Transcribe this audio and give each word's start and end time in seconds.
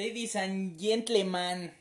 Ladies 0.00 0.34
and 0.34 0.80
gentlemen, 0.80 1.74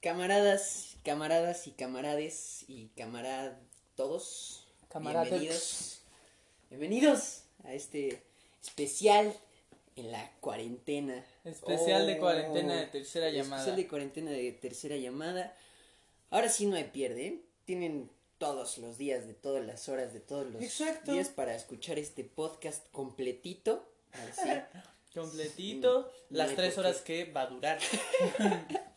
camaradas, 0.00 0.94
camaradas 1.04 1.66
y 1.66 1.72
camarades 1.72 2.64
y 2.68 2.90
camarad 2.96 3.54
todos, 3.96 4.68
Camaradex. 4.88 5.30
bienvenidos, 5.30 6.00
bienvenidos 6.70 7.42
a 7.64 7.74
este 7.74 8.22
especial 8.62 9.34
en 9.96 10.12
la 10.12 10.30
cuarentena. 10.38 11.26
Especial 11.44 12.06
de 12.06 12.14
Oh, 12.14 12.20
cuarentena 12.20 12.76
de 12.76 12.86
tercera 12.86 13.30
llamada. 13.30 13.62
Especial 13.62 13.76
de 13.76 13.88
cuarentena 13.88 14.30
de 14.30 14.52
tercera 14.52 14.96
llamada. 14.96 15.56
Ahora 16.30 16.48
sí 16.48 16.66
no 16.66 16.76
hay 16.76 16.84
pierde, 16.84 17.26
¿eh? 17.26 17.42
tienen 17.64 18.08
todos 18.38 18.78
los 18.78 18.96
días, 18.96 19.26
de 19.26 19.34
todas 19.34 19.66
las 19.66 19.88
horas, 19.88 20.12
de 20.12 20.20
todos 20.20 20.46
los 20.52 20.62
Exacto. 20.62 21.10
días 21.14 21.30
para 21.30 21.52
escuchar 21.52 21.98
este 21.98 22.22
podcast 22.22 22.86
completito. 22.92 23.84
Así. 24.12 24.48
completito, 25.14 26.10
Mm, 26.30 26.36
las 26.36 26.50
no 26.50 26.56
tres 26.56 26.78
horas 26.78 27.00
que 27.02 27.24
va 27.32 27.42
a 27.42 27.46
durar. 27.46 27.78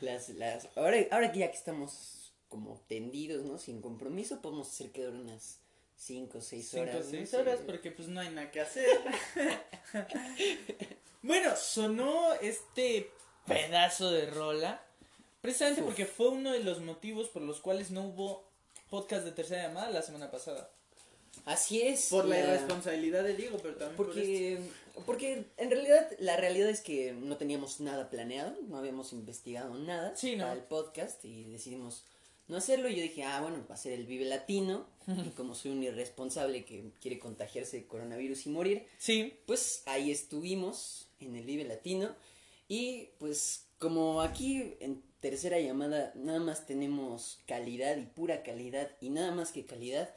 Las, 0.00 0.28
las, 0.30 0.68
ahora, 0.76 0.96
ahora 1.10 1.32
que 1.32 1.40
ya 1.40 1.50
que 1.50 1.56
estamos 1.56 2.32
como 2.48 2.80
tendidos, 2.88 3.44
¿no? 3.44 3.58
Sin 3.58 3.80
compromiso, 3.82 4.40
podemos 4.40 4.68
hacer 4.68 4.92
que 4.92 5.04
dure 5.04 5.18
unas 5.18 5.58
5 5.96 6.38
o 6.38 6.40
6 6.40 6.68
Cinco 6.70 6.82
horas. 6.82 6.94
o 6.94 6.98
¿no? 7.00 7.10
seis 7.10 7.30
Sí. 7.30 7.36
horas 7.36 7.58
porque 7.66 7.90
pues 7.90 8.08
no 8.08 8.20
hay 8.20 8.30
nada 8.30 8.50
que 8.50 8.60
hacer. 8.60 8.86
bueno, 11.22 11.54
sonó 11.56 12.32
este 12.34 13.10
pedazo 13.46 14.10
de 14.10 14.26
rola 14.30 14.82
precisamente 15.40 15.80
Uf. 15.82 15.86
porque 15.88 16.06
fue 16.06 16.28
uno 16.28 16.52
de 16.52 16.60
los 16.60 16.80
motivos 16.80 17.28
por 17.28 17.42
los 17.42 17.60
cuales 17.60 17.90
no 17.90 18.02
hubo 18.06 18.44
podcast 18.88 19.24
de 19.24 19.32
tercera 19.32 19.64
llamada 19.68 19.90
la 19.90 20.02
semana 20.02 20.30
pasada. 20.30 20.70
Así 21.44 21.82
es. 21.82 22.06
Por 22.10 22.26
la 22.26 22.38
irresponsabilidad 22.38 23.24
de 23.24 23.34
Diego, 23.36 23.58
pero 23.62 23.74
también 23.74 23.96
por. 23.96 24.06
Porque, 24.06 24.58
porque 25.06 25.44
en 25.56 25.70
realidad 25.70 26.08
la 26.18 26.36
realidad 26.36 26.68
es 26.68 26.80
que 26.80 27.12
no 27.12 27.36
teníamos 27.36 27.80
nada 27.80 28.10
planeado, 28.10 28.56
no 28.68 28.76
habíamos 28.76 29.12
investigado 29.12 29.74
nada 29.74 30.14
Sí, 30.16 30.36
¿no? 30.36 30.44
para 30.44 30.54
el 30.54 30.64
podcast 30.64 31.24
y 31.24 31.44
decidimos 31.44 32.04
no 32.48 32.56
hacerlo. 32.56 32.88
Y 32.88 32.96
yo 32.96 33.02
dije, 33.02 33.22
ah, 33.24 33.40
bueno, 33.40 33.64
va 33.70 33.74
a 33.74 33.78
ser 33.78 33.92
el 33.92 34.06
Vive 34.06 34.24
Latino. 34.26 34.86
y 35.06 35.30
como 35.30 35.54
soy 35.54 35.72
un 35.72 35.82
irresponsable 35.82 36.64
que 36.64 36.92
quiere 37.00 37.18
contagiarse 37.18 37.78
de 37.78 37.86
coronavirus 37.86 38.46
y 38.46 38.50
morir, 38.50 38.86
Sí, 38.98 39.34
pues 39.46 39.82
ahí 39.86 40.10
estuvimos 40.10 41.08
en 41.20 41.34
el 41.36 41.44
Vive 41.46 41.64
Latino 41.64 42.14
y 42.68 43.08
pues 43.18 43.64
como 43.78 44.20
aquí 44.20 44.74
en 44.80 45.02
tercera 45.20 45.58
llamada 45.58 46.12
nada 46.14 46.38
más 46.38 46.66
tenemos 46.66 47.40
calidad 47.46 47.96
y 47.96 48.06
pura 48.06 48.42
calidad 48.42 48.90
y 49.00 49.10
nada 49.10 49.32
más 49.32 49.50
que 49.52 49.64
calidad, 49.66 50.14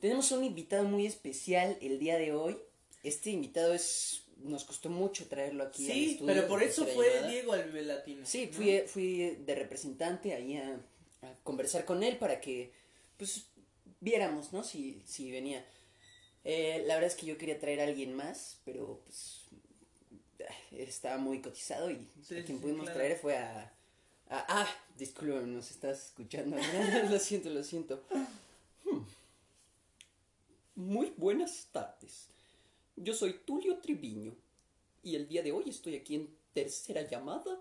tenemos 0.00 0.30
un 0.32 0.44
invitado 0.44 0.84
muy 0.84 1.06
especial 1.06 1.76
el 1.80 1.98
día 1.98 2.16
de 2.18 2.32
hoy. 2.32 2.56
Este 3.02 3.30
invitado 3.30 3.74
es 3.74 4.24
nos 4.38 4.64
costó 4.64 4.88
mucho 4.88 5.26
traerlo 5.26 5.64
aquí 5.64 5.86
al 5.90 5.92
sí, 5.96 6.10
estudio 6.12 6.32
pero 6.34 6.46
por 6.48 6.62
eso 6.62 6.86
fue 6.86 7.08
Llamada. 7.08 7.28
Diego 7.28 7.52
al 7.54 7.86
Latino. 7.88 8.24
Sí, 8.24 8.46
¿no? 8.46 8.52
fui, 8.52 8.80
fui 8.86 9.30
de 9.44 9.54
representante 9.56 10.32
ahí 10.32 10.56
a, 10.56 10.74
a 11.22 11.34
conversar 11.42 11.84
con 11.84 12.04
él 12.04 12.18
para 12.18 12.40
que, 12.40 12.72
pues, 13.16 13.46
viéramos, 14.00 14.52
¿no? 14.52 14.62
Si, 14.62 15.02
si 15.04 15.32
venía. 15.32 15.66
Eh, 16.44 16.84
la 16.86 16.94
verdad 16.94 17.10
es 17.10 17.16
que 17.16 17.26
yo 17.26 17.36
quería 17.36 17.58
traer 17.58 17.80
a 17.80 17.84
alguien 17.84 18.14
más, 18.14 18.60
pero, 18.64 19.00
pues, 19.04 19.40
estaba 20.70 21.18
muy 21.18 21.40
cotizado 21.42 21.90
y 21.90 22.06
Sí, 22.22 22.36
a 22.38 22.44
quien 22.44 22.58
sí, 22.58 22.62
pudimos 22.62 22.84
claro. 22.84 22.98
traer 22.98 23.18
fue 23.18 23.36
a... 23.36 23.72
a- 24.28 24.46
ah, 24.62 24.68
disculpe, 24.96 25.34
nos 25.46 25.70
estás 25.72 26.06
escuchando. 26.06 26.56
lo 27.10 27.18
siento, 27.18 27.50
lo 27.50 27.64
siento. 27.64 28.04
Hmm. 28.84 29.00
Muy 30.78 31.12
buenas 31.16 31.66
tardes. 31.72 32.28
Yo 32.94 33.12
soy 33.12 33.32
Tulio 33.44 33.80
Triviño 33.80 34.36
y 35.02 35.16
el 35.16 35.26
día 35.26 35.42
de 35.42 35.50
hoy 35.50 35.64
estoy 35.66 35.96
aquí 35.96 36.14
en 36.14 36.28
tercera 36.54 37.02
llamada 37.02 37.60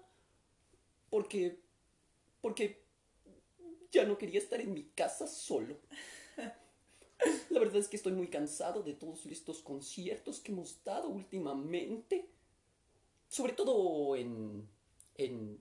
porque 1.09 1.57
porque 2.41 2.79
ya 3.91 4.05
no 4.05 4.19
quería 4.19 4.39
estar 4.39 4.61
en 4.61 4.71
mi 4.71 4.83
casa 4.83 5.25
solo. 5.25 5.77
La 7.49 7.59
verdad 7.59 7.77
es 7.77 7.87
que 7.87 7.97
estoy 7.97 8.13
muy 8.13 8.27
cansado 8.27 8.83
de 8.83 8.93
todos 8.93 9.25
estos 9.25 9.63
conciertos 9.63 10.39
que 10.39 10.51
hemos 10.51 10.83
dado 10.83 11.09
últimamente. 11.09 12.29
Sobre 13.27 13.53
todo 13.53 14.15
en 14.15 14.69
en 15.15 15.59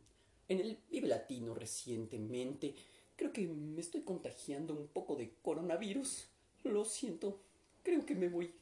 en 0.49 0.61
el 0.61 0.79
Vive 0.91 1.09
Latino 1.09 1.55
recientemente. 1.55 2.75
Creo 3.17 3.33
que 3.33 3.47
me 3.47 3.81
estoy 3.81 4.03
contagiando 4.03 4.75
un 4.75 4.89
poco 4.89 5.17
de 5.17 5.33
coronavirus. 5.41 6.27
Lo 6.63 6.85
siento. 6.85 7.46
Creo 7.87 8.05
que 8.05 8.17
me 8.17 8.29
voy 8.29 8.53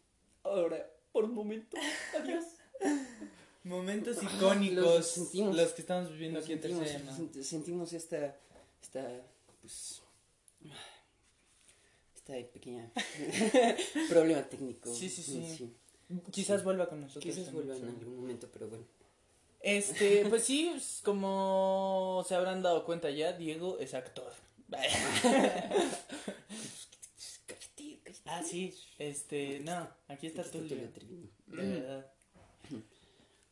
ahora 0.42 0.86
por 1.10 1.24
un 1.24 1.32
momento. 1.32 1.78
Adiós. 2.20 2.44
Momentos 3.64 4.22
Los 4.22 4.34
icónicos 4.34 5.06
sentimos. 5.06 5.56
los 5.56 5.72
que 5.72 5.80
estamos 5.80 6.10
viviendo 6.10 6.40
aquí 6.40 6.52
en 6.52 6.60
sentimos, 6.60 6.90
tercera 6.90 7.42
sentimos 7.42 7.92
esta, 7.94 8.36
esta, 8.82 9.08
pues, 9.62 10.02
esta 12.14 12.34
pequeña 12.52 12.92
problema 14.10 14.42
técnico. 14.42 14.94
Sí, 14.94 15.08
sí, 15.08 15.22
sí. 15.22 15.74
Quizás 16.30 16.62
vuelva 16.62 16.86
con 16.86 17.00
nosotros. 17.00 17.24
Quizás 17.24 17.46
también, 17.46 17.66
vuelva 17.68 17.82
en 17.82 17.96
algún 17.96 18.16
momento, 18.16 18.50
pero 18.52 18.68
bueno. 18.68 18.84
Este, 19.60 20.26
pues 20.28 20.44
sí, 20.44 20.76
como 21.02 22.22
se 22.28 22.34
habrán 22.34 22.62
dado 22.62 22.84
cuenta 22.84 23.08
ya, 23.08 23.32
Diego 23.32 23.78
es 23.78 23.94
actor. 23.94 24.34
Ah, 28.26 28.42
sí, 28.42 28.74
este, 28.98 29.60
no, 29.60 29.88
aquí 30.08 30.26
está 30.26 30.42
Aquí 30.42 30.58
está 30.58 30.68
Tulio. 30.68 30.88
De 31.46 31.56
verdad. 31.80 32.12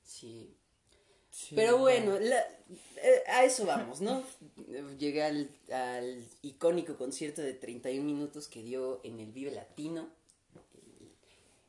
Sí. 0.03 0.55
Sí, 1.31 1.55
Pero 1.55 1.73
no. 1.73 1.79
bueno, 1.79 2.19
la- 2.19 2.47
eh, 2.97 3.23
a 3.27 3.45
eso 3.45 3.65
vamos, 3.65 4.01
¿no? 4.03 4.23
Llegué 4.99 5.23
al, 5.23 5.51
al 5.73 6.25
icónico 6.43 6.97
concierto 6.97 7.41
de 7.41 7.55
31 7.55 8.05
minutos 8.05 8.49
que 8.49 8.63
dio 8.63 9.01
en 9.03 9.19
el 9.19 9.33
Vive 9.33 9.51
Latino 9.51 10.11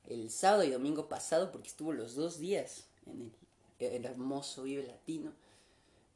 el, 0.08 0.20
el 0.22 0.30
sábado 0.32 0.64
y 0.66 0.72
domingo 0.72 1.08
pasado, 1.08 1.52
porque 1.52 1.70
estuvo 1.70 1.94
los 1.94 2.16
dos 2.16 2.40
días 2.40 2.86
en 3.06 3.32
el, 3.80 3.88
el 3.94 4.06
hermoso 4.06 4.64
Vive 4.64 4.84
Latino. 4.84 5.34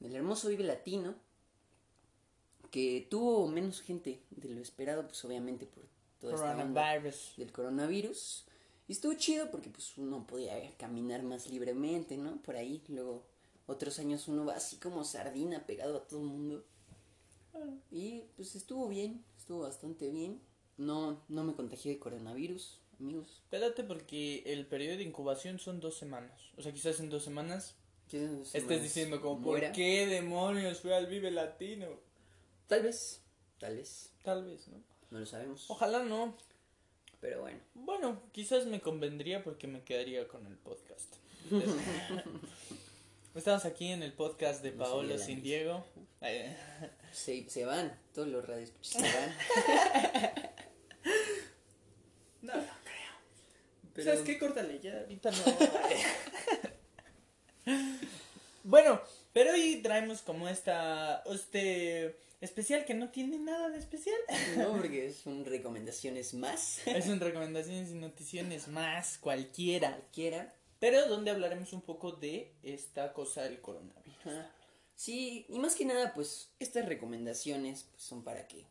En 0.02 0.08
el 0.08 0.16
hermoso 0.18 0.50
Vive 0.50 0.66
Latino, 0.66 1.16
que 2.70 3.08
tuvo 3.09 3.47
menos 3.47 3.81
gente 3.81 4.20
de 4.31 4.50
lo 4.50 4.62
esperado, 4.62 5.08
pues 5.08 5.24
obviamente 5.24 5.66
por 5.66 5.86
toda 6.19 6.33
esta 6.35 6.55
banda 6.55 6.81
Coronavirus. 6.81 7.33
del 7.38 7.51
coronavirus. 7.51 8.45
Y 8.88 8.94
estuvo 8.94 9.13
chido 9.16 9.51
porque 9.51 9.69
pues 9.69 9.97
uno 9.97 10.25
podía 10.25 10.55
caminar 10.78 11.23
más 11.23 11.47
libremente, 11.50 12.17
¿no? 12.17 12.41
Por 12.41 12.55
ahí, 12.55 12.83
luego 12.88 13.25
otros 13.66 13.99
años 13.99 14.28
uno 14.28 14.46
va 14.46 14.55
así 14.55 14.78
como 14.78 15.03
sardina 15.03 15.66
pegado 15.66 15.97
a 15.97 16.08
todo 16.08 16.22
el 16.22 16.28
mundo. 16.28 16.66
Y 17.91 18.22
pues 18.35 18.55
estuvo 18.55 18.87
bien, 18.87 19.23
estuvo 19.37 19.59
bastante 19.59 20.09
bien. 20.09 20.40
No, 20.78 21.23
no 21.28 21.43
me 21.43 21.53
contagié 21.53 21.93
de 21.93 21.99
coronavirus, 21.99 22.79
amigos. 22.99 23.41
Espérate 23.43 23.84
porque 23.84 24.43
el 24.46 24.67
periodo 24.67 24.97
de 24.97 25.03
incubación 25.03 25.59
son 25.59 25.79
dos 25.79 25.97
semanas. 25.97 26.40
O 26.55 26.61
sea, 26.61 26.72
quizás 26.72 26.99
en 26.99 27.09
dos 27.09 27.23
semanas 27.23 27.75
¿Qué 28.09 28.28
se 28.43 28.59
estés 28.59 28.66
me 28.67 28.79
diciendo 28.79 29.22
como, 29.22 29.40
muera? 29.40 29.67
¿por 29.70 29.75
qué 29.75 30.05
demonios 30.08 30.79
fue 30.79 30.96
al 30.96 31.08
Vive 31.08 31.31
Latino? 31.31 31.87
Tal 32.67 32.84
vez, 32.84 33.22
tal 33.59 33.75
vez, 33.75 34.11
Tal 34.23 34.46
vez, 34.46 34.67
¿no? 34.67 34.78
No 35.12 35.20
lo 35.20 35.26
sabemos. 35.26 35.66
Ojalá 35.70 36.04
no. 36.04 36.36
Pero 37.22 37.42
bueno. 37.42 37.59
Bueno, 37.74 38.22
quizás 38.32 38.66
me 38.66 38.80
convendría 38.82 39.44
porque 39.44 39.68
me 39.68 39.82
quedaría 39.84 40.28
con 40.28 40.46
el 40.46 40.56
podcast. 40.56 41.16
Estamos 43.36 43.66
aquí 43.66 43.88
en 43.92 44.02
el 44.04 44.14
podcast 44.14 44.64
de 44.64 44.72
No 44.72 44.84
Paolo 44.84 45.18
sin. 45.18 45.42
Diego. 45.44 45.86
Se, 47.14 47.48
se 47.50 47.66
van, 47.66 47.96
todos 48.14 48.28
los 48.28 48.46
radioescuchas 48.46 49.02
se 49.02 49.02
van. 49.18 49.36
No, 52.42 52.56
no 52.56 52.62
creo. 52.84 53.14
Pero- 53.94 54.06
¿Sabes 54.12 54.22
qué? 54.26 54.40
Córtale 54.40 54.80
ya, 54.80 55.00
ahorita 55.02 55.32
no. 55.32 55.38
bueno, 58.64 59.02
pero 59.34 59.52
hoy 59.54 59.82
traemos 59.84 60.22
como 60.22 60.48
esta, 60.50 61.24
este 61.32 62.18
especial 62.41 62.85
que 62.85 62.93
no 62.93 63.09
tiene 63.09 63.39
nada 63.39 63.69
de 63.69 63.79
especial. 63.79 64.17
No, 64.57 64.72
porque 64.78 65.11
son 65.11 65.45
recomendaciones 65.45 66.34
más. 66.34 66.85
Es 66.87 67.07
un 67.07 67.19
recomendaciones 67.19 67.89
y 67.91 67.95
noticiones 67.95 68.67
más 68.67 69.17
cualquiera. 69.17 69.91
Cualquiera. 69.97 70.53
Pero 70.79 71.07
donde 71.07 71.31
hablaremos 71.31 71.73
un 71.73 71.81
poco 71.81 72.11
de 72.11 72.51
esta 72.61 73.13
cosa 73.13 73.43
del 73.43 73.59
coronavirus. 73.61 74.16
Ajá. 74.25 74.51
Sí, 74.95 75.45
y 75.49 75.59
más 75.59 75.75
que 75.75 75.85
nada, 75.85 76.13
pues 76.13 76.49
estas 76.59 76.85
recomendaciones 76.85 77.84
pues, 77.91 78.03
son 78.03 78.23
para 78.23 78.47
que 78.47 78.66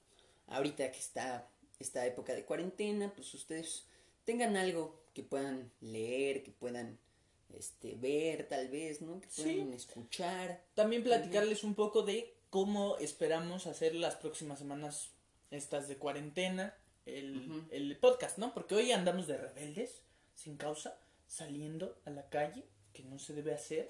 ahorita 0.49 0.91
que 0.91 0.99
está 0.99 1.49
esta 1.79 2.07
época 2.07 2.35
de 2.35 2.45
cuarentena, 2.45 3.13
pues 3.15 3.33
ustedes 3.35 3.85
tengan 4.25 4.57
algo 4.57 5.01
que 5.15 5.23
puedan 5.23 5.71
leer, 5.81 6.43
que 6.43 6.51
puedan 6.51 6.99
este, 7.55 7.95
ver 7.95 8.49
tal 8.49 8.69
vez, 8.69 9.03
¿no? 9.03 9.21
Que 9.21 9.29
Sí. 9.31 9.43
puedan 9.43 9.73
escuchar. 9.73 10.63
También 10.75 11.03
platicarles 11.05 11.65
un 11.65 11.75
poco 11.75 12.03
de 12.03 12.36
cómo 12.57 12.97
esperamos 12.97 13.67
hacer 13.67 13.95
las 13.95 14.15
próximas 14.15 14.59
semanas 14.59 15.11
estas 15.51 15.89
de 15.89 15.99
cuarentena, 15.99 16.75
el, 17.05 17.67
el 17.71 17.99
podcast, 17.99 18.39
¿no? 18.39 18.55
Porque 18.55 18.75
hoy 18.75 18.93
andamos 18.93 19.27
de 19.27 19.37
rebeldes, 19.37 20.01
sin 20.35 20.57
causa, 20.57 20.99
saliendo 21.27 21.99
a 22.07 22.11
la 22.11 22.31
calle, 22.31 22.65
que 22.95 23.03
no 23.03 23.19
se 23.19 23.35
debe 23.35 23.53
hacer. 23.53 23.89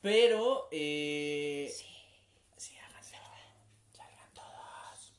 Pero, 0.00 0.66
eh... 0.72 1.72
Sí, 2.56 2.76
háganse, 2.76 3.14
salgan 3.92 4.34
todos. 4.34 5.12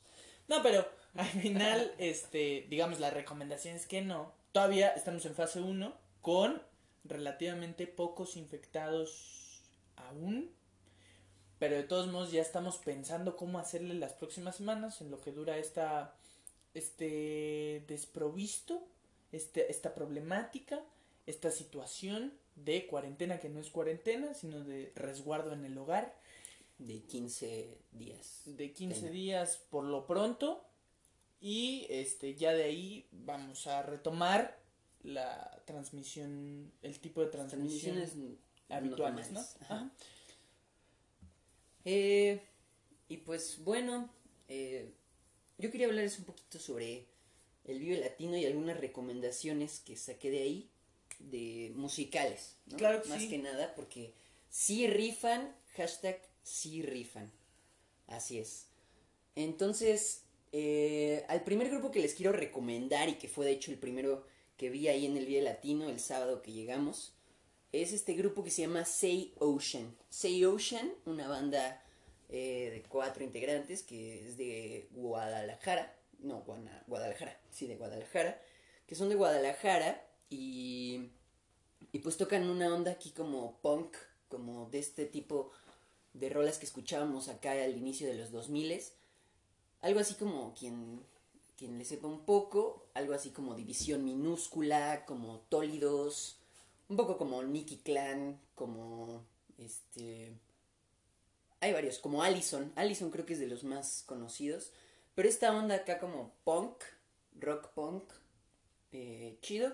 No, 0.46 0.62
pero 0.62 0.86
al 1.14 1.40
final, 1.40 1.94
este, 1.98 2.66
digamos, 2.68 3.00
la 3.00 3.08
recomendación 3.08 3.76
es 3.76 3.86
que 3.86 4.02
no. 4.02 4.34
Todavía 4.52 4.90
estamos 4.90 5.24
en 5.24 5.34
fase 5.34 5.62
1 5.62 5.96
con 6.20 6.62
relativamente 7.02 7.86
pocos 7.86 8.36
infectados 8.36 9.62
aún. 9.96 10.54
Pero 11.58 11.76
de 11.76 11.84
todos 11.84 12.06
modos 12.08 12.32
ya 12.32 12.42
estamos 12.42 12.78
pensando 12.78 13.36
cómo 13.36 13.58
hacerle 13.58 13.94
las 13.94 14.12
próximas 14.12 14.56
semanas 14.56 15.00
en 15.00 15.10
lo 15.10 15.20
que 15.20 15.32
dura 15.32 15.56
esta 15.58 16.14
este 16.74 17.82
desprovisto, 17.88 18.86
este, 19.32 19.70
esta 19.70 19.94
problemática, 19.94 20.82
esta 21.26 21.50
situación 21.50 22.34
de 22.54 22.86
cuarentena 22.86 23.40
que 23.40 23.48
no 23.48 23.60
es 23.60 23.70
cuarentena, 23.70 24.34
sino 24.34 24.62
de 24.62 24.92
resguardo 24.94 25.52
en 25.52 25.64
el 25.64 25.76
hogar 25.78 26.14
De 26.78 27.00
15 27.02 27.78
días. 27.92 28.42
de 28.44 28.72
15 28.72 29.00
Venga. 29.00 29.12
días 29.12 29.56
por 29.70 29.84
lo 29.84 30.06
pronto 30.06 30.62
y 31.40 31.86
este 31.88 32.34
ya 32.34 32.52
de 32.52 32.64
ahí 32.64 33.06
vamos 33.10 33.66
a 33.66 33.82
retomar 33.82 34.58
la 35.02 35.62
transmisión 35.64 36.72
el 36.82 36.98
tipo 36.98 37.22
de 37.22 37.28
transmisión 37.28 37.96
Transmisiones 37.96 38.40
habituales, 38.68 39.32
¿no? 39.32 39.40
Ajá. 39.60 39.90
Eh, 41.86 42.40
y 43.08 43.18
pues 43.18 43.60
bueno, 43.64 44.10
eh, 44.48 44.90
yo 45.56 45.70
quería 45.70 45.86
hablarles 45.86 46.18
un 46.18 46.24
poquito 46.24 46.58
sobre 46.58 47.06
el 47.64 47.78
Vive 47.78 47.98
Latino 47.98 48.36
y 48.36 48.44
algunas 48.44 48.78
recomendaciones 48.78 49.80
que 49.80 49.96
saqué 49.96 50.30
de 50.30 50.42
ahí, 50.42 50.70
de 51.20 51.72
musicales, 51.76 52.56
¿no? 52.66 52.76
Claro 52.76 53.02
que 53.02 53.08
Más 53.08 53.22
sí. 53.22 53.28
que 53.28 53.38
nada, 53.38 53.72
porque 53.76 54.12
sí 54.50 54.88
rifan, 54.88 55.54
hashtag 55.76 56.20
sí 56.42 56.82
rifan. 56.82 57.30
Así 58.08 58.38
es. 58.38 58.66
Entonces, 59.36 60.22
eh, 60.50 61.24
al 61.28 61.44
primer 61.44 61.70
grupo 61.70 61.92
que 61.92 62.00
les 62.00 62.14
quiero 62.14 62.32
recomendar 62.32 63.08
y 63.08 63.14
que 63.14 63.28
fue 63.28 63.46
de 63.46 63.52
hecho 63.52 63.70
el 63.70 63.78
primero 63.78 64.26
que 64.56 64.70
vi 64.70 64.88
ahí 64.88 65.06
en 65.06 65.16
el 65.16 65.26
Vive 65.26 65.42
Latino 65.42 65.88
el 65.88 66.00
sábado 66.00 66.42
que 66.42 66.52
llegamos, 66.52 67.15
es 67.72 67.92
este 67.92 68.14
grupo 68.14 68.42
que 68.44 68.50
se 68.50 68.62
llama 68.62 68.84
Say 68.84 69.34
Ocean. 69.38 69.94
Say 70.08 70.44
Ocean, 70.44 70.92
una 71.04 71.28
banda 71.28 71.82
eh, 72.28 72.70
de 72.72 72.82
cuatro 72.88 73.24
integrantes 73.24 73.82
que 73.82 74.26
es 74.26 74.36
de 74.36 74.88
Guadalajara. 74.92 75.94
No, 76.20 76.44
Guadalajara, 76.86 77.38
sí, 77.50 77.66
de 77.66 77.76
Guadalajara. 77.76 78.40
Que 78.86 78.94
son 78.94 79.08
de 79.08 79.14
Guadalajara 79.14 80.06
y, 80.30 81.10
y 81.92 81.98
pues 81.98 82.16
tocan 82.16 82.48
una 82.48 82.72
onda 82.74 82.92
aquí 82.92 83.10
como 83.10 83.58
punk, 83.60 83.96
como 84.28 84.68
de 84.70 84.78
este 84.78 85.06
tipo 85.06 85.50
de 86.14 86.30
rolas 86.30 86.58
que 86.58 86.66
escuchábamos 86.66 87.28
acá 87.28 87.52
al 87.52 87.76
inicio 87.76 88.06
de 88.06 88.14
los 88.14 88.30
2000 88.30 88.80
Algo 89.82 90.00
así 90.00 90.14
como 90.14 90.54
quien, 90.54 91.02
quien 91.56 91.78
le 91.78 91.84
sepa 91.84 92.08
un 92.08 92.24
poco, 92.24 92.86
algo 92.94 93.12
así 93.12 93.30
como 93.30 93.54
División 93.54 94.04
Minúscula, 94.04 95.04
como 95.04 95.40
Tólidos, 95.48 96.38
un 96.88 96.96
poco 96.96 97.18
como 97.18 97.42
Nicky 97.42 97.78
Clan, 97.78 98.40
como 98.54 99.24
este... 99.58 100.32
Hay 101.60 101.72
varios, 101.72 101.98
como 101.98 102.22
Allison. 102.22 102.72
Allison 102.76 103.10
creo 103.10 103.26
que 103.26 103.32
es 103.32 103.40
de 103.40 103.46
los 103.48 103.64
más 103.64 104.04
conocidos. 104.06 104.72
Pero 105.14 105.28
esta 105.28 105.56
onda 105.56 105.76
acá 105.76 105.98
como 105.98 106.34
punk, 106.44 106.84
rock 107.40 107.68
punk, 107.70 108.04
eh, 108.92 109.38
chido. 109.40 109.72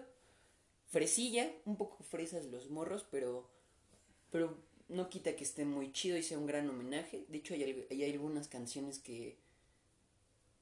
Fresilla, 0.87 1.51
un 1.65 1.77
poco 1.77 2.03
fresas 2.05 2.45
los 2.47 2.71
morros, 2.71 3.05
pero, 3.11 3.49
pero 4.31 4.57
no 4.89 5.09
quita 5.09 5.35
que 5.35 5.45
esté 5.45 5.65
muy 5.65 5.91
chido 5.91 6.17
y 6.17 6.23
sea 6.23 6.39
un 6.39 6.47
gran 6.47 6.69
homenaje. 6.69 7.25
De 7.29 7.39
hecho, 7.39 7.55
hay, 7.55 7.87
hay 7.91 8.05
algunas 8.13 8.49
canciones 8.49 8.99
que... 8.99 9.37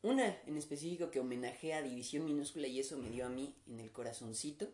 Una 0.02 0.34
en 0.46 0.56
específico 0.56 1.10
que 1.10 1.20
homenajea 1.20 1.78
a 1.78 1.82
División 1.82 2.24
Minúscula 2.24 2.66
y 2.66 2.80
eso 2.80 2.96
me 2.96 3.10
dio 3.10 3.26
a 3.26 3.28
mí 3.28 3.54
en 3.68 3.80
el 3.80 3.92
corazoncito. 3.92 4.72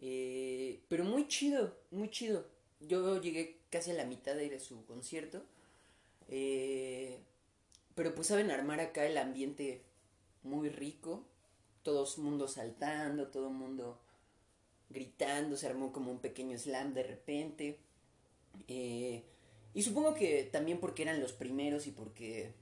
Eh, 0.00 0.80
pero 0.88 1.04
muy 1.04 1.28
chido, 1.28 1.76
muy 1.90 2.10
chido. 2.10 2.46
Yo 2.80 3.20
llegué 3.20 3.58
casi 3.70 3.90
a 3.90 3.94
la 3.94 4.04
mitad 4.04 4.34
de 4.34 4.46
ir 4.46 4.54
a 4.54 4.60
su 4.60 4.84
concierto. 4.86 5.42
Eh, 6.28 7.18
pero 7.94 8.14
pues 8.14 8.28
saben 8.28 8.50
armar 8.50 8.80
acá 8.80 9.06
el 9.06 9.18
ambiente 9.18 9.82
muy 10.42 10.68
rico. 10.70 11.24
Todo 11.82 12.06
el 12.06 12.22
mundo 12.22 12.48
saltando, 12.48 13.28
todo 13.28 13.48
el 13.48 13.54
mundo 13.54 14.00
gritando. 14.88 15.56
Se 15.56 15.66
armó 15.66 15.92
como 15.92 16.10
un 16.10 16.20
pequeño 16.20 16.58
slam 16.58 16.94
de 16.94 17.02
repente. 17.02 17.78
Eh, 18.68 19.22
y 19.74 19.82
supongo 19.82 20.14
que 20.14 20.44
también 20.44 20.78
porque 20.80 21.02
eran 21.02 21.20
los 21.20 21.32
primeros 21.32 21.86
y 21.86 21.92
porque 21.92 22.54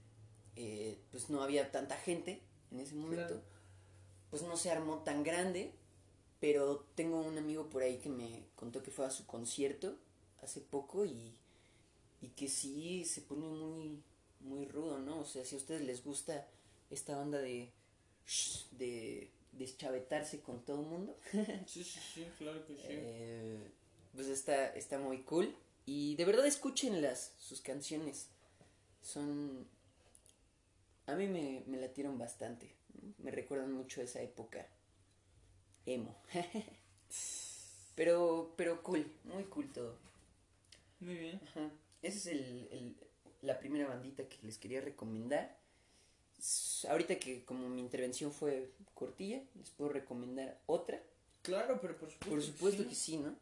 eh, 0.57 0.99
pues 1.11 1.31
no 1.31 1.43
había 1.43 1.71
tanta 1.71 1.97
gente 1.97 2.43
en 2.71 2.81
ese 2.81 2.95
momento. 2.95 3.27
Claro. 3.27 3.43
Pues 4.31 4.43
no 4.43 4.57
se 4.57 4.71
armó 4.71 4.99
tan 4.99 5.23
grande. 5.23 5.73
Pero 6.41 6.87
tengo 6.95 7.21
un 7.21 7.37
amigo 7.39 7.69
por 7.69 7.83
ahí 7.83 7.99
que 7.99 8.09
me 8.09 8.45
contó 8.57 8.83
que 8.83 8.91
fue 8.91 9.07
a 9.07 9.11
su 9.11 9.27
concierto 9.27 9.97
hace 10.43 10.61
poco 10.61 11.05
y, 11.05 11.35
y 12.23 12.29
que 12.29 12.49
sí 12.49 13.05
se 13.05 13.23
pone 13.23 13.47
muy, 13.47 14.03
muy 14.41 14.67
rudo, 14.67 14.99
¿no? 14.99 15.21
O 15.21 15.25
sea, 15.27 15.45
si 15.45 15.55
a 15.57 15.59
ustedes 15.59 15.83
les 15.83 16.05
gusta 16.05 16.47
esta 16.91 17.19
onda 17.19 17.39
de, 17.39 17.71
de 18.73 19.31
deschavetarse 19.53 20.41
con 20.41 20.65
todo 20.65 20.81
el 20.81 20.87
mundo, 20.87 21.17
Sí, 21.67 21.83
sí, 21.85 22.01
sí, 22.15 22.27
claro 22.39 22.65
que 22.67 22.75
sí. 22.75 22.83
eh, 22.89 23.59
pues 24.15 24.29
está, 24.29 24.69
está 24.75 24.99
muy 24.99 25.23
cool. 25.23 25.55
Y 25.87 26.17
de 26.17 26.25
verdad 26.25 26.47
escúchenlas, 26.47 27.33
sus 27.39 27.61
canciones. 27.61 28.29
Son... 29.03 29.67
A 31.07 31.15
mí 31.15 31.27
me, 31.27 31.65
me 31.67 31.79
latieron 31.79 32.19
bastante. 32.19 32.71
Me 33.19 33.31
recuerdan 33.31 33.73
mucho 33.73 34.01
a 34.01 34.05
esa 34.05 34.21
época 34.23 34.67
emo. 35.95 36.15
pero, 37.95 38.53
pero 38.57 38.83
cool, 38.83 39.11
muy 39.25 39.45
cool 39.45 39.71
todo. 39.73 39.97
Muy 41.01 41.15
bien. 41.17 41.41
Ajá. 41.49 41.71
Esa 42.03 42.17
es 42.19 42.27
el, 42.27 42.69
el- 42.73 42.97
la 43.43 43.59
primera 43.59 43.87
bandita 43.87 44.25
que 44.25 44.37
les 44.43 44.59
quería 44.59 44.81
recomendar. 44.81 45.57
Ahorita 46.89 47.17
que 47.19 47.45
como 47.45 47.69
mi 47.69 47.81
intervención 47.81 48.33
fue 48.33 48.71
cortilla, 48.95 49.41
les 49.57 49.71
puedo 49.71 49.91
recomendar 49.91 50.59
otra. 50.67 51.01
Claro, 51.43 51.79
pero 51.81 51.97
por 51.97 52.11
supuesto. 52.11 52.31
Por 52.31 52.43
supuesto 52.43 52.89
que 52.89 52.95
sí, 52.95 53.17
¿no? 53.17 53.35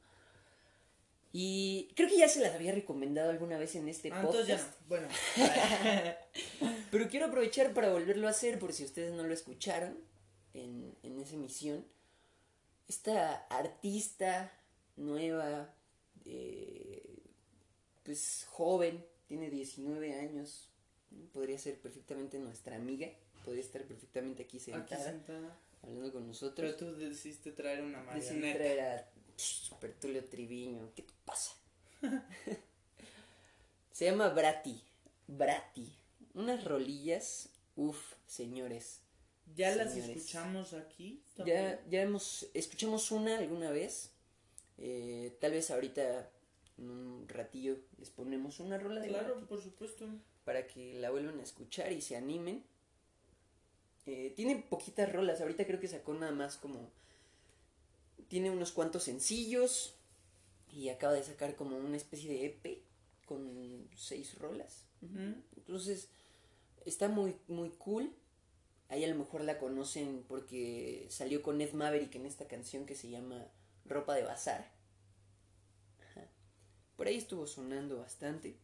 Y 1.32 1.88
creo 1.96 2.08
que 2.08 2.16
ya 2.18 2.28
se 2.28 2.40
las 2.40 2.54
había 2.54 2.72
recomendado 2.72 3.30
alguna 3.30 3.58
vez 3.58 3.74
en 3.74 3.88
este 3.88 4.10
Ah, 4.12 4.22
podcast. 4.22 4.48
entonces 4.48 4.66
ya 4.66 4.66
no. 4.66 4.86
Bueno. 4.88 5.08
Pero 6.90 7.08
quiero 7.10 7.26
aprovechar 7.26 7.74
para 7.74 7.90
volverlo 7.92 8.26
a 8.26 8.30
hacer 8.30 8.58
por 8.58 8.72
si 8.72 8.84
ustedes 8.84 9.12
no 9.12 9.22
lo 9.24 9.34
escucharon 9.34 9.98
en, 10.54 10.94
en 11.02 11.20
esa 11.20 11.34
emisión. 11.34 11.84
Esta 12.88 13.46
artista 13.48 14.52
nueva, 14.96 15.74
eh, 16.24 17.18
pues 18.04 18.46
joven, 18.50 19.04
tiene 19.26 19.50
19 19.50 20.14
años, 20.20 20.68
podría 21.32 21.58
ser 21.58 21.78
perfectamente 21.80 22.38
nuestra 22.38 22.76
amiga, 22.76 23.08
podría 23.44 23.62
estar 23.64 23.82
perfectamente 23.84 24.44
aquí 24.44 24.58
Aquí 24.58 24.70
sentada, 24.72 25.04
sentada. 25.04 25.58
hablando 25.82 26.12
con 26.12 26.26
nosotros. 26.28 26.74
Pero 26.76 26.92
tú 26.92 26.96
decidiste 26.98 27.52
traer 27.52 27.82
una 27.82 28.02
Decidí 28.14 28.34
marioneta. 28.40 28.58
traer 28.58 28.80
a 28.80 29.10
Super 29.36 29.92
Tulio 29.94 30.24
Triviño. 30.24 30.92
¿Qué 30.94 31.02
te 31.02 31.12
pasa? 31.24 31.54
Se 33.92 34.04
llama 34.04 34.28
Brati. 34.28 34.80
Brati. 35.26 35.92
Unas 36.34 36.62
rolillas. 36.64 37.48
Uf, 37.76 38.14
señores. 38.26 39.00
Ya 39.54 39.74
las 39.74 39.92
Señores. 39.92 40.16
escuchamos 40.16 40.72
aquí. 40.74 41.22
Ya, 41.44 41.82
ya 41.88 42.02
hemos. 42.02 42.46
Escuchamos 42.54 43.10
una 43.10 43.38
alguna 43.38 43.70
vez. 43.70 44.10
Eh, 44.78 45.36
tal 45.40 45.52
vez 45.52 45.70
ahorita 45.70 46.28
en 46.78 46.90
un 46.90 47.28
ratillo 47.28 47.78
les 47.98 48.10
ponemos 48.10 48.60
una 48.60 48.76
rola 48.78 49.00
de 49.00 49.08
Claro, 49.08 49.46
por 49.46 49.62
supuesto. 49.62 50.06
para 50.44 50.66
que 50.66 50.94
la 50.94 51.10
vuelvan 51.10 51.40
a 51.40 51.42
escuchar 51.42 51.92
y 51.92 52.00
se 52.00 52.16
animen. 52.16 52.62
Eh, 54.04 54.32
tiene 54.36 54.56
poquitas 54.68 55.10
rolas, 55.10 55.40
ahorita 55.40 55.66
creo 55.66 55.80
que 55.80 55.88
sacó 55.88 56.14
nada 56.14 56.32
más 56.32 56.56
como... 56.56 56.90
Tiene 58.28 58.50
unos 58.50 58.72
cuantos 58.72 59.04
sencillos 59.04 59.94
y 60.72 60.88
acaba 60.90 61.12
de 61.14 61.22
sacar 61.24 61.56
como 61.56 61.76
una 61.76 61.96
especie 61.96 62.30
de 62.30 62.46
EP 62.46 62.82
con 63.24 63.88
seis 63.96 64.38
rolas. 64.38 64.84
Entonces, 65.56 66.08
está 66.84 67.08
muy, 67.08 67.36
muy 67.48 67.70
cool. 67.70 68.12
Ahí 68.88 69.04
a 69.04 69.08
lo 69.08 69.16
mejor 69.16 69.42
la 69.42 69.58
conocen 69.58 70.24
porque 70.28 71.06
salió 71.10 71.42
con 71.42 71.60
Ed 71.60 71.72
Maverick 71.72 72.14
en 72.16 72.26
esta 72.26 72.46
canción 72.48 72.86
que 72.86 72.94
se 72.94 73.10
llama 73.10 73.46
Ropa 73.84 74.14
de 74.14 74.22
Bazar. 74.22 74.72
Ajá. 76.10 76.26
Por 76.96 77.08
ahí 77.08 77.16
estuvo 77.18 77.46
sonando 77.46 77.98
bastante. 77.98 78.56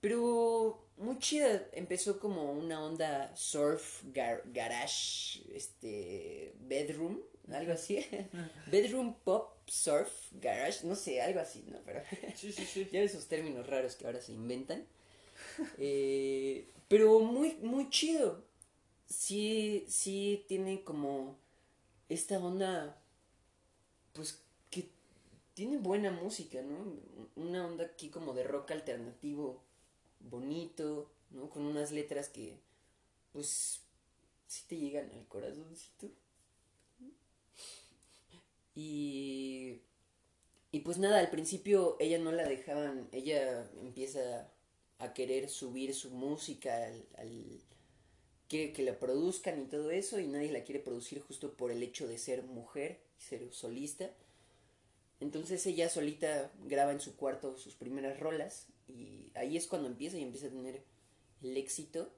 Pero 0.00 0.86
muy 0.96 1.18
chida. 1.18 1.68
Empezó 1.72 2.20
como 2.20 2.52
una 2.52 2.84
onda 2.84 3.34
surf, 3.36 4.04
gar- 4.12 4.42
garage, 4.52 5.40
este, 5.54 6.54
bedroom, 6.60 7.20
algo 7.52 7.72
así. 7.72 8.04
bedroom 8.70 9.14
pop, 9.24 9.56
surf, 9.66 10.10
garage, 10.32 10.86
no 10.86 10.94
sé, 10.94 11.20
algo 11.20 11.40
así, 11.40 11.64
¿no? 11.68 11.78
Pero 11.84 12.00
Sí, 12.36 12.52
sí, 12.52 12.64
sí. 12.64 12.88
ya 12.92 13.00
esos 13.02 13.26
términos 13.26 13.66
raros 13.66 13.96
que 13.96 14.06
ahora 14.06 14.20
se 14.20 14.32
inventan. 14.32 14.86
Eh, 15.78 16.68
pero 16.88 17.20
muy, 17.20 17.54
muy 17.62 17.90
chido. 17.90 18.44
Sí, 19.08 19.84
sí 19.88 20.44
tiene 20.48 20.84
como 20.84 21.36
esta 22.08 22.38
onda, 22.38 22.98
pues 24.12 24.42
que 24.70 24.88
tiene 25.54 25.78
buena 25.78 26.10
música, 26.10 26.62
¿no? 26.62 26.76
Una 27.36 27.66
onda 27.66 27.84
aquí 27.86 28.10
como 28.10 28.34
de 28.34 28.44
rock 28.44 28.72
alternativo, 28.72 29.62
bonito, 30.20 31.10
¿no? 31.30 31.50
Con 31.50 31.64
unas 31.64 31.92
letras 31.92 32.28
que, 32.28 32.58
pues, 33.32 33.82
sí 34.48 34.64
te 34.68 34.78
llegan 34.78 35.10
al 35.12 35.26
corazoncito. 35.28 36.10
Y 38.74 39.80
y 40.72 40.80
pues 40.80 40.98
nada, 40.98 41.20
al 41.20 41.30
principio 41.30 41.96
ella 42.00 42.18
no 42.18 42.32
la 42.32 42.44
dejaban, 42.48 43.08
ella 43.12 43.70
empieza 43.82 44.50
a 44.98 45.14
querer 45.14 45.48
subir 45.50 45.94
su 45.94 46.10
música 46.10 46.86
al, 46.86 47.06
al- 47.18 47.60
quiere 48.48 48.72
que 48.72 48.82
la 48.82 48.98
produzcan 48.98 49.60
y 49.60 49.66
todo 49.66 49.90
eso 49.90 50.18
y 50.18 50.26
nadie 50.26 50.52
la 50.52 50.64
quiere 50.64 50.80
producir 50.80 51.20
justo 51.20 51.52
por 51.52 51.70
el 51.70 51.82
hecho 51.82 52.08
de 52.08 52.18
ser 52.18 52.42
mujer 52.44 53.00
y 53.18 53.22
ser 53.22 53.52
solista. 53.52 54.10
Entonces 55.20 55.66
ella 55.66 55.88
solita 55.88 56.50
graba 56.64 56.92
en 56.92 57.00
su 57.00 57.16
cuarto 57.16 57.56
sus 57.58 57.74
primeras 57.74 58.18
rolas 58.20 58.66
y 58.88 59.30
ahí 59.34 59.56
es 59.56 59.66
cuando 59.66 59.88
empieza 59.88 60.16
y 60.16 60.22
empieza 60.22 60.46
a 60.46 60.50
tener 60.50 60.82
el 61.42 61.56
éxito. 61.56 62.10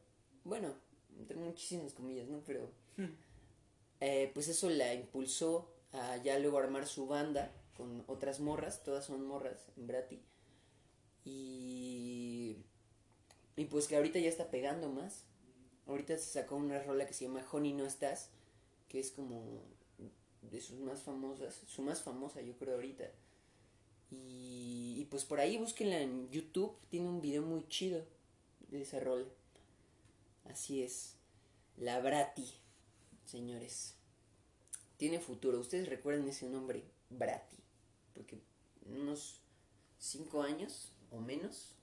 Bueno, 0.44 0.74
entre 1.18 1.36
muchísimas 1.36 1.92
comillas, 1.92 2.28
¿no? 2.28 2.42
Pero 2.46 2.70
eh, 4.00 4.30
pues 4.34 4.48
eso 4.48 4.70
la 4.70 4.94
impulsó 4.94 5.70
a 5.92 6.16
ya 6.18 6.38
luego 6.38 6.58
armar 6.58 6.86
su 6.86 7.06
banda 7.06 7.52
con 7.76 8.04
otras 8.06 8.40
morras, 8.40 8.84
todas 8.84 9.06
son 9.06 9.26
morras 9.26 9.68
en 9.76 9.86
Brati. 9.86 10.20
Y, 11.24 12.56
y 13.56 13.64
pues 13.64 13.88
que 13.88 13.96
ahorita 13.96 14.18
ya 14.18 14.28
está 14.28 14.50
pegando 14.50 14.88
más. 14.90 15.24
Ahorita 15.90 16.16
se 16.16 16.30
sacó 16.30 16.54
una 16.54 16.80
rola 16.80 17.04
que 17.04 17.14
se 17.14 17.24
llama 17.24 17.44
Honey 17.50 17.72
No 17.72 17.84
Estás, 17.84 18.30
que 18.88 19.00
es 19.00 19.10
como 19.10 19.60
de 20.42 20.60
sus 20.60 20.78
más 20.78 21.02
famosas, 21.02 21.62
su 21.66 21.82
más 21.82 22.00
famosa 22.00 22.40
yo 22.42 22.56
creo 22.56 22.76
ahorita. 22.76 23.10
Y, 24.08 25.04
pues 25.10 25.24
por 25.24 25.40
ahí 25.40 25.58
búsquenla 25.58 26.00
en 26.00 26.30
YouTube, 26.30 26.76
tiene 26.90 27.08
un 27.08 27.20
video 27.20 27.42
muy 27.42 27.66
chido 27.66 28.04
de 28.68 28.82
esa 28.82 29.00
rola. 29.00 29.26
Así 30.44 30.80
es, 30.80 31.16
la 31.76 31.98
Brati, 31.98 32.54
señores. 33.26 33.96
Tiene 34.96 35.18
futuro, 35.18 35.58
ustedes 35.58 35.88
recuerden 35.88 36.28
ese 36.28 36.48
nombre, 36.48 36.84
Brati, 37.08 37.56
porque 38.14 38.38
en 38.86 39.00
unos 39.00 39.40
5 39.98 40.42
años 40.42 40.92
o 41.10 41.18
menos 41.18 41.74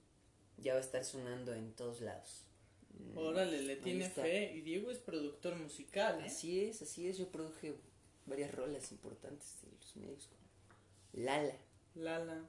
ya 0.57 0.73
va 0.73 0.79
a 0.79 0.83
estar 0.83 1.03
sonando 1.03 1.53
en 1.53 1.73
todos 1.73 1.99
lados. 1.99 2.46
Órale, 3.15 3.61
le 3.63 3.75
tiene 3.77 4.09
fe. 4.09 4.53
Y 4.55 4.61
Diego 4.61 4.91
es 4.91 4.99
productor 4.99 5.55
musical, 5.55 6.19
¿eh? 6.21 6.25
Así 6.27 6.61
es, 6.65 6.81
así 6.81 7.07
es. 7.07 7.17
Yo 7.17 7.29
produje 7.31 7.75
varias 8.25 8.53
rolas 8.53 8.91
importantes 8.91 9.55
de 9.61 9.71
los 9.71 9.95
medios 9.95 10.27
como 10.27 11.23
Lala. 11.25 11.55
Lala. 11.95 12.45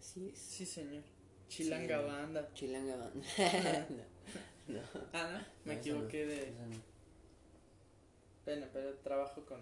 Así 0.00 0.28
es. 0.28 0.38
Sí, 0.38 0.66
señor. 0.66 1.02
Chilanga 1.48 2.00
Sí. 2.00 2.06
banda. 2.06 2.54
Chilanga 2.54 2.96
Band. 3.38 3.90
no, 4.68 4.80
no, 4.80 4.80
Ah, 5.12 5.40
no, 5.64 5.72
me 5.72 5.74
equivoqué 5.78 6.24
no, 6.24 6.30
de. 6.32 6.42
esa 6.48 6.66
no. 6.66 6.76
Pena, 8.44 8.68
pero 8.72 8.94
trabajo 8.98 9.44
con 9.44 9.60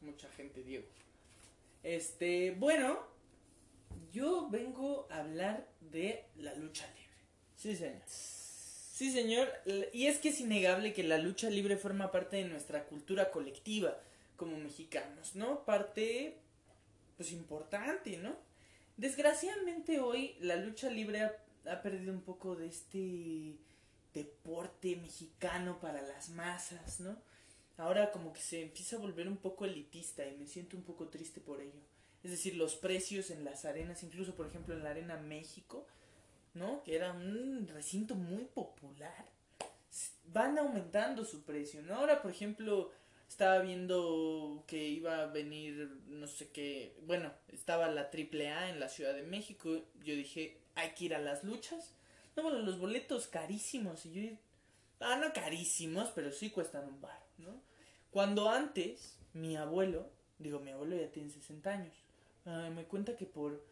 mucha 0.00 0.28
gente, 0.30 0.62
Diego. 0.62 0.86
Este, 1.82 2.52
bueno, 2.52 3.00
yo 4.12 4.48
vengo 4.50 5.06
a 5.10 5.18
hablar 5.18 5.66
de 5.80 6.24
la 6.36 6.54
lucha 6.54 6.86
libre. 6.88 7.24
Sí, 7.56 7.76
señor. 7.76 8.02
Sí, 8.06 9.10
señor. 9.12 9.48
L- 9.66 9.88
Y 9.92 10.06
es 10.06 10.18
que 10.18 10.30
es 10.30 10.40
innegable 10.40 10.92
que 10.92 11.02
la 11.02 11.18
lucha 11.18 11.48
libre 11.50 11.76
forma 11.76 12.10
parte 12.10 12.36
de 12.36 12.44
nuestra 12.44 12.84
cultura 12.86 13.30
colectiva 13.30 13.96
como 14.36 14.56
mexicanos, 14.58 15.34
¿no? 15.36 15.64
Parte, 15.64 16.36
pues, 17.16 17.32
importante, 17.32 18.18
¿no? 18.18 18.36
Desgraciadamente 18.96 20.00
hoy 20.00 20.36
la 20.40 20.56
lucha 20.56 20.90
libre 20.90 21.22
ha, 21.22 21.36
ha 21.72 21.82
perdido 21.82 22.12
un 22.12 22.22
poco 22.22 22.56
de 22.56 22.66
este 22.68 23.56
deporte 24.14 24.96
mexicano 24.96 25.80
para 25.80 26.02
las 26.02 26.30
masas, 26.30 27.00
¿no? 27.00 27.16
Ahora 27.78 28.12
como 28.12 28.32
que 28.32 28.40
se 28.40 28.62
empieza 28.62 28.96
a 28.96 29.00
volver 29.00 29.28
un 29.28 29.38
poco 29.38 29.64
elitista 29.64 30.26
y 30.26 30.36
me 30.36 30.46
siento 30.46 30.76
un 30.76 30.82
poco 30.84 31.08
triste 31.08 31.40
por 31.40 31.60
ello. 31.62 31.80
Es 32.22 32.30
decir, 32.30 32.56
los 32.56 32.76
precios 32.76 33.30
en 33.30 33.44
las 33.44 33.64
arenas, 33.64 34.02
incluso 34.02 34.34
por 34.34 34.46
ejemplo 34.46 34.74
en 34.74 34.82
la 34.82 34.90
Arena 34.90 35.16
México, 35.16 35.86
¿no? 36.54 36.82
Que 36.84 36.96
era 36.96 37.12
un 37.12 37.66
recinto 37.68 38.14
muy 38.14 38.44
popular, 38.44 39.26
van 40.32 40.58
aumentando 40.58 41.24
su 41.24 41.42
precio, 41.42 41.82
¿no? 41.82 41.94
Ahora, 41.94 42.22
por 42.22 42.30
ejemplo, 42.30 42.90
estaba 43.28 43.60
viendo 43.60 44.64
que 44.66 44.88
iba 44.88 45.22
a 45.22 45.26
venir, 45.26 45.98
no 46.08 46.26
sé 46.26 46.50
qué, 46.50 46.96
bueno, 47.06 47.32
estaba 47.48 47.88
la 47.88 48.10
AAA 48.12 48.70
en 48.70 48.80
la 48.80 48.88
Ciudad 48.88 49.14
de 49.14 49.22
México, 49.22 49.70
yo 50.04 50.14
dije, 50.14 50.58
hay 50.74 50.90
que 50.90 51.06
ir 51.06 51.14
a 51.14 51.20
las 51.20 51.44
luchas. 51.44 51.94
No, 52.36 52.44
bueno, 52.44 52.60
los 52.60 52.78
boletos 52.78 53.26
carísimos, 53.26 54.06
y 54.06 54.12
yo, 54.12 54.36
ah, 55.00 55.16
no 55.16 55.32
carísimos, 55.32 56.10
pero 56.14 56.32
sí 56.32 56.50
cuestan 56.50 56.88
un 56.88 57.00
bar, 57.00 57.20
¿no? 57.38 57.60
Cuando 58.10 58.50
antes, 58.50 59.16
mi 59.32 59.56
abuelo, 59.56 60.10
digo, 60.38 60.60
mi 60.60 60.70
abuelo 60.70 60.96
ya 60.96 61.10
tiene 61.10 61.30
60 61.30 61.70
años, 61.70 61.94
ah, 62.50 62.70
me 62.74 62.84
cuenta 62.84 63.16
que 63.16 63.26
por 63.26 63.64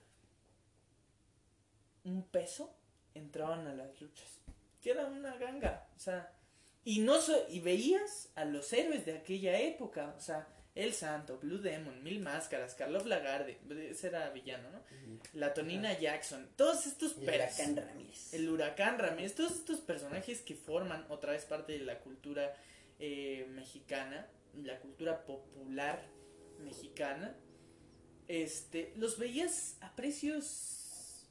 un 2.05 2.23
peso 2.29 2.75
entraban 3.15 3.67
a 3.67 3.75
las 3.75 4.01
luchas. 4.01 4.41
Que 4.81 4.91
era 4.93 5.07
una 5.07 5.37
ganga, 5.37 5.89
o 5.97 5.99
sea, 6.01 6.33
y 6.85 7.01
no 7.01 7.21
so- 7.21 7.47
y 7.51 7.61
veías 7.61 8.31
a 8.37 8.45
los 8.45 8.73
héroes 8.73 9.05
de 9.05 9.17
aquella 9.19 9.59
época, 9.61 10.15
o 10.17 10.21
sea, 10.21 10.49
El 10.75 10.95
Santo, 10.95 11.39
Blue 11.39 11.59
Demon, 11.59 12.05
Mil 12.05 12.21
Máscaras, 12.21 12.77
Carlos 12.77 13.05
Lagarde, 13.05 13.59
ese 13.91 14.07
era 14.07 14.31
villano, 14.31 14.71
¿no? 14.71 14.81
La 15.33 15.53
Tonina 15.53 15.99
Jackson, 15.99 16.49
todos 16.55 16.87
estos 16.87 17.17
El 17.19 17.27
pers- 17.27 17.57
Huracán 17.59 17.77
Ramírez. 17.77 18.33
el 18.35 18.49
huracán 18.49 18.99
Ramírez, 19.01 19.35
todos 19.35 19.53
estos 19.57 19.81
personajes 19.81 20.41
que 20.41 20.55
forman 20.55 21.05
otra 21.09 21.33
vez 21.33 21.45
parte 21.47 21.73
de 21.73 21.81
la 21.85 21.99
cultura 21.99 22.55
eh, 23.01 23.47
mexicana, 23.51 24.29
la 24.55 24.79
cultura 24.79 25.25
popular 25.25 26.01
mexicana, 26.61 27.35
este, 28.29 28.93
los 28.97 29.19
veías 29.19 29.77
a 29.81 29.97
precios 29.97 31.27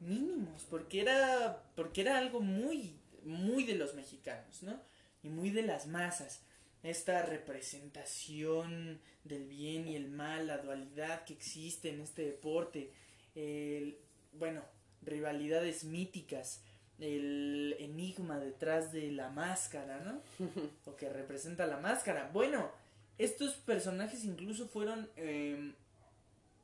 mínimos, 0.00 0.64
porque 0.68 1.00
era, 1.00 1.64
porque 1.74 2.02
era 2.02 2.18
algo 2.18 2.40
muy, 2.40 2.96
muy 3.24 3.64
de 3.64 3.74
los 3.74 3.94
mexicanos, 3.94 4.62
¿no? 4.62 4.80
Y 5.22 5.28
muy 5.28 5.50
de 5.50 5.62
las 5.62 5.86
masas. 5.86 6.42
Esta 6.82 7.22
representación 7.22 9.00
del 9.24 9.46
bien 9.46 9.86
y 9.86 9.96
el 9.96 10.10
mal, 10.10 10.48
la 10.48 10.58
dualidad 10.58 11.24
que 11.24 11.32
existe 11.32 11.90
en 11.90 12.00
este 12.00 12.22
deporte, 12.22 12.92
el, 13.34 13.98
bueno, 14.32 14.62
rivalidades 15.02 15.84
míticas, 15.84 16.60
el 16.98 17.76
enigma 17.78 18.38
detrás 18.38 18.92
de 18.92 19.10
la 19.12 19.30
máscara, 19.30 20.00
¿no? 20.00 20.20
Lo 20.86 20.96
que 20.96 21.08
representa 21.08 21.66
la 21.66 21.78
máscara. 21.78 22.30
Bueno, 22.32 22.70
estos 23.18 23.54
personajes 23.54 24.24
incluso 24.24 24.66
fueron 24.68 25.08
eh, 25.16 25.72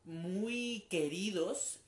muy 0.05 0.87
queridos 0.91 1.81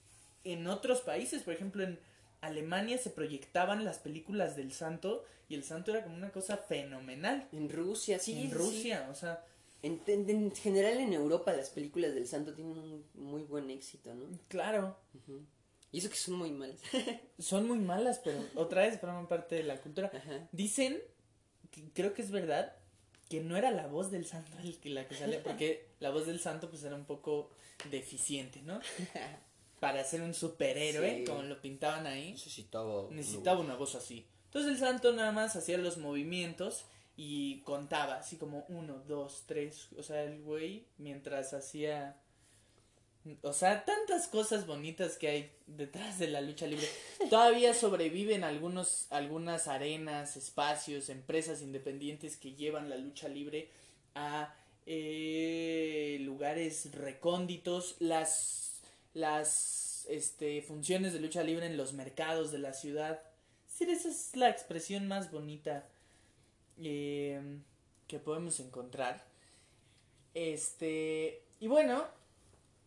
en 0.45 0.67
otros 0.67 1.00
países. 1.00 1.43
Por 1.43 1.55
ejemplo, 1.55 1.83
en 1.83 1.99
Alemania 2.40 2.99
se 2.99 3.11
proyectaban 3.11 3.85
las 3.85 3.99
películas 3.99 4.57
del 4.57 4.73
santo 4.73 5.25
y 5.49 5.55
el 5.55 5.64
santo 5.64 5.90
era 5.90 6.02
como 6.05 6.17
una 6.17 6.31
cosa 6.31 6.57
fenomenal. 6.57 7.49
En 7.52 7.69
Rusia, 7.71 8.19
sí. 8.19 8.33
en 8.40 8.49
sí. 8.49 8.55
Rusia, 8.55 9.09
o 9.11 9.14
sea, 9.14 9.45
En, 9.83 10.00
en- 10.07 10.29
en 10.29 10.55
general 10.55 10.99
en 10.99 11.12
Europa 11.14 11.52
las 11.55 11.71
películas 11.71 12.14
del 12.14 12.26
santo 12.26 12.52
tienen 12.55 12.76
un 12.79 13.05
muy 13.14 13.43
buen 13.45 13.71
éxito, 13.71 14.14
¿no? 14.14 14.26
claro. 14.49 14.97
Y 15.93 15.99
eso 15.99 16.09
que 16.09 16.17
son 16.17 16.35
muy 16.35 16.50
malas. 16.52 16.79
son 17.38 17.67
muy 17.67 17.79
malas, 17.79 18.21
pero 18.23 18.38
otra 18.55 18.83
vez 18.83 19.00
forman 19.00 19.26
parte 19.26 19.57
de 19.57 19.64
la 19.64 19.76
cultura. 19.81 20.09
Ajá. 20.14 20.49
Dicen, 20.52 20.99
que 21.73 21.83
creo 21.93 22.14
que 22.14 22.23
es 22.23 22.31
verdad, 22.31 22.76
que 23.30 23.40
no 23.40 23.56
era 23.56 23.70
la 23.70 23.87
voz 23.87 24.10
del 24.10 24.26
santo 24.26 24.50
el 24.62 24.76
que- 24.78 24.90
la 24.90 25.08
que 25.08 25.14
salía, 25.14 25.42
porque 25.44 25.87
la 26.00 26.10
voz 26.10 26.26
del 26.26 26.38
santo 26.40 26.68
pues 26.68 26.82
era 26.84 26.94
un 26.96 27.06
poco 27.06 27.50
deficiente, 27.90 28.60
¿no? 28.60 28.78
para 29.80 30.04
ser 30.04 30.20
un 30.20 30.34
superhéroe, 30.34 31.18
Sí. 31.20 31.25
como 31.25 31.42
lo 31.42 31.58
pintaban 31.62 32.06
ahí. 32.06 32.32
Necesitaba. 32.32 33.06
Necesitaba 33.10 33.60
una 33.60 33.76
voz 33.76 33.94
así. 33.94 34.26
Entonces 34.46 34.72
el 34.72 34.78
santo 34.78 35.12
nada 35.12 35.32
más 35.32 35.56
hacía 35.56 35.78
los 35.78 35.96
movimientos 35.96 36.84
y 37.16 37.60
contaba, 37.62 38.16
así 38.16 38.37
como 38.37 38.66
uno, 38.68 39.02
dos, 39.06 39.44
tres. 39.46 39.88
O 39.96 40.02
sea, 40.02 40.22
el 40.25 40.42
güey 40.42 40.84
mientras 40.99 41.54
hacía... 41.54 42.20
O 43.42 43.52
sea, 43.52 43.84
tantas 43.84 44.28
cosas 44.28 44.66
bonitas 44.66 45.18
que 45.18 45.28
hay 45.28 45.52
detrás 45.66 46.18
de 46.18 46.28
la 46.28 46.40
lucha 46.40 46.66
libre. 46.66 46.88
Todavía 47.28 47.74
sobreviven 47.74 48.44
algunos, 48.44 49.06
algunas 49.10 49.68
arenas, 49.68 50.36
espacios, 50.36 51.10
empresas 51.10 51.60
independientes 51.60 52.36
que 52.36 52.54
llevan 52.54 52.88
la 52.88 52.96
lucha 52.96 53.28
libre 53.28 53.68
a 54.14 54.54
eh, 54.86 56.18
lugares 56.22 56.92
recónditos. 56.94 57.96
Las, 57.98 58.80
las 59.12 60.06
este, 60.08 60.62
funciones 60.62 61.12
de 61.12 61.20
lucha 61.20 61.42
libre 61.42 61.66
en 61.66 61.76
los 61.76 61.92
mercados 61.92 62.50
de 62.52 62.58
la 62.58 62.72
ciudad. 62.72 63.22
Sí, 63.66 63.84
esa 63.84 64.08
es 64.08 64.34
la 64.34 64.48
expresión 64.48 65.06
más 65.08 65.30
bonita 65.30 65.86
eh, 66.78 67.38
que 68.08 68.18
podemos 68.18 68.60
encontrar. 68.60 69.26
Este, 70.32 71.42
y 71.60 71.66
bueno, 71.66 72.04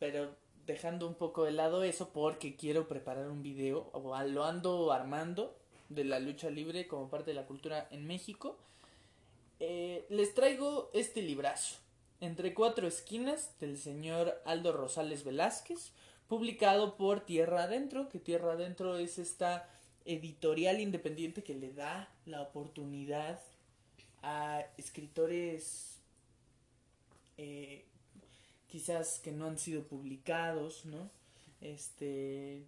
pero 0.03 0.35
dejando 0.67 1.07
un 1.07 1.15
poco 1.15 1.45
de 1.45 1.53
lado 1.53 1.81
eso 1.85 2.09
porque 2.09 2.57
quiero 2.57 2.89
preparar 2.89 3.29
un 3.29 3.41
video, 3.41 3.89
o 3.93 4.21
lo 4.23 4.43
ando 4.43 4.91
armando 4.91 5.55
de 5.87 6.03
la 6.03 6.19
lucha 6.19 6.49
libre 6.49 6.89
como 6.89 7.09
parte 7.09 7.31
de 7.31 7.35
la 7.35 7.45
cultura 7.45 7.87
en 7.89 8.05
México. 8.05 8.57
Eh, 9.61 10.05
les 10.09 10.33
traigo 10.33 10.89
este 10.93 11.21
librazo, 11.21 11.77
Entre 12.19 12.53
cuatro 12.53 12.85
esquinas, 12.85 13.57
del 13.61 13.77
señor 13.77 14.41
Aldo 14.43 14.73
Rosales 14.73 15.23
Velázquez, 15.23 15.93
publicado 16.27 16.97
por 16.97 17.21
Tierra 17.21 17.63
Adentro, 17.63 18.09
que 18.09 18.19
Tierra 18.19 18.51
Adentro 18.51 18.97
es 18.97 19.19
esta 19.19 19.69
editorial 20.03 20.81
independiente 20.81 21.45
que 21.45 21.55
le 21.55 21.71
da 21.71 22.09
la 22.25 22.41
oportunidad 22.41 23.39
a 24.21 24.65
escritores 24.75 26.01
eh, 27.37 27.85
quizás 28.73 29.19
que 29.19 29.31
no 29.31 29.45
han 29.45 29.59
sido 29.59 29.83
publicados, 29.83 30.83
¿no? 30.85 31.11
Este, 31.61 32.63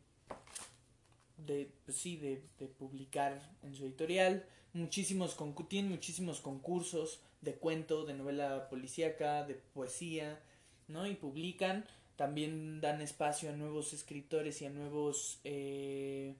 de, 1.37 1.71
pues 1.83 1.97
sí, 1.97 2.15
de, 2.17 2.43
publicar 2.77 3.41
en 3.63 3.73
su 3.73 3.85
editorial. 3.85 4.45
Muchísimos 4.73 5.35
tienen 5.67 5.89
muchísimos 5.89 6.41
concursos 6.41 7.21
de 7.41 7.55
cuento, 7.55 8.05
de 8.05 8.13
novela 8.13 8.69
policíaca, 8.69 9.47
de 9.47 9.55
poesía, 9.55 10.39
¿no? 10.87 11.07
Y 11.07 11.15
publican, 11.15 11.85
también 12.17 12.81
dan 12.81 13.01
espacio 13.01 13.49
a 13.49 13.53
nuevos 13.53 13.91
escritores 13.91 14.61
y 14.61 14.67
a 14.67 14.69
nuevos 14.69 15.39
eh, 15.43 16.35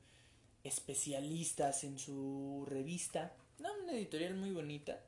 especialistas 0.64 1.84
en 1.84 1.98
su 1.98 2.68
revista. 2.70 3.34
No, 3.58 3.70
una 3.82 3.94
editorial 3.94 4.36
muy 4.36 4.52
bonita. 4.52 5.02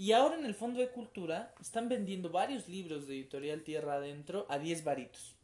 Y 0.00 0.12
ahora 0.12 0.38
en 0.38 0.46
el 0.46 0.54
Fondo 0.54 0.80
de 0.80 0.88
Cultura 0.88 1.54
están 1.60 1.90
vendiendo 1.90 2.30
varios 2.30 2.70
libros 2.70 3.06
de 3.06 3.16
Editorial 3.16 3.62
Tierra 3.62 3.96
Adentro 3.96 4.46
a 4.48 4.58
10 4.58 4.82
varitos. 4.82 5.36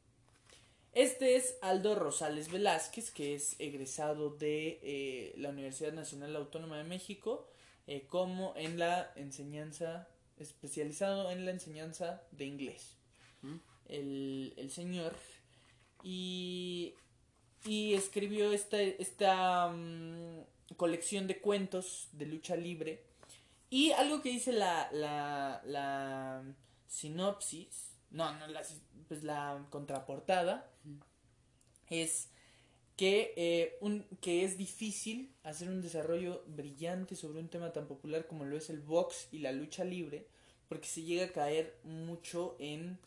Este 0.95 1.37
es 1.37 1.59
Aldo 1.61 1.95
Rosales 1.95 2.51
Velázquez, 2.51 3.11
que 3.11 3.35
es 3.35 3.61
egresado 3.61 4.31
de 4.31 4.81
eh, 4.83 5.35
la 5.37 5.51
Universidad 5.51 5.93
Nacional 5.93 6.35
Autónoma 6.37 6.79
de 6.79 6.85
México, 6.85 7.47
eh, 7.87 8.07
como 8.09 8.55
en 8.57 8.79
la 8.79 9.13
enseñanza, 9.17 10.09
especializado 10.39 11.31
en 11.31 11.45
la 11.45 11.51
enseñanza 11.51 12.23
de 12.31 12.47
inglés. 12.47 12.97
¿Mm? 13.43 13.57
El, 13.91 14.55
el 14.57 14.71
señor. 14.71 15.13
Y, 16.03 16.95
y 17.67 17.93
escribió 17.93 18.53
esta, 18.53 18.81
esta 18.81 19.69
mm, 19.69 20.45
colección 20.79 21.27
de 21.27 21.43
cuentos 21.43 22.09
de 22.13 22.25
lucha 22.25 22.57
libre. 22.57 23.05
Y 23.69 23.91
algo 23.93 24.23
que 24.23 24.31
dice 24.31 24.53
la, 24.53 24.89
la, 24.93 25.61
la 25.65 26.45
sinopsis, 26.87 27.93
no, 28.11 28.33
no, 28.39 28.47
la, 28.47 28.63
pues 29.09 29.25
la 29.25 29.67
contraportada, 29.71 30.71
es 31.89 32.29
que, 32.97 33.35
eh, 33.37 33.77
un, 33.81 34.07
que 34.21 34.45
es 34.45 34.57
difícil 34.57 35.35
hacer 35.43 35.69
un 35.69 35.83
desarrollo 35.83 36.45
brillante 36.47 37.17
sobre 37.17 37.41
un 37.41 37.49
tema 37.49 37.73
tan 37.73 37.87
popular 37.87 38.27
como 38.27 38.45
lo 38.45 38.57
es 38.57 38.71
el 38.71 38.81
box 38.81 39.29
y 39.33 39.39
la 39.39 39.53
lucha 39.53 39.85
libre, 39.85 40.27
porque 40.69 40.89
se 40.89 41.03
llega 41.03 41.27
a 41.27 41.33
caer 41.33 41.79
mucho 41.85 42.57
en 42.59 42.99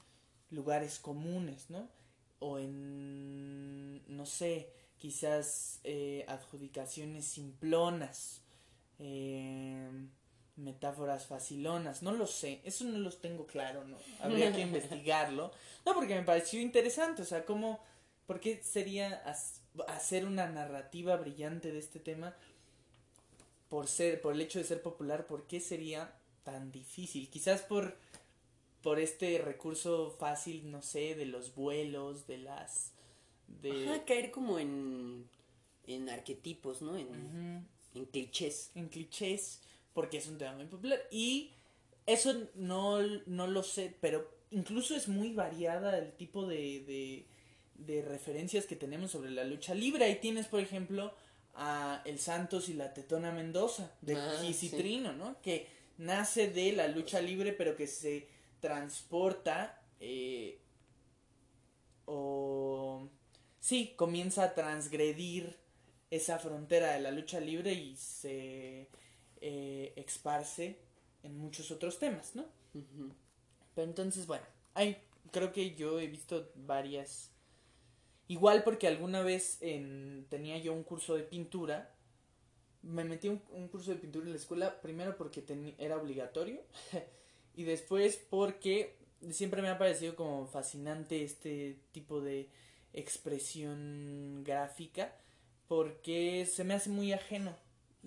lugares 0.51 0.99
comunes, 0.99 1.69
¿no? 1.69 1.89
O 2.39 2.59
en, 2.59 4.01
no 4.07 4.25
sé, 4.25 4.69
quizás 4.97 5.79
eh, 5.83 6.25
adjudicaciones 6.27 7.25
simplonas, 7.25 8.41
eh, 8.99 9.89
metáforas 10.59 11.25
facilonas, 11.25 12.03
no 12.03 12.11
lo 12.11 12.27
sé, 12.27 12.61
eso 12.63 12.83
no 12.85 12.97
los 12.99 13.21
tengo 13.21 13.47
claro, 13.47 13.83
¿no? 13.85 13.97
Habría 14.21 14.53
que 14.53 14.61
investigarlo. 14.69 15.51
No, 15.85 15.93
porque 15.93 16.15
me 16.15 16.23
pareció 16.23 16.61
interesante, 16.61 17.21
o 17.21 17.25
sea, 17.25 17.45
cómo, 17.45 17.79
¿por 18.27 18.39
qué 18.39 18.61
sería 18.63 19.23
hacer 19.87 20.25
una 20.25 20.47
narrativa 20.47 21.15
brillante 21.15 21.71
de 21.71 21.79
este 21.79 21.99
tema 21.99 22.35
por 23.69 23.87
ser, 23.87 24.21
por 24.21 24.33
el 24.33 24.41
hecho 24.41 24.59
de 24.59 24.65
ser 24.65 24.81
popular, 24.81 25.27
¿por 25.27 25.47
qué 25.47 25.59
sería 25.59 26.13
tan 26.43 26.71
difícil? 26.71 27.29
Quizás 27.29 27.61
por, 27.61 27.95
por 28.81 28.99
este 28.99 29.37
recurso 29.37 30.15
fácil, 30.19 30.69
no 30.71 30.81
sé, 30.81 31.15
de 31.15 31.25
los 31.25 31.55
vuelos, 31.55 32.27
de 32.27 32.39
las, 32.39 32.91
de... 33.47 33.87
Ajá, 33.87 34.05
caer 34.05 34.31
como 34.31 34.59
en, 34.59 35.29
en 35.85 36.09
arquetipos, 36.09 36.81
¿no? 36.81 36.97
En, 36.97 37.67
en 37.93 38.05
clichés. 38.05 38.71
en 38.75 38.89
clichés 38.89 39.61
porque 39.93 40.17
es 40.17 40.27
un 40.27 40.37
tema 40.37 40.53
muy 40.55 40.65
popular. 40.65 40.99
Y 41.11 41.51
eso 42.05 42.33
no, 42.55 42.99
no 43.27 43.47
lo 43.47 43.63
sé 43.63 43.95
pero 44.01 44.29
incluso 44.51 44.95
es 44.95 45.07
muy 45.07 45.31
variada 45.33 45.97
el 45.97 46.11
tipo 46.13 46.47
de, 46.47 46.83
de, 46.85 47.27
de 47.75 48.01
referencias 48.01 48.65
que 48.65 48.75
tenemos 48.75 49.11
sobre 49.11 49.31
la 49.31 49.43
lucha 49.43 49.73
libre. 49.75 50.05
Ahí 50.05 50.15
tienes 50.19 50.47
por 50.47 50.59
ejemplo 50.59 51.13
a 51.55 52.01
el 52.05 52.19
Santos 52.19 52.69
y 52.69 52.73
la 52.73 52.93
Tetona 52.93 53.31
Mendoza 53.31 53.91
de 54.01 54.15
Ah, 54.15 54.37
Kiss 54.41 54.63
y 54.63 54.69
sí. 54.69 54.77
Trino 54.77 55.13
no 55.13 55.41
que 55.41 55.67
nace 55.97 56.47
de 56.49 56.71
la 56.73 56.87
lucha 56.87 57.21
libre 57.21 57.53
pero 57.53 57.75
que 57.75 57.87
se 57.87 58.27
transporta 58.61 59.81
eh, 59.99 60.59
o 62.05 63.09
sí 63.59 63.93
comienza 63.95 64.43
a 64.43 64.53
transgredir 64.53 65.57
esa 66.11 66.39
frontera 66.39 66.93
de 66.93 66.99
la 67.01 67.11
lucha 67.11 67.39
libre 67.39 67.73
y 67.73 67.95
se 67.95 68.87
eh, 69.41 69.93
esparce 69.95 70.79
en 71.23 71.37
muchos 71.37 71.71
otros 71.71 71.99
temas, 71.99 72.35
¿no? 72.35 72.45
Pero 73.75 73.87
entonces, 73.87 74.27
bueno, 74.27 74.45
hay, 74.73 74.97
creo 75.31 75.51
que 75.51 75.75
yo 75.75 75.99
he 75.99 76.07
visto 76.07 76.51
varias. 76.55 77.31
Igual 78.27 78.63
porque 78.63 78.87
alguna 78.87 79.21
vez 79.21 79.57
en, 79.61 80.27
tenía 80.29 80.57
yo 80.57 80.73
un 80.73 80.83
curso 80.83 81.15
de 81.15 81.23
pintura. 81.23 81.95
Me 82.81 83.03
metí 83.03 83.27
un, 83.27 83.41
un 83.51 83.67
curso 83.67 83.91
de 83.91 83.97
pintura 83.97 84.25
en 84.25 84.31
la 84.31 84.37
escuela, 84.37 84.81
primero 84.81 85.17
porque 85.17 85.43
era 85.77 85.97
obligatorio 85.97 86.61
y 87.55 87.63
después 87.63 88.25
porque 88.29 88.95
siempre 89.31 89.61
me 89.61 89.69
ha 89.69 89.77
parecido 89.77 90.15
como 90.15 90.47
fascinante 90.47 91.23
este 91.23 91.77
tipo 91.91 92.21
de 92.21 92.47
expresión 92.93 94.43
gráfica 94.45 95.13
porque 95.67 96.47
se 96.51 96.63
me 96.63 96.73
hace 96.73 96.89
muy 96.89 97.13
ajeno. 97.13 97.55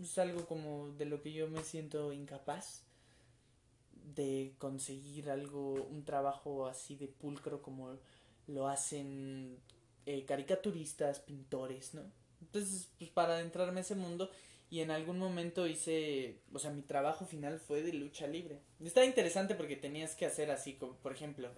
Es 0.00 0.18
algo 0.18 0.46
como 0.46 0.90
de 0.92 1.04
lo 1.04 1.22
que 1.22 1.32
yo 1.32 1.48
me 1.48 1.62
siento 1.64 2.12
incapaz 2.12 2.82
de 4.14 4.54
conseguir 4.58 5.30
algo, 5.30 5.74
un 5.90 6.04
trabajo 6.04 6.66
así 6.66 6.96
de 6.96 7.08
pulcro 7.08 7.62
como 7.62 7.98
lo 8.46 8.68
hacen 8.68 9.58
eh, 10.06 10.24
caricaturistas, 10.24 11.20
pintores, 11.20 11.94
¿no? 11.94 12.02
Entonces, 12.40 12.90
pues 12.98 13.10
para 13.10 13.34
adentrarme 13.34 13.80
a 13.80 13.82
ese 13.82 13.94
mundo 13.94 14.30
y 14.70 14.80
en 14.80 14.90
algún 14.90 15.18
momento 15.18 15.66
hice, 15.66 16.38
o 16.52 16.58
sea, 16.58 16.70
mi 16.70 16.82
trabajo 16.82 17.26
final 17.26 17.60
fue 17.60 17.82
de 17.82 17.92
lucha 17.92 18.26
libre. 18.26 18.58
Estaba 18.82 19.06
interesante 19.06 19.54
porque 19.54 19.76
tenías 19.76 20.14
que 20.14 20.26
hacer 20.26 20.50
así, 20.50 20.74
como, 20.74 20.94
por 20.94 21.12
ejemplo, 21.12 21.50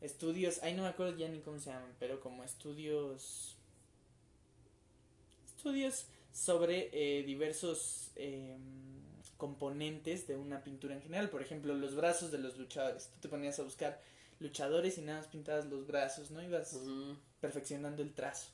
estudios, 0.00 0.62
ay 0.62 0.74
no 0.74 0.82
me 0.82 0.88
acuerdo 0.88 1.16
ya 1.16 1.28
ni 1.28 1.40
cómo 1.40 1.58
se 1.58 1.70
llaman, 1.70 1.94
pero 1.98 2.20
como 2.20 2.44
estudios, 2.44 3.56
estudios 5.46 6.06
sobre 6.34 6.90
eh, 6.92 7.22
diversos 7.22 8.10
eh, 8.16 8.58
componentes 9.36 10.26
de 10.26 10.36
una 10.36 10.64
pintura 10.64 10.94
en 10.94 11.00
general. 11.02 11.30
Por 11.30 11.40
ejemplo, 11.42 11.74
los 11.74 11.94
brazos 11.94 12.30
de 12.32 12.38
los 12.38 12.58
luchadores. 12.58 13.08
Tú 13.14 13.20
te 13.20 13.28
ponías 13.28 13.58
a 13.60 13.62
buscar 13.62 14.00
luchadores 14.40 14.98
y 14.98 15.02
nada 15.02 15.18
más 15.20 15.28
pintabas 15.28 15.66
los 15.66 15.86
brazos, 15.86 16.30
¿no? 16.32 16.42
Ibas 16.42 16.72
Ujú. 16.74 17.16
perfeccionando 17.40 18.02
el 18.02 18.12
trazo. 18.12 18.48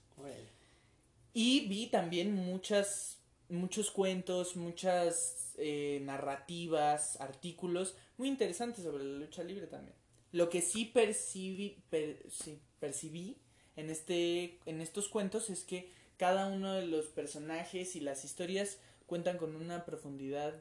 Y 1.33 1.69
vi 1.69 1.87
también 1.87 2.35
muchas, 2.35 3.19
muchos 3.49 3.91
cuentos, 3.91 4.57
muchas 4.57 5.55
eh, 5.59 6.01
narrativas, 6.03 7.21
artículos 7.21 7.97
muy 8.19 8.29
interesantes 8.29 8.85
sobre 8.85 9.05
la 9.05 9.19
lucha 9.19 9.43
libre 9.43 9.67
también. 9.67 9.95
Lo 10.33 10.51
que 10.51 10.61
sí 10.61 10.85
percibí, 10.85 11.83
per- 11.89 12.23
sí, 12.31 12.61
percibí 12.79 13.37
en, 13.77 13.91
este, 13.91 14.59
en 14.67 14.81
estos 14.81 15.09
cuentos 15.09 15.51
es 15.51 15.65
que 15.65 15.93
cada 16.21 16.49
uno 16.49 16.75
de 16.75 16.87
los 16.87 17.07
personajes 17.07 17.97
y 17.97 18.01
las 18.01 18.27
historias 18.27 18.77
cuentan 19.07 19.39
con 19.39 19.57
una 19.57 19.87
profundidad 19.87 20.53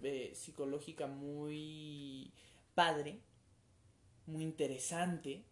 eh, 0.00 0.32
psicológica 0.34 1.06
muy 1.06 2.32
padre, 2.74 3.20
muy 4.24 4.42
interesante. 4.42 5.44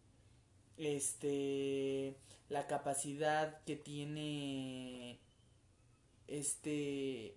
Este, 0.78 2.16
la 2.48 2.66
capacidad 2.66 3.62
que 3.64 3.76
tiene 3.76 5.18
este, 6.26 7.36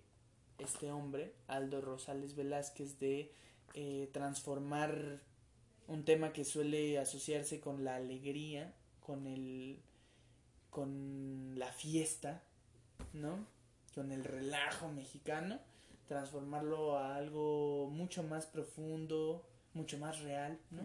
este 0.56 0.90
hombre, 0.92 1.34
Aldo 1.46 1.82
Rosales 1.82 2.34
Velázquez, 2.34 2.98
de 3.00 3.34
eh, 3.74 4.08
transformar 4.14 5.20
un 5.88 6.06
tema 6.06 6.32
que 6.32 6.46
suele 6.46 6.98
asociarse 6.98 7.60
con 7.60 7.84
la 7.84 7.96
alegría, 7.96 8.72
con 9.00 9.26
el 9.26 9.82
con 10.72 11.52
la 11.58 11.70
fiesta, 11.70 12.42
¿no? 13.12 13.46
Con 13.94 14.10
el 14.10 14.24
relajo 14.24 14.90
mexicano, 14.90 15.60
transformarlo 16.08 16.96
a 16.96 17.14
algo 17.14 17.90
mucho 17.90 18.22
más 18.22 18.46
profundo, 18.46 19.46
mucho 19.74 19.98
más 19.98 20.20
real, 20.20 20.58
¿no? 20.70 20.82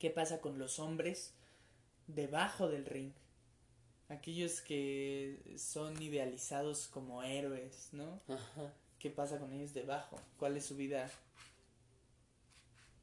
¿Qué 0.00 0.10
pasa 0.10 0.40
con 0.40 0.58
los 0.58 0.80
hombres 0.80 1.32
debajo 2.08 2.68
del 2.68 2.84
ring? 2.84 3.12
Aquellos 4.08 4.60
que 4.60 5.38
son 5.56 6.02
idealizados 6.02 6.88
como 6.88 7.22
héroes, 7.22 7.88
¿no? 7.92 8.20
Ajá. 8.26 8.74
¿Qué 8.98 9.10
pasa 9.10 9.38
con 9.38 9.52
ellos 9.52 9.72
debajo? 9.72 10.20
¿Cuál 10.38 10.56
es 10.56 10.66
su 10.66 10.74
vida 10.74 11.08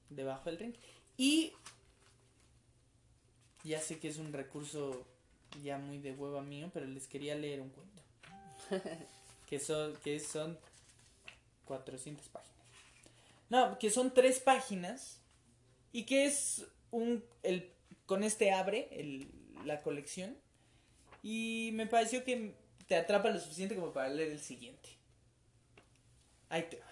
debajo 0.10 0.50
del 0.50 0.60
ring? 0.60 0.76
Y 1.16 1.54
ya 3.64 3.80
sé 3.80 3.98
que 3.98 4.10
es 4.10 4.18
un 4.18 4.34
recurso 4.34 5.06
ya 5.64 5.78
muy 5.78 5.98
de 5.98 6.12
hueva 6.12 6.42
mío, 6.42 6.70
pero 6.74 6.86
les 6.86 7.08
quería 7.08 7.36
leer 7.36 7.62
un 7.62 7.70
cuento. 7.70 8.04
que 9.48 9.60
son 9.60 9.96
que 10.04 10.20
son 10.20 10.58
400 11.66 12.28
páginas. 12.30 12.56
No, 13.50 13.80
que 13.80 13.90
son 13.90 14.14
tres 14.14 14.40
páginas 14.40 15.20
y 15.92 16.06
que 16.06 16.26
es 16.26 16.66
un 16.92 17.24
el 17.44 17.72
con 18.06 18.24
este 18.24 18.52
abre 18.52 18.88
el, 18.92 19.32
la 19.66 19.82
colección 19.82 20.38
y 21.22 21.72
me 21.74 21.88
pareció 21.88 22.24
que 22.24 22.56
te 22.88 22.96
atrapa 22.96 23.30
lo 23.30 23.40
suficiente 23.40 23.76
como 23.76 23.94
para 23.94 24.10
leer 24.10 24.32
el 24.32 24.40
siguiente. 24.40 24.90
Ahí 26.50 26.64
te 26.70 26.78
va. 26.78 26.88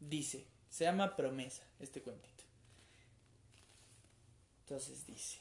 Dice, 0.00 0.46
se 0.68 0.84
llama 0.84 1.16
Promesa 1.16 1.62
este 1.80 2.02
cuentito. 2.02 2.44
Entonces 4.60 5.06
dice, 5.06 5.38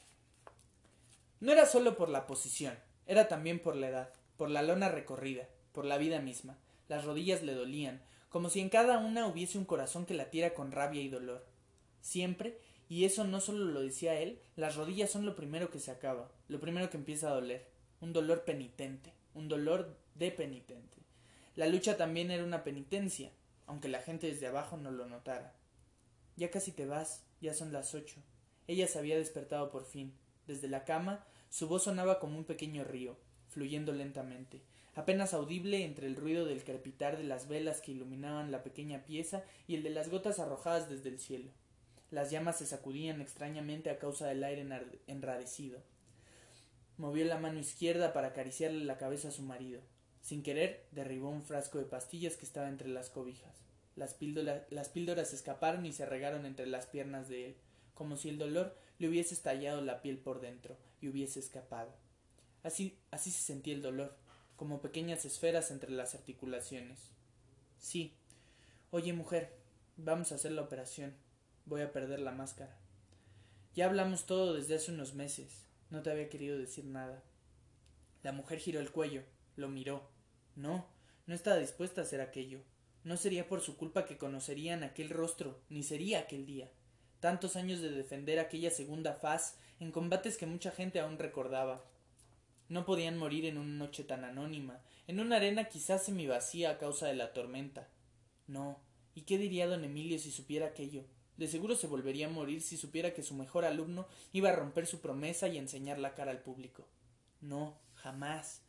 no 1.43 1.51
era 1.51 1.65
solo 1.65 1.97
por 1.97 2.07
la 2.07 2.25
posición, 2.25 2.73
era 3.05 3.27
también 3.27 3.59
por 3.59 3.75
la 3.75 3.89
edad, 3.89 4.13
por 4.37 4.49
la 4.49 4.61
lona 4.61 4.87
recorrida, 4.87 5.49
por 5.73 5.83
la 5.83 5.97
vida 5.97 6.21
misma. 6.21 6.57
Las 6.87 7.03
rodillas 7.03 7.43
le 7.43 7.53
dolían, 7.53 8.01
como 8.29 8.49
si 8.49 8.61
en 8.61 8.69
cada 8.69 8.97
una 8.97 9.27
hubiese 9.27 9.57
un 9.57 9.65
corazón 9.65 10.05
que 10.05 10.13
latiera 10.13 10.53
con 10.53 10.71
rabia 10.71 11.01
y 11.01 11.09
dolor. 11.09 11.45
Siempre, 11.99 12.61
y 12.87 13.03
eso 13.03 13.25
no 13.25 13.41
solo 13.41 13.65
lo 13.65 13.81
decía 13.81 14.21
él, 14.21 14.39
las 14.55 14.77
rodillas 14.77 15.11
son 15.11 15.25
lo 15.25 15.35
primero 15.35 15.69
que 15.69 15.81
se 15.81 15.91
acaba, 15.91 16.31
lo 16.47 16.61
primero 16.61 16.89
que 16.89 16.95
empieza 16.95 17.27
a 17.27 17.33
doler, 17.33 17.67
un 17.99 18.13
dolor 18.13 18.45
penitente, 18.45 19.11
un 19.33 19.49
dolor 19.49 19.97
de 20.15 20.31
penitente. 20.31 20.95
La 21.55 21.67
lucha 21.67 21.97
también 21.97 22.31
era 22.31 22.45
una 22.45 22.63
penitencia, 22.63 23.33
aunque 23.67 23.89
la 23.89 23.99
gente 23.99 24.27
desde 24.27 24.47
abajo 24.47 24.77
no 24.77 24.91
lo 24.91 25.07
notara. 25.07 25.53
Ya 26.37 26.49
casi 26.51 26.71
te 26.71 26.85
vas, 26.85 27.25
ya 27.41 27.53
son 27.53 27.73
las 27.73 27.93
ocho. 27.93 28.23
Ella 28.65 28.87
se 28.87 28.97
había 28.97 29.17
despertado 29.17 29.71
por 29.71 29.83
fin. 29.83 30.17
Desde 30.47 30.69
la 30.69 30.85
cama, 30.85 31.25
su 31.53 31.67
voz 31.67 31.83
sonaba 31.83 32.17
como 32.17 32.39
un 32.39 32.45
pequeño 32.45 32.83
río, 32.83 33.15
fluyendo 33.47 33.93
lentamente, 33.93 34.63
apenas 34.95 35.35
audible 35.35 35.85
entre 35.85 36.07
el 36.07 36.15
ruido 36.15 36.45
del 36.45 36.63
crepitar 36.63 37.15
de 37.15 37.23
las 37.25 37.47
velas 37.47 37.79
que 37.79 37.91
iluminaban 37.91 38.49
la 38.51 38.63
pequeña 38.63 39.05
pieza 39.05 39.43
y 39.67 39.75
el 39.75 39.83
de 39.83 39.91
las 39.91 40.09
gotas 40.09 40.39
arrojadas 40.39 40.89
desde 40.89 41.09
el 41.09 41.19
cielo. 41.19 41.51
Las 42.09 42.31
llamas 42.31 42.57
se 42.57 42.65
sacudían 42.65 43.21
extrañamente 43.21 43.91
a 43.91 43.99
causa 43.99 44.25
del 44.25 44.43
aire 44.43 44.67
enradecido. 45.05 45.83
Movió 46.97 47.23
la 47.23 47.37
mano 47.37 47.59
izquierda 47.59 48.13
para 48.13 48.29
acariciarle 48.29 48.83
la 48.85 48.97
cabeza 48.97 49.27
a 49.27 49.31
su 49.31 49.43
marido. 49.43 49.81
Sin 50.21 50.41
querer, 50.41 50.87
derribó 50.89 51.29
un 51.29 51.43
frasco 51.43 51.77
de 51.77 51.85
pastillas 51.85 52.35
que 52.35 52.45
estaba 52.47 52.67
entre 52.67 52.87
las 52.89 53.11
cobijas. 53.11 53.63
Las, 53.95 54.19
píldora- 54.19 54.65
las 54.71 54.89
píldoras 54.89 55.33
escaparon 55.33 55.85
y 55.85 55.93
se 55.93 56.07
regaron 56.07 56.47
entre 56.47 56.65
las 56.65 56.87
piernas 56.87 57.29
de 57.29 57.45
él, 57.45 57.57
como 57.93 58.17
si 58.17 58.29
el 58.29 58.39
dolor 58.39 58.75
le 58.99 59.09
hubiese 59.09 59.33
estallado 59.33 59.81
la 59.81 60.01
piel 60.01 60.17
por 60.17 60.41
dentro 60.41 60.77
y 61.01 61.09
hubiese 61.09 61.39
escapado. 61.39 61.93
Así, 62.63 62.97
así 63.11 63.31
se 63.31 63.41
sentía 63.41 63.73
el 63.73 63.81
dolor, 63.81 64.15
como 64.55 64.81
pequeñas 64.81 65.25
esferas 65.25 65.71
entre 65.71 65.91
las 65.91 66.15
articulaciones. 66.15 66.99
Sí. 67.77 68.15
Oye, 68.91 69.11
mujer, 69.13 69.53
vamos 69.97 70.31
a 70.31 70.35
hacer 70.35 70.51
la 70.51 70.61
operación. 70.61 71.13
Voy 71.65 71.81
a 71.81 71.91
perder 71.91 72.19
la 72.19 72.31
máscara. 72.31 72.77
Ya 73.75 73.85
hablamos 73.85 74.25
todo 74.25 74.53
desde 74.53 74.75
hace 74.75 74.91
unos 74.91 75.15
meses. 75.15 75.65
No 75.89 76.01
te 76.01 76.11
había 76.11 76.29
querido 76.29 76.57
decir 76.57 76.85
nada. 76.85 77.23
La 78.21 78.31
mujer 78.31 78.59
giró 78.59 78.79
el 78.79 78.91
cuello, 78.91 79.23
lo 79.55 79.67
miró. 79.67 80.09
No, 80.55 80.87
no 81.25 81.35
estaba 81.35 81.57
dispuesta 81.57 82.01
a 82.01 82.03
hacer 82.03 82.21
aquello. 82.21 82.61
No 83.03 83.17
sería 83.17 83.47
por 83.47 83.61
su 83.61 83.75
culpa 83.75 84.05
que 84.05 84.17
conocerían 84.17 84.83
aquel 84.83 85.09
rostro, 85.09 85.59
ni 85.69 85.83
sería 85.83 86.19
aquel 86.19 86.45
día. 86.45 86.71
Tantos 87.23 87.55
años 87.55 87.79
de 87.79 87.89
defender 87.89 88.37
aquella 88.37 88.69
segunda 88.69 89.13
faz 89.13 89.55
en 89.79 89.93
combates 89.93 90.35
que 90.35 90.45
mucha 90.45 90.71
gente 90.71 90.99
aún 90.99 91.17
recordaba. 91.17 91.81
No 92.67 92.83
podían 92.83 93.17
morir 93.17 93.45
en 93.45 93.57
una 93.57 93.71
noche 93.85 94.03
tan 94.03 94.25
anónima, 94.25 94.81
en 95.07 95.21
una 95.21 95.37
arena 95.37 95.69
quizás 95.69 96.03
semivacía 96.03 96.71
a 96.71 96.77
causa 96.77 97.07
de 97.07 97.13
la 97.13 97.31
tormenta. 97.31 97.87
No. 98.45 98.77
¿Y 99.15 99.21
qué 99.21 99.37
diría 99.37 99.67
don 99.67 99.85
Emilio 99.85 100.19
si 100.19 100.31
supiera 100.31 100.67
aquello? 100.67 101.05
De 101.37 101.47
seguro 101.47 101.77
se 101.77 101.87
volvería 101.87 102.27
a 102.27 102.29
morir 102.29 102.61
si 102.61 102.75
supiera 102.75 103.13
que 103.13 103.23
su 103.23 103.35
mejor 103.35 103.63
alumno 103.63 104.05
iba 104.33 104.49
a 104.49 104.55
romper 104.57 104.85
su 104.85 104.99
promesa 104.99 105.47
y 105.47 105.57
enseñar 105.57 105.99
la 105.99 106.15
cara 106.15 106.31
al 106.31 106.41
público. 106.41 106.89
No, 107.39 107.79
jamás. 107.93 108.63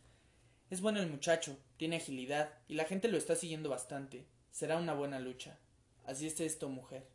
Es 0.70 0.80
bueno 0.80 1.00
el 1.00 1.10
muchacho, 1.10 1.58
tiene 1.76 1.96
agilidad, 1.96 2.52
y 2.68 2.74
la 2.74 2.84
gente 2.84 3.08
lo 3.08 3.18
está 3.18 3.34
siguiendo 3.34 3.68
bastante. 3.68 4.26
Será 4.52 4.76
una 4.76 4.94
buena 4.94 5.18
lucha. 5.18 5.58
Así 6.04 6.28
es 6.28 6.38
esto, 6.38 6.68
mujer. 6.68 7.13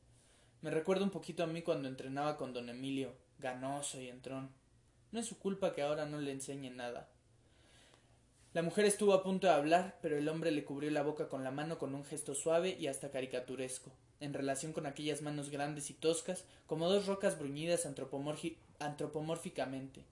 Me 0.62 0.72
recuerda 0.72 1.06
un 1.06 1.10
poquito 1.10 1.44
a 1.44 1.48
mí 1.48 1.62
cuando 1.62 1.88
entrenaba 1.88 2.36
con 2.36 2.54
don 2.54 2.68
Emilio, 2.68 3.14
ganoso 3.38 4.02
y 4.02 4.10
entrón. 4.10 4.50
No 5.12 5.22
es 5.22 5.26
su 5.26 5.40
culpa 5.40 5.74
que 5.74 5.82
ahora 5.82 6.06
no 6.06 6.20
le 6.20 6.32
enseñe 6.32 6.70
nada. 6.70 7.08
La 8.52 8.62
mujer 8.62 8.84
estuvo 8.84 9.14
a 9.14 9.24
punto 9.24 9.48
de 9.48 9.54
hablar, 9.54 9.98
pero 10.02 10.18
el 10.18 10.28
hombre 10.28 10.52
le 10.52 10.66
cubrió 10.66 10.92
la 10.92 11.02
boca 11.02 11.30
con 11.30 11.46
la 11.46 11.52
mano 11.52 11.78
con 11.78 11.96
un 11.96 12.04
gesto 12.04 12.36
suave 12.36 12.76
y 12.78 12.88
hasta 12.88 13.10
caricaturesco, 13.10 13.92
en 14.20 14.34
relación 14.34 14.74
con 14.74 14.86
aquellas 14.86 15.22
manos 15.22 15.50
grandes 15.50 15.90
y 15.92 15.94
toscas, 15.94 16.44
como 16.68 16.90
dos 16.90 17.06
rocas 17.06 17.40
bruñidas 17.40 17.88
antropomórficamente. 18.80 20.04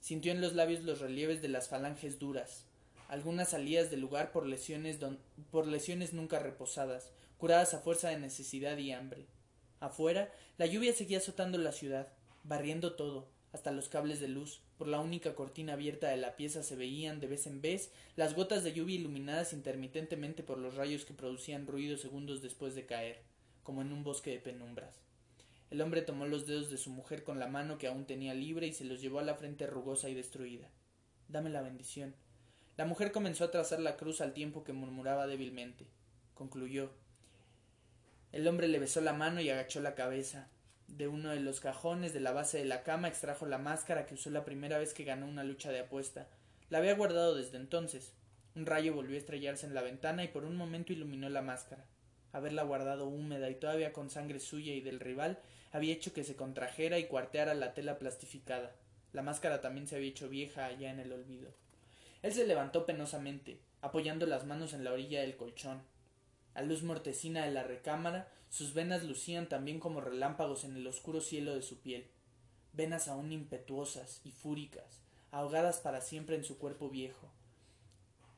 Sintió 0.00 0.32
en 0.32 0.40
los 0.40 0.54
labios 0.54 0.82
los 0.82 1.00
relieves 1.00 1.40
de 1.40 1.48
las 1.48 1.68
falanges 1.68 2.18
duras, 2.18 2.64
algunas 3.08 3.50
salidas 3.50 3.92
del 3.92 4.00
lugar 4.00 4.32
por 4.32 4.44
lesiones, 4.46 4.98
por 5.52 5.68
lesiones 5.68 6.14
nunca 6.14 6.40
reposadas, 6.40 7.10
curadas 7.38 7.74
a 7.74 7.78
fuerza 7.78 8.08
de 8.08 8.18
necesidad 8.18 8.76
y 8.78 8.90
hambre. 8.90 9.26
Afuera, 9.86 10.32
la 10.58 10.66
lluvia 10.66 10.92
seguía 10.92 11.18
azotando 11.18 11.58
la 11.58 11.72
ciudad, 11.72 12.08
barriendo 12.42 12.94
todo, 12.94 13.28
hasta 13.52 13.70
los 13.70 13.88
cables 13.88 14.20
de 14.20 14.28
luz. 14.28 14.60
Por 14.78 14.88
la 14.88 15.00
única 15.00 15.34
cortina 15.34 15.74
abierta 15.74 16.08
de 16.08 16.16
la 16.16 16.36
pieza 16.36 16.62
se 16.62 16.74
veían, 16.74 17.20
de 17.20 17.28
vez 17.28 17.46
en 17.46 17.60
vez, 17.60 17.92
las 18.16 18.34
gotas 18.34 18.64
de 18.64 18.72
lluvia 18.72 18.96
iluminadas 18.96 19.52
intermitentemente 19.52 20.42
por 20.42 20.58
los 20.58 20.74
rayos 20.74 21.04
que 21.04 21.14
producían 21.14 21.66
ruido 21.66 21.96
segundos 21.96 22.42
después 22.42 22.74
de 22.74 22.86
caer, 22.86 23.22
como 23.62 23.82
en 23.82 23.92
un 23.92 24.02
bosque 24.02 24.30
de 24.30 24.40
penumbras. 24.40 25.00
El 25.70 25.80
hombre 25.80 26.02
tomó 26.02 26.26
los 26.26 26.46
dedos 26.46 26.70
de 26.70 26.78
su 26.78 26.90
mujer 26.90 27.24
con 27.24 27.38
la 27.38 27.46
mano 27.46 27.78
que 27.78 27.86
aún 27.86 28.06
tenía 28.06 28.34
libre 28.34 28.66
y 28.66 28.72
se 28.72 28.84
los 28.84 29.00
llevó 29.00 29.18
a 29.18 29.24
la 29.24 29.34
frente 29.34 29.66
rugosa 29.66 30.08
y 30.08 30.14
destruida. 30.14 30.70
Dame 31.28 31.50
la 31.50 31.62
bendición. 31.62 32.14
La 32.76 32.84
mujer 32.84 33.12
comenzó 33.12 33.44
a 33.44 33.50
trazar 33.50 33.80
la 33.80 33.96
cruz 33.96 34.20
al 34.20 34.34
tiempo 34.34 34.64
que 34.64 34.72
murmuraba 34.72 35.26
débilmente. 35.26 35.86
Concluyó. 36.34 36.90
El 38.34 38.48
hombre 38.48 38.66
le 38.66 38.80
besó 38.80 39.00
la 39.00 39.12
mano 39.12 39.40
y 39.40 39.48
agachó 39.48 39.80
la 39.80 39.94
cabeza. 39.94 40.48
De 40.88 41.06
uno 41.06 41.30
de 41.30 41.38
los 41.38 41.60
cajones 41.60 42.12
de 42.12 42.18
la 42.18 42.32
base 42.32 42.58
de 42.58 42.64
la 42.64 42.82
cama 42.82 43.06
extrajo 43.06 43.46
la 43.46 43.58
máscara 43.58 44.06
que 44.06 44.14
usó 44.14 44.28
la 44.28 44.44
primera 44.44 44.76
vez 44.76 44.92
que 44.92 45.04
ganó 45.04 45.28
una 45.28 45.44
lucha 45.44 45.70
de 45.70 45.78
apuesta. 45.78 46.26
La 46.68 46.78
había 46.78 46.96
guardado 46.96 47.36
desde 47.36 47.58
entonces. 47.58 48.12
Un 48.56 48.66
rayo 48.66 48.92
volvió 48.92 49.14
a 49.14 49.20
estrellarse 49.20 49.66
en 49.66 49.74
la 49.74 49.82
ventana 49.82 50.24
y 50.24 50.28
por 50.28 50.44
un 50.44 50.56
momento 50.56 50.92
iluminó 50.92 51.28
la 51.28 51.42
máscara. 51.42 51.84
Haberla 52.32 52.64
guardado 52.64 53.06
húmeda 53.06 53.48
y 53.50 53.54
todavía 53.54 53.92
con 53.92 54.10
sangre 54.10 54.40
suya 54.40 54.74
y 54.74 54.80
del 54.80 54.98
rival 54.98 55.38
había 55.70 55.94
hecho 55.94 56.12
que 56.12 56.24
se 56.24 56.34
contrajera 56.34 56.98
y 56.98 57.06
cuarteara 57.06 57.54
la 57.54 57.72
tela 57.72 58.00
plastificada. 58.00 58.74
La 59.12 59.22
máscara 59.22 59.60
también 59.60 59.86
se 59.86 59.94
había 59.94 60.08
hecho 60.08 60.28
vieja 60.28 60.66
allá 60.66 60.90
en 60.90 60.98
el 60.98 61.12
olvido. 61.12 61.52
Él 62.22 62.32
se 62.32 62.48
levantó 62.48 62.84
penosamente, 62.84 63.60
apoyando 63.80 64.26
las 64.26 64.44
manos 64.44 64.72
en 64.72 64.82
la 64.82 64.92
orilla 64.92 65.20
del 65.20 65.36
colchón. 65.36 65.82
A 66.54 66.62
luz 66.62 66.82
mortecina 66.82 67.44
de 67.44 67.50
la 67.50 67.64
recámara, 67.64 68.28
sus 68.48 68.74
venas 68.74 69.02
lucían 69.02 69.48
también 69.48 69.80
como 69.80 70.00
relámpagos 70.00 70.62
en 70.64 70.76
el 70.76 70.86
oscuro 70.86 71.20
cielo 71.20 71.54
de 71.54 71.62
su 71.62 71.80
piel. 71.80 72.08
venas 72.72 73.06
aún 73.06 73.30
impetuosas 73.30 74.20
y 74.24 74.32
fúricas, 74.32 75.00
ahogadas 75.30 75.78
para 75.78 76.00
siempre 76.00 76.36
en 76.36 76.44
su 76.44 76.58
cuerpo 76.58 76.90
viejo. 76.90 77.30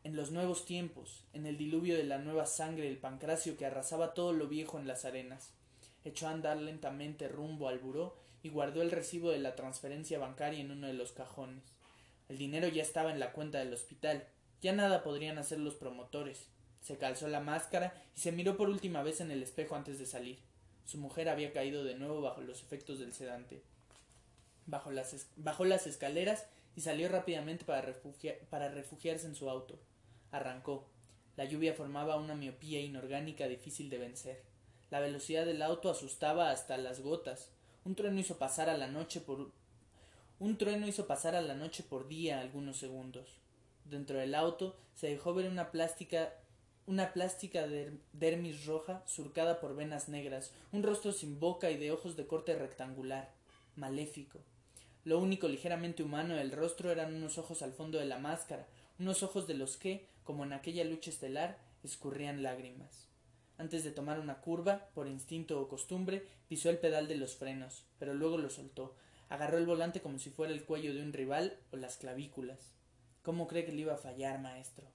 En 0.05 0.15
los 0.15 0.31
nuevos 0.31 0.67
tiempos, 0.67 1.25
en 1.33 1.47
el 1.47 1.57
diluvio 1.57 1.97
de 1.97 2.05
la 2.05 2.19
nueva 2.19 2.47
sangre 2.47 2.85
del 2.85 2.99
pancracio 2.99 3.57
que 3.57 3.67
arrasaba 3.67 4.15
todo 4.15 4.33
lo 4.33 4.47
viejo 4.47 4.79
en 4.79 4.87
las 4.87 5.05
arenas, 5.05 5.53
echó 6.05 6.29
a 6.29 6.31
andar 6.31 6.59
lentamente 6.59 7.29
rumbo 7.29 7.69
al 7.69 7.79
buró 7.79 8.17
y 8.43 8.51
guardó 8.51 8.83
el 8.83 8.91
recibo 8.91 9.31
de 9.31 9.39
la 9.39 9.57
transferencia 9.57 10.19
bancaria 10.19 10.61
en 10.61 10.71
uno 10.71 10.87
de 10.87 10.93
los 10.93 11.13
cajones. 11.13 11.65
El 12.29 12.39
dinero 12.39 12.69
ya 12.69 12.83
estaba 12.83 13.11
en 13.11 13.19
la 13.19 13.33
cuenta 13.33 13.59
del 13.59 13.73
hospital, 13.73 14.29
ya 14.61 14.73
nada 14.73 15.03
podrían 15.03 15.39
hacer 15.39 15.59
los 15.59 15.75
promotores. 15.75 16.49
Se 16.81 16.99
calzó 16.99 17.29
la 17.29 17.41
máscara 17.41 17.95
y 18.15 18.21
se 18.21 18.33
miró 18.33 18.57
por 18.57 18.69
última 18.69 19.03
vez 19.03 19.21
en 19.21 19.31
el 19.31 19.43
espejo 19.43 19.75
antes 19.75 19.99
de 19.99 20.07
salir. 20.07 20.39
Su 20.85 20.99
mujer 20.99 21.29
había 21.29 21.53
caído 21.53 21.85
de 21.85 21.97
nuevo 21.97 22.21
bajo 22.21 22.41
los 22.41 22.63
efectos 22.63 22.99
del 22.99 23.13
sedante. 23.13 23.63
Bajó 24.67 24.91
las, 24.93 25.29
bajó 25.37 25.65
las 25.65 25.87
escaleras 25.87 26.47
y 26.77 26.83
salió 26.83 27.09
rápidamente 27.09 27.65
para, 27.65 27.95
para 28.51 28.69
refugiarse 28.69 29.27
en 29.27 29.35
su 29.35 29.51
auto. 29.51 29.79
Arrancó. 30.31 30.87
La 31.37 31.45
lluvia 31.45 31.75
formaba 31.75 32.17
una 32.17 32.35
miopía 32.35 32.81
inorgánica 32.81 33.49
difícil 33.49 33.91
de 33.91 33.99
vencer. 33.99 34.43
La 34.91 35.01
velocidad 35.01 35.45
del 35.45 35.63
auto 35.63 35.91
asustaba 35.91 36.51
hasta 36.51 36.77
las 36.79 37.01
gotas. 37.01 37.51
Un 37.85 37.95
trueno 37.95 38.21
hizo 38.21 38.39
pasar 38.39 38.69
a 38.69 38.77
la 38.77 38.87
noche 38.87 39.21
por 39.21 39.51
un 40.39 40.59
trueno 40.59 40.87
hizo 40.87 41.07
pasar 41.07 41.35
a 41.35 41.41
la 41.41 41.55
noche 41.55 41.83
por 41.83 42.09
día 42.09 42.41
algunos 42.41 42.77
segundos. 42.77 43.27
Dentro 43.87 44.19
del 44.19 44.35
auto 44.35 44.77
se 44.95 45.09
dejó 45.09 45.33
ver 45.33 45.49
una 45.51 45.71
plástica 45.71 46.35
una 46.87 47.13
plástica 47.13 47.67
der- 47.67 47.99
dermis 48.13 48.65
roja 48.67 49.03
surcada 49.07 49.61
por 49.61 49.75
venas 49.75 50.09
negras, 50.09 50.53
un 50.73 50.83
rostro 50.83 51.13
sin 51.13 51.41
boca 51.41 51.71
y 51.71 51.77
de 51.77 51.91
ojos 51.91 52.17
de 52.17 52.27
corte 52.27 52.55
rectangular, 52.55 53.31
maléfico. 53.75 54.39
Lo 55.05 55.19
único 55.19 55.49
ligeramente 55.49 56.03
humano 56.03 56.35
del 56.35 56.53
rostro 56.53 56.91
eran 56.91 57.15
unos 57.15 57.39
ojos 57.39 57.63
al 57.63 57.73
fondo 57.73 57.99
de 57.99 58.07
la 58.07 58.19
máscara, 58.19 58.67
unos 58.99 59.23
ojos 59.23 59.47
de 59.47 59.55
los 59.55 59.77
que, 59.77 60.07
como 60.25 60.45
en 60.45 60.53
aquella 60.53 60.85
lucha 60.85 61.11
estelar, 61.11 61.59
escurrían 61.83 62.43
lágrimas. 62.43 63.07
Antes 63.59 63.85
de 63.85 63.91
tomar 63.91 64.21
una 64.21 64.41
curva, 64.41 64.89
por 64.95 65.09
instinto 65.09 65.61
o 65.61 65.69
costumbre, 65.69 66.27
pisó 66.49 66.71
el 66.71 66.79
pedal 66.79 67.09
de 67.09 67.17
los 67.17 67.37
frenos, 67.37 67.85
pero 67.99 68.15
luego 68.15 68.37
lo 68.39 68.51
soltó. 68.51 68.95
Agarró 69.29 69.59
el 69.59 69.67
volante 69.67 70.01
como 70.01 70.19
si 70.19 70.31
fuera 70.31 70.53
el 70.53 70.65
cuello 70.65 70.95
de 70.95 71.03
un 71.03 71.13
rival 71.13 71.57
o 71.73 71.77
las 71.77 71.97
clavículas. 71.97 72.59
¿Cómo 73.23 73.49
cree 73.49 73.65
que 73.65 73.73
le 73.73 73.81
iba 73.81 73.95
a 73.95 73.99
fallar, 73.99 74.41
maestro? 74.41 74.87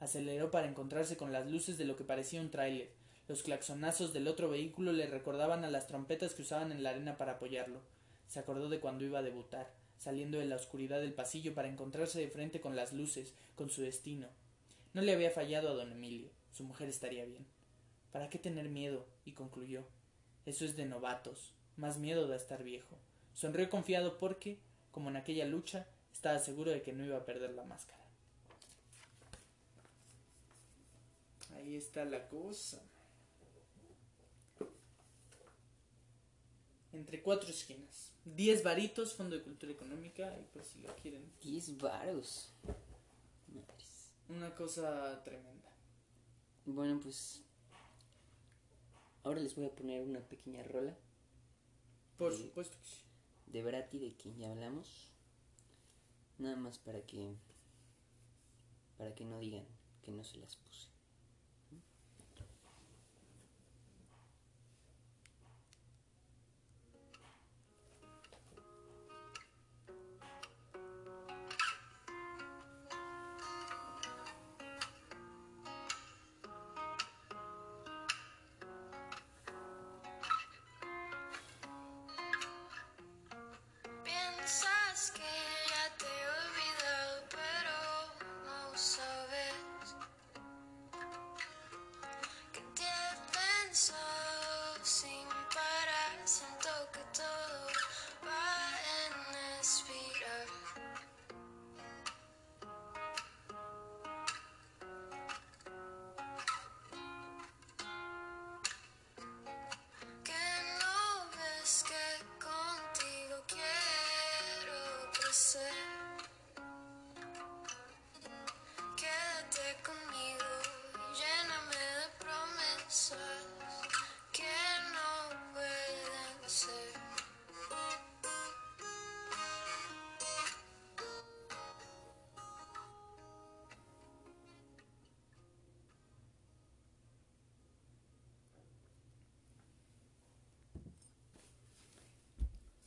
Aceleró 0.00 0.50
para 0.50 0.68
encontrarse 0.68 1.16
con 1.16 1.30
las 1.30 1.48
luces 1.48 1.78
de 1.78 1.84
lo 1.84 1.94
que 1.94 2.04
parecía 2.04 2.40
un 2.40 2.50
tráiler. 2.50 2.90
Los 3.28 3.44
claxonazos 3.44 4.12
del 4.12 4.26
otro 4.26 4.50
vehículo 4.50 4.92
le 4.92 5.06
recordaban 5.06 5.62
a 5.62 5.70
las 5.70 5.86
trompetas 5.86 6.34
que 6.34 6.42
usaban 6.42 6.72
en 6.72 6.82
la 6.82 6.90
arena 6.90 7.16
para 7.16 7.32
apoyarlo. 7.32 7.80
Se 8.26 8.40
acordó 8.40 8.68
de 8.68 8.80
cuando 8.80 9.04
iba 9.04 9.20
a 9.20 9.22
debutar, 9.22 9.72
saliendo 9.98 10.38
de 10.38 10.46
la 10.46 10.56
oscuridad 10.56 11.00
del 11.00 11.12
pasillo 11.12 11.54
para 11.54 11.68
encontrarse 11.68 12.18
de 12.18 12.28
frente 12.28 12.60
con 12.60 12.74
las 12.74 12.92
luces, 12.92 13.34
con 13.54 13.70
su 13.70 13.82
destino. 13.82 14.26
No 14.94 15.02
le 15.02 15.12
había 15.12 15.30
fallado 15.30 15.68
a 15.68 15.74
don 15.74 15.92
Emilio. 15.92 16.30
Su 16.50 16.64
mujer 16.64 16.88
estaría 16.88 17.24
bien. 17.24 17.46
¿Para 18.10 18.28
qué 18.28 18.38
tener 18.38 18.68
miedo? 18.68 19.06
y 19.24 19.32
concluyó. 19.32 19.84
Eso 20.46 20.64
es 20.64 20.76
de 20.76 20.86
novatos. 20.86 21.52
Más 21.76 21.98
miedo 21.98 22.26
da 22.26 22.36
estar 22.36 22.64
viejo. 22.64 22.98
Sonrió 23.34 23.68
confiado 23.70 24.18
porque, 24.18 24.58
como 24.90 25.10
en 25.10 25.16
aquella 25.16 25.44
lucha, 25.44 25.86
estaba 26.12 26.38
seguro 26.38 26.70
de 26.70 26.82
que 26.82 26.92
no 26.92 27.04
iba 27.04 27.18
a 27.18 27.24
perder 27.26 27.52
la 27.52 27.64
máscara. 27.64 27.99
Ahí 31.70 31.76
está 31.76 32.04
la 32.04 32.28
cosa. 32.28 32.82
Entre 36.92 37.22
cuatro 37.22 37.48
esquinas. 37.48 38.12
Diez 38.24 38.64
varitos, 38.64 39.14
Fondo 39.14 39.36
de 39.36 39.44
Cultura 39.44 39.70
Económica, 39.70 40.36
y 40.40 40.42
por 40.46 40.64
si 40.64 40.80
lo 40.80 40.96
quieren. 40.96 41.32
10 41.40 41.78
varos. 41.78 42.52
Madres. 43.54 44.10
Una 44.28 44.52
cosa 44.52 45.22
tremenda. 45.22 45.70
Bueno, 46.66 46.98
pues. 47.00 47.44
Ahora 49.22 49.38
les 49.38 49.54
voy 49.54 49.66
a 49.66 49.76
poner 49.76 50.02
una 50.02 50.20
pequeña 50.20 50.64
rola 50.64 50.98
Por 52.16 52.34
supuesto 52.34 52.76
que 52.78 52.88
sí. 52.88 53.04
de 53.46 53.62
Brati, 53.62 54.00
de 54.00 54.16
quien 54.16 54.36
ya 54.38 54.50
hablamos. 54.50 55.12
Nada 56.36 56.56
más 56.56 56.78
para 56.78 57.06
que. 57.06 57.36
Para 58.98 59.14
que 59.14 59.24
no 59.24 59.38
digan 59.38 59.68
que 60.02 60.10
no 60.10 60.24
se 60.24 60.38
las 60.38 60.56
puse. 60.56 60.89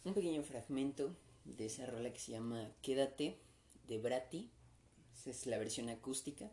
Un 0.06 0.14
pequeño 0.14 0.44
fragmento 0.44 1.16
de 1.46 1.66
esa 1.66 1.86
rola 1.86 2.12
que 2.12 2.20
se 2.20 2.32
llama 2.34 2.70
Quédate 2.82 3.38
de 3.88 3.98
Brati. 4.00 4.50
Esa 5.14 5.30
es 5.30 5.46
la 5.46 5.58
versión 5.58 5.90
acústica. 5.90 6.52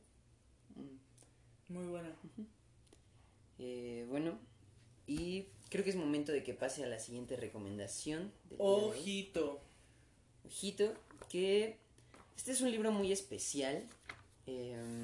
Muy 1.68 1.86
buena. 1.86 2.14
Eh, 3.58 4.06
bueno, 4.08 4.38
y 5.06 5.46
creo 5.68 5.84
que 5.84 5.90
es 5.90 5.96
momento 5.96 6.32
de 6.32 6.42
que 6.42 6.54
pase 6.54 6.84
a 6.84 6.86
la 6.86 6.98
siguiente 6.98 7.36
recomendación. 7.36 8.32
Ojito. 8.58 9.60
Ojito, 10.44 10.94
que 11.28 11.76
este 12.36 12.52
es 12.52 12.60
un 12.60 12.70
libro 12.70 12.92
muy 12.92 13.12
especial. 13.12 13.86
em, 14.46 15.02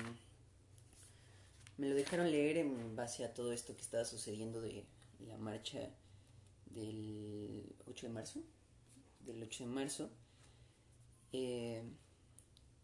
me 1.76 1.88
lo 1.88 1.94
dejaron 1.94 2.30
leer 2.30 2.56
en 2.56 2.96
base 2.96 3.24
a 3.24 3.34
todo 3.34 3.52
esto 3.52 3.76
que 3.76 3.82
estaba 3.82 4.04
sucediendo 4.04 4.60
de 4.60 4.84
la 5.26 5.36
marcha 5.36 5.90
8 7.96 8.08
de 8.08 8.12
marzo. 8.12 8.42
Del 9.20 9.42
8 9.42 9.64
de 9.64 9.70
marzo. 9.70 10.10
Eh, 11.32 11.82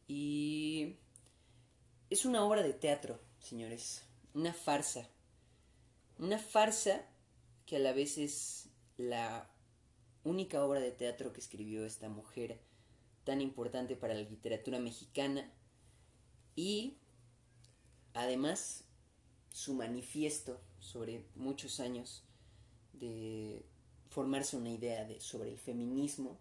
y 0.08 0.96
es 2.08 2.24
una 2.24 2.42
obra 2.44 2.62
de 2.62 2.72
teatro, 2.72 3.20
señores. 3.38 4.04
Una 4.32 4.54
farsa. 4.54 5.06
Una 6.18 6.38
farsa 6.38 7.04
que 7.66 7.76
a 7.76 7.78
la 7.78 7.92
vez 7.92 8.16
es 8.16 8.70
la 8.96 9.50
única 10.24 10.64
obra 10.64 10.80
de 10.80 10.92
teatro 10.92 11.34
que 11.34 11.40
escribió 11.40 11.84
esta 11.84 12.08
mujer 12.08 12.58
tan 13.24 13.42
importante 13.42 13.96
para 13.96 14.14
la 14.14 14.22
literatura 14.22 14.78
mexicana 14.78 15.52
y 16.56 16.96
además 18.14 18.84
su 19.50 19.74
manifiesto 19.74 20.60
sobre 20.78 21.26
muchos 21.34 21.80
años 21.80 22.24
de 22.94 23.64
formarse 24.12 24.56
una 24.56 24.70
idea 24.70 25.04
de, 25.04 25.20
sobre 25.20 25.50
el 25.50 25.58
feminismo 25.58 26.38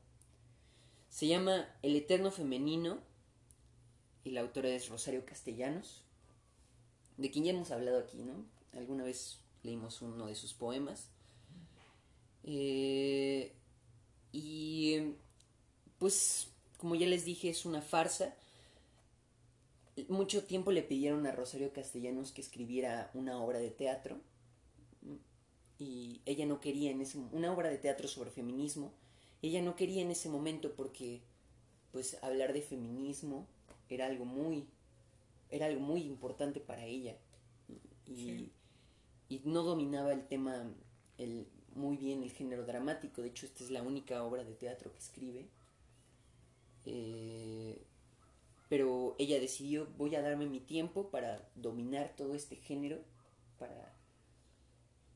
se 1.09 1.27
llama 1.27 1.67
El 1.81 1.95
Eterno 1.95 2.31
Femenino 2.31 2.99
y 4.23 4.31
la 4.31 4.41
autora 4.41 4.69
es 4.69 4.87
Rosario 4.89 5.25
Castellanos 5.25 6.03
de 7.17 7.31
quien 7.31 7.45
ya 7.45 7.51
hemos 7.51 7.71
hablado 7.71 7.99
aquí, 7.99 8.17
¿no? 8.23 8.45
Alguna 8.73 9.03
vez 9.03 9.39
leímos 9.63 10.01
uno 10.01 10.27
de 10.27 10.35
sus 10.35 10.53
poemas. 10.53 11.09
Eh, 12.43 13.53
y 14.31 15.13
pues, 15.99 16.47
como 16.77 16.95
ya 16.95 17.07
les 17.07 17.25
dije, 17.25 17.49
es 17.49 17.65
una 17.65 17.81
farsa. 17.81 18.35
Mucho 20.07 20.45
tiempo 20.45 20.71
le 20.71 20.81
pidieron 20.81 21.27
a 21.27 21.31
Rosario 21.31 21.73
Castellanos 21.73 22.31
que 22.31 22.41
escribiera 22.41 23.11
una 23.13 23.37
obra 23.37 23.59
de 23.59 23.69
teatro. 23.69 24.19
Y 25.81 26.21
ella 26.27 26.45
no 26.45 26.59
quería 26.61 26.91
en 26.91 27.01
ese 27.01 27.17
una 27.31 27.51
obra 27.51 27.69
de 27.71 27.79
teatro 27.79 28.07
sobre 28.07 28.29
feminismo. 28.29 28.93
Ella 29.41 29.63
no 29.63 29.75
quería 29.75 30.03
en 30.03 30.11
ese 30.11 30.29
momento 30.29 30.73
porque 30.75 31.21
pues 31.91 32.17
hablar 32.21 32.53
de 32.53 32.61
feminismo 32.61 33.47
era 33.89 34.05
algo 34.05 34.25
muy 34.25 34.67
era 35.49 35.65
algo 35.65 35.81
muy 35.81 36.03
importante 36.03 36.59
para 36.61 36.85
ella 36.85 37.17
y, 38.07 38.15
Sí. 38.15 38.51
y 39.27 39.41
no 39.45 39.63
dominaba 39.63 40.13
el 40.13 40.27
tema 40.27 40.71
el, 41.17 41.47
muy 41.75 41.97
bien 41.97 42.21
el 42.23 42.31
género 42.31 42.63
dramático 42.65 43.21
de 43.23 43.29
hecho 43.29 43.47
esta 43.47 43.63
es 43.63 43.71
la 43.71 43.81
única 43.81 44.23
obra 44.23 44.43
de 44.43 44.53
teatro 44.53 44.91
que 44.93 44.99
escribe 44.99 45.47
Eh, 46.85 47.81
pero 48.69 49.15
ella 49.19 49.39
decidió 49.39 49.87
voy 49.97 50.15
a 50.15 50.21
darme 50.21 50.45
mi 50.45 50.59
tiempo 50.61 51.09
para 51.09 51.47
dominar 51.55 52.13
todo 52.15 52.33
este 52.35 52.55
género 52.55 52.99
para 53.59 53.93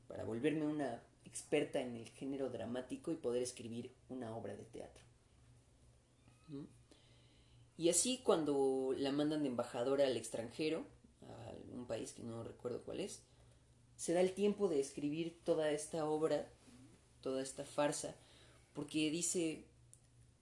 para 0.08 0.24
volverme 0.24 0.66
una 0.66 1.02
experta 1.26 1.82
en 1.82 1.96
el 1.96 2.10
género 2.10 2.50
dramático 2.50 3.12
y 3.12 3.16
poder 3.16 3.42
escribir 3.42 3.92
una 4.10 4.36
obra 4.36 4.56
de 4.56 4.64
teatro 4.64 5.04
¿Mm? 6.48 6.66
Y 7.78 7.90
así 7.90 8.22
cuando 8.24 8.94
la 8.98 9.12
mandan 9.12 9.44
de 9.44 9.50
embajadora 9.50 10.06
al 10.06 10.16
extranjero, 10.16 10.86
a 11.22 11.54
un 11.74 11.86
país 11.86 12.14
que 12.14 12.24
no 12.24 12.44
recuerdo 12.44 12.84
cuál 12.84 13.02
es, 13.02 13.22
se 13.98 14.14
da 14.14 14.22
el 14.22 14.34
tiempo 14.34 14.68
de 14.70 14.80
escribir 14.80 15.42
toda 15.44 15.72
esta 15.72 16.06
obra, 16.06 16.48
toda 17.22 17.42
esta 17.42 17.66
farsa, 17.66 18.16
porque 18.74 19.10
dice 19.10 19.66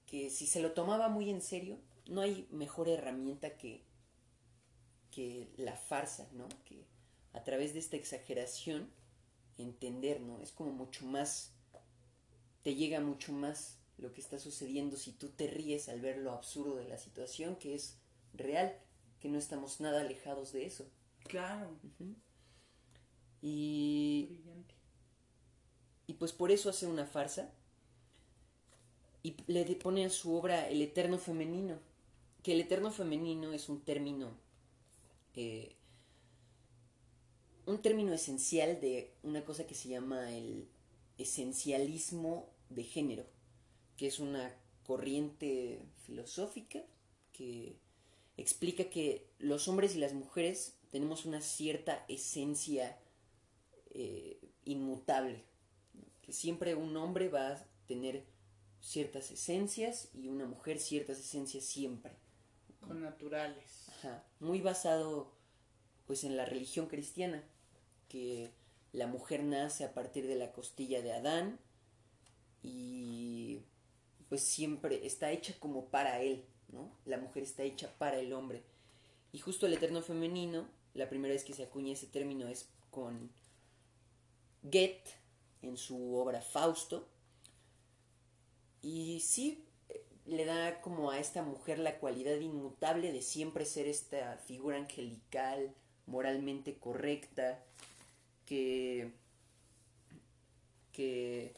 que 0.05 0.29
si 0.29 0.45
se 0.45 0.61
lo 0.61 0.73
tomaba 0.73 1.09
muy 1.09 1.29
en 1.29 1.41
serio, 1.41 1.77
no 2.07 2.21
hay 2.21 2.47
mejor 2.51 2.89
herramienta 2.89 3.57
que, 3.57 3.83
que 5.09 5.49
la 5.57 5.75
farsa, 5.75 6.27
¿no? 6.33 6.47
Que 6.65 6.85
a 7.31 7.43
través 7.43 7.73
de 7.73 7.79
esta 7.79 7.95
exageración 7.95 8.89
entender, 9.57 10.21
¿no? 10.21 10.41
Es 10.41 10.51
como 10.51 10.71
mucho 10.71 11.05
más, 11.05 11.51
te 12.63 12.75
llega 12.75 12.99
mucho 12.99 13.31
más 13.31 13.77
lo 13.97 14.11
que 14.13 14.21
está 14.21 14.39
sucediendo 14.39 14.97
si 14.97 15.11
tú 15.11 15.29
te 15.29 15.47
ríes 15.47 15.89
al 15.89 16.01
ver 16.01 16.17
lo 16.17 16.31
absurdo 16.31 16.75
de 16.75 16.87
la 16.87 16.97
situación, 16.97 17.55
que 17.55 17.75
es 17.75 17.97
real, 18.33 18.75
que 19.19 19.29
no 19.29 19.37
estamos 19.37 19.79
nada 19.79 20.01
alejados 20.01 20.51
de 20.51 20.65
eso. 20.65 20.85
Claro. 21.27 21.69
Y, 23.41 24.27
Brillante. 24.29 24.75
y 26.07 26.13
pues 26.13 26.33
por 26.33 26.51
eso 26.51 26.69
hace 26.69 26.87
una 26.87 27.05
farsa 27.05 27.51
y 29.23 29.35
le 29.47 29.63
pone 29.75 30.05
a 30.05 30.09
su 30.09 30.35
obra 30.35 30.67
el 30.67 30.81
eterno 30.81 31.17
femenino, 31.17 31.79
que 32.43 32.51
el 32.51 32.59
eterno 32.59 32.91
femenino 32.91 33.53
es 33.53 33.69
un 33.69 33.81
término, 33.81 34.31
eh, 35.35 35.75
un 37.65 37.81
término 37.81 38.13
esencial 38.13 38.79
de 38.81 39.13
una 39.23 39.43
cosa 39.45 39.65
que 39.65 39.75
se 39.75 39.89
llama 39.89 40.31
el 40.31 40.67
esencialismo 41.17 42.49
de 42.69 42.83
género, 42.83 43.25
que 43.97 44.07
es 44.07 44.19
una 44.19 44.53
corriente 44.83 45.79
filosófica 46.05 46.83
que 47.31 47.77
explica 48.37 48.85
que 48.85 49.27
los 49.39 49.67
hombres 49.67 49.95
y 49.95 49.99
las 49.99 50.13
mujeres 50.13 50.75
tenemos 50.91 51.25
una 51.25 51.41
cierta 51.41 52.05
esencia 52.07 52.97
eh, 53.91 54.39
inmutable, 54.65 55.43
que 56.21 56.33
siempre 56.33 56.75
un 56.75 56.95
hombre 56.97 57.29
va 57.29 57.49
a 57.49 57.67
tener 57.87 58.25
ciertas 58.81 59.31
esencias 59.31 60.09
y 60.13 60.27
una 60.27 60.45
mujer 60.45 60.79
ciertas 60.79 61.19
esencias 61.19 61.63
siempre. 61.63 62.11
Con 62.81 63.01
naturales. 63.01 63.87
Ajá, 63.89 64.23
muy 64.39 64.61
basado 64.61 65.31
pues 66.05 66.23
en 66.23 66.35
la 66.35 66.45
religión 66.45 66.87
cristiana, 66.87 67.43
que 68.13 68.51
la 68.91 69.07
mujer 69.07 69.43
nace 69.43 69.83
a 69.83 69.93
partir 69.95 70.27
de 70.27 70.35
la 70.35 70.51
costilla 70.51 71.01
de 71.01 71.13
Adán 71.13 71.59
y 72.61 73.59
pues 74.29 74.43
siempre 74.43 75.07
está 75.07 75.31
hecha 75.31 75.55
como 75.59 75.85
para 75.85 76.21
él, 76.21 76.45
¿no? 76.67 76.91
La 77.05 77.17
mujer 77.17 77.41
está 77.41 77.63
hecha 77.63 77.91
para 77.97 78.19
el 78.19 78.31
hombre. 78.31 78.61
Y 79.31 79.39
justo 79.39 79.65
el 79.65 79.73
eterno 79.73 80.03
femenino, 80.03 80.67
la 80.93 81.09
primera 81.09 81.33
vez 81.33 81.43
que 81.43 81.53
se 81.53 81.63
acuña 81.63 81.93
ese 81.93 82.05
término 82.05 82.47
es 82.47 82.69
con 82.91 83.31
Goethe 84.61 85.09
en 85.63 85.75
su 85.75 86.15
obra 86.15 86.41
Fausto. 86.41 87.07
Y 88.83 89.21
sí, 89.21 89.65
eh, 89.89 90.05
le 90.27 90.45
da 90.45 90.81
como 90.81 91.09
a 91.09 91.17
esta 91.17 91.41
mujer 91.41 91.79
la 91.79 91.97
cualidad 91.97 92.39
inmutable 92.39 93.11
de 93.11 93.23
siempre 93.23 93.65
ser 93.65 93.87
esta 93.87 94.37
figura 94.37 94.77
angelical, 94.77 95.73
moralmente 96.05 96.77
correcta, 96.77 97.63
que 98.45 99.11
que 100.91 101.53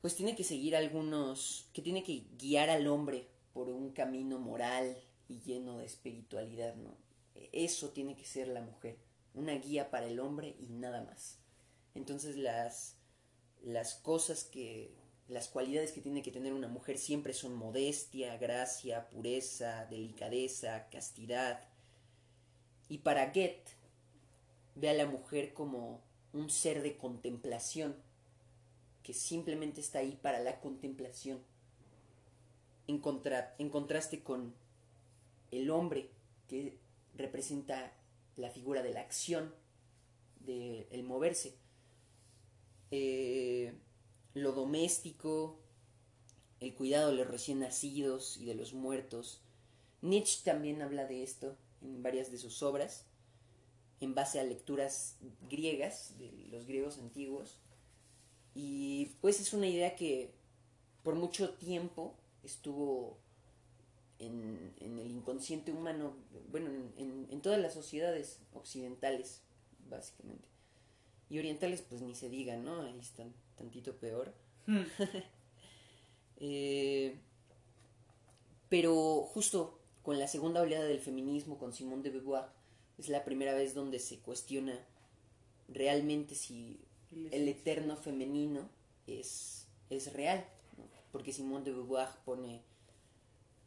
pues 0.00 0.16
tiene 0.16 0.34
que 0.36 0.44
seguir 0.44 0.76
algunos, 0.76 1.68
que 1.72 1.80
tiene 1.80 2.02
que 2.02 2.24
guiar 2.38 2.68
al 2.70 2.86
hombre 2.88 3.28
por 3.52 3.68
un 3.68 3.90
camino 3.92 4.38
moral 4.38 4.96
y 5.28 5.40
lleno 5.40 5.78
de 5.78 5.86
espiritualidad, 5.86 6.74
¿no? 6.74 6.94
Eso 7.52 7.90
tiene 7.90 8.16
que 8.16 8.24
ser 8.24 8.48
la 8.48 8.60
mujer, 8.60 8.98
una 9.34 9.54
guía 9.54 9.90
para 9.90 10.06
el 10.06 10.20
hombre 10.20 10.56
y 10.58 10.66
nada 10.66 11.02
más. 11.02 11.38
Entonces 11.94 12.36
las 12.36 12.96
las 13.62 13.94
cosas 13.94 14.44
que 14.44 14.92
las 15.28 15.48
cualidades 15.48 15.92
que 15.92 16.02
tiene 16.02 16.22
que 16.22 16.30
tener 16.30 16.52
una 16.52 16.68
mujer 16.68 16.98
siempre 16.98 17.32
son 17.32 17.54
modestia, 17.54 18.36
gracia, 18.36 19.08
pureza, 19.08 19.86
delicadeza, 19.86 20.88
castidad. 20.90 21.60
Y 22.88 22.98
para 22.98 23.26
Goethe 23.26 23.64
ve 24.74 24.90
a 24.90 24.94
la 24.94 25.06
mujer 25.06 25.54
como 25.54 26.02
un 26.32 26.50
ser 26.50 26.82
de 26.82 26.96
contemplación, 26.96 27.96
que 29.02 29.14
simplemente 29.14 29.80
está 29.80 29.98
ahí 30.00 30.18
para 30.20 30.40
la 30.40 30.60
contemplación, 30.60 31.40
en, 32.86 32.98
contra- 32.98 33.54
en 33.58 33.70
contraste 33.70 34.22
con 34.22 34.54
el 35.50 35.70
hombre, 35.70 36.10
que 36.48 36.78
representa 37.16 37.92
la 38.36 38.50
figura 38.50 38.82
de 38.82 38.92
la 38.92 39.00
acción, 39.00 39.54
del 40.40 40.86
el 40.90 41.02
moverse. 41.04 41.54
Eh, 42.90 43.72
lo 44.34 44.52
doméstico, 44.52 45.60
el 46.60 46.74
cuidado 46.74 47.10
de 47.10 47.16
los 47.16 47.28
recién 47.28 47.60
nacidos 47.60 48.36
y 48.36 48.46
de 48.46 48.54
los 48.54 48.72
muertos. 48.72 49.40
Nietzsche 50.02 50.42
también 50.44 50.82
habla 50.82 51.06
de 51.06 51.22
esto 51.22 51.56
en 51.82 52.02
varias 52.02 52.30
de 52.30 52.38
sus 52.38 52.62
obras, 52.62 53.06
en 54.00 54.14
base 54.14 54.40
a 54.40 54.44
lecturas 54.44 55.16
griegas, 55.50 56.14
de 56.18 56.30
los 56.50 56.66
griegos 56.66 56.98
antiguos. 56.98 57.58
Y 58.54 59.06
pues 59.20 59.40
es 59.40 59.52
una 59.52 59.66
idea 59.68 59.96
que 59.96 60.32
por 61.02 61.14
mucho 61.16 61.50
tiempo 61.54 62.14
estuvo 62.44 63.18
en, 64.18 64.72
en 64.80 64.98
el 64.98 65.10
inconsciente 65.10 65.72
humano, 65.72 66.14
bueno, 66.50 66.70
en, 66.70 66.92
en- 66.98 67.26
en 67.30 67.40
todas 67.42 67.60
las 67.60 67.74
sociedades 67.74 68.38
occidentales, 68.54 69.40
básicamente. 69.90 70.48
Y 71.30 71.38
orientales, 71.38 71.82
pues 71.82 72.02
ni 72.02 72.14
se 72.14 72.28
diga, 72.30 72.56
¿no? 72.56 72.82
Ahí 72.82 72.98
están 73.00 73.32
tantito 73.56 73.96
peor. 73.96 74.32
Hmm. 74.66 74.82
Eh, 76.40 77.16
pero 78.68 79.22
justo 79.22 79.78
con 80.02 80.18
la 80.18 80.26
segunda 80.28 80.60
oleada 80.62 80.84
del 80.84 81.00
feminismo, 81.00 81.58
con 81.58 81.72
Simone 81.72 82.02
de 82.02 82.10
Beauvoir, 82.10 82.44
es 82.98 83.08
la 83.08 83.24
primera 83.24 83.54
vez 83.54 83.74
donde 83.74 83.98
se 83.98 84.18
cuestiona 84.18 84.78
realmente 85.68 86.34
si 86.34 86.80
El 87.32 87.48
eterno 87.48 87.96
femenino 87.96 88.68
es, 89.06 89.66
es 89.90 90.12
real. 90.12 90.44
¿no? 90.76 90.84
Porque 91.12 91.32
Simone 91.32 91.64
de 91.64 91.72
Beauvoir 91.72 92.08
pone, 92.24 92.62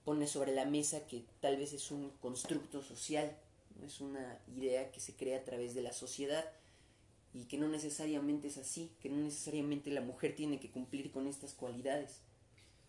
pone 0.03 0.28
sobre 0.28 0.53
la 0.53 0.65
mesa 0.65 1.07
que 1.07 1.23
tal 1.39 1.57
vez 1.57 1.73
es 1.73 1.91
un 1.91 2.11
constructo 2.21 2.84
social, 2.84 3.38
¿no? 3.80 3.88
es 3.88 4.01
una 4.01 4.39
idea 4.55 4.91
que 4.91 4.99
se 4.99 5.15
crea 5.15 5.39
a 5.39 5.43
través 5.43 5.75
de 5.75 5.82
la 5.82 5.93
sociedad 5.93 6.45
y 7.34 7.45
que 7.45 7.57
no 7.57 7.67
necesariamente 7.67 8.47
es 8.47 8.57
así, 8.57 8.91
que 9.01 9.09
no 9.09 9.17
necesariamente 9.17 9.91
la 9.91 10.01
mujer 10.01 10.36
tiene 10.36 10.59
que 10.59 10.71
cumplir 10.71 11.11
con 11.11 11.28
estas 11.28 11.53
cualidades. 11.53 12.21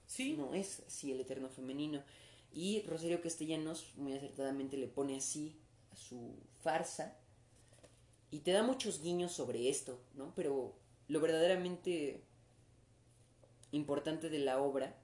Sí. 0.07 0.35
No 0.37 0.55
es 0.55 0.81
así 0.87 1.13
el 1.13 1.21
eterno 1.21 1.51
femenino. 1.51 2.03
Y 2.53 2.83
Rosario 2.83 3.21
Castellanos 3.21 3.93
muy 3.97 4.15
acertadamente 4.15 4.77
le 4.79 4.89
pone 4.89 5.17
así 5.17 5.55
su 5.99 6.35
farsa 6.63 7.17
y 8.31 8.41
te 8.41 8.53
da 8.53 8.63
muchos 8.63 9.03
guiños 9.03 9.33
sobre 9.33 9.69
esto, 9.69 10.01
¿no? 10.15 10.33
Pero 10.35 10.75
lo 11.09 11.21
verdaderamente 11.21 12.23
importante 13.73 14.31
de 14.31 14.39
la 14.39 14.61
obra 14.63 14.97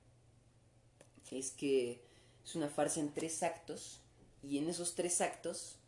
es 1.31 1.51
que 1.51 2.03
es 2.45 2.55
una 2.55 2.69
farsa 2.69 3.01
en 3.01 3.13
tres 3.13 3.43
actos 3.43 4.01
y 4.43 4.59
en 4.59 4.69
esos 4.69 4.95
tres 4.95 5.21
actos 5.21 5.79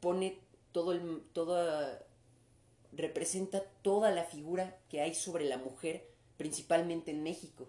pone 0.00 0.38
todo 0.72 0.92
el 0.92 1.22
toda 1.32 2.04
representa 2.92 3.62
toda 3.82 4.10
la 4.10 4.24
figura 4.24 4.78
que 4.88 5.00
hay 5.00 5.14
sobre 5.14 5.44
la 5.44 5.58
mujer 5.58 6.08
principalmente 6.36 7.10
en 7.10 7.22
México 7.22 7.68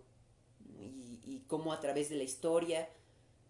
Y, 0.80 1.20
y 1.26 1.44
cómo 1.48 1.74
a 1.74 1.80
través 1.80 2.10
de 2.10 2.16
la 2.16 2.24
historia, 2.24 2.90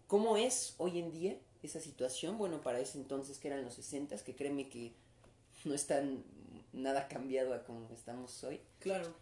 cómo 0.06 0.36
es 0.36 0.74
hoy 0.78 0.98
en 0.98 1.12
día 1.12 1.38
esa 1.62 1.80
situación, 1.80 2.38
bueno, 2.38 2.60
para 2.60 2.80
ese 2.80 2.98
entonces 2.98 3.38
que 3.38 3.48
eran 3.48 3.64
los 3.64 3.74
60 3.74 4.16
que 4.18 4.34
créeme 4.34 4.68
que 4.68 4.92
no 5.64 5.74
están 5.74 6.24
nada 6.72 7.08
cambiado 7.08 7.54
a 7.54 7.64
como 7.64 7.88
estamos 7.92 8.42
hoy. 8.44 8.60
Claro. 8.80 9.14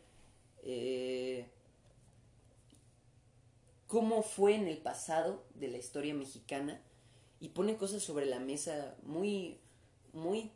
Eh, 0.62 1.46
cómo 3.86 4.22
fue 4.22 4.54
en 4.54 4.68
el 4.68 4.78
pasado 4.78 5.44
de 5.54 5.68
la 5.68 5.78
historia 5.78 6.14
mexicana 6.14 6.80
y 7.40 7.48
pone 7.48 7.76
cosas 7.76 8.02
sobre 8.02 8.26
la 8.26 8.38
mesa 8.38 8.94
muy, 9.02 9.58
muy 10.12 10.50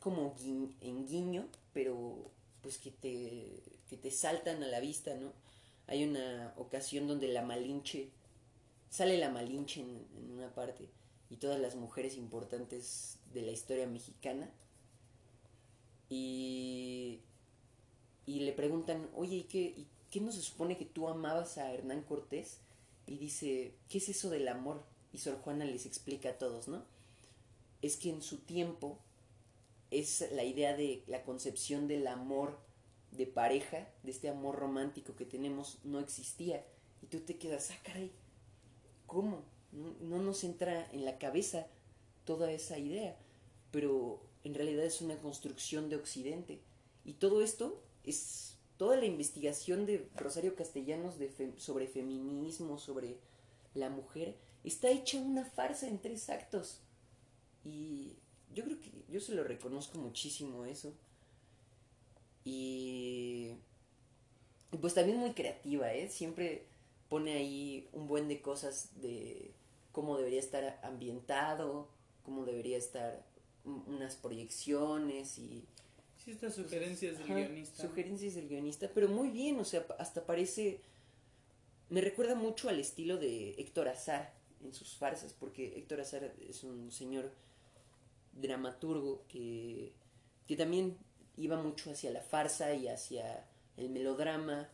como 0.00 0.34
en 0.80 1.06
guiño, 1.06 1.48
pero 1.72 2.30
pues 2.62 2.78
que 2.78 2.90
te, 2.90 3.62
que 3.88 3.96
te 3.96 4.10
saltan 4.10 4.62
a 4.62 4.66
la 4.66 4.80
vista, 4.80 5.14
¿no? 5.14 5.32
Hay 5.86 6.04
una 6.04 6.52
ocasión 6.56 7.06
donde 7.06 7.28
la 7.28 7.42
Malinche, 7.42 8.10
sale 8.88 9.18
la 9.18 9.30
Malinche 9.30 9.80
en, 9.80 10.06
en 10.16 10.30
una 10.32 10.54
parte 10.54 10.88
y 11.30 11.36
todas 11.36 11.60
las 11.60 11.74
mujeres 11.74 12.16
importantes 12.16 13.18
de 13.32 13.42
la 13.42 13.52
historia 13.52 13.86
mexicana 13.86 14.50
y, 16.08 17.20
y 18.26 18.40
le 18.40 18.52
preguntan, 18.52 19.08
oye, 19.14 19.36
¿y 19.36 19.42
qué, 19.44 19.60
¿y 19.60 19.88
qué 20.10 20.20
no 20.20 20.32
se 20.32 20.42
supone 20.42 20.76
que 20.76 20.84
tú 20.84 21.08
amabas 21.08 21.58
a 21.58 21.72
Hernán 21.72 22.02
Cortés? 22.02 22.58
Y 23.06 23.18
dice, 23.18 23.74
¿qué 23.88 23.98
es 23.98 24.08
eso 24.08 24.30
del 24.30 24.48
amor? 24.48 24.84
Y 25.12 25.18
Sor 25.18 25.38
Juana 25.40 25.64
les 25.64 25.86
explica 25.86 26.30
a 26.30 26.38
todos, 26.38 26.68
¿no? 26.68 26.84
Es 27.82 27.96
que 27.96 28.10
en 28.10 28.22
su 28.22 28.38
tiempo 28.38 28.98
es 29.90 30.28
la 30.32 30.44
idea 30.44 30.76
de 30.76 31.04
la 31.06 31.22
concepción 31.22 31.86
del 31.86 32.06
amor 32.06 32.58
de 33.12 33.26
pareja, 33.26 33.88
de 34.02 34.10
este 34.10 34.28
amor 34.28 34.56
romántico 34.56 35.14
que 35.14 35.24
tenemos, 35.24 35.78
no 35.84 36.00
existía. 36.00 36.64
Y 37.02 37.06
tú 37.06 37.20
te 37.20 37.36
quedas, 37.36 37.70
ah, 37.70 37.78
caray, 37.82 38.10
¿cómo? 39.06 39.42
No, 39.74 39.94
no 40.00 40.22
nos 40.22 40.44
entra 40.44 40.88
en 40.92 41.04
la 41.04 41.18
cabeza 41.18 41.66
toda 42.24 42.50
esa 42.52 42.78
idea, 42.78 43.16
pero 43.70 44.20
en 44.44 44.54
realidad 44.54 44.84
es 44.84 45.00
una 45.00 45.16
construcción 45.18 45.88
de 45.88 45.96
Occidente. 45.96 46.60
Y 47.04 47.14
todo 47.14 47.42
esto 47.42 47.82
es 48.04 48.56
toda 48.76 48.96
la 48.96 49.06
investigación 49.06 49.86
de 49.86 50.08
Rosario 50.16 50.54
Castellanos 50.56 51.14
sobre 51.56 51.86
feminismo, 51.86 52.78
sobre 52.78 53.16
la 53.74 53.90
mujer, 53.90 54.36
está 54.62 54.90
hecha 54.90 55.18
una 55.18 55.44
farsa 55.44 55.88
en 55.88 55.98
tres 55.98 56.30
actos. 56.30 56.80
Y 57.64 58.14
yo 58.54 58.64
creo 58.64 58.80
que 58.80 58.90
yo 59.08 59.20
se 59.20 59.34
lo 59.34 59.44
reconozco 59.44 59.98
muchísimo 59.98 60.64
eso. 60.64 60.92
Y, 62.44 63.52
y 64.72 64.76
pues 64.78 64.94
también 64.94 65.18
muy 65.18 65.32
creativa, 65.32 65.92
¿eh? 65.92 66.08
Siempre 66.08 66.66
pone 67.08 67.32
ahí 67.32 67.88
un 67.92 68.06
buen 68.06 68.28
de 68.28 68.40
cosas 68.40 68.90
de 69.00 69.52
cómo 69.94 70.18
debería 70.18 70.40
estar 70.40 70.78
ambientado, 70.82 71.88
cómo 72.24 72.44
debería 72.44 72.76
estar 72.76 73.24
un- 73.64 73.82
unas 73.86 74.16
proyecciones 74.16 75.38
y 75.38 75.64
Sí, 76.22 76.32
estas 76.32 76.54
sugerencias 76.54 77.18
del 77.18 77.24
Ajá, 77.30 77.34
guionista. 77.34 77.82
Sugerencias 77.82 78.34
del 78.34 78.48
guionista, 78.48 78.90
pero 78.94 79.08
muy 79.08 79.28
bien, 79.30 79.58
o 79.60 79.64
sea, 79.64 79.86
hasta 79.98 80.26
parece... 80.26 80.80
Me 81.90 82.00
recuerda 82.00 82.34
mucho 82.34 82.68
al 82.70 82.80
estilo 82.80 83.18
de 83.18 83.50
Héctor 83.58 83.88
Azar 83.88 84.32
en 84.62 84.72
sus 84.72 84.96
farsas, 84.96 85.32
porque 85.34 85.76
Héctor 85.78 86.00
Azar 86.00 86.34
es 86.48 86.64
un 86.64 86.90
señor 86.90 87.30
dramaturgo 88.32 89.22
que, 89.28 89.92
que 90.46 90.56
también 90.56 90.96
iba 91.36 91.60
mucho 91.62 91.90
hacia 91.90 92.10
la 92.10 92.22
farsa 92.22 92.74
y 92.74 92.88
hacia 92.88 93.46
el 93.76 93.90
melodrama 93.90 94.68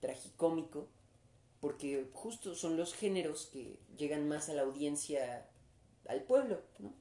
tragicómico, 0.00 0.88
porque 1.64 2.04
justo 2.12 2.54
son 2.54 2.76
los 2.76 2.92
géneros 2.92 3.48
que 3.50 3.78
llegan 3.96 4.28
más 4.28 4.50
a 4.50 4.52
la 4.52 4.60
audiencia, 4.60 5.48
al 6.06 6.22
pueblo, 6.24 6.60
¿no? 6.78 6.94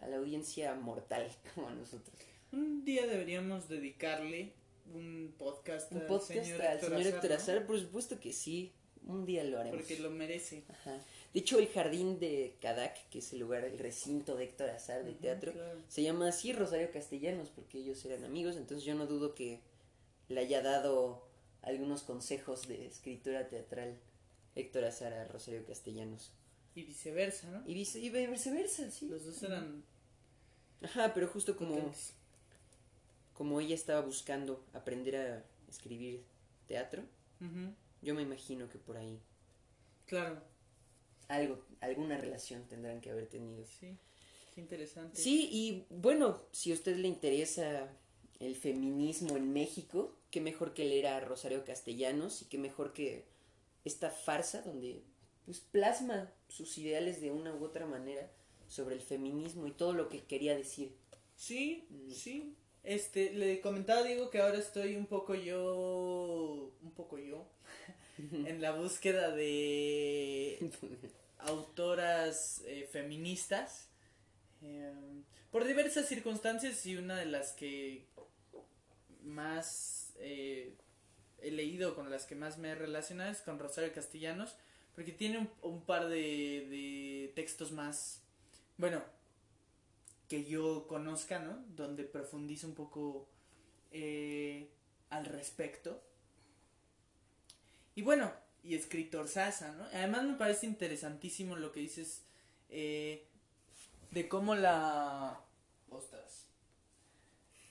A 0.00 0.06
la 0.06 0.16
audiencia 0.16 0.74
mortal, 0.74 1.30
como 1.54 1.68
a 1.68 1.74
nosotros. 1.74 2.16
Un 2.50 2.82
día 2.82 3.06
deberíamos 3.06 3.68
dedicarle 3.68 4.54
un 4.94 5.34
podcast, 5.36 5.92
Un 5.92 5.98
al 5.98 6.06
podcast 6.06 6.44
señor 6.44 6.62
al 6.62 6.76
Héctor 6.76 6.88
señor 6.88 7.00
Azar, 7.02 7.14
Héctor 7.14 7.30
¿no? 7.30 7.36
Azar, 7.36 7.66
por 7.66 7.78
supuesto 7.78 8.18
que 8.18 8.32
sí. 8.32 8.72
Un 9.06 9.26
día 9.26 9.44
lo 9.44 9.60
haremos. 9.60 9.80
Porque 9.80 9.98
lo 9.98 10.10
merece. 10.10 10.64
Ajá. 10.68 10.98
De 11.34 11.40
hecho, 11.40 11.58
el 11.58 11.68
jardín 11.68 12.18
de 12.18 12.56
Cadac, 12.62 13.06
que 13.10 13.18
es 13.18 13.34
el 13.34 13.40
lugar, 13.40 13.64
el 13.64 13.78
recinto 13.78 14.34
de 14.34 14.44
Héctor 14.44 14.70
Azar 14.70 15.04
de 15.04 15.12
teatro, 15.12 15.52
claro. 15.52 15.78
se 15.88 16.02
llama 16.02 16.28
así 16.28 16.54
Rosario 16.54 16.90
Castellanos, 16.90 17.50
porque 17.50 17.78
ellos 17.78 18.02
eran 18.06 18.24
amigos, 18.24 18.56
entonces 18.56 18.82
yo 18.82 18.94
no 18.94 19.06
dudo 19.06 19.34
que 19.34 19.60
le 20.28 20.40
haya 20.40 20.62
dado 20.62 21.29
algunos 21.62 22.02
consejos 22.02 22.66
de 22.68 22.86
escritura 22.86 23.48
teatral 23.48 23.98
Héctor 24.54 24.84
Azar 24.84 25.12
a 25.12 25.24
Rosario 25.28 25.64
Castellanos. 25.66 26.32
Y 26.74 26.84
viceversa, 26.84 27.50
¿no? 27.50 27.62
Y, 27.66 27.74
vice- 27.74 27.98
y 28.00 28.10
viceversa, 28.10 28.90
sí. 28.90 29.08
Los 29.08 29.24
dos 29.24 29.42
eran 29.42 29.82
Ajá, 30.82 31.12
pero 31.12 31.28
justo 31.28 31.56
como, 31.56 31.74
potentes. 31.74 32.14
como 33.34 33.60
ella 33.60 33.74
estaba 33.74 34.00
buscando 34.00 34.64
aprender 34.72 35.16
a 35.16 35.44
escribir 35.68 36.24
teatro, 36.66 37.02
yo 38.02 38.14
me 38.14 38.22
imagino 38.22 38.68
que 38.68 38.78
por 38.78 38.96
ahí 38.96 39.20
Claro, 40.06 40.40
algo, 41.28 41.64
alguna 41.80 42.16
relación 42.18 42.64
tendrán 42.68 43.00
que 43.00 43.10
haber 43.10 43.26
tenido. 43.28 43.64
sí. 43.64 43.96
Qué 44.54 44.60
interesante. 44.60 45.16
Sí, 45.20 45.48
y 45.52 45.86
bueno, 45.90 46.42
si 46.50 46.72
a 46.72 46.74
usted 46.74 46.96
le 46.96 47.06
interesa 47.06 47.88
el 48.40 48.56
feminismo 48.56 49.36
en 49.36 49.52
México, 49.52 50.16
qué 50.30 50.40
mejor 50.40 50.74
que 50.74 50.84
leer 50.84 51.06
a 51.08 51.20
Rosario 51.20 51.64
Castellanos 51.64 52.42
y 52.42 52.46
qué 52.46 52.58
mejor 52.58 52.92
que 52.92 53.24
esta 53.84 54.10
farsa 54.10 54.62
donde 54.62 55.02
pues 55.46 55.60
plasma 55.60 56.30
sus 56.48 56.76
ideales 56.78 57.20
de 57.20 57.30
una 57.32 57.54
u 57.54 57.64
otra 57.64 57.86
manera 57.86 58.30
sobre 58.68 58.94
el 58.94 59.00
feminismo 59.02 59.66
y 59.66 59.72
todo 59.72 59.92
lo 59.92 60.08
que 60.08 60.22
quería 60.24 60.56
decir. 60.56 60.92
Sí, 61.36 61.86
Mm. 61.90 62.10
sí. 62.10 62.54
Este, 62.82 63.32
le 63.34 63.60
comentaba 63.60 64.02
Diego 64.02 64.30
que 64.30 64.40
ahora 64.40 64.58
estoy 64.58 64.96
un 64.96 65.06
poco 65.06 65.34
yo, 65.34 66.72
un 66.82 66.92
poco 66.92 67.18
yo, 67.18 67.46
en 68.32 68.60
la 68.62 68.72
búsqueda 68.72 69.30
de 69.32 70.70
autoras 71.38 72.62
eh, 72.66 72.88
feministas 72.90 73.88
eh, 74.62 74.92
por 75.50 75.66
diversas 75.66 76.06
circunstancias 76.08 76.84
y 76.86 76.96
una 76.96 77.16
de 77.18 77.26
las 77.26 77.52
que 77.52 78.06
más 79.24 80.12
eh, 80.18 80.74
he 81.42 81.50
leído 81.50 81.94
con 81.94 82.10
las 82.10 82.26
que 82.26 82.34
más 82.34 82.58
me 82.58 82.70
he 82.70 82.74
relacionado 82.74 83.30
es 83.30 83.40
con 83.40 83.58
Rosario 83.58 83.92
Castellanos 83.92 84.56
porque 84.94 85.12
tiene 85.12 85.48
un, 85.62 85.82
par 85.82 86.08
de, 86.08 86.16
de 86.16 87.32
textos 87.34 87.72
más 87.72 88.22
bueno 88.76 89.02
que 90.28 90.44
yo 90.44 90.86
conozca 90.88 91.38
no 91.38 91.64
donde 91.76 92.04
profundiza 92.04 92.66
un 92.66 92.74
poco 92.74 93.28
eh, 93.92 94.68
al 95.10 95.24
respecto 95.24 96.02
y 97.94 98.02
bueno, 98.02 98.32
y 98.62 98.74
escritor 98.74 99.28
Sasa, 99.28 99.72
¿no? 99.72 99.84
Además 99.92 100.24
me 100.24 100.34
parece 100.34 100.66
interesantísimo 100.66 101.56
lo 101.56 101.72
que 101.72 101.80
dices 101.80 102.22
eh, 102.70 103.26
de 104.10 104.28
cómo 104.28 104.54
la... 104.54 105.40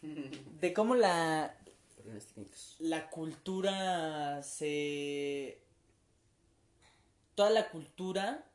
De 0.01 0.73
cómo 0.73 0.95
la, 0.95 1.55
la 2.79 3.09
cultura 3.09 4.41
se... 4.43 5.59
Toda 7.35 7.49
la 7.51 7.69
cultura 7.69 8.45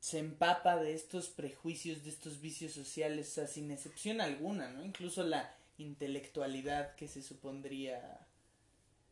se 0.00 0.18
empapa 0.18 0.76
de 0.76 0.94
estos 0.94 1.28
prejuicios, 1.28 2.04
de 2.04 2.10
estos 2.10 2.40
vicios 2.40 2.72
sociales, 2.72 3.28
o 3.30 3.34
sea, 3.34 3.46
sin 3.46 3.70
excepción 3.70 4.20
alguna, 4.20 4.70
¿no? 4.70 4.84
Incluso 4.84 5.22
la 5.24 5.54
intelectualidad 5.78 6.94
que 6.94 7.08
se 7.08 7.22
supondría 7.22 8.26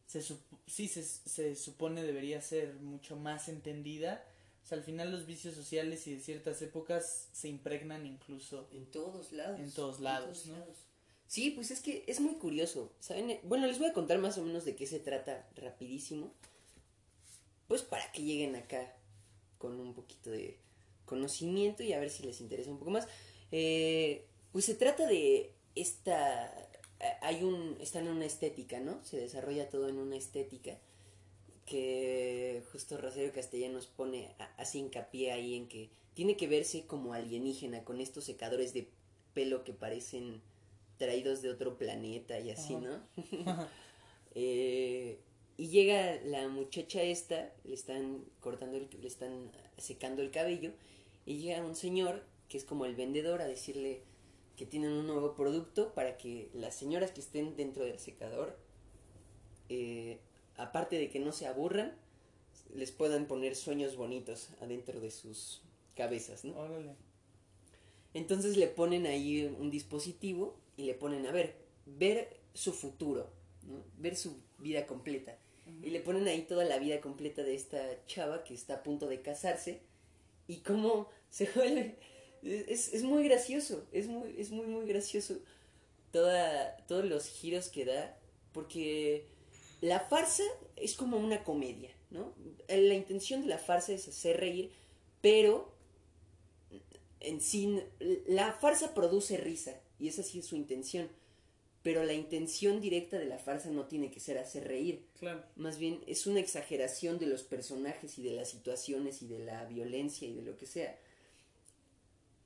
se 0.06 0.20
sup- 0.20 0.58
sí 0.66 0.88
se, 0.88 1.02
se 1.02 1.56
supone 1.56 2.02
debería 2.02 2.40
ser 2.42 2.74
mucho 2.74 3.16
más 3.16 3.48
entendida. 3.48 4.22
O 4.62 4.66
sea, 4.66 4.78
al 4.78 4.84
final 4.84 5.10
los 5.10 5.26
vicios 5.26 5.54
sociales 5.54 6.06
y 6.06 6.14
de 6.14 6.20
ciertas 6.20 6.60
épocas 6.62 7.28
se 7.32 7.48
impregnan 7.48 8.06
incluso 8.06 8.68
En 8.72 8.86
todos 8.86 9.32
lados. 9.32 9.58
En 9.58 9.72
todos 9.72 10.00
lados, 10.00 10.46
¿no? 10.46 10.56
Sí, 11.32 11.48
pues 11.48 11.70
es 11.70 11.80
que 11.80 12.04
es 12.08 12.20
muy 12.20 12.34
curioso, 12.34 12.92
¿saben? 13.00 13.40
Bueno, 13.44 13.66
les 13.66 13.78
voy 13.78 13.88
a 13.88 13.94
contar 13.94 14.18
más 14.18 14.36
o 14.36 14.44
menos 14.44 14.66
de 14.66 14.76
qué 14.76 14.86
se 14.86 14.98
trata 14.98 15.48
rapidísimo. 15.56 16.30
Pues 17.68 17.80
para 17.80 18.12
que 18.12 18.20
lleguen 18.20 18.54
acá 18.54 18.94
con 19.56 19.80
un 19.80 19.94
poquito 19.94 20.30
de 20.30 20.58
conocimiento 21.06 21.82
y 21.82 21.94
a 21.94 22.00
ver 22.00 22.10
si 22.10 22.22
les 22.22 22.42
interesa 22.42 22.70
un 22.70 22.78
poco 22.78 22.90
más. 22.90 23.08
Eh, 23.50 24.26
pues 24.52 24.66
se 24.66 24.74
trata 24.74 25.06
de 25.06 25.54
esta... 25.74 26.54
Hay 27.22 27.42
un... 27.42 27.78
Están 27.80 28.08
en 28.08 28.12
una 28.12 28.26
estética, 28.26 28.80
¿no? 28.80 29.02
Se 29.02 29.16
desarrolla 29.16 29.70
todo 29.70 29.88
en 29.88 29.96
una 29.96 30.16
estética 30.16 30.76
que 31.64 32.62
justo 32.72 32.98
Rosario 32.98 33.32
Castellanos 33.32 33.86
pone 33.86 34.34
así 34.58 34.80
hincapié 34.80 35.32
ahí 35.32 35.54
en 35.54 35.66
que 35.66 35.88
tiene 36.12 36.36
que 36.36 36.46
verse 36.46 36.84
como 36.86 37.14
alienígena 37.14 37.84
con 37.84 38.02
estos 38.02 38.24
secadores 38.24 38.74
de 38.74 38.90
pelo 39.32 39.64
que 39.64 39.72
parecen 39.72 40.42
traídos 41.02 41.42
de 41.42 41.50
otro 41.50 41.76
planeta 41.78 42.38
y 42.40 42.50
así, 42.50 42.74
Ajá. 42.76 42.84
¿no? 42.86 43.02
Eh, 44.34 45.18
Y 45.58 45.68
llega 45.68 46.16
la 46.24 46.48
muchacha 46.48 47.02
esta, 47.02 47.52
le 47.64 47.74
están 47.74 48.24
cortando, 48.40 48.78
el, 48.78 48.88
le 49.02 49.08
están 49.08 49.50
secando 49.76 50.22
el 50.22 50.30
cabello, 50.30 50.72
y 51.26 51.38
llega 51.38 51.64
un 51.64 51.76
señor 51.76 52.24
que 52.48 52.56
es 52.58 52.64
como 52.64 52.86
el 52.86 52.94
vendedor 52.96 53.42
a 53.42 53.46
decirle 53.46 54.02
que 54.56 54.66
tienen 54.66 54.92
un 54.92 55.06
nuevo 55.06 55.34
producto 55.34 55.92
para 55.94 56.16
que 56.18 56.48
las 56.54 56.74
señoras 56.74 57.10
que 57.12 57.20
estén 57.20 57.56
dentro 57.56 57.84
del 57.84 57.98
secador, 57.98 58.58
eh, 59.68 60.18
aparte 60.56 60.96
de 60.98 61.10
que 61.10 61.20
no 61.20 61.32
se 61.32 61.46
aburran, 61.46 61.94
les 62.74 62.92
puedan 62.92 63.26
poner 63.26 63.54
sueños 63.56 63.96
bonitos 63.96 64.48
adentro 64.60 65.00
de 65.00 65.10
sus 65.10 65.62
cabezas, 65.96 66.44
¿no? 66.44 66.56
Órale. 66.58 66.94
Entonces 68.14 68.56
le 68.56 68.66
ponen 68.68 69.06
ahí 69.06 69.44
un 69.58 69.70
dispositivo 69.70 70.56
y 70.76 70.84
le 70.84 70.94
ponen 70.94 71.26
a 71.26 71.32
ver, 71.32 71.54
ver 71.86 72.40
su 72.54 72.72
futuro, 72.72 73.30
¿no? 73.62 73.82
ver 73.98 74.16
su 74.16 74.36
vida 74.58 74.86
completa. 74.86 75.36
Y 75.82 75.90
le 75.90 76.00
ponen 76.00 76.26
ahí 76.28 76.42
toda 76.42 76.64
la 76.64 76.78
vida 76.78 77.00
completa 77.00 77.42
de 77.42 77.54
esta 77.54 78.04
chava 78.06 78.44
que 78.44 78.54
está 78.54 78.74
a 78.74 78.82
punto 78.82 79.06
de 79.06 79.22
casarse 79.22 79.80
y 80.48 80.58
cómo 80.58 81.08
se 81.30 81.48
vuelve... 81.54 81.96
Es, 82.42 82.92
es 82.92 83.04
muy 83.04 83.22
gracioso, 83.22 83.86
es 83.92 84.08
muy, 84.08 84.34
es 84.36 84.50
muy, 84.50 84.66
muy 84.66 84.84
gracioso 84.84 85.38
toda, 86.10 86.76
todos 86.88 87.04
los 87.04 87.26
giros 87.26 87.68
que 87.68 87.84
da, 87.84 88.16
porque 88.52 89.26
la 89.80 90.00
farsa 90.00 90.42
es 90.76 90.94
como 90.94 91.18
una 91.18 91.44
comedia, 91.44 91.90
¿no? 92.10 92.34
La 92.68 92.94
intención 92.94 93.42
de 93.42 93.48
la 93.48 93.58
farsa 93.58 93.92
es 93.92 94.08
hacer 94.08 94.38
reír, 94.40 94.72
pero 95.20 95.72
en 97.20 97.40
sí, 97.40 97.80
la 98.26 98.52
farsa 98.52 98.94
produce 98.94 99.36
risa, 99.36 99.80
y 100.02 100.08
esa 100.08 100.24
sí 100.24 100.40
es 100.40 100.46
su 100.46 100.56
intención. 100.56 101.08
Pero 101.84 102.02
la 102.02 102.12
intención 102.12 102.80
directa 102.80 103.20
de 103.20 103.24
la 103.26 103.38
farsa 103.38 103.70
no 103.70 103.86
tiene 103.86 104.10
que 104.10 104.18
ser 104.18 104.36
hacer 104.36 104.66
reír. 104.66 105.06
Claro. 105.20 105.44
Más 105.54 105.78
bien 105.78 106.02
es 106.08 106.26
una 106.26 106.40
exageración 106.40 107.20
de 107.20 107.26
los 107.26 107.44
personajes 107.44 108.18
y 108.18 108.22
de 108.24 108.32
las 108.32 108.50
situaciones 108.50 109.22
y 109.22 109.28
de 109.28 109.38
la 109.38 109.64
violencia 109.66 110.26
y 110.26 110.34
de 110.34 110.42
lo 110.42 110.56
que 110.56 110.66
sea. 110.66 110.98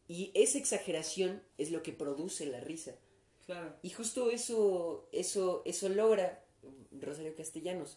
Y 0.06 0.32
esa 0.34 0.58
exageración 0.58 1.42
es 1.56 1.70
lo 1.70 1.82
que 1.82 1.94
produce 1.94 2.44
la 2.44 2.60
risa. 2.60 2.94
Claro. 3.46 3.74
Y 3.82 3.88
justo 3.88 4.30
eso, 4.30 5.08
eso, 5.12 5.62
eso 5.64 5.88
logra 5.88 6.44
Rosario 6.92 7.34
Castellanos. 7.34 7.96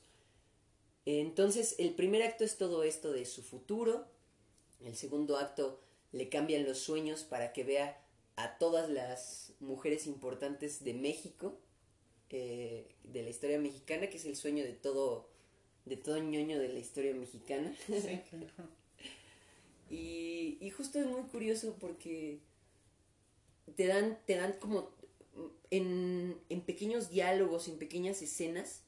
Entonces, 1.05 1.76
el 1.80 1.95
primer 1.95 2.24
acto 2.24 2.45
es 2.45 2.57
todo 2.57 2.84
esto 2.84 3.12
de 3.12 3.26
su 3.26 3.43
futuro. 3.43 4.07
El 4.80 4.95
segundo 4.95 5.36
acto 5.38 5.82
le 6.14 6.30
cambian 6.30 6.66
los 6.66 6.78
sueños 6.78 7.24
para 7.24 7.51
que 7.51 7.66
vea 7.66 8.01
a 8.40 8.58
todas 8.58 8.90
las 8.90 9.54
mujeres 9.60 10.08
importantes 10.08 10.84
de 10.84 10.94
México, 10.94 11.60
eh, 12.30 12.96
de 13.04 13.24
la 13.24 13.30
historia 13.30 13.60
mexicana, 13.60 14.10
que 14.10 14.18
es 14.18 14.26
el 14.26 14.36
sueño 14.36 14.64
de 14.64 14.74
todo, 14.74 15.30
de 15.86 15.98
todo 15.98 16.18
ñoño 16.20 16.58
de 16.58 16.70
la 16.70 16.80
historia 16.80 17.14
mexicana. 17.14 17.76
Sí, 17.88 18.22
claro. 18.30 18.70
Y, 19.92 20.60
y 20.62 20.70
justo 20.70 21.00
es 21.00 21.08
muy 21.08 21.24
curioso 21.24 21.76
porque 21.80 22.38
te 23.76 23.88
dan, 23.88 24.20
te 24.28 24.36
dan 24.36 24.54
como 24.60 24.92
en, 25.72 26.40
en 26.50 26.62
pequeños 26.62 27.10
diálogos, 27.10 27.68
en 27.68 27.80
pequeñas 27.80 28.22
escenas, 28.22 28.84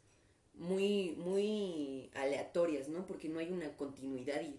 muy, 0.53 1.15
muy 1.17 2.11
aleatorias, 2.13 2.87
¿no? 2.87 3.07
Porque 3.07 3.29
no 3.29 3.39
hay 3.39 3.51
una 3.51 3.75
continuidad 3.77 4.41
y 4.41 4.55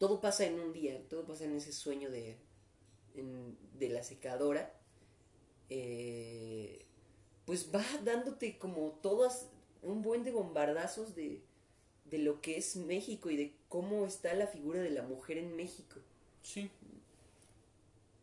todo 0.00 0.20
pasa 0.20 0.44
en 0.46 0.58
un 0.58 0.72
día, 0.72 1.00
todo 1.08 1.24
pasa 1.24 1.44
en 1.44 1.54
ese 1.54 1.72
sueño 1.72 2.10
de, 2.10 2.36
en- 3.14 3.56
de 3.78 3.88
la 3.88 4.02
secadora. 4.02 4.72
Eh, 5.70 6.84
pues 7.46 7.70
va 7.74 7.84
dándote 8.04 8.58
como 8.58 8.90
todas 9.02 9.48
un 9.82 10.02
buen 10.02 10.24
de 10.24 10.30
bombardazos 10.32 11.14
de, 11.14 11.42
de 12.10 12.18
lo 12.18 12.40
que 12.40 12.56
es 12.56 12.76
México 12.76 13.30
y 13.30 13.36
de 13.36 13.54
cómo 13.68 14.06
está 14.06 14.34
la 14.34 14.46
figura 14.46 14.80
de 14.80 14.90
la 14.90 15.02
mujer 15.02 15.38
en 15.38 15.54
México. 15.56 16.00
Sí. 16.42 16.70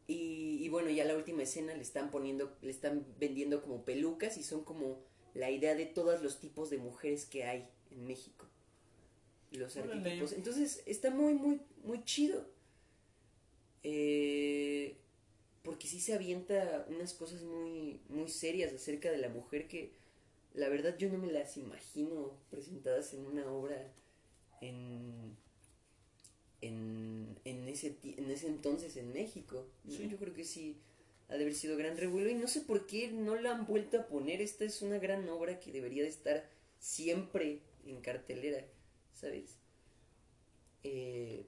Y, 0.08 0.58
y 0.64 0.70
bueno, 0.70 0.90
ya 0.90 1.06
la 1.06 1.16
última 1.16 1.44
escena 1.44 1.74
le 1.74 1.82
están 1.82 2.12
poniendo, 2.12 2.56
le 2.62 2.72
están 2.72 3.06
vendiendo 3.20 3.62
como 3.62 3.84
pelucas 3.84 4.38
y 4.38 4.44
son 4.44 4.64
como 4.64 4.98
la 5.34 5.50
idea 5.52 5.76
de 5.76 5.86
todos 5.86 6.22
los 6.22 6.40
tipos 6.40 6.70
de 6.70 6.78
mujeres 6.78 7.26
que 7.26 7.44
hay 7.46 7.68
en 7.92 8.06
México. 8.06 8.46
Los 9.52 9.76
Órale. 9.78 9.94
arquetipos. 9.94 10.34
Entonces 10.34 10.82
está 10.86 11.12
muy, 11.12 11.34
muy, 11.34 11.62
muy 11.84 12.04
chido. 12.04 12.46
Eh, 13.84 14.96
porque 15.64 15.88
sí 15.88 16.00
se 16.00 16.14
avienta 16.14 16.86
unas 16.90 17.14
cosas 17.14 17.44
muy, 17.44 18.00
muy 18.10 18.30
serias 18.30 18.74
acerca 18.74 19.12
de 19.12 19.18
la 19.18 19.30
mujer 19.30 19.68
que 19.68 19.92
la 20.54 20.70
verdad 20.70 20.98
yo 20.98 21.10
no 21.10 21.18
me 21.18 21.32
las 21.32 21.58
imagino 21.58 22.34
presentadas 22.50 23.14
en 23.14 23.26
una 23.26 23.50
obra 23.52 23.92
en, 24.60 25.36
en, 26.62 27.40
en, 27.46 27.68
ese, 27.68 27.96
en 28.04 28.30
ese 28.30 28.48
entonces 28.48 28.98
en 28.98 29.14
México. 29.14 29.68
Sí. 29.88 30.08
Yo 30.10 30.18
creo 30.18 30.34
que 30.34 30.44
sí 30.44 30.78
ha 31.30 31.36
de 31.36 31.44
haber 31.44 31.56
sido 31.56 31.78
gran 31.78 31.98
revuelo 31.98 32.30
y 32.30 32.36
no 32.36 32.48
sé 32.48 32.62
por 32.62 32.86
qué 32.86 33.10
no 33.12 33.36
la 33.36 33.52
han 33.52 33.66
vuelto 33.66 34.00
a 34.00 34.08
poner. 34.08 34.42
Esta 34.42 34.66
es 34.66 34.82
una 34.82 35.00
gran 35.00 35.28
obra 35.30 35.60
que 35.60 35.72
debería 35.72 36.04
de 36.04 36.10
estar 36.10 36.50
siempre 36.80 37.62
en 37.86 38.02
cartelera, 38.02 38.66
¿sabes? 39.14 39.58
Eh, 40.84 41.46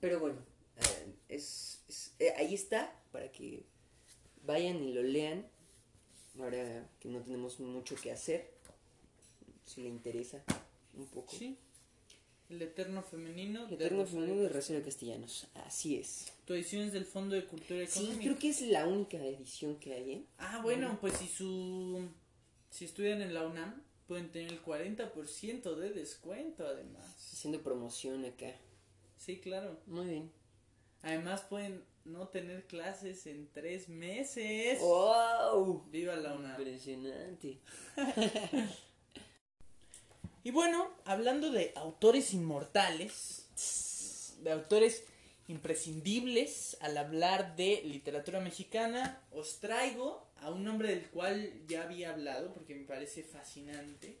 pero 0.00 0.20
bueno, 0.20 0.38
eh, 0.80 1.14
es, 1.28 1.82
es- 1.88 2.12
eh, 2.18 2.32
ahí 2.36 2.54
está 2.54 2.92
para 3.12 3.30
que 3.32 3.64
vayan 4.44 4.82
y 4.82 4.92
lo 4.92 5.02
lean. 5.02 5.46
Ahora 6.38 6.88
que 7.00 7.08
no 7.08 7.20
tenemos 7.22 7.58
mucho 7.60 7.96
que 7.96 8.10
hacer, 8.12 8.50
si 9.66 9.82
le 9.82 9.88
interesa 9.88 10.42
un 10.94 11.06
poco. 11.06 11.34
Sí. 11.36 11.58
El 12.48 12.62
Eterno 12.62 13.02
Femenino. 13.02 13.64
El 13.64 13.70
de 13.70 13.74
Eterno 13.76 13.98
Rosario 14.02 14.20
Femenino 14.26 14.42
de 14.42 14.48
Castellanos. 14.50 14.54
Rosario 14.54 14.84
Castellanos. 14.84 15.66
Así 15.66 15.96
es. 15.98 16.32
Tu 16.46 16.54
edición 16.54 16.82
es 16.82 16.92
del 16.92 17.04
Fondo 17.04 17.34
de 17.36 17.46
Cultura 17.46 17.86
Sí, 17.86 17.98
Económica. 18.00 18.22
creo 18.22 18.38
que 18.38 18.48
es 18.48 18.62
la 18.62 18.86
única 18.88 19.18
edición 19.18 19.76
que 19.78 19.94
hay, 19.94 20.12
¿eh? 20.12 20.24
Ah, 20.38 20.60
bueno, 20.62 20.98
pues 21.00 21.14
si 21.18 21.28
su 21.28 22.08
si 22.70 22.84
estudian 22.86 23.20
en 23.22 23.34
la 23.34 23.46
UNAM 23.46 23.82
pueden 24.08 24.30
tener 24.32 24.52
el 24.52 24.62
40% 24.64 25.74
de 25.76 25.90
descuento 25.90 26.66
además. 26.66 27.04
Haciendo 27.32 27.60
promoción 27.62 28.24
acá. 28.24 28.52
Sí, 29.16 29.38
claro. 29.38 29.78
Muy 29.86 30.06
bien. 30.06 30.32
Además 31.02 31.42
pueden 31.42 31.84
no 32.04 32.28
tener 32.28 32.66
clases 32.66 33.26
en 33.26 33.48
tres 33.52 33.88
meses. 33.88 34.80
¡Wow! 34.80 35.84
Viva 35.90 36.16
la 36.16 36.34
UNAM. 36.34 36.60
Impresionante. 36.60 37.58
Y 40.42 40.52
bueno, 40.52 40.90
hablando 41.04 41.50
de 41.50 41.72
autores 41.76 42.32
inmortales, 42.32 43.46
de 44.42 44.50
autores 44.50 45.04
imprescindibles 45.48 46.78
al 46.80 46.96
hablar 46.96 47.56
de 47.56 47.82
literatura 47.84 48.40
mexicana, 48.40 49.20
os 49.32 49.60
traigo 49.60 50.26
a 50.40 50.50
un 50.50 50.66
hombre 50.66 50.88
del 50.90 51.10
cual 51.10 51.52
ya 51.66 51.82
había 51.82 52.12
hablado 52.12 52.54
porque 52.54 52.74
me 52.74 52.86
parece 52.86 53.22
fascinante, 53.22 54.16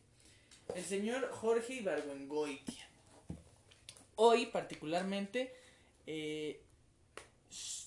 el 0.74 0.84
señor 0.84 1.30
Jorge 1.30 1.74
Ibargüengoitia. 1.74 2.86
Hoy 4.16 4.46
particularmente 4.46 5.54
eh, 6.06 6.60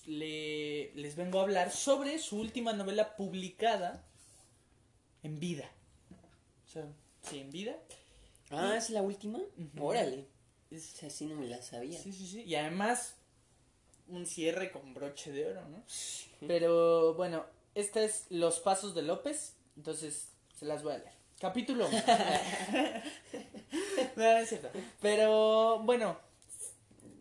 le- 0.06 0.92
les 0.94 1.16
vengo 1.16 1.40
a 1.40 1.42
hablar 1.42 1.70
sobre 1.70 2.18
su 2.18 2.38
última 2.38 2.72
novela 2.72 3.16
publicada 3.16 4.04
en 5.22 5.38
vida. 5.40 5.70
O 6.66 6.70
sea, 6.70 6.86
sí, 7.22 7.40
en 7.40 7.50
vida. 7.50 7.76
Ah, 8.50 8.74
¿es 8.76 8.90
la 8.90 9.02
última? 9.02 9.40
Órale. 9.78 10.28
Es- 10.70 10.94
Esa 10.94 11.10
sí 11.10 11.26
no 11.26 11.36
me 11.36 11.46
la 11.46 11.62
sabía. 11.62 11.98
Sí, 11.98 12.12
sí, 12.12 12.26
sí. 12.26 12.42
Y 12.42 12.54
además, 12.56 13.16
un 14.08 14.26
cierre 14.26 14.70
con 14.70 14.92
broche 14.94 15.32
de 15.32 15.46
oro, 15.46 15.68
¿no? 15.68 15.82
Pero 16.46 17.14
bueno, 17.14 17.44
esta 17.74 18.02
es 18.02 18.26
Los 18.30 18.60
Pasos 18.60 18.94
de 18.94 19.02
López. 19.02 19.56
Entonces, 19.76 20.28
se 20.54 20.66
las 20.66 20.82
voy 20.82 20.94
a 20.94 20.98
leer. 20.98 21.14
Capítulo 21.40 21.88
1. 21.88 21.98
no, 24.16 24.22
no 24.22 24.36
es 24.38 24.48
cierto. 24.48 24.70
Pero 25.00 25.80
bueno, 25.80 26.18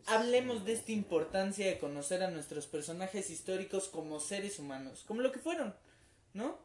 hablemos 0.08 0.66
de 0.66 0.74
esta 0.74 0.92
importancia 0.92 1.66
de 1.66 1.80
conocer 1.80 2.24
a 2.24 2.30
nuestros 2.32 2.68
personajes 2.68 3.30
históricos 3.30 3.88
como 3.88 4.20
seres 4.20 4.60
humanos. 4.60 5.04
Como 5.08 5.22
lo 5.22 5.32
que 5.32 5.40
fueron, 5.40 5.76
¿no? 6.34 6.58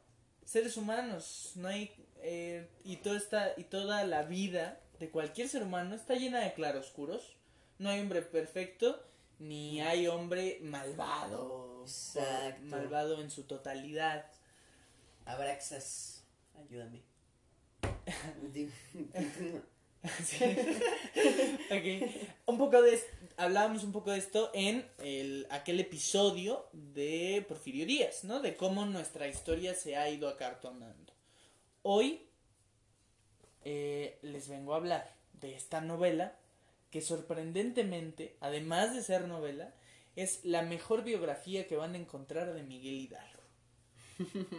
Seres 0.45 0.77
humanos. 0.77 1.53
No 1.57 1.69
hay. 1.69 1.93
eh, 2.23 2.69
y, 2.85 2.97
toda 2.97 3.17
esta, 3.17 3.53
y 3.57 3.65
toda 3.65 4.05
la 4.05 4.23
vida 4.23 4.81
de 4.99 5.11
cualquier 5.11 5.49
ser 5.49 5.63
humano 5.63 5.95
está 5.95 6.15
llena 6.15 6.41
de 6.41 6.55
claroscuros. 6.55 7.37
No 7.79 7.91
hay 7.91 8.01
hombre 8.01 8.23
perfecto, 8.23 9.01
ni 9.39 9.81
hay 9.81 10.09
hombre 10.09 10.59
malvado. 10.63 11.83
Exacto. 11.83 12.65
Malvado 12.65 13.21
en 13.21 13.31
su 13.31 13.45
totalidad. 13.45 14.27
Abraxas, 15.27 16.25
ayúdame. 16.59 17.03
Sí. 20.25 20.45
Ok. 21.71 22.11
Un 22.47 22.59
poco 22.59 22.81
de 22.83 22.99
hablábamos 23.37 23.85
un 23.85 23.93
poco 23.93 24.11
de 24.11 24.19
esto 24.19 24.51
en 24.53 24.85
el, 24.99 25.47
aquel 25.51 25.81
episodio 25.81 26.67
de 26.73 27.45
Porfirio 27.49 27.87
Díaz, 27.87 28.25
¿no? 28.25 28.41
De 28.41 28.57
cómo 28.57 28.85
nuestra 28.85 29.29
historia 29.29 29.75
se 29.75 29.97
ha 29.97 30.11
ido 30.11 30.29
acartonando. 30.29 31.13
Hoy 31.83 32.27
eh, 33.65 34.19
les 34.23 34.49
vengo 34.49 34.75
a 34.75 34.77
hablar 34.77 35.15
de 35.35 35.55
esta 35.55 35.81
novela 35.81 36.37
que 36.91 37.01
sorprendentemente, 37.01 38.37
además 38.41 38.95
de 38.95 39.03
ser 39.03 39.29
novela, 39.29 39.75
es 40.17 40.45
la 40.45 40.63
mejor 40.63 41.05
biografía 41.05 41.67
que 41.67 41.77
van 41.77 41.95
a 41.95 41.99
encontrar 41.99 42.53
de 42.55 42.63
Miguel 42.63 42.95
Hidalgo. 42.95 43.43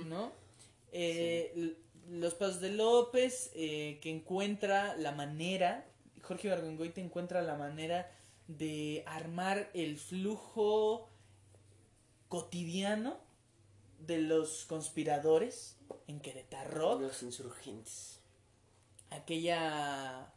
¿No? 0.06 0.32
Eh, 0.92 1.76
Los 2.10 2.34
Pasos 2.34 2.60
de 2.60 2.72
López, 2.72 3.52
eh, 3.54 4.00
que 4.02 4.10
encuentra 4.10 4.96
la 4.98 5.12
manera, 5.12 5.86
Jorge 6.24 6.48
Ibargüengoitia 6.48 7.04
encuentra 7.04 7.42
la 7.42 7.56
manera 7.56 8.12
de 8.48 9.04
armar 9.06 9.70
el 9.74 9.98
flujo 9.98 11.10
cotidiano 12.28 13.18
de 14.00 14.20
los 14.20 14.66
conspiradores 14.66 15.78
en 16.08 16.20
Querétaro, 16.20 17.00
Los 17.00 17.22
insurgentes. 17.22 18.20
aquella 19.12 20.34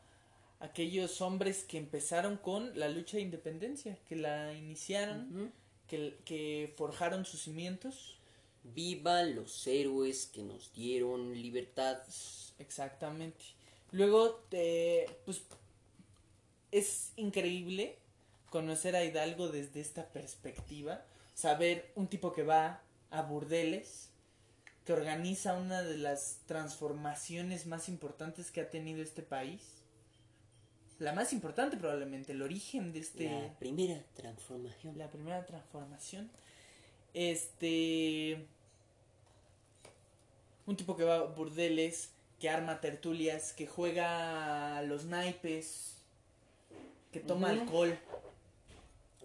aquellos 0.60 1.20
hombres 1.20 1.64
que 1.64 1.76
empezaron 1.76 2.36
con 2.36 2.78
la 2.78 2.88
lucha 2.88 3.16
de 3.16 3.24
independencia, 3.24 3.98
que 4.08 4.14
la 4.14 4.52
iniciaron, 4.54 5.52
que 5.88 6.72
forjaron 6.76 7.24
sus 7.24 7.42
cimientos. 7.42 8.11
Vivan 8.64 9.34
los 9.36 9.66
héroes 9.66 10.26
que 10.26 10.42
nos 10.42 10.72
dieron 10.72 11.32
libertad. 11.40 11.98
Exactamente. 12.58 13.44
Luego, 13.90 14.40
eh, 14.52 15.06
pues, 15.24 15.42
es 16.70 17.12
increíble 17.16 17.98
conocer 18.50 18.96
a 18.96 19.04
Hidalgo 19.04 19.48
desde 19.48 19.80
esta 19.80 20.08
perspectiva, 20.08 21.04
saber 21.34 21.90
un 21.94 22.06
tipo 22.06 22.32
que 22.32 22.42
va 22.42 22.82
a 23.10 23.22
burdeles, 23.22 24.10
que 24.84 24.92
organiza 24.92 25.54
una 25.54 25.82
de 25.82 25.96
las 25.96 26.40
transformaciones 26.46 27.66
más 27.66 27.88
importantes 27.88 28.50
que 28.50 28.60
ha 28.60 28.70
tenido 28.70 29.02
este 29.02 29.22
país. 29.22 29.82
La 30.98 31.12
más 31.12 31.32
importante 31.32 31.76
probablemente, 31.76 32.32
el 32.32 32.42
origen 32.42 32.92
de 32.92 33.00
este... 33.00 33.24
La 33.24 33.58
primera 33.58 34.02
transformación. 34.14 34.98
La 34.98 35.10
primera 35.10 35.44
transformación. 35.46 36.30
Este. 37.14 38.46
Un 40.66 40.76
tipo 40.76 40.96
que 40.96 41.04
va 41.04 41.16
a 41.16 41.22
burdeles, 41.22 42.10
que 42.38 42.48
arma 42.48 42.80
tertulias, 42.80 43.52
que 43.52 43.66
juega 43.66 44.78
a 44.78 44.82
los 44.82 45.04
naipes, 45.04 45.96
que 47.10 47.20
toma 47.20 47.50
alcohol, 47.50 47.98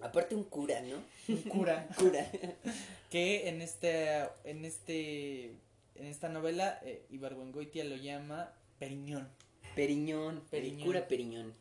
Aparte 0.01 0.35
un 0.35 0.43
cura, 0.43 0.81
¿no? 0.81 0.97
un 1.27 1.41
cura. 1.43 1.87
Cura. 1.97 2.29
que 3.09 3.49
en 3.49 3.61
este. 3.61 4.29
En 4.43 4.65
este. 4.65 5.55
En 5.95 6.05
esta 6.05 6.29
novela, 6.29 6.79
eh, 6.83 7.03
Ibargüengoitia 7.09 7.83
lo 7.83 7.95
llama 7.95 8.53
Periñón. 8.77 9.27
Periñón. 9.75 10.43
Periñón. 10.51 10.79
El 10.79 10.85
cura 10.85 11.07
Periñón. 11.07 11.53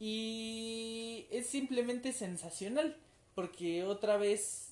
Y 0.00 1.26
es 1.30 1.46
simplemente 1.46 2.12
sensacional, 2.12 2.96
porque 3.36 3.84
otra 3.84 4.16
vez 4.16 4.69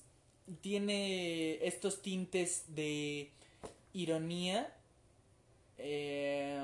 tiene 0.61 1.65
estos 1.65 2.01
tintes 2.01 2.65
de 2.75 3.31
ironía, 3.93 4.75
eh, 5.77 6.61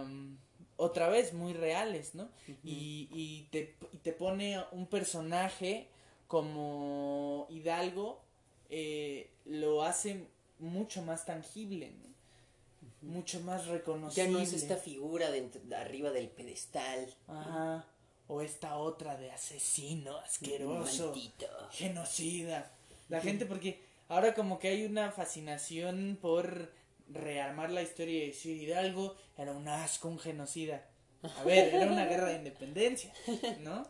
otra 0.77 1.09
vez 1.09 1.33
muy 1.33 1.53
reales, 1.53 2.15
¿no? 2.15 2.29
y, 2.63 3.07
y, 3.11 3.47
te, 3.51 3.75
y 3.93 3.97
te 3.97 4.11
pone 4.11 4.61
un 4.71 4.87
personaje 4.87 5.87
como 6.27 7.47
Hidalgo, 7.49 8.21
eh, 8.69 9.29
lo 9.45 9.83
hace 9.83 10.27
mucho 10.59 11.01
más 11.01 11.25
tangible, 11.25 11.91
¿no? 11.91 12.15
Mucho 13.01 13.39
más 13.41 13.67
reconocible. 13.67 14.25
Ya 14.25 14.31
no 14.31 14.39
es 14.39 14.53
esta 14.53 14.77
figura 14.77 15.29
de, 15.29 15.47
de 15.49 15.75
arriba 15.75 16.09
del 16.09 16.27
pedestal. 16.29 17.13
Ajá. 17.27 17.85
O 18.27 18.41
esta 18.41 18.77
otra 18.77 19.15
de 19.17 19.31
asesino 19.31 20.17
asqueroso, 20.17 21.07
Maldito. 21.11 21.45
genocida. 21.71 22.71
La 23.09 23.21
gente, 23.21 23.45
porque 23.45 23.81
ahora 24.07 24.33
como 24.33 24.59
que 24.59 24.69
hay 24.69 24.85
una 24.85 25.11
fascinación 25.11 26.17
por 26.21 26.71
rearmar 27.07 27.71
la 27.71 27.81
historia 27.81 28.23
y 28.23 28.27
decir 28.27 28.61
Hidalgo 28.61 29.15
era 29.37 29.51
un 29.51 29.67
asco, 29.67 30.07
un 30.07 30.19
genocida. 30.19 30.87
A 31.23 31.43
ver, 31.43 31.73
era 31.73 31.91
una 31.91 32.05
guerra 32.05 32.29
de 32.29 32.35
independencia, 32.35 33.13
¿no? 33.61 33.87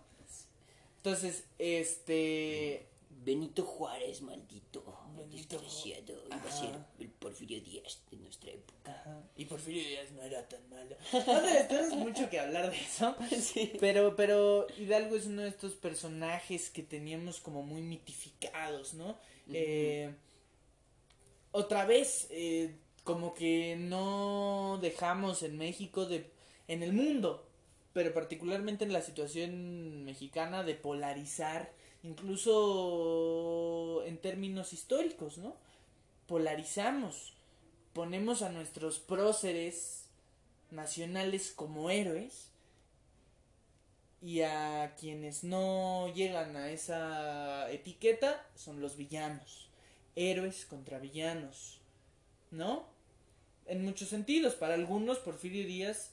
Entonces, 0.98 1.46
este. 1.60 2.88
Benito 3.10 3.64
Juárez, 3.64 4.22
maldito. 4.22 4.84
Benito 5.30 5.58
Desgraciado. 5.60 6.14
Iba 6.28 6.36
a 6.36 6.40
Ajá. 6.40 6.52
ser 6.52 6.76
el 7.00 7.10
Porfirio 7.10 7.62
Díaz 7.62 8.02
de 8.12 8.18
nuestra 8.18 8.52
época. 8.52 8.92
Ajá. 8.92 9.22
Y 9.36 9.46
Porfirio 9.46 9.84
Díaz 9.84 10.12
no 10.12 10.22
era 10.22 10.48
tan 10.48 10.68
malo. 10.70 10.96
No 11.14 11.68
tenemos 11.68 11.98
mucho 11.98 12.30
que 12.30 12.40
hablar 12.40 12.70
de 12.72 12.78
eso. 12.78 13.16
Sí. 13.42 13.74
Pero, 13.80 14.16
pero 14.16 14.68
Hidalgo 14.78 15.16
es 15.16 15.26
uno 15.26 15.42
de 15.44 15.50
estos 15.50 15.74
personajes 15.74 16.70
que 16.70 16.84
teníamos 16.84 17.40
como 17.40 17.64
muy 17.64 17.82
mitificados, 17.82 18.94
¿no? 18.94 19.18
Eh, 19.52 20.14
otra 21.52 21.86
vez, 21.86 22.28
eh, 22.32 22.76
como 23.04 23.34
que 23.34 23.76
no 23.78 24.80
dejamos 24.82 25.44
en 25.44 25.58
México 25.58 26.06
de, 26.06 26.32
en 26.68 26.84
el 26.84 26.92
mundo, 26.92 27.48
pero 27.94 28.14
particularmente 28.14 28.84
en 28.84 28.92
la 28.92 29.02
situación 29.02 30.04
mexicana 30.04 30.64
de 30.64 30.76
polarizar, 30.76 31.72
incluso 32.06 34.04
en 34.06 34.18
términos 34.18 34.74
históricos, 34.74 35.38
¿no? 35.38 35.56
Polarizamos, 36.28 37.34
ponemos 37.94 38.42
a 38.42 38.50
nuestros 38.50 39.00
próceres 39.00 40.06
nacionales 40.72 41.52
como 41.56 41.90
héroes 41.90 42.50
y 44.22 44.42
a 44.42 44.96
quienes 45.00 45.44
no 45.44 46.12
llegan 46.14 46.56
a 46.56 46.72
esa 46.72 47.72
etiqueta 47.72 48.46
son 48.56 48.82
los 48.82 48.98
villanos. 48.98 49.70
Héroes 50.16 50.66
contra 50.66 51.00
villanos. 51.00 51.80
¿No? 52.50 52.88
En 53.68 53.84
muchos 53.84 54.10
sentidos. 54.10 54.56
Para 54.56 54.74
algunos, 54.74 55.20
Porfirio 55.20 55.66
Díaz 55.68 56.12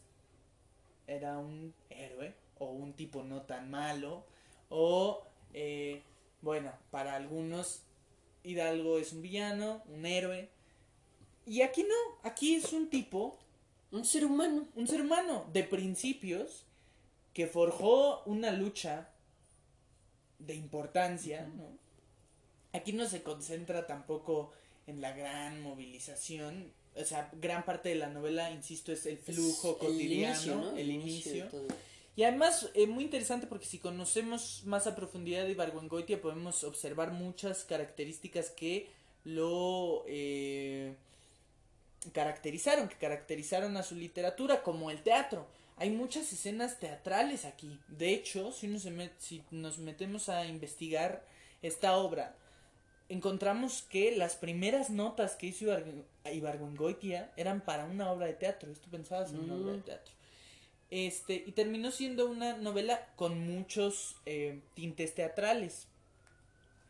era 1.07 1.39
un 1.39 1.73
héroe. 1.89 2.35
O 2.59 2.67
un 2.67 2.93
tipo 2.93 3.23
no 3.23 3.43
tan 3.43 3.71
malo. 3.71 4.25
O, 4.69 5.25
eh, 5.55 6.03
bueno, 6.41 6.73
para 6.91 7.15
algunos, 7.15 7.83
Hidalgo 8.43 8.99
es 8.99 9.13
un 9.13 9.23
villano, 9.23 9.83
un 9.89 10.07
héroe. 10.07 10.49
Y 11.47 11.63
aquí 11.63 11.83
no. 11.83 12.29
Aquí 12.29 12.55
es 12.55 12.73
un 12.73 12.89
tipo 12.89 13.39
Un 13.91 14.05
ser 14.05 14.25
humano. 14.25 14.67
un 14.75 14.87
ser 14.87 15.03
humano 15.03 15.47
de 15.53 15.65
principios 15.65 16.65
que 17.33 17.47
forjó 17.47 18.23
una 18.25 18.51
lucha 18.51 19.09
de 20.39 20.55
importancia, 20.55 21.49
¿no? 21.57 21.79
Aquí 22.73 22.93
no 22.93 23.09
se 23.09 23.23
concentra 23.23 23.87
tampoco 23.87 24.53
en 24.87 25.01
la 25.01 25.13
gran 25.13 25.63
movilización, 25.63 26.73
o 26.97 27.05
sea, 27.05 27.31
gran 27.41 27.65
parte 27.65 27.91
de 27.91 27.95
la 27.95 28.09
novela, 28.09 28.51
insisto, 28.51 28.93
es 28.93 29.07
el 29.07 29.19
flujo 29.19 29.77
Es 29.77 29.83
el 29.83 29.89
cotidiano, 29.89 30.35
inicio, 30.35 30.57
¿no? 30.57 30.77
el 30.77 30.87
de 30.87 30.93
inicio. 30.93 31.49
Y 32.15 32.25
además, 32.25 32.69
eh, 32.75 32.87
muy 32.87 33.05
interesante 33.05 33.47
porque 33.47 33.65
si 33.67 33.79
conocemos 33.79 34.63
más 34.67 34.87
a 34.87 34.95
profundidad 34.95 35.45
de 35.45 35.53
Ibargüengoitia 35.53 36.21
podemos 36.21 36.63
observar 36.65 37.11
muchas 37.13 37.65
características 37.65 38.51
que 38.51 38.91
lo 39.25 40.05
eh, 40.07 40.95
caracterizaron, 42.13 42.89
que 42.89 42.97
caracterizaron 42.97 43.77
a 43.77 43.83
su 43.83 43.95
literatura, 43.95 44.63
como 44.63 44.91
el 44.91 45.03
teatro. 45.03 45.47
Hay 45.77 45.91
muchas 45.91 46.31
escenas 46.33 46.79
teatrales 46.79 47.45
aquí. 47.45 47.79
De 47.89 48.13
hecho, 48.13 48.53
si, 48.53 48.67
uno 48.67 48.79
se 48.79 48.91
met- 48.93 49.13
si 49.19 49.43
nos 49.51 49.79
metemos 49.79 50.29
a 50.29 50.45
investigar 50.47 51.25
esta 51.63 51.97
obra, 51.97 52.35
encontramos 53.09 53.83
que 53.83 54.15
las 54.17 54.37
primeras 54.37 54.91
notas 54.91 55.35
que 55.37 55.47
hizo 55.47 55.65
Ibargü- 55.67 56.05
Ibargüengoitia 56.33 57.33
eran 57.37 57.63
para 57.63 57.85
una 57.87 58.11
obra 58.13 58.27
de 58.27 58.35
teatro. 58.35 58.71
Esto 58.71 58.89
pensabas 58.91 59.31
en 59.31 59.41
una 59.41 59.55
Mm. 59.55 59.63
obra 59.63 59.73
de 59.73 59.83
teatro. 59.83 60.13
Este, 60.95 61.43
y 61.47 61.53
terminó 61.53 61.91
siendo 61.91 62.29
una 62.29 62.59
novela 62.59 63.09
con 63.17 63.41
muchos 63.41 64.17
eh, 64.27 64.61
tintes 64.75 65.15
teatrales, 65.15 65.87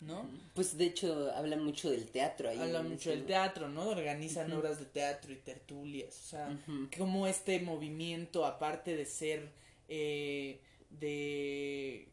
¿no? 0.01 0.29
Pues 0.57 0.77
de 0.77 0.87
hecho 0.87 1.31
hablan 1.37 1.65
mucho 1.65 1.89
del 1.89 2.09
teatro 2.09 2.49
ahí. 2.49 2.59
Habla 2.59 2.83
mucho 2.83 3.11
del 3.11 3.25
teatro, 3.27 3.69
¿no? 3.69 3.89
Organizan 3.91 4.51
obras 4.55 4.81
de 4.81 4.87
teatro 4.87 5.33
y 5.33 5.37
tertulias, 5.37 6.19
o 6.19 6.29
sea, 6.31 6.59
como 6.99 7.29
este 7.29 7.61
movimiento, 7.61 8.45
aparte 8.45 8.97
de 8.97 9.07
ser 9.07 9.53
eh, 9.89 10.59
de, 10.91 12.09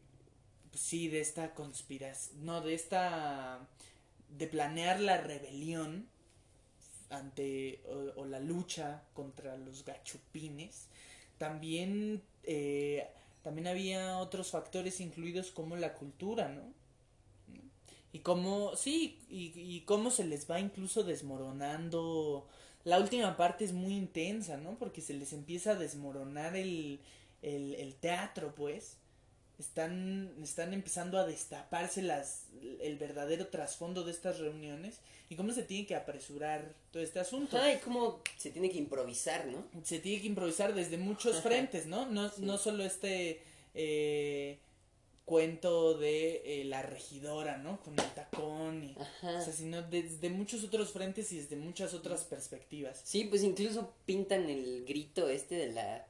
pues 0.70 0.80
sí, 0.80 1.08
de 1.08 1.20
esta 1.20 1.54
conspiración, 1.54 2.46
no, 2.46 2.60
de 2.60 2.74
esta, 2.74 3.66
de 4.28 4.46
planear 4.46 5.00
la 5.00 5.16
rebelión 5.16 6.06
ante, 7.08 7.82
o, 7.88 8.20
o 8.20 8.26
la 8.26 8.38
lucha 8.38 9.02
contra 9.12 9.56
los 9.56 9.84
gachupines, 9.84 10.86
también, 11.40 12.22
eh, 12.44 13.08
también 13.42 13.66
había 13.66 14.18
otros 14.18 14.52
factores 14.52 15.00
incluidos 15.00 15.50
como 15.52 15.76
la 15.76 15.94
cultura, 15.94 16.50
¿no? 16.50 16.62
Y 18.12 18.20
cómo, 18.20 18.74
sí, 18.76 19.18
y, 19.30 19.52
y 19.56 19.82
cómo 19.82 20.10
se 20.10 20.24
les 20.24 20.50
va 20.50 20.58
incluso 20.58 21.04
desmoronando 21.04 22.46
la 22.84 22.98
última 22.98 23.36
parte 23.36 23.64
es 23.64 23.72
muy 23.72 23.94
intensa, 23.94 24.56
¿no? 24.56 24.76
Porque 24.78 25.00
se 25.02 25.14
les 25.14 25.32
empieza 25.32 25.72
a 25.72 25.74
desmoronar 25.76 26.56
el, 26.56 26.98
el, 27.42 27.74
el 27.74 27.94
teatro, 27.94 28.54
pues. 28.56 28.96
Están, 29.60 30.32
están 30.42 30.72
empezando 30.72 31.18
a 31.18 31.26
destaparse 31.26 32.00
las, 32.02 32.46
el 32.80 32.96
verdadero 32.96 33.48
trasfondo 33.48 34.04
de 34.04 34.10
estas 34.10 34.38
reuniones 34.38 35.00
y 35.28 35.36
cómo 35.36 35.52
se 35.52 35.62
tiene 35.62 35.86
que 35.86 35.94
apresurar 35.94 36.74
todo 36.90 37.02
este 37.02 37.20
asunto. 37.20 37.58
Ay, 37.58 37.78
cómo 37.84 38.22
se 38.38 38.50
tiene 38.50 38.70
que 38.70 38.78
improvisar, 38.78 39.46
¿no? 39.46 39.64
Se 39.84 39.98
tiene 39.98 40.20
que 40.22 40.28
improvisar 40.28 40.74
desde 40.74 40.96
muchos 40.96 41.42
frentes, 41.42 41.86
¿no? 41.86 42.06
No, 42.06 42.32
no 42.38 42.58
solo 42.58 42.84
este 42.84 43.42
eh, 43.74 44.58
cuento 45.30 45.96
de 45.96 46.42
eh, 46.44 46.64
la 46.64 46.82
regidora, 46.82 47.58
¿no? 47.58 47.80
Con 47.82 47.92
el 48.00 48.10
tacón, 48.14 48.82
y, 48.82 48.96
Ajá. 49.00 49.38
o 49.38 49.44
sea, 49.44 49.52
sino 49.52 49.82
desde 49.82 50.28
muchos 50.28 50.64
otros 50.64 50.90
frentes 50.90 51.30
y 51.30 51.36
desde 51.36 51.54
muchas 51.54 51.94
otras 51.94 52.24
perspectivas. 52.24 53.00
Sí, 53.04 53.24
pues 53.24 53.44
incluso 53.44 53.94
pintan 54.06 54.50
el 54.50 54.84
grito 54.84 55.28
este 55.28 55.54
de 55.54 55.72
la 55.72 56.09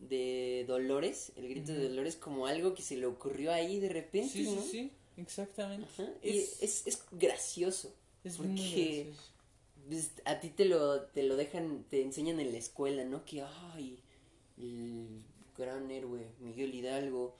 de 0.00 0.64
Dolores, 0.66 1.32
el 1.36 1.48
grito 1.48 1.72
de. 1.72 1.88
Dolores 1.88 2.16
como 2.16 2.46
algo 2.46 2.74
que 2.74 2.82
se 2.82 2.96
le 2.96 3.06
ocurrió 3.06 3.52
ahí 3.52 3.78
de 3.80 3.88
repente, 3.90 4.32
Sí, 4.32 4.44
sí, 4.46 4.54
¿no? 4.54 4.62
sí, 4.62 4.90
exactamente. 5.16 5.86
Ajá, 5.92 6.10
Y 6.22 6.38
Es, 6.38 6.62
es, 6.62 6.86
es 6.86 7.02
gracioso. 7.12 7.94
es 8.24 8.36
porque- 8.36 8.50
muy 8.50 9.04
gracioso. 9.04 9.22
pues, 9.88 10.10
a 10.24 10.40
ti 10.40 10.48
te 10.50 10.64
lo, 10.64 11.02
te 11.02 11.22
lo 11.22 11.36
dejan, 11.36 11.84
te 11.90 12.02
enseñan 12.02 12.40
en 12.40 12.52
la 12.52 12.58
escuela, 12.58 13.04
¿no? 13.04 13.24
Que, 13.24 13.42
ay, 13.42 13.98
el 14.58 15.22
gran 15.56 15.90
héroe 15.90 16.26
Miguel 16.40 16.74
Hidalgo 16.74 17.34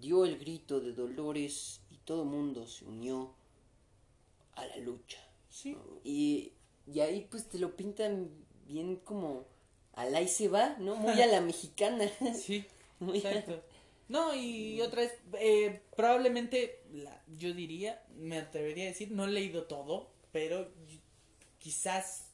dio 0.00 0.24
el 0.24 0.38
grito 0.38 0.80
de 0.80 0.92
Dolores 0.92 1.80
y 1.90 1.96
todo 1.98 2.24
mundo 2.24 2.66
se 2.66 2.84
unió 2.84 3.34
a 4.54 4.66
la 4.66 4.76
lucha. 4.78 5.18
Sí, 5.48 5.72
¿no? 5.72 6.00
Y, 6.04 6.52
y 6.86 7.00
ahí 7.00 7.26
pues 7.30 7.48
te 7.48 7.58
lo 7.58 7.76
pintan 7.76 8.30
bien 8.66 8.96
como 8.96 9.44
al 9.94 10.14
ahí 10.14 10.28
se 10.28 10.48
va, 10.48 10.76
¿no? 10.78 10.96
Muy 10.96 11.20
a 11.20 11.26
la 11.26 11.40
mexicana. 11.50 12.10
sí, 12.34 12.64
Muy 13.00 13.18
a- 13.26 13.30
exacto. 13.30 13.62
No, 14.08 14.34
y 14.34 14.80
otra 14.82 15.02
vez, 15.02 15.14
eh, 15.38 15.80
probablemente, 15.96 16.82
la, 16.92 17.22
yo 17.38 17.54
diría, 17.54 18.02
me 18.16 18.38
atrevería 18.38 18.84
a 18.84 18.88
decir, 18.88 19.10
no 19.10 19.24
he 19.24 19.28
leído 19.30 19.64
todo, 19.64 20.10
pero 20.32 20.70
quizás 21.58 22.26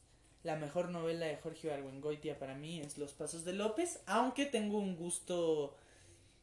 la 0.42 0.56
mejor 0.56 0.90
novela 0.90 1.26
de 1.26 1.36
Jorge 1.36 1.72
Argüengoitia 1.72 2.38
para 2.38 2.54
mí 2.54 2.80
es 2.80 2.98
Los 2.98 3.12
Pasos 3.12 3.44
de 3.44 3.52
López, 3.52 4.00
aunque 4.06 4.46
tengo 4.46 4.78
un 4.78 4.96
gusto, 4.96 5.76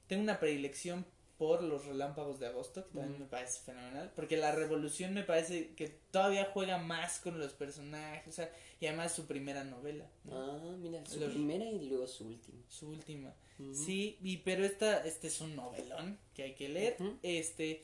tengo 0.07 0.23
una 0.23 0.39
predilección 0.39 1.05
por 1.37 1.61
Los 1.63 1.85
Relámpagos 1.85 2.39
de 2.39 2.47
Agosto, 2.47 2.85
que 2.87 2.93
también 2.93 3.17
Mm. 3.17 3.23
me 3.23 3.27
parece 3.27 3.59
fenomenal, 3.61 4.11
porque 4.15 4.37
La 4.37 4.53
Revolución 4.53 5.13
me 5.13 5.23
parece 5.23 5.73
que 5.75 5.89
todavía 5.89 6.49
juega 6.53 6.77
más 6.77 7.19
con 7.19 7.37
los 7.39 7.51
personajes, 7.53 8.27
o 8.27 8.31
sea, 8.31 8.49
y 8.79 8.85
además 8.85 9.13
su 9.13 9.25
primera 9.27 9.63
novela, 9.65 10.09
¿no? 10.23 10.33
Ah, 10.35 10.75
mira, 10.77 11.05
su 11.05 11.19
Los- 11.19 11.31
primera 11.31 11.65
y 11.69 11.87
luego 11.89 12.07
su 12.07 12.27
última. 12.27 12.59
su 12.69 12.87
última. 12.89 13.33
Sí, 13.73 14.17
y 14.21 14.37
pero 14.37 14.63
esta, 14.65 15.05
este 15.05 15.27
es 15.27 15.39
un 15.41 15.55
novelón 15.55 16.17
que 16.33 16.43
hay 16.43 16.55
que 16.55 16.67
leer. 16.69 16.95
Ujú. 16.99 17.17
Este, 17.23 17.83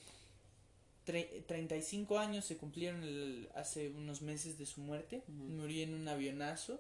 tre- 1.06 1.44
35 1.46 2.20
años 2.20 2.46
se 2.46 2.58
cumplieron 2.58 3.04
el- 3.04 3.50
hace 3.56 3.90
unos 3.90 4.22
meses 4.22 4.58
de 4.58 4.66
su 4.66 4.82
muerte. 4.82 5.24
Murió 5.28 5.84
en 5.84 5.94
un 5.94 6.08
avionazo. 6.08 6.80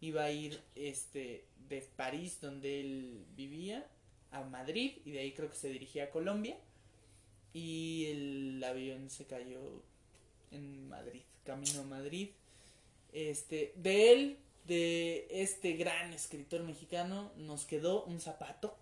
Iba 0.00 0.24
a 0.24 0.30
ir 0.32 0.60
este, 0.74 1.44
de 1.68 1.80
París, 1.96 2.38
donde 2.40 2.80
él 2.80 3.24
vivía, 3.36 3.86
a 4.32 4.42
Madrid, 4.42 4.98
y 5.04 5.12
de 5.12 5.20
ahí 5.20 5.32
creo 5.32 5.50
que 5.50 5.56
se 5.56 5.68
dirigía 5.68 6.04
a 6.04 6.10
Colombia. 6.10 6.56
Y 7.52 8.06
el 8.06 8.64
avión 8.64 9.10
se 9.10 9.26
cayó 9.26 9.82
en 10.50 10.88
Madrid, 10.88 11.22
camino 11.44 11.80
a 11.80 11.84
Madrid. 11.84 12.30
Este, 13.12 13.74
de 13.76 14.12
él, 14.12 14.38
de 14.66 15.26
este 15.30 15.74
gran 15.74 16.12
escritor 16.14 16.62
mexicano, 16.62 17.30
nos 17.36 17.66
quedó 17.66 18.04
un 18.04 18.20
zapato. 18.20 18.76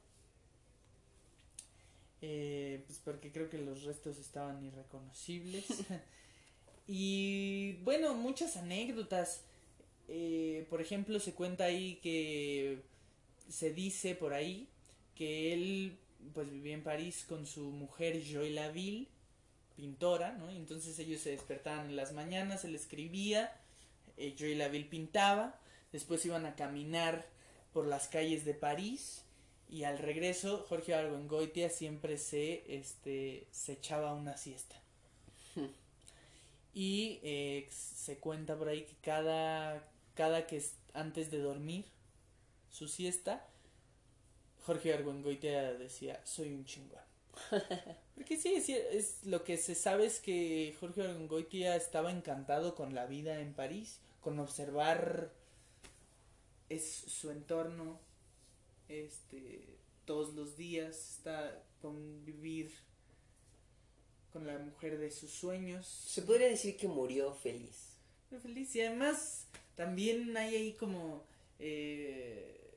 Eh, 2.23 2.85
pues 2.87 3.01
porque 3.03 3.33
creo 3.33 3.49
que 3.51 3.59
los 3.59 3.83
restos 3.83 4.19
estaban 4.19 4.63
irreconocibles. 4.65 5.65
y 6.87 7.73
bueno, 7.83 8.15
muchas 8.15 8.57
anécdotas. 8.57 9.43
Eh, 10.07 10.67
por 10.71 10.81
ejemplo, 10.81 11.19
se 11.19 11.35
cuenta 11.35 11.65
ahí 11.65 11.97
que 12.03 12.83
se 13.49 13.73
dice 13.73 14.15
por 14.15 14.33
ahí 14.33 14.69
que 15.21 15.53
él 15.53 15.99
pues 16.33 16.51
vivía 16.51 16.73
en 16.73 16.83
París 16.83 17.27
con 17.29 17.45
su 17.45 17.65
mujer 17.73 18.23
Joy 18.25 18.55
Laville, 18.55 19.07
pintora, 19.77 20.33
¿no? 20.33 20.51
Y 20.51 20.57
entonces 20.57 20.99
ellos 20.99 21.21
se 21.21 21.33
despertaban 21.33 21.91
en 21.91 21.97
las 21.97 22.15
mañanas, 22.15 22.65
él 22.65 22.75
escribía, 22.75 23.55
eh, 24.17 24.35
Joy 24.35 24.55
Laville 24.55 24.89
pintaba, 24.89 25.61
después 25.93 26.25
iban 26.25 26.47
a 26.47 26.57
caminar 26.57 27.27
por 27.75 27.87
las 27.87 28.09
calles 28.09 28.47
de 28.47 28.55
París 28.55 29.23
y 29.69 29.85
al 29.85 29.99
regreso 29.99 30.65
Jorge 30.71 30.95
Argüengoitia 30.95 31.69
siempre 31.69 32.17
se 32.17 32.65
este 32.75 33.47
se 33.51 33.73
echaba 33.73 34.15
una 34.15 34.39
siesta. 34.39 34.77
Y 36.73 37.19
eh, 37.25 37.69
se 37.71 38.19
cuenta 38.19 38.57
por 38.57 38.69
ahí 38.69 38.85
que 38.85 38.95
cada 39.03 39.87
cada 40.15 40.47
que 40.47 40.57
es 40.57 40.77
antes 40.95 41.31
de 41.31 41.41
dormir 41.41 41.85
su 42.71 42.89
siesta 42.89 43.50
Jorge 44.63 44.93
Argüengoitia 44.95 45.75
decía, 45.75 46.21
"Soy 46.25 46.53
un 46.53 46.65
chingón." 46.65 47.01
Porque 48.15 48.37
sí, 48.37 48.55
es 48.55 49.25
lo 49.25 49.45
que 49.45 49.57
se 49.57 49.75
sabe 49.75 50.07
es 50.07 50.21
que 50.21 50.75
Jorge 50.79 51.03
Argüengoitia 51.03 51.77
estaba 51.77 52.11
encantado 52.11 52.75
con 52.75 52.95
la 52.95 53.07
vida 53.07 53.41
en 53.41 53.55
París, 53.55 54.01
con 54.21 54.39
observar 54.39 55.33
es 56.69 56.85
su 57.09 57.31
entorno 57.31 57.99
este 58.89 59.77
todos 60.05 60.35
los 60.35 60.57
días 60.57 61.17
está 61.19 61.63
convivir 61.81 62.73
con 64.33 64.47
la 64.47 64.59
mujer 64.59 64.99
de 64.99 65.11
sus 65.11 65.31
sueños 65.31 65.87
Se 65.87 66.23
podría 66.23 66.49
decir 66.49 66.77
que 66.77 66.89
murió 66.89 67.35
feliz. 67.35 67.97
feliz 68.43 68.75
y 68.77 68.83
además 68.83 69.47
también 69.77 70.37
hay 70.37 70.55
ahí 70.55 70.73
como 70.75 71.25
eh, 71.59 72.70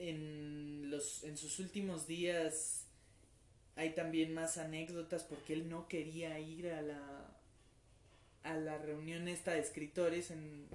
en 0.00 0.90
los 0.90 1.24
en 1.24 1.36
sus 1.36 1.58
últimos 1.58 2.06
días 2.06 2.86
hay 3.76 3.94
también 3.94 4.32
más 4.32 4.58
anécdotas 4.58 5.24
porque 5.24 5.52
él 5.52 5.68
no 5.68 5.88
quería 5.88 6.38
ir 6.40 6.70
a 6.70 6.82
la 6.82 7.36
a 8.42 8.54
la 8.54 8.78
reunión 8.78 9.28
esta 9.28 9.52
de 9.52 9.60
escritores 9.60 10.30
en 10.30 10.68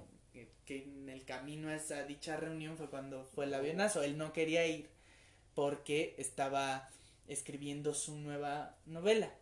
que, 0.64 0.82
en 0.82 1.08
el 1.08 1.24
camino 1.24 1.68
a 1.68 1.76
esa 1.76 2.04
dicha 2.04 2.36
reunión 2.36 2.76
fue 2.76 2.88
cuando 2.88 3.24
fue 3.24 3.46
el 3.46 3.54
avionazo. 3.54 4.02
Él 4.02 4.18
no 4.18 4.32
quería 4.32 4.66
ir 4.66 4.88
porque 5.54 6.14
estaba 6.18 6.88
escribiendo 7.26 7.94
su 7.94 8.16
nueva 8.16 8.76
novela. 8.86 9.32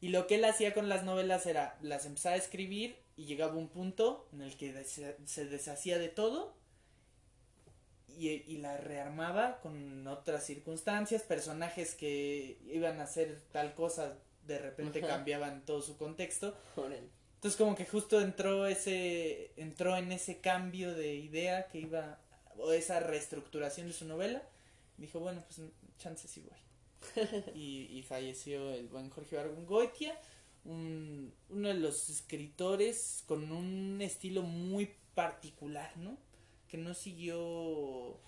Y 0.00 0.08
lo 0.08 0.26
que 0.26 0.34
él 0.34 0.44
hacía 0.44 0.74
con 0.74 0.88
las 0.88 1.04
novelas 1.04 1.46
era 1.46 1.78
las 1.80 2.06
empezaba 2.06 2.34
a 2.34 2.38
escribir 2.38 2.96
y 3.16 3.24
llegaba 3.24 3.54
un 3.54 3.68
punto 3.68 4.28
en 4.32 4.42
el 4.42 4.56
que 4.56 4.84
se 4.84 5.46
deshacía 5.46 5.98
de 5.98 6.08
todo 6.08 6.54
y, 8.18 8.28
y 8.28 8.58
la 8.58 8.76
rearmaba 8.76 9.60
con 9.60 10.06
otras 10.06 10.44
circunstancias, 10.44 11.22
personajes 11.22 11.94
que 11.94 12.58
iban 12.66 13.00
a 13.00 13.04
hacer 13.04 13.40
tal 13.52 13.74
cosa, 13.74 14.18
de 14.46 14.58
repente 14.58 14.98
Ajá. 15.00 15.08
cambiaban 15.08 15.64
todo 15.64 15.82
su 15.82 15.96
contexto. 15.96 16.56
Órale. 16.76 17.08
Entonces 17.36 17.58
como 17.58 17.74
que 17.74 17.86
justo 17.86 18.20
entró 18.20 18.66
ese 18.66 19.50
entró 19.56 19.96
en 19.96 20.12
ese 20.12 20.38
cambio 20.38 20.94
de 20.94 21.14
idea 21.14 21.66
que 21.66 21.78
iba 21.80 22.18
o 22.56 22.72
esa 22.72 23.00
reestructuración 23.00 23.88
de 23.88 23.92
su 23.92 24.04
novela. 24.04 24.42
Dijo, 24.96 25.18
bueno, 25.18 25.42
pues 25.46 25.68
chance 25.98 26.28
sí 26.28 26.40
voy. 26.40 27.22
y, 27.54 27.88
y 27.90 28.02
falleció 28.02 28.72
el 28.72 28.86
buen 28.88 29.10
Jorge 29.10 29.38
Argüengoitia, 29.38 30.16
un, 30.64 31.34
uno 31.50 31.68
de 31.68 31.74
los 31.74 32.08
escritores 32.10 33.24
con 33.26 33.50
un 33.50 34.00
estilo 34.00 34.42
muy 34.42 34.94
particular, 35.14 35.96
¿no? 35.96 36.16
Que 36.72 36.78
no 36.78 36.94
siguió 36.94 38.18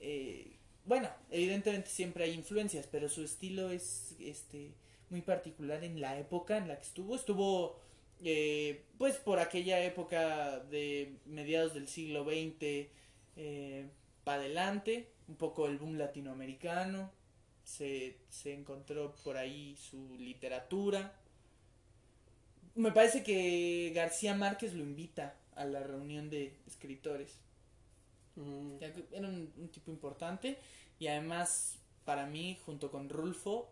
eh, 0.00 0.56
bueno, 0.86 1.10
evidentemente 1.30 1.90
siempre 1.90 2.24
hay 2.24 2.32
influencias, 2.32 2.88
pero 2.90 3.10
su 3.10 3.22
estilo 3.22 3.70
es 3.70 4.16
este 4.18 4.72
muy 5.10 5.20
particular 5.20 5.84
en 5.84 6.00
la 6.00 6.18
época 6.18 6.56
en 6.56 6.66
la 6.66 6.76
que 6.76 6.86
estuvo. 6.86 7.14
Estuvo 7.14 7.78
eh, 8.24 8.84
pues 8.96 9.16
por 9.16 9.38
aquella 9.38 9.84
época 9.84 10.60
de 10.60 11.18
mediados 11.26 11.74
del 11.74 11.88
siglo 11.88 12.24
XX 12.24 12.88
para 14.24 14.40
adelante, 14.40 15.10
un 15.28 15.36
poco 15.36 15.66
el 15.66 15.76
boom 15.76 15.98
latinoamericano, 15.98 17.12
se, 17.64 18.16
se 18.30 18.54
encontró 18.54 19.14
por 19.24 19.36
ahí 19.36 19.76
su 19.76 20.16
literatura. 20.18 21.12
Me 22.74 22.92
parece 22.92 23.22
que 23.22 23.92
García 23.94 24.34
Márquez 24.34 24.72
lo 24.72 24.82
invita 24.82 25.36
a 25.54 25.66
la 25.66 25.82
reunión 25.82 26.30
de 26.30 26.54
escritores. 26.66 27.38
Mm, 28.38 28.78
Ya 28.78 28.92
que 28.92 29.04
Era 29.12 29.28
un, 29.28 29.52
un 29.56 29.68
tipo 29.68 29.90
importante 29.90 30.58
y 30.98 31.06
además 31.08 31.78
para 32.04 32.26
mí 32.26 32.58
junto 32.64 32.90
con 32.90 33.08
Rulfo 33.08 33.70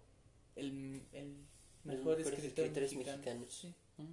el, 0.56 1.02
el 1.12 1.36
mejor 1.84 2.18
mejores 2.18 2.26
escritor 2.26 2.70
mexicano. 2.70 3.16
mexicanos. 3.18 3.54
Sí. 3.54 3.74
Mm. 3.98 4.12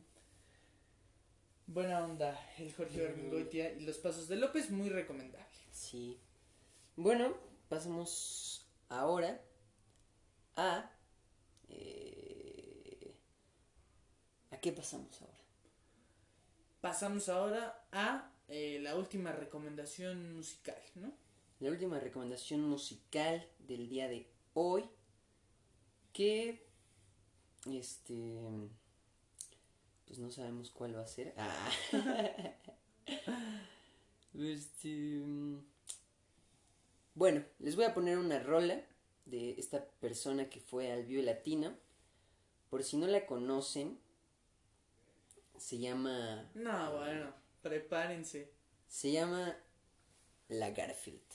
Buena 1.66 2.04
onda, 2.06 2.40
el 2.58 2.74
Jorge 2.74 3.00
Bergoitia 3.02 3.72
y 3.74 3.82
los 3.82 3.98
pasos 3.98 4.28
de 4.28 4.36
López, 4.36 4.70
muy 4.70 4.90
recomendable. 4.90 5.48
Sí. 5.72 6.20
Bueno, 6.96 7.34
pasamos 7.70 8.68
ahora 8.90 9.42
a... 10.56 10.92
eh, 11.70 13.16
¿A 14.52 14.58
qué 14.60 14.72
pasamos 14.72 15.20
ahora? 15.22 15.34
Pasamos 16.82 17.30
ahora 17.30 17.88
a 17.92 18.30
eh, 18.48 18.80
la 18.82 18.96
última 18.96 19.32
recomendación 19.32 20.36
musical, 20.36 20.82
¿no? 20.96 21.12
La 21.60 21.70
última 21.70 22.00
recomendación 22.00 22.62
musical 22.62 23.48
del 23.60 23.88
día 23.88 24.08
de 24.08 24.28
hoy. 24.54 24.84
Que. 26.12 26.68
Este. 27.72 28.38
Pues 30.06 30.20
no 30.20 30.30
sabemos 30.32 30.72
cuál 30.72 30.96
va 30.96 31.02
a 31.02 31.08
ser. 31.08 31.34
Ah. 31.38 31.72
este. 34.34 35.24
Bueno, 37.16 37.46
les 37.60 37.76
voy 37.76 37.86
a 37.86 37.94
poner 37.94 38.18
una 38.18 38.40
rola 38.40 38.84
de 39.26 39.52
esta 39.58 39.86
persona 39.86 40.50
que 40.50 40.60
fue 40.60 40.92
al 40.92 41.06
Vive 41.06 41.24
Latino. 41.24 41.76
Por 42.70 42.84
si 42.84 42.98
no 42.98 43.08
la 43.08 43.26
conocen, 43.26 44.00
se 45.58 45.78
llama. 45.78 46.50
No, 46.56 46.98
bueno, 46.98 47.43
prepárense. 47.64 48.52
Se 48.88 49.12
llama 49.12 49.58
La 50.50 50.70
Garfield. 50.70 51.32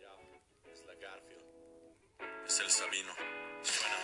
Ya, 0.00 0.14
es 0.72 0.80
la 0.86 0.94
Garfield. 0.94 2.46
Es 2.46 2.60
el 2.60 2.70
Sabino. 2.70 3.12
Bueno, 3.12 3.98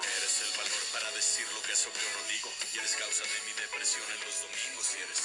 eres 0.00 0.34
el 0.42 0.52
valor 0.58 0.84
para 0.92 1.10
decir 1.12 1.46
lo 1.54 1.62
que 1.62 1.72
es 1.72 1.86
obvio 1.86 2.08
no 2.16 2.22
digo. 2.32 2.50
Y 2.74 2.78
eres 2.78 2.96
causa 2.96 3.22
de 3.22 3.38
mi 3.46 3.52
depresión 3.52 4.06
en 4.10 4.20
los 4.24 4.36
domingos. 4.42 4.86
Y 4.96 4.98
eres 5.04 5.22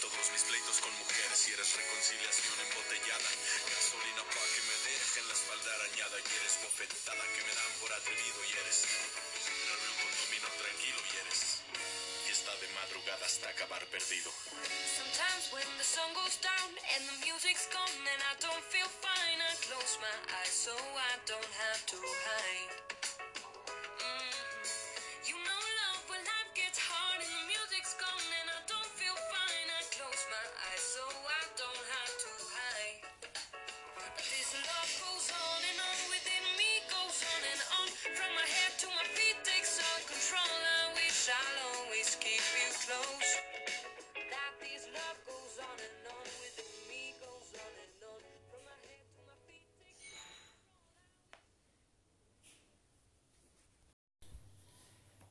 todos 0.00 0.24
mis 0.32 0.44
pleitos 0.46 0.80
con 0.80 0.92
mujeres. 1.02 1.48
Y 1.48 1.52
eres 1.52 1.68
reconciliación 1.76 2.56
embotellada. 2.70 3.30
Gasolina 3.74 4.22
pa' 4.22 4.48
que 4.54 4.62
me 4.70 4.76
dejen 4.86 5.28
la 5.28 5.34
espalda 5.34 5.68
arañada. 5.74 6.16
Y 6.16 6.30
eres 6.40 6.54
bofetada 6.62 7.24
que 7.34 7.42
me 7.42 7.52
dan 7.52 7.72
por 7.82 7.90
atrevido. 7.92 8.38
Y 8.46 8.52
eres 8.62 8.78
madrugada 13.02 13.24
hasta 13.24 13.48
acabar 13.48 13.84
perdido. 13.86 14.30
Sometimes 14.98 15.52
when 15.52 15.66
the 15.78 15.84
sun 15.84 16.08
goes 16.14 16.36
down 16.38 16.70
and 16.94 17.02
the 17.08 17.26
music's 17.26 17.66
gone 17.72 18.06
and 18.12 18.22
I 18.30 18.34
don't 18.40 18.64
feel 18.64 18.88
fine, 18.88 19.38
I 19.40 19.54
close 19.66 19.98
my 20.00 20.16
eyes 20.40 20.52
so 20.52 20.72
I 20.72 21.18
don't 21.26 21.52
have 21.66 21.86
to 21.86 21.96
hide. 21.96 23.01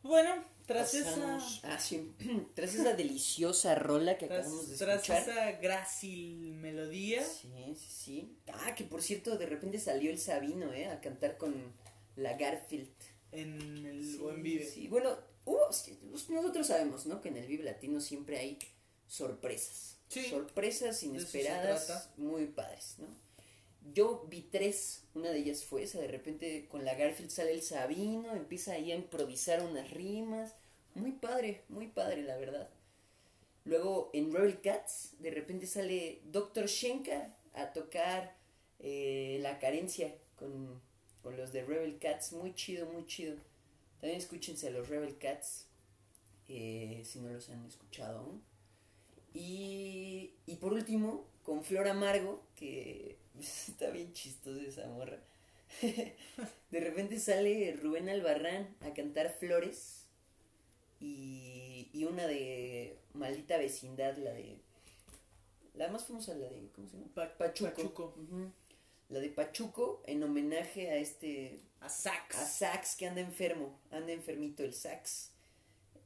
Bueno, 0.04 0.43
tras 0.66 0.93
Pasamos- 0.93 1.58
esa. 1.60 1.74
ah, 1.76 1.80
sí. 1.80 2.12
Tras 2.56 2.74
esa 2.76 2.93
deliciosa 2.93 3.76
rola 3.76 4.18
que 4.18 4.28
Tras, 4.28 4.39
acabamos 4.45 4.70
de 4.70 4.78
tras 4.78 4.95
escuchar. 5.02 5.22
esa 5.30 5.52
grácil 5.60 6.54
melodía. 6.56 7.24
Sí, 7.24 7.49
sí, 7.76 7.88
sí. 7.89 8.38
Ah, 8.54 8.74
que 8.76 8.84
por 8.86 9.02
cierto, 9.02 9.38
de 9.38 9.45
repente 9.45 9.80
salió 9.80 10.10
el 10.12 10.18
Sabino, 10.20 10.72
¿eh? 10.74 10.88
A 10.88 11.02
cantar 11.02 11.38
con 11.38 11.74
la 12.16 12.34
Garfield. 12.38 12.89
En 13.32 13.86
el 13.86 14.04
Sí, 14.06 14.18
Buen 14.18 14.41
Vive. 14.43 14.66
Sí, 14.66 14.88
bueno, 14.88 15.18
hubo- 15.45 15.72
sí, 15.72 15.97
nosotros 16.30 16.68
sabemos, 16.68 17.06
¿no? 17.06 17.22
Que 17.22 17.30
en 17.30 17.38
el 17.38 17.47
Vive 17.47 17.64
Latino 17.64 18.02
siempre 18.02 18.38
hay 18.39 18.60
sorpresas. 19.08 19.97
Sí. 20.10 20.26
Sorpresas 20.30 21.02
inesperadas, 21.04 22.10
muy 22.18 22.47
padres, 22.47 22.95
¿no? 22.97 23.08
Yo 23.93 24.25
vi 24.29 24.41
tres, 24.41 25.03
una 25.15 25.32
de 25.32 25.39
ellas 25.39 25.63
fue 25.63 25.84
esa, 25.84 25.99
de 25.99 26.07
repente 26.07 26.67
con 26.69 26.86
la 26.86 26.93
Garfield 26.95 27.32
sale 27.32 27.51
el 27.51 27.61
Sabino, 27.61 28.36
empieza 28.36 28.73
ahí 28.73 28.91
a 28.91 28.95
improvisar 28.95 29.63
unas 29.63 29.89
rimas, 29.91 30.55
muy 30.93 31.11
padre, 31.11 31.63
muy 31.67 31.88
padre 31.88 32.21
la 32.23 32.38
verdad. 32.38 32.69
Luego 33.65 34.09
en 34.13 34.32
Rebel 34.32 34.61
Cats, 34.61 35.15
de 35.19 35.32
repente 35.32 35.67
sale 35.67 36.21
Dr. 36.32 36.67
Shenka 36.67 37.36
a 37.53 37.73
tocar 37.73 38.36
eh, 38.79 39.39
la 39.41 39.59
carencia 39.59 40.15
con, 40.36 40.82
con 41.21 41.38
los 41.38 41.51
de 41.51 41.63
Rebel 41.63 41.99
Cats, 41.99 42.34
muy 42.34 42.55
chido, 42.55 42.88
muy 42.88 43.05
chido. 43.05 43.36
También 43.99 44.19
escúchense 44.19 44.67
a 44.67 44.71
los 44.71 44.89
Rebel 44.89 45.17
Cats, 45.17 45.67
eh, 46.47 47.01
si 47.05 47.19
no 47.19 47.29
los 47.29 47.49
han 47.49 47.65
escuchado 47.65 48.19
aún. 48.19 48.43
Y, 49.34 50.34
y 50.45 50.55
por 50.55 50.73
último, 50.73 51.25
con 51.43 51.63
Flor 51.63 51.88
Amargo, 51.88 52.41
que 52.55 53.17
está 53.39 53.89
bien 53.89 54.13
chistosa 54.13 54.61
esa 54.61 54.88
morra. 54.88 55.19
de 55.82 56.79
repente 56.79 57.17
sale 57.19 57.73
Rubén 57.82 58.09
Albarrán 58.09 58.75
a 58.82 58.93
cantar 58.93 59.29
Flores 59.39 60.05
y, 60.99 61.89
y 61.93 62.03
una 62.05 62.27
de 62.27 62.97
Maldita 63.13 63.57
Vecindad, 63.57 64.17
la 64.17 64.34
de... 64.34 64.57
La 65.73 65.88
más 65.88 66.05
famosa, 66.05 66.34
la 66.36 66.49
de... 66.49 66.69
¿Cómo 66.75 66.88
se 66.88 66.97
llama? 66.97 67.07
Pa- 67.13 67.38
Pachuco. 67.38 68.13
La 69.09 69.19
de 69.19 69.29
Pachuco 69.29 70.03
en 70.05 70.23
homenaje 70.23 70.89
a 70.91 70.95
este... 70.97 71.61
A 71.79 71.89
Sax. 71.89 72.36
A 72.38 72.45
Sax 72.45 72.95
que 72.95 73.07
anda 73.07 73.21
enfermo, 73.21 73.79
anda 73.89 74.11
enfermito 74.11 74.63
el 74.63 74.73
Sax. 74.73 75.30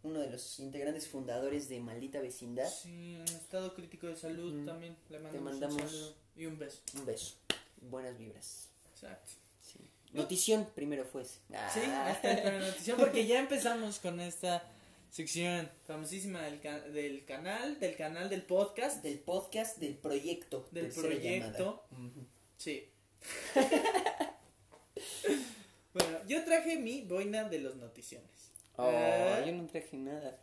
Uno 0.06 0.20
de 0.20 0.30
los 0.30 0.60
integrantes 0.60 1.08
fundadores 1.08 1.68
de 1.68 1.80
Maldita 1.80 2.22
Vecindad. 2.22 2.70
Sí, 2.70 3.16
en 3.16 3.22
estado 3.24 3.74
crítico 3.74 4.06
de 4.06 4.16
salud 4.16 4.64
también. 4.64 4.96
Le 5.10 5.18
mandamos, 5.20 5.52
mandamos- 5.54 5.82
un 5.82 5.90
saludo 5.90 6.16
y 6.36 6.46
un 6.46 6.60
beso. 6.60 6.82
Un 6.96 7.06
beso. 7.08 7.36
Buenas 7.82 8.16
vibras. 8.18 8.70
Exacto. 8.94 9.32
Sí. 9.62 9.80
Notición 10.14 10.70
primero 10.76 11.06
fue 11.06 11.24
ese. 11.24 11.34
Sí, 11.74 11.80
Ah. 11.86 12.12
esta 12.12 12.32
es 12.34 12.46
la 12.46 12.60
noticia 12.68 12.96
porque 12.96 13.26
ya 13.26 13.40
empezamos 13.40 13.98
con 14.00 14.20
esta 14.20 14.64
sección 15.10 15.72
famosísima 15.88 16.44
del, 16.44 16.62
ca- 16.62 16.82
del 16.82 17.26
canal, 17.26 17.80
del 17.80 17.96
canal 17.96 18.30
del 18.30 18.44
podcast. 18.44 19.02
Del 19.02 19.18
podcast 19.18 19.78
del 19.80 19.96
proyecto. 19.96 20.68
Del 20.72 20.90
proyecto. 20.92 21.84
Sí. 22.58 22.88
bueno, 25.94 26.20
yo 26.28 26.44
traje 26.46 26.78
mi 26.78 27.02
boina 27.02 27.46
de 27.50 27.58
los 27.60 27.76
noticiones. 27.78 28.52
Oh, 28.78 28.90
Ah. 28.92 29.44
yo 29.46 29.52
no 29.54 29.66
traje 29.68 29.98
nada. 29.98 30.40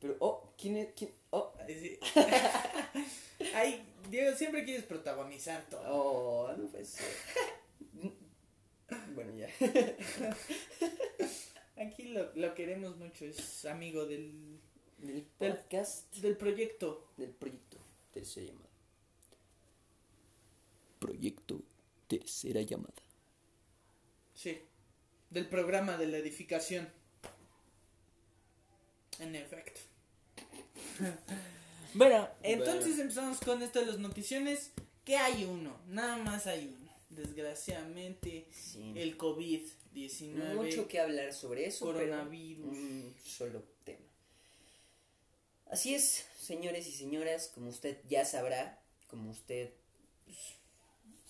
Pero, 0.00 0.16
oh, 0.20 0.52
¿quién 0.58 0.76
es? 0.76 0.88
quién? 0.96 1.10
Oh, 1.30 1.52
Ay, 1.60 1.74
sí. 1.80 1.98
Ay, 3.54 3.82
Diego, 4.10 4.36
siempre 4.36 4.64
quieres 4.64 4.84
protagonizar 4.84 5.64
todo. 5.68 5.82
oh, 5.86 6.52
no 6.56 6.66
puede 6.68 6.84
ser. 6.84 7.06
bueno, 9.14 9.32
ya. 9.36 9.48
Aquí 11.76 12.04
lo, 12.08 12.32
lo 12.34 12.54
queremos 12.54 12.96
mucho, 12.96 13.24
es 13.24 13.64
amigo 13.64 14.04
del, 14.06 14.58
Del 14.98 15.14
Del- 15.38 15.52
podcast 15.52 16.14
del 16.16 16.36
proyecto. 16.36 17.08
del 17.16 17.30
proyecto 17.30 17.78
Tercera 18.12 18.46
llamada. 18.46 18.68
Proyecto 20.98 21.60
Tercera 22.08 22.60
llamada. 22.62 22.92
Sí, 24.34 24.60
del 25.30 25.46
programa 25.48 25.96
de 25.96 26.06
la 26.08 26.18
edificación. 26.18 26.88
En 29.22 29.34
efecto. 29.36 29.80
bueno, 31.94 32.28
entonces 32.42 32.84
Bueno. 32.86 33.02
empezamos 33.02 33.38
con 33.40 33.62
esto 33.62 33.80
de 33.80 33.86
las 33.86 33.98
noticiones. 33.98 34.70
Que 35.04 35.16
hay 35.16 35.44
uno, 35.44 35.76
nada 35.88 36.16
más 36.18 36.46
hay 36.46 36.72
uno. 36.78 36.92
Desgraciadamente, 37.10 38.46
Sí. 38.52 38.92
el 38.96 39.18
COVID-19. 39.18 40.54
Mucho 40.54 40.88
que 40.88 41.00
hablar 41.00 41.32
sobre 41.34 41.66
eso. 41.66 41.86
pero 41.86 41.98
Coronavirus. 41.98 42.66
un 42.66 43.14
solo 43.24 43.62
tema. 43.84 43.98
Así 45.66 45.94
es, 45.94 46.26
señores 46.38 46.86
y 46.86 46.92
señoras, 46.92 47.50
como 47.54 47.68
usted 47.70 47.98
ya 48.08 48.24
sabrá, 48.24 48.78
como 49.08 49.30
usted 49.30 49.70
pues, 50.24 50.38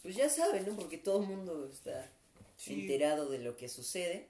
pues 0.03 0.17
ya 0.17 0.29
sabe, 0.29 0.61
¿no? 0.61 0.77
Porque 0.77 0.99
todo 0.99 1.23
el 1.23 1.29
mundo 1.29 1.69
está 1.73 2.11
Sí. 2.57 2.75
enterado 2.83 3.29
de 3.31 3.39
lo 3.39 3.57
que 3.57 3.69
sucede. 3.69 4.29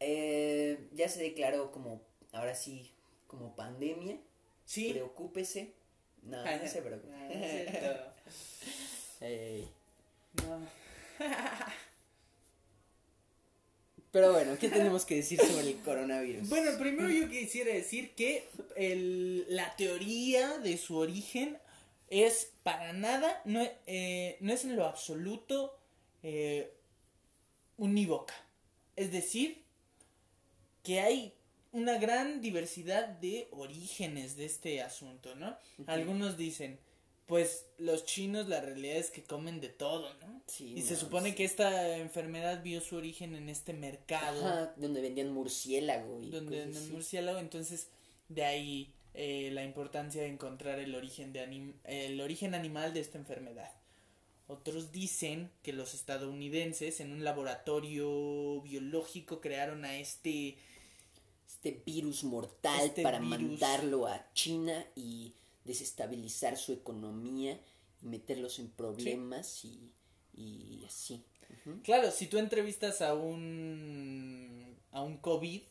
Eh, 0.00 0.88
ya 0.92 1.08
se 1.08 1.22
declaró 1.22 1.72
como, 1.72 2.02
ahora 2.32 2.54
sí, 2.54 2.90
como 3.26 3.54
pandemia. 3.56 4.16
Sí. 4.64 4.90
Preocúpese. 4.92 5.72
No, 6.22 6.44
no 6.44 6.68
se 6.68 6.82
preocupe. 6.82 7.12
No 7.12 7.34
es 7.34 7.70
cierto. 7.70 8.12
Ey. 9.20 9.68
No. 10.44 10.60
Pero 14.12 14.32
bueno, 14.32 14.56
¿qué 14.58 14.68
tenemos 14.70 15.04
que 15.04 15.16
decir 15.16 15.38
sobre 15.40 15.68
el 15.70 15.76
coronavirus? 15.80 16.48
Bueno, 16.48 16.70
primero 16.78 17.08
yo 17.10 17.28
quisiera 17.28 17.72
decir 17.72 18.14
que 18.14 18.48
el- 18.76 19.44
la 19.54 19.76
teoría 19.76 20.58
de 20.58 20.78
su 20.78 20.96
origen 20.96 21.58
es 22.08 22.50
para 22.62 22.92
nada, 22.94 23.42
no, 23.44 23.62
eh, 23.86 24.36
no 24.40 24.52
es 24.52 24.64
en 24.64 24.76
lo 24.76 24.86
absoluto 24.86 25.78
eh, 26.22 26.72
unívoca. 27.76 28.34
Es 28.96 29.12
decir, 29.12 29.62
que 30.86 31.00
hay 31.00 31.32
una 31.72 31.98
gran 31.98 32.40
diversidad 32.40 33.08
de 33.08 33.48
orígenes 33.50 34.36
de 34.36 34.44
este 34.46 34.80
asunto, 34.82 35.34
¿no? 35.34 35.56
Algunos 35.86 36.36
dicen, 36.36 36.78
pues 37.26 37.66
los 37.78 38.04
chinos 38.04 38.48
la 38.48 38.60
realidad 38.60 38.96
es 38.96 39.10
que 39.10 39.24
comen 39.24 39.60
de 39.60 39.68
todo, 39.68 40.14
¿no? 40.20 40.40
Sí, 40.46 40.74
y 40.76 40.82
se 40.82 40.94
supone 40.96 41.30
sí. 41.30 41.34
que 41.34 41.44
esta 41.44 41.96
enfermedad 41.98 42.62
vio 42.62 42.80
su 42.80 42.94
origen 42.96 43.34
en 43.34 43.48
este 43.48 43.72
mercado 43.72 44.46
Ajá, 44.46 44.74
donde 44.76 45.00
vendían 45.00 45.32
murciélago 45.32 46.22
y 46.22 46.30
donde 46.30 46.62
así. 46.62 46.90
murciélago 46.92 47.40
entonces 47.40 47.88
de 48.28 48.44
ahí 48.44 48.92
eh, 49.14 49.50
la 49.52 49.64
importancia 49.64 50.22
de 50.22 50.28
encontrar 50.28 50.78
el 50.78 50.94
origen 50.94 51.32
de 51.32 51.40
anim- 51.44 51.74
el 51.82 52.20
origen 52.20 52.54
animal 52.54 52.94
de 52.94 53.00
esta 53.00 53.18
enfermedad 53.18 53.72
otros 54.46 54.92
dicen 54.92 55.50
que 55.64 55.72
los 55.72 55.94
estadounidenses 55.94 57.00
en 57.00 57.10
un 57.12 57.24
laboratorio 57.24 58.60
biológico 58.62 59.40
crearon 59.40 59.84
a 59.84 59.96
este 59.98 60.56
Este 61.66 61.82
virus 61.84 62.22
mortal 62.24 62.80
Este 62.86 63.02
para 63.02 63.18
virus. 63.18 63.38
mandarlo 63.40 64.06
a 64.06 64.24
China 64.34 64.86
y 64.94 65.34
desestabilizar 65.64 66.56
su 66.56 66.72
economía 66.72 67.60
y 68.02 68.06
meterlos 68.06 68.60
en 68.60 68.68
problemas 68.70 69.64
y, 69.64 69.90
y 70.34 70.84
así. 70.86 71.24
Claro 71.82 72.10
si 72.12 72.28
tú 72.28 72.38
entrevistas 72.38 73.02
a 73.02 73.14
un 73.14 74.76
a 74.92 75.02
un 75.02 75.16
covid 75.18 75.62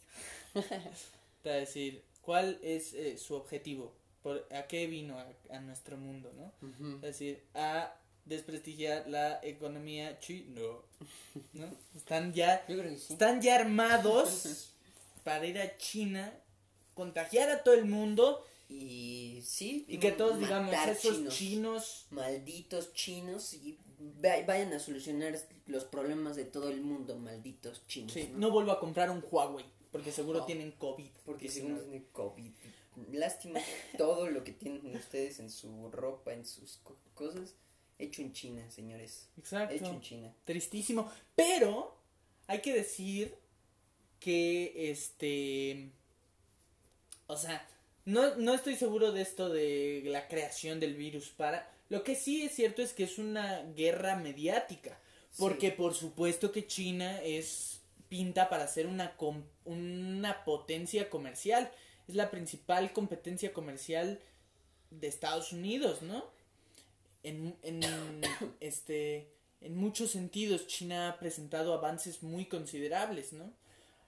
te 1.44 1.50
va 1.50 1.56
a 1.56 1.60
decir 1.60 2.04
cuál 2.22 2.60
es 2.62 2.94
eh, 2.94 3.18
su 3.18 3.36
objetivo 3.36 3.94
por 4.22 4.46
a 4.52 4.64
qué 4.68 4.88
vino 4.88 5.18
a, 5.18 5.28
a 5.50 5.60
nuestro 5.62 5.96
mundo 5.98 6.34
no. 6.34 6.52
Es 6.96 7.02
decir, 7.02 7.44
a 7.54 7.96
desprestigiar 8.26 9.08
la 9.08 9.40
economía 9.44 10.20
china. 10.20 10.60
¿no? 11.54 11.66
Están 11.96 12.34
ya, 12.34 12.66
sí. 12.68 13.14
están 13.14 13.42
ya 13.42 13.56
armados 13.56 14.72
para 15.26 15.46
ir 15.46 15.60
a 15.60 15.76
China, 15.78 16.34
contagiar 16.94 17.50
a 17.50 17.64
todo 17.64 17.74
el 17.74 17.84
mundo 17.86 18.46
Y 18.70 19.42
sí. 19.44 19.86
y 19.90 19.98
que 19.98 20.12
todos 20.14 20.40
digamos, 20.40 20.74
esos 20.74 21.16
chinos. 21.18 21.36
chinos, 21.36 22.06
Malditos 22.12 22.94
chinos 22.94 23.54
y 23.54 23.78
va- 24.24 24.42
vayan 24.46 24.72
a 24.74 24.80
solucionar 24.80 25.38
los 25.68 25.84
problemas 25.86 26.36
de 26.36 26.46
todo 26.46 26.70
el 26.70 26.82
mundo, 26.82 27.18
malditos 27.18 27.86
chinos. 27.88 28.14
sí, 28.14 28.30
¿no? 28.32 28.38
no 28.40 28.52
vuelvo 28.52 28.72
a 28.72 28.80
comprar 28.80 29.10
un 29.10 29.24
Huawei, 29.30 29.66
porque 29.92 30.12
seguro 30.12 30.40
No. 30.40 30.46
tienen 30.46 30.72
COVID. 30.72 31.12
Porque 31.26 31.50
si 31.50 31.56
según 31.60 31.74
no- 31.76 31.82
tiene 31.82 32.06
COVID. 32.14 32.52
Lástima 33.12 33.60
todo 33.98 34.30
lo 34.30 34.44
que 34.46 34.54
tienen 34.54 34.96
ustedes 34.96 35.40
en 35.40 35.50
su 35.50 35.90
ropa, 35.92 36.34
en 36.34 36.46
sus 36.46 36.78
co- 36.78 36.98
cosas, 37.14 37.56
hecho 38.00 38.22
en 38.22 38.32
China, 38.34 38.70
señores. 38.72 39.28
Exacto. 39.38 39.76
Hecho 39.76 39.86
en 39.88 40.02
China. 40.02 40.34
Tristísimo. 40.46 41.12
Pero 41.36 41.94
hay 42.48 42.62
que 42.62 42.74
decir 42.74 43.36
que 44.20 44.92
este. 44.92 45.90
O 47.28 47.38
sea, 47.38 47.68
no, 48.06 48.36
no 48.36 48.54
estoy 48.54 48.76
seguro 48.76 49.12
de 49.12 49.22
esto 49.22 49.50
de 49.50 50.04
la 50.06 50.28
creación 50.28 50.80
del 50.80 50.96
virus 50.96 51.30
para. 51.30 51.72
Lo 51.90 52.04
que 52.04 52.16
sí 52.16 52.44
es 52.44 52.54
cierto 52.54 52.82
es 52.82 52.94
que 52.94 53.04
es 53.04 53.18
una 53.18 53.64
guerra 53.76 54.16
mediática. 54.16 55.00
Porque 55.38 55.72
por 55.72 55.94
supuesto 55.94 56.52
que 56.52 56.66
China 56.66 57.22
es 57.22 57.82
pinta 58.08 58.48
para 58.50 58.68
ser 58.68 58.88
una, 58.88 59.16
una 59.66 60.46
potencia 60.46 61.10
comercial. 61.10 61.72
Es 62.08 62.16
la 62.16 62.32
principal 62.32 62.94
competencia 62.94 63.52
comercial 63.52 64.22
de 64.92 65.08
Estados 65.08 65.52
Unidos, 65.52 66.02
¿no? 66.02 66.24
En, 67.24 67.56
en, 67.64 67.82
este, 68.60 69.28
en 69.62 69.76
muchos 69.76 70.12
sentidos 70.12 70.68
China 70.68 71.10
ha 71.10 71.20
presentado 71.20 71.74
avances 71.74 72.24
muy 72.24 72.46
considerables, 72.46 73.34
¿no? 73.34 73.52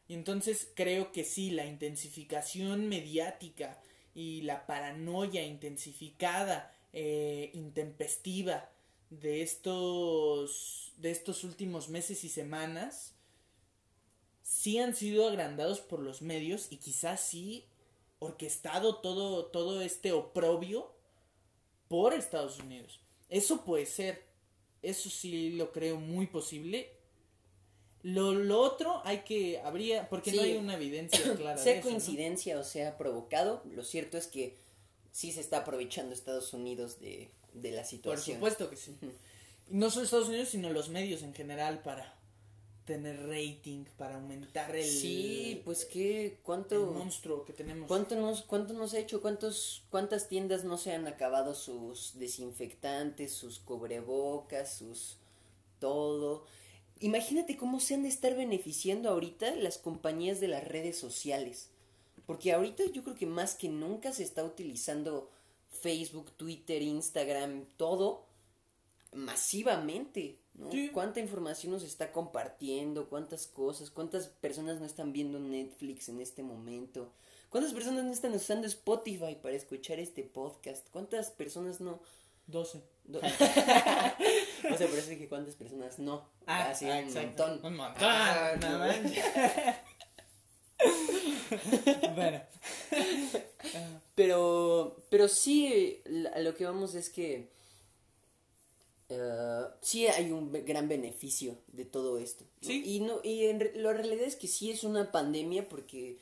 Y 0.07 0.13
entonces 0.13 0.71
creo 0.75 1.11
que 1.11 1.23
sí, 1.23 1.51
la 1.51 1.65
intensificación 1.65 2.87
mediática 2.87 3.79
y 4.15 4.41
la 4.41 4.65
paranoia 4.65 5.45
intensificada, 5.45 6.73
eh, 6.93 7.51
intempestiva 7.53 8.69
de 9.09 9.41
estos, 9.41 10.93
de 10.97 11.11
estos 11.11 11.43
últimos 11.43 11.89
meses 11.89 12.23
y 12.23 12.29
semanas, 12.29 13.13
sí 14.41 14.79
han 14.79 14.95
sido 14.95 15.27
agrandados 15.27 15.81
por 15.81 15.99
los 15.99 16.21
medios 16.21 16.67
y 16.71 16.77
quizás 16.77 17.21
sí 17.21 17.65
orquestado 18.19 18.95
todo, 18.97 19.45
todo 19.47 19.81
este 19.81 20.11
oprobio 20.11 20.91
por 21.87 22.13
Estados 22.13 22.59
Unidos. 22.59 22.99
Eso 23.29 23.63
puede 23.63 23.85
ser. 23.85 24.25
Eso 24.81 25.09
sí 25.09 25.51
lo 25.51 25.71
creo 25.71 25.97
muy 25.99 26.27
posible. 26.27 26.96
Lo, 28.07 28.33
lo 28.33 28.61
otro 28.61 29.01
hay 29.03 29.19
que, 29.19 29.59
habría, 29.59 30.07
porque 30.07 30.31
no 30.31 30.41
hay 30.41 30.55
una 30.55 30.75
evidencia 30.75 31.19
clara. 31.35 31.57
de 31.57 31.63
sea 31.63 31.73
eso, 31.73 31.89
¿no? 31.89 31.91
coincidencia 31.91 32.57
o 32.57 32.63
sea 32.63 32.97
provocado, 32.97 33.61
lo 33.75 33.83
cierto 33.83 34.17
es 34.17 34.27
que 34.27 34.55
sí 35.11 35.33
se 35.33 35.41
está 35.41 35.57
aprovechando 35.57 36.13
Estados 36.13 36.53
Unidos 36.53 37.01
de, 37.01 37.29
de 37.53 37.71
la 37.71 37.81
Por 37.81 37.89
situación. 37.89 38.37
supuesto 38.37 38.69
que 38.69 38.77
sí. 38.77 38.95
No 39.69 39.89
solo 39.89 40.05
Estados 40.05 40.29
Unidos, 40.29 40.47
sino 40.47 40.69
los 40.69 40.87
medios 40.87 41.21
en 41.21 41.33
general 41.33 41.81
para 41.81 42.15
tener 42.85 43.27
rating, 43.27 43.83
para 43.97 44.15
aumentar 44.15 44.73
el, 44.73 44.85
Sí, 44.89 45.61
pues 45.65 45.83
qué, 45.83 46.27
el 46.27 46.37
cuánto, 46.43 46.85
monstruo 46.85 47.43
que 47.43 47.51
tenemos. 47.51 47.89
cuánto 47.89 48.15
nos, 48.15 48.43
cuánto 48.43 48.73
nos 48.73 48.93
ha 48.93 48.99
hecho, 48.99 49.21
cuántos, 49.21 49.83
cuántas 49.89 50.29
tiendas 50.29 50.63
no 50.63 50.77
se 50.77 50.93
han 50.93 51.05
acabado 51.07 51.53
sus 51.53 52.17
desinfectantes, 52.17 53.33
sus 53.33 53.59
cubrebocas, 53.59 54.73
sus 54.77 55.17
todo. 55.79 56.45
Imagínate 56.99 57.57
cómo 57.57 57.79
se 57.79 57.93
han 57.95 58.03
de 58.03 58.09
estar 58.09 58.35
beneficiando 58.35 59.09
ahorita 59.09 59.55
las 59.55 59.77
compañías 59.77 60.39
de 60.39 60.47
las 60.47 60.63
redes 60.63 60.97
sociales. 60.97 61.69
Porque 62.25 62.51
ahorita 62.53 62.83
yo 62.91 63.03
creo 63.03 63.15
que 63.15 63.25
más 63.25 63.55
que 63.55 63.69
nunca 63.69 64.11
se 64.11 64.23
está 64.23 64.43
utilizando 64.43 65.29
Facebook, 65.69 66.31
Twitter, 66.33 66.81
Instagram, 66.81 67.65
todo 67.77 68.25
masivamente, 69.13 70.37
¿no? 70.55 70.71
Sí. 70.71 70.89
¿Cuánta 70.89 71.19
información 71.19 71.71
nos 71.73 71.83
está 71.83 72.11
compartiendo? 72.11 73.07
¿Cuántas 73.09 73.47
cosas? 73.47 73.89
¿Cuántas 73.91 74.27
personas 74.27 74.79
no 74.79 74.85
están 74.85 75.13
viendo 75.13 75.39
Netflix 75.39 76.09
en 76.09 76.19
este 76.19 76.43
momento? 76.43 77.13
¿Cuántas 77.49 77.73
personas 77.73 78.03
no 78.03 78.11
están 78.11 78.33
usando 78.33 78.67
Spotify 78.67 79.37
para 79.41 79.55
escuchar 79.55 79.99
este 79.99 80.23
podcast? 80.23 80.89
¿Cuántas 80.91 81.31
personas 81.31 81.79
no? 81.79 82.01
12. 82.47 82.81
no- 83.05 83.19
o 84.73 84.77
sea, 84.77 84.87
parece 84.87 85.17
que 85.17 85.27
cuántas 85.29 85.55
personas 85.55 85.99
no. 85.99 86.29
Ah, 86.45 86.73
sí, 86.73 86.85
ah, 86.89 86.97
un 86.99 87.03
exacto. 87.05 87.47
montón. 87.47 87.65
Un 87.71 87.77
montón. 87.77 88.03
Ah, 88.03 88.51
no 88.61 88.69
no. 88.71 88.79
manches. 88.79 89.25
bueno. 92.15 92.41
Pero, 94.15 95.03
pero 95.09 95.27
sí, 95.27 96.01
a 96.33 96.39
lo 96.39 96.55
que 96.55 96.65
vamos 96.65 96.95
es 96.95 97.09
que 97.09 97.49
eh, 99.09 99.63
sí 99.81 100.07
hay 100.07 100.31
un 100.31 100.51
gran 100.65 100.87
beneficio 100.87 101.57
de 101.67 101.85
todo 101.85 102.17
esto. 102.17 102.45
¿no? 102.61 102.67
Sí. 102.67 102.83
Y, 102.85 102.99
no, 103.01 103.19
y 103.23 103.45
en 103.45 103.59
re- 103.59 103.73
la 103.75 103.93
realidad 103.93 104.25
es 104.25 104.35
que 104.35 104.47
sí 104.47 104.71
es 104.71 104.83
una 104.83 105.11
pandemia 105.11 105.69
porque 105.69 106.17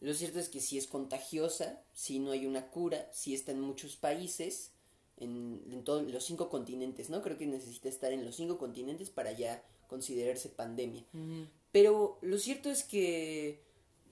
lo 0.00 0.14
cierto 0.14 0.38
es 0.38 0.48
que 0.48 0.60
sí 0.60 0.78
es 0.78 0.86
contagiosa, 0.86 1.82
sí 1.92 2.18
no 2.18 2.30
hay 2.32 2.46
una 2.46 2.68
cura, 2.68 3.08
sí 3.12 3.34
está 3.34 3.52
en 3.52 3.60
muchos 3.60 3.96
países, 3.96 4.72
en, 5.18 5.62
en 5.70 5.84
todos 5.84 6.10
los 6.10 6.24
cinco 6.24 6.48
continentes, 6.48 7.10
¿no? 7.10 7.22
Creo 7.22 7.38
que 7.38 7.46
necesita 7.46 7.88
estar 7.88 8.12
en 8.12 8.24
los 8.24 8.36
cinco 8.36 8.58
continentes 8.58 9.10
para 9.10 9.32
ya 9.32 9.62
considerarse 9.86 10.48
pandemia. 10.48 11.04
Pero 11.72 12.18
lo 12.22 12.38
cierto 12.38 12.70
es 12.70 12.84
que 12.84 13.62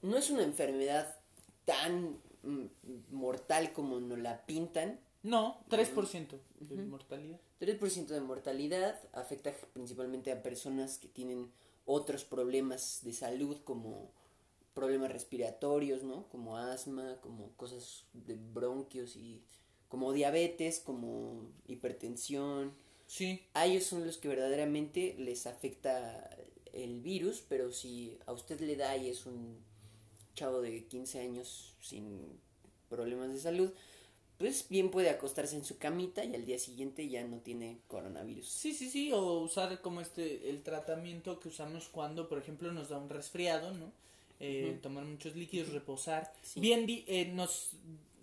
no 0.03 0.17
es 0.17 0.31
una 0.31 0.43
enfermedad 0.43 1.17
tan 1.65 2.19
mm, 2.43 2.67
mortal 3.11 3.73
como 3.73 4.01
nos 4.01 4.19
la 4.19 4.45
pintan. 4.47 5.01
No, 5.23 5.65
3% 5.71 6.39
de 6.61 6.77
mortalidad. 6.83 7.41
3% 7.61 8.07
de 8.09 8.21
mortalidad 8.21 9.01
afecta 9.13 9.55
principalmente 9.73 10.31
a 10.31 10.43
personas 10.43 10.99
que 10.99 11.09
tienen 11.09 11.51
otros 11.87 12.25
problemas 12.25 13.01
de 13.03 13.13
salud 13.15 13.59
como 13.65 14.11
problemas 14.75 15.13
respiratorios, 15.13 16.03
¿no? 16.03 16.29
Como 16.29 16.59
asma, 16.59 17.19
como 17.23 17.53
cosas 17.57 18.05
de 18.13 18.35
bronquios 18.35 19.17
y 19.17 19.43
como 19.95 20.13
diabetes, 20.13 20.81
como 20.81 21.47
hipertensión. 21.69 22.73
Sí. 23.07 23.41
A 23.55 23.67
ellos 23.67 23.85
son 23.85 24.05
los 24.05 24.19
que 24.19 24.27
verdaderamente 24.27 25.15
les 25.21 25.47
afecta 25.47 26.29
el 26.73 27.01
virus, 27.01 27.45
pero 27.49 27.71
si 27.71 28.19
a 28.27 28.33
usted 28.33 28.59
le 28.61 28.75
da 28.75 28.97
y 28.97 29.09
es 29.09 29.25
un 29.25 29.57
chavo 30.35 30.61
de 30.63 30.85
15 30.87 31.21
años 31.21 31.75
sin 31.81 32.27
problemas 32.91 33.33
de 33.33 33.39
salud, 33.39 33.71
pues 34.37 34.67
bien 34.69 34.91
puede 34.91 35.11
acostarse 35.11 35.55
en 35.55 35.65
su 35.65 35.79
camita 35.79 36.25
y 36.25 36.35
al 36.35 36.45
día 36.45 36.59
siguiente 36.59 37.09
ya 37.09 37.23
no 37.23 37.39
tiene 37.39 37.79
coronavirus. 37.87 38.49
Sí, 38.49 38.75
sí, 38.75 38.91
sí, 38.91 39.13
o 39.13 39.39
usar 39.39 39.81
como 39.81 40.01
este, 40.01 40.51
el 40.51 40.65
tratamiento 40.65 41.39
que 41.39 41.51
usamos 41.51 41.89
cuando, 41.89 42.29
por 42.29 42.39
ejemplo, 42.39 42.73
nos 42.73 42.89
da 42.89 42.99
un 42.99 43.09
resfriado, 43.11 43.73
¿no? 43.75 43.93
Eh. 44.41 44.77
Tomar 44.83 45.05
muchos 45.05 45.37
líquidos, 45.37 45.69
reposar. 45.73 46.33
Sí. 46.43 46.59
Bien, 46.59 46.85
di- 46.85 47.05
eh, 47.07 47.27
nos 47.27 47.71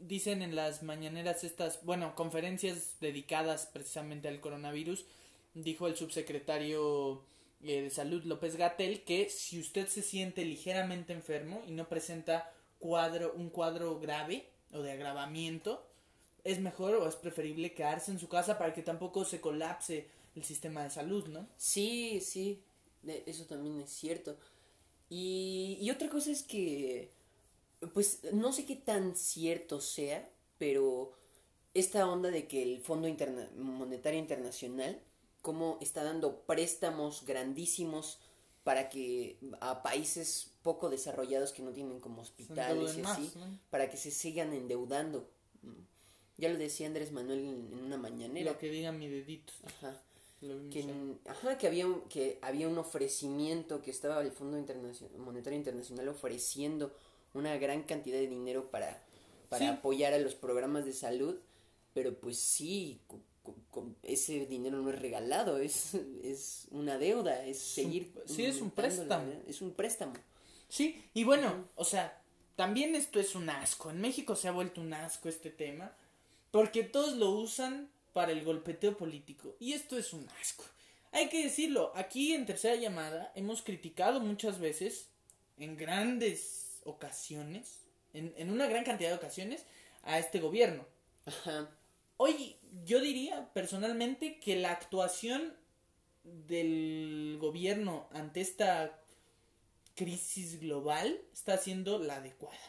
dicen 0.01 0.41
en 0.41 0.55
las 0.55 0.83
mañaneras 0.83 1.43
estas, 1.43 1.83
bueno, 1.83 2.15
conferencias 2.15 2.95
dedicadas 2.99 3.67
precisamente 3.67 4.27
al 4.27 4.39
coronavirus, 4.39 5.05
dijo 5.53 5.87
el 5.87 5.95
subsecretario 5.95 7.23
eh, 7.63 7.81
de 7.81 7.89
Salud 7.89 8.23
López 8.23 8.55
Gatel 8.55 9.03
que 9.03 9.29
si 9.29 9.59
usted 9.59 9.87
se 9.87 10.01
siente 10.01 10.45
ligeramente 10.45 11.13
enfermo 11.13 11.61
y 11.67 11.71
no 11.71 11.87
presenta 11.87 12.51
cuadro, 12.79 13.33
un 13.35 13.49
cuadro 13.49 13.99
grave 13.99 14.45
o 14.73 14.79
de 14.81 14.91
agravamiento, 14.91 15.85
es 16.43 16.59
mejor 16.59 16.95
o 16.95 17.07
es 17.07 17.15
preferible 17.15 17.73
quedarse 17.73 18.11
en 18.11 18.19
su 18.19 18.27
casa 18.27 18.57
para 18.57 18.73
que 18.73 18.81
tampoco 18.81 19.25
se 19.25 19.41
colapse 19.41 20.07
el 20.35 20.43
sistema 20.43 20.83
de 20.83 20.89
salud, 20.89 21.27
¿no? 21.27 21.47
Sí, 21.57 22.19
sí, 22.21 22.61
eso 23.25 23.45
también 23.45 23.81
es 23.81 23.91
cierto. 23.91 24.37
Y, 25.09 25.77
y 25.81 25.91
otra 25.91 26.09
cosa 26.09 26.31
es 26.31 26.41
que, 26.41 27.11
pues 27.93 28.21
no 28.33 28.51
sé 28.53 28.65
qué 28.65 28.75
tan 28.75 29.15
cierto 29.15 29.81
sea, 29.81 30.29
pero 30.57 31.13
esta 31.73 32.09
onda 32.09 32.29
de 32.29 32.47
que 32.47 32.63
el 32.63 32.81
Fondo 32.81 33.07
Interna- 33.07 33.49
Monetario 33.57 34.19
Internacional, 34.19 35.01
como 35.41 35.77
está 35.81 36.03
dando 36.03 36.41
préstamos 36.41 37.25
grandísimos 37.25 38.19
para 38.63 38.89
que 38.89 39.39
a 39.59 39.81
países 39.81 40.51
poco 40.61 40.89
desarrollados 40.89 41.51
que 41.51 41.63
no 41.63 41.71
tienen 41.71 41.99
como 41.99 42.21
hospitales 42.21 42.97
y 42.97 43.01
más, 43.01 43.17
así, 43.17 43.31
¿no? 43.35 43.45
para 43.71 43.89
que 43.89 43.97
se 43.97 44.11
sigan 44.11 44.53
endeudando. 44.53 45.27
Ya 46.37 46.49
lo 46.49 46.57
decía 46.57 46.87
Andrés 46.87 47.11
Manuel 47.11 47.39
en, 47.39 47.73
en 47.73 47.83
una 47.85 47.97
mañanera. 47.97 48.51
Lo 48.51 48.57
que 48.59 48.69
diga 48.69 48.91
mi 48.91 49.07
dedito. 49.07 49.53
Ajá 49.65 50.01
que, 50.71 50.85
ajá, 51.27 51.57
que 51.57 51.67
había 51.67 51.85
un, 51.85 52.01
que 52.09 52.39
había 52.41 52.67
un 52.67 52.77
ofrecimiento 52.77 53.81
que 53.81 53.91
estaba 53.91 54.21
el 54.21 54.31
Fondo 54.31 54.57
Internacional, 54.57 55.17
Monetario 55.19 55.57
Internacional 55.57 56.07
ofreciendo 56.07 56.95
una 57.33 57.57
gran 57.57 57.83
cantidad 57.83 58.17
de 58.17 58.27
dinero 58.27 58.69
para, 58.69 59.01
para 59.49 59.65
Sí. 59.65 59.71
apoyar 59.71 60.13
a 60.13 60.19
los 60.19 60.35
programas 60.35 60.85
de 60.85 60.93
salud, 60.93 61.35
pero 61.93 62.13
pues 62.15 62.37
sí, 62.37 62.99
ese 64.03 64.45
dinero 64.45 64.81
no 64.81 64.89
es 64.91 64.99
regalado, 64.99 65.57
es, 65.57 65.93
es 66.23 66.67
una 66.71 66.97
deuda, 66.97 67.45
es 67.45 67.59
seguir. 67.59 68.11
sí, 68.25 68.45
es 68.45 68.61
un 68.61 68.71
préstamo. 68.71 69.31
Es 69.47 69.61
un 69.61 69.71
préstamo. 69.71 70.13
Sí, 70.69 71.03
y 71.13 71.23
bueno, 71.23 71.67
o 71.75 71.83
sea, 71.83 72.21
también 72.55 72.95
esto 72.95 73.19
es 73.19 73.35
un 73.35 73.49
asco. 73.49 73.89
En 73.89 73.99
México 73.99 74.35
se 74.35 74.47
ha 74.47 74.51
vuelto 74.51 74.79
un 74.81 74.93
asco 74.93 75.27
este 75.27 75.49
tema, 75.49 75.93
porque 76.51 76.83
todos 76.83 77.15
lo 77.17 77.31
usan 77.31 77.89
para 78.13 78.31
el 78.31 78.43
golpeteo 78.43 78.95
político. 78.97 79.55
Y 79.59 79.73
esto 79.73 79.97
es 79.97 80.13
un 80.13 80.27
asco. 80.41 80.63
Hay 81.13 81.27
que 81.27 81.43
decirlo, 81.43 81.91
aquí 81.95 82.33
en 82.33 82.45
Tercera 82.45 82.75
Llamada 82.75 83.31
hemos 83.35 83.61
criticado 83.63 84.19
muchas 84.21 84.59
veces, 84.59 85.07
en 85.57 85.75
grandes 85.77 86.60
ocasiones, 86.83 87.81
en, 88.13 88.33
en 88.37 88.51
una 88.51 88.67
gran 88.67 88.83
cantidad 88.83 89.09
de 89.09 89.15
ocasiones, 89.15 89.65
a 90.03 90.19
este 90.19 90.39
gobierno. 90.39 90.85
Ajá. 91.25 91.69
Hoy 92.17 92.57
yo 92.85 93.01
diría 93.01 93.51
personalmente 93.53 94.39
que 94.39 94.55
la 94.55 94.71
actuación 94.71 95.55
del 96.23 97.37
gobierno 97.39 98.07
ante 98.11 98.41
esta 98.41 98.99
crisis 99.95 100.59
global 100.59 101.19
está 101.33 101.57
siendo 101.57 101.99
la 101.99 102.17
adecuada. 102.17 102.59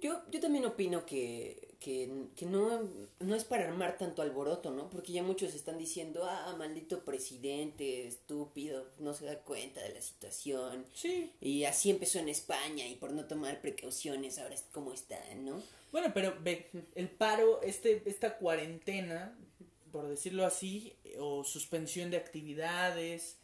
Yo, 0.00 0.22
yo 0.30 0.40
también 0.40 0.64
opino 0.64 1.04
que, 1.04 1.67
que, 1.80 2.26
que 2.36 2.46
no, 2.46 2.88
no 3.20 3.36
es 3.36 3.44
para 3.44 3.68
armar 3.68 3.98
tanto 3.98 4.22
alboroto, 4.22 4.70
¿no? 4.70 4.90
Porque 4.90 5.12
ya 5.12 5.22
muchos 5.22 5.54
están 5.54 5.78
diciendo, 5.78 6.24
ah, 6.24 6.54
maldito 6.58 7.04
presidente, 7.04 8.06
estúpido, 8.06 8.86
no 8.98 9.14
se 9.14 9.26
da 9.26 9.38
cuenta 9.38 9.80
de 9.82 9.94
la 9.94 10.00
situación. 10.00 10.84
Sí. 10.92 11.32
Y 11.40 11.64
así 11.64 11.90
empezó 11.90 12.18
en 12.18 12.28
España 12.28 12.86
y 12.86 12.96
por 12.96 13.12
no 13.12 13.26
tomar 13.26 13.60
precauciones 13.60 14.38
ahora 14.38 14.54
es 14.54 14.64
como 14.72 14.92
está, 14.92 15.20
¿no? 15.36 15.62
Bueno, 15.92 16.10
pero 16.12 16.36
ve, 16.42 16.70
el 16.96 17.08
paro, 17.08 17.62
este, 17.62 18.02
esta 18.06 18.38
cuarentena, 18.38 19.38
por 19.92 20.08
decirlo 20.08 20.44
así, 20.44 20.96
o 21.18 21.44
suspensión 21.44 22.10
de 22.10 22.16
actividades, 22.16 23.36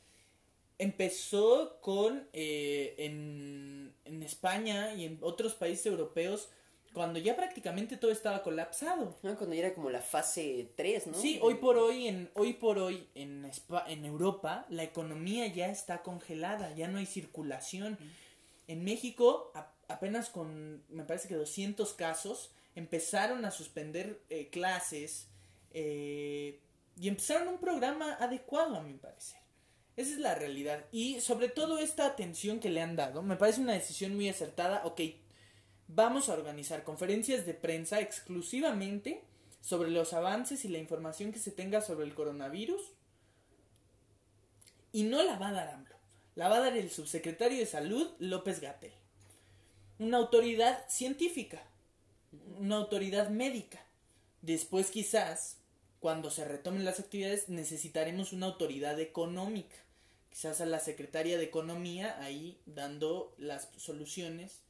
empezó 0.78 1.78
con 1.80 2.28
eh, 2.32 2.95
en, 2.99 3.95
en 4.05 4.22
España 4.24 4.93
y 4.95 5.05
en 5.05 5.18
otros 5.20 5.55
países 5.55 5.87
europeos 5.87 6.49
cuando 6.95 7.19
ya 7.19 7.37
prácticamente 7.37 7.97
todo 7.99 8.11
estaba 8.11 8.43
colapsado. 8.43 9.19
Ah, 9.25 9.35
Cuando 9.37 9.55
ya 9.55 9.67
era 9.67 9.75
como 9.75 9.91
la 9.91 10.01
fase 10.01 10.71
3, 10.77 11.09
¿no? 11.09 11.15
Sí, 11.15 11.39
hoy 11.43 11.57
por 11.57 11.77
hoy 11.77 12.09
en 12.09 12.31
hoy 12.35 12.55
por 12.55 12.79
hoy 12.79 13.07
en 13.15 13.51
en 13.89 14.05
Europa 14.07 14.65
la 14.71 14.85
economía 14.85 15.47
ya 15.49 15.69
está 15.69 16.03
congelada, 16.03 16.75
ya 16.75 16.89
no 16.89 16.99
hay 16.99 17.07
circulación. 17.07 17.99
En 18.69 18.83
México 18.85 19.51
a- 19.55 19.71
apenas 19.89 20.31
con 20.31 20.83
me 20.89 21.05
parece 21.05 21.29
que 21.29 21.35
200 21.35 21.93
casos 21.93 22.53
empezaron 22.75 23.45
a 23.45 23.51
suspender 23.51 24.23
eh, 24.31 24.49
clases 24.49 25.29
eh, 25.73 26.61
y 26.99 27.09
empezaron 27.09 27.49
un 27.49 27.59
programa 27.59 28.15
adecuado 28.15 28.77
a 28.77 28.83
mi 28.83 28.95
parecer. 28.95 29.39
Esa 29.97 30.11
es 30.13 30.19
la 30.19 30.35
realidad. 30.35 30.85
Y 30.93 31.21
sobre 31.21 31.49
todo 31.49 31.79
esta 31.79 32.07
atención 32.07 32.59
que 32.61 32.71
le 32.71 32.81
han 32.83 32.97
dado, 32.97 33.23
me 33.23 33.37
parece 33.37 33.61
una 33.61 33.75
decisión 33.75 34.15
muy 34.15 34.29
acertada. 34.29 34.83
Ok, 34.85 35.01
vamos 35.89 36.28
a 36.28 36.35
organizar 36.35 36.85
conferencias 36.85 37.47
de 37.47 37.55
prensa 37.55 38.01
exclusivamente 38.01 39.22
sobre 39.61 39.91
los 39.91 40.12
avances 40.12 40.64
y 40.64 40.68
la 40.68 40.78
información 40.78 41.32
que 41.32 41.39
se 41.39 41.51
tenga 41.51 41.80
sobre 41.80 42.05
el 42.05 42.14
coronavirus. 42.14 42.82
Y 44.93 45.05
no 45.05 45.22
la 45.22 45.39
va 45.39 45.49
a 45.49 45.53
dar 45.53 45.68
AMLO. 45.68 45.97
La 46.35 46.49
va 46.49 46.57
a 46.57 46.61
dar 46.61 46.76
el 46.76 46.91
subsecretario 46.91 47.59
de 47.59 47.66
Salud, 47.66 48.11
López 48.18 48.61
Gatel. 48.61 48.93
Una 49.99 50.18
autoridad 50.18 50.85
científica. 50.89 51.62
Una 52.59 52.76
autoridad 52.76 53.30
médica. 53.30 53.85
Después 54.43 54.91
quizás, 54.91 55.59
cuando 56.01 56.31
se 56.31 56.44
retomen 56.44 56.85
las 56.85 57.01
actividades, 57.01 57.48
necesitaremos 57.48 58.32
una 58.32 58.47
autoridad 58.47 59.01
económica. 59.01 59.77
Quizás 60.31 60.61
a 60.61 60.66
la 60.66 60.81
secretaria 60.81 61.39
de 61.39 61.44
Economía 61.44 62.20
ahí 62.20 62.59
dando 62.66 63.35
las 63.39 63.70
soluciones 63.77 64.64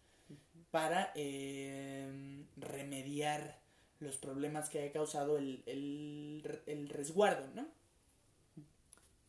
para 0.74 1.12
eh, 1.14 2.44
remediar 2.56 3.60
los 4.00 4.16
problemas 4.16 4.68
que 4.68 4.80
haya 4.80 4.90
causado 4.90 5.38
el, 5.38 5.62
el, 5.66 6.62
el 6.66 6.88
resguardo, 6.88 7.46
¿no? 7.54 7.68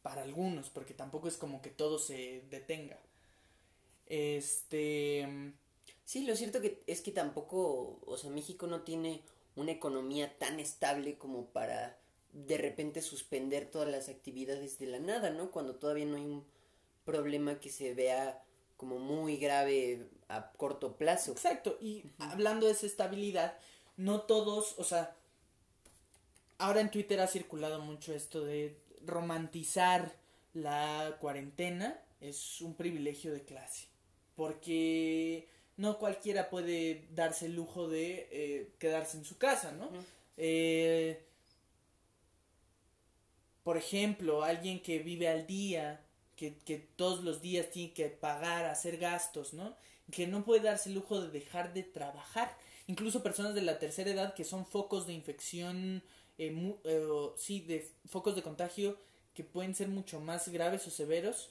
Para 0.02 0.24
algunos, 0.24 0.72
porque 0.72 0.96
tampoco 0.96 1.28
es 1.28 1.38
como 1.38 1.62
que 1.62 1.70
todo 1.70 2.00
se 2.00 2.42
detenga. 2.50 3.00
Este. 4.08 5.54
Sí, 6.04 6.26
lo 6.26 6.36
cierto 6.36 6.62
que 6.62 6.82
es 6.88 7.02
que 7.02 7.12
tampoco, 7.12 8.00
o 8.08 8.18
sea, 8.18 8.32
México 8.32 8.66
no 8.66 8.82
tiene 8.82 9.22
una 9.56 9.72
economía 9.72 10.40
tan 10.40 10.60
estable 10.60 11.20
como 11.20 11.46
para 11.46 12.00
de 12.34 12.58
repente 12.58 13.04
suspender 13.04 13.70
todas 13.70 13.92
las 13.92 14.10
actividades 14.10 14.80
de 14.80 14.88
la 14.88 14.98
nada, 14.98 15.30
¿no? 15.30 15.52
Cuando 15.52 15.76
todavía 15.76 16.06
no 16.06 16.16
hay 16.16 16.26
un 16.26 16.44
problema 17.04 17.60
que 17.60 17.70
se 17.70 17.94
vea 17.94 18.45
como 18.78 19.00
muy 19.00 19.38
grave 19.38 20.08
a 20.28 20.52
corto 20.52 20.98
plazo. 20.98 21.32
Exacto, 21.32 21.78
y 21.82 22.04
hablando 22.20 22.66
de 22.66 22.74
esa 22.74 22.86
estabilidad, 22.86 23.58
no 23.98 24.22
todos, 24.22 24.76
o 24.78 24.84
sea, 24.84 25.16
ahora 26.58 26.82
en 26.82 26.92
Twitter 26.92 27.20
ha 27.20 27.28
circulado 27.28 27.80
mucho 27.82 28.14
esto 28.14 28.44
de 28.44 28.78
romantizar 29.06 30.16
la 30.54 31.18
cuarentena, 31.20 32.02
es 32.22 32.62
un 32.62 32.76
privilegio 32.76 33.34
de 33.34 33.44
clase, 33.44 33.88
porque 34.36 35.48
no 35.78 36.00
cualquiera 36.00 36.50
puede 36.50 37.08
darse 37.12 37.48
el 37.48 37.56
lujo 37.56 37.88
de 37.88 38.28
eh, 38.32 38.72
quedarse 38.80 39.18
en 39.18 39.26
su 39.26 39.38
casa, 39.38 39.72
¿no? 39.74 39.90
Eh, 40.38 41.24
por 43.64 43.78
ejemplo, 43.78 44.44
alguien 44.44 44.82
que 44.82 45.00
vive 45.00 45.28
al 45.28 45.48
día, 45.48 46.05
que, 46.36 46.58
que 46.60 46.78
todos 46.78 47.24
los 47.24 47.42
días 47.42 47.70
tiene 47.72 47.94
que 47.94 48.10
pagar, 48.10 48.66
hacer 48.66 48.98
gastos, 48.98 49.54
¿no? 49.54 49.76
Que 50.12 50.28
no 50.28 50.44
puede 50.46 50.62
darse 50.62 50.90
el 50.90 50.96
lujo 50.96 51.22
de 51.22 51.30
dejar 51.32 51.74
de 51.74 51.84
trabajar. 51.84 52.56
Incluso 52.88 53.24
personas 53.24 53.56
de 53.56 53.62
la 53.62 53.80
tercera 53.80 54.12
edad 54.12 54.34
que 54.36 54.44
son 54.44 54.66
focos 54.66 55.08
de 55.08 55.14
infección, 55.14 56.04
eh, 56.38 56.52
mu- 56.52 56.78
eh, 56.84 57.08
sí, 57.38 57.62
de 57.62 57.90
focos 58.08 58.36
de 58.36 58.44
contagio 58.44 58.98
que 59.34 59.44
pueden 59.44 59.76
ser 59.76 59.88
mucho 59.88 60.20
más 60.20 60.48
graves 60.50 60.86
o 60.88 60.92
severos. 60.92 61.50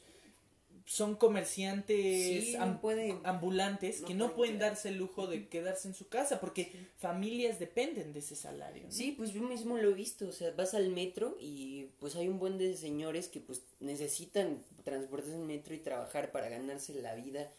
Son 0.86 1.16
comerciantes 1.16 2.44
Sí, 2.44 2.56
am- 2.56 2.72
no 2.74 2.80
pueden. 2.80 3.20
ambulantes 3.24 4.02
no 4.02 4.06
que 4.06 4.14
no 4.14 4.34
pueden 4.34 4.56
quedar. 4.58 4.72
darse 4.72 4.88
el 4.90 4.96
lujo 4.96 5.26
de 5.26 5.48
quedarse 5.48 5.88
en 5.88 5.94
su 5.94 6.08
casa 6.08 6.40
porque 6.40 6.72
familias 6.98 7.58
dependen 7.58 8.12
de 8.12 8.18
ese 8.18 8.36
salario. 8.36 8.82
¿no? 8.84 8.92
Sí, 8.92 9.12
pues 9.12 9.32
yo 9.32 9.40
mismo 9.42 9.78
lo 9.78 9.90
he 9.90 9.94
visto, 9.94 10.28
o 10.28 10.32
sea, 10.32 10.50
vas 10.50 10.74
al 10.74 10.90
metro 10.90 11.36
y 11.40 11.84
pues 12.00 12.16
hay 12.16 12.28
un 12.28 12.38
buen 12.38 12.58
de 12.58 12.76
señores 12.76 13.28
que 13.28 13.40
pues 13.40 13.62
necesitan 13.80 14.62
transportarse 14.84 15.34
en 15.36 15.46
metro 15.46 15.74
y 15.74 15.78
trabajar 15.78 16.30
para 16.32 16.50
ganarse 16.50 16.92
la 17.00 17.14
vida, 17.14 17.50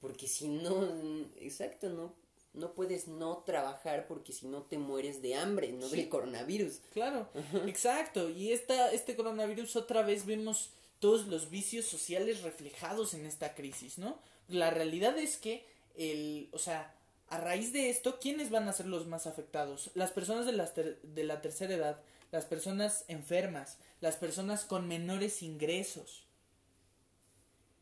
porque 0.00 0.26
si 0.26 0.48
no, 0.48 0.88
exacto, 1.36 1.88
no, 1.88 2.12
no 2.52 2.72
puedes 2.74 3.06
no 3.06 3.44
trabajar 3.46 4.06
porque 4.08 4.32
si 4.32 4.46
no 4.48 4.62
te 4.62 4.76
mueres 4.78 5.22
de 5.22 5.36
hambre, 5.36 5.70
no 5.72 5.88
Sí. 5.88 5.96
del 5.98 6.08
coronavirus. 6.08 6.80
Claro, 6.92 7.28
exacto. 7.66 8.28
Y 8.28 8.50
esta, 8.52 8.90
este 8.92 9.14
coronavirus 9.14 9.76
otra 9.76 10.02
vez 10.02 10.26
vemos 10.26 10.70
todos 11.02 11.26
los 11.26 11.50
vicios 11.50 11.84
sociales 11.84 12.42
reflejados 12.42 13.12
en 13.14 13.26
esta 13.26 13.54
crisis, 13.54 13.98
¿no? 13.98 14.18
La 14.48 14.70
realidad 14.70 15.18
es 15.18 15.36
que 15.36 15.66
el, 15.96 16.48
o 16.52 16.58
sea, 16.58 16.94
a 17.28 17.38
raíz 17.38 17.72
de 17.72 17.90
esto, 17.90 18.18
¿quiénes 18.20 18.50
van 18.50 18.68
a 18.68 18.72
ser 18.72 18.86
los 18.86 19.06
más 19.06 19.26
afectados? 19.26 19.90
Las 19.94 20.12
personas 20.12 20.46
de 20.46 20.52
la, 20.52 20.72
ter- 20.72 21.00
de 21.02 21.24
la 21.24 21.40
tercera 21.42 21.74
edad, 21.74 22.00
las 22.30 22.44
personas 22.46 23.04
enfermas, 23.08 23.78
las 24.00 24.16
personas 24.16 24.64
con 24.64 24.86
menores 24.86 25.42
ingresos. 25.42 26.24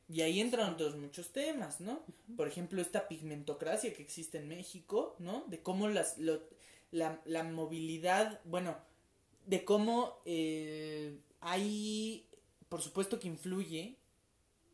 Y 0.09 0.23
ahí 0.23 0.41
entran 0.41 0.73
otros 0.75 0.97
muchos 0.97 1.29
temas, 1.31 1.81
¿no? 1.81 2.01
Por 2.37 2.49
ejemplo, 2.49 2.81
esta 2.83 3.07
pigmentocracia 3.07 3.93
que 3.95 4.03
existe 4.03 4.39
en 4.39 4.49
México, 4.49 5.15
¿no? 5.19 5.45
De 5.47 5.61
cómo 5.61 5.89
las, 5.89 6.19
lo- 6.19 6.43
la, 6.91 7.21
la 7.27 7.45
movilidad, 7.45 8.41
bueno, 8.45 8.77
de 9.47 9.65
cómo 9.65 10.21
eh, 10.25 11.17
hay, 11.41 12.27
por 12.71 12.81
supuesto 12.81 13.21
que 13.21 13.29
influye 13.29 13.97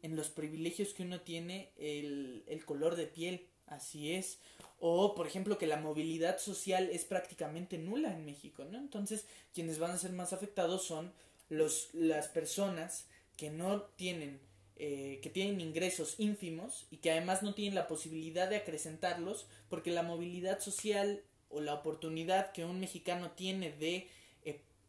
en 0.02 0.14
los 0.14 0.28
privilegios 0.28 0.94
que 0.94 1.02
uno 1.02 1.22
tiene 1.22 1.72
el, 1.76 2.44
el 2.46 2.64
color 2.64 2.94
de 2.94 3.06
piel, 3.06 3.48
así 3.66 4.12
es. 4.12 4.38
O, 4.78 5.14
por 5.14 5.26
ejemplo, 5.26 5.58
que 5.58 5.66
la 5.66 5.78
movilidad 5.78 6.38
social 6.38 6.90
es 6.92 7.04
prácticamente 7.04 7.78
nula 7.78 8.12
en 8.12 8.24
México, 8.24 8.64
¿no? 8.64 8.78
Entonces, 8.78 9.24
quienes 9.54 9.78
van 9.78 9.90
a 9.90 9.98
ser 9.98 10.12
más 10.12 10.32
afectados 10.32 10.84
son 10.84 11.12
los, 11.48 11.88
las 11.94 12.28
personas 12.28 13.06
que 13.38 13.50
no 13.50 13.82
tienen, 13.96 14.40
eh, 14.76 15.18
que 15.22 15.30
tienen 15.30 15.62
ingresos 15.62 16.16
ínfimos 16.18 16.86
y 16.90 16.98
que 16.98 17.10
además 17.10 17.42
no 17.42 17.54
tienen 17.54 17.74
la 17.74 17.88
posibilidad 17.88 18.48
de 18.48 18.56
acrecentarlos 18.56 19.46
porque 19.70 19.90
la 19.90 20.02
movilidad 20.02 20.60
social 20.60 21.22
o 21.48 21.60
la 21.60 21.72
oportunidad 21.72 22.52
que 22.52 22.66
un 22.66 22.78
mexicano 22.78 23.30
tiene 23.30 23.72
de 23.72 24.08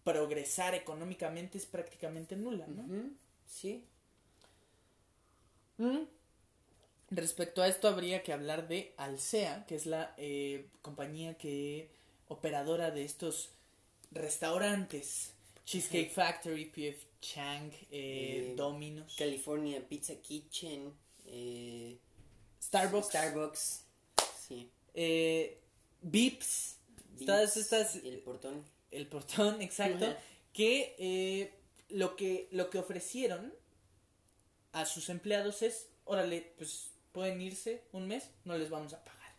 progresar 0.08 0.74
económicamente 0.74 1.58
es 1.58 1.66
prácticamente 1.66 2.38
nula, 2.38 2.66
¿no? 2.68 3.10
Sí. 3.46 3.84
Mm. 5.78 6.04
Respecto 7.12 7.62
a 7.62 7.68
esto 7.68 7.90
habría 7.90 8.24
que 8.24 8.32
hablar 8.32 8.70
de 8.70 8.94
Alsea, 8.96 9.66
que 9.68 9.76
es 9.76 9.86
la 9.86 10.14
eh, 10.16 10.70
compañía 10.82 11.38
que 11.38 11.90
operadora 12.30 12.90
de 12.92 13.04
estos 13.04 13.50
restaurantes. 14.12 15.34
Cheesecake 15.66 16.10
Factory, 16.10 16.66
P.F. 16.66 17.06
Chang, 17.20 17.74
eh, 17.92 18.52
Eh, 18.52 18.54
Domino's, 18.56 19.14
California 19.18 19.86
Pizza 19.86 20.16
Kitchen, 20.22 20.94
eh, 21.26 21.98
Starbucks, 22.62 23.08
Starbucks, 23.08 23.84
sí. 24.48 24.70
Vips, 26.02 26.78
todas 27.26 27.58
estas, 27.58 27.98
El 27.98 28.20
portón. 28.20 28.77
El 28.98 29.08
portón, 29.08 29.62
exacto, 29.62 30.16
que 30.54 30.96
eh, 30.98 31.54
lo 31.90 32.16
que 32.16 32.48
lo 32.52 32.70
que 32.70 32.80
ofrecieron 32.80 33.54
a 34.74 34.86
sus 34.86 35.10
empleados 35.10 35.62
es, 35.62 35.90
órale, 36.06 36.54
pues 36.58 36.92
pueden 37.12 37.42
irse 37.42 37.84
un 37.94 38.08
mes, 38.08 38.30
no 38.46 38.58
les 38.58 38.70
vamos 38.70 38.94
a 38.94 39.04
pagar. 39.04 39.32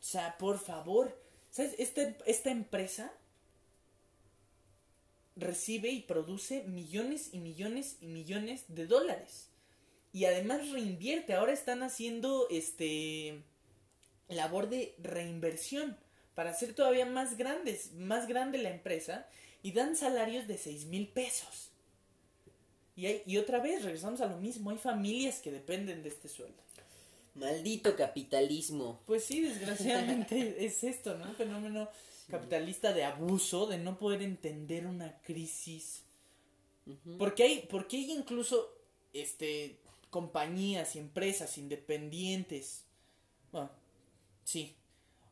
O 0.00 0.04
sea, 0.04 0.36
por 0.38 0.58
favor, 0.58 1.18
¿sabes? 1.50 1.74
Esta, 1.78 2.02
esta 2.26 2.50
empresa 2.50 3.12
recibe 5.36 5.90
y 5.90 6.00
produce 6.00 6.64
millones 6.64 7.30
y 7.32 7.38
millones 7.38 7.98
y 8.00 8.06
millones 8.06 8.64
de 8.68 8.86
dólares. 8.86 9.48
Y 10.12 10.26
además 10.26 10.70
reinvierte, 10.70 11.34
ahora 11.34 11.52
están 11.52 11.82
haciendo 11.82 12.46
este 12.50 13.42
labor 14.28 14.68
de 14.68 14.94
reinversión 14.98 15.96
para 16.34 16.50
hacer 16.50 16.74
todavía 16.74 17.06
más 17.06 17.36
grandes, 17.36 17.92
más 17.92 18.26
grande 18.26 18.58
la 18.58 18.70
empresa 18.70 19.26
y 19.62 19.72
dan 19.72 19.96
salarios 19.96 20.46
de 20.46 20.58
seis 20.58 20.86
mil 20.86 21.08
pesos. 21.08 21.70
Y, 22.96 23.06
hay, 23.06 23.22
y 23.26 23.38
otra 23.38 23.60
vez 23.60 23.82
regresamos 23.82 24.20
a 24.20 24.26
lo 24.26 24.36
mismo, 24.36 24.70
hay 24.70 24.78
familias 24.78 25.40
que 25.40 25.50
dependen 25.50 26.02
de 26.02 26.08
este 26.08 26.28
sueldo. 26.28 26.62
Maldito 27.34 27.96
capitalismo. 27.96 29.00
Pues 29.06 29.24
sí, 29.24 29.40
desgraciadamente 29.40 30.56
es 30.66 30.84
esto, 30.84 31.16
¿no? 31.16 31.30
Un 31.30 31.34
fenómeno 31.34 31.88
capitalista 32.28 32.92
de 32.92 33.04
abuso, 33.04 33.66
de 33.66 33.78
no 33.78 33.98
poder 33.98 34.22
entender 34.22 34.86
una 34.86 35.18
crisis. 35.22 36.02
Porque 37.18 37.44
hay, 37.44 37.68
porque 37.70 37.96
hay 37.96 38.10
incluso 38.10 38.74
este 39.12 39.78
compañías 40.10 40.94
y 40.96 40.98
empresas 40.98 41.56
independientes. 41.56 42.84
Bueno, 43.50 43.70
sí. 44.44 44.76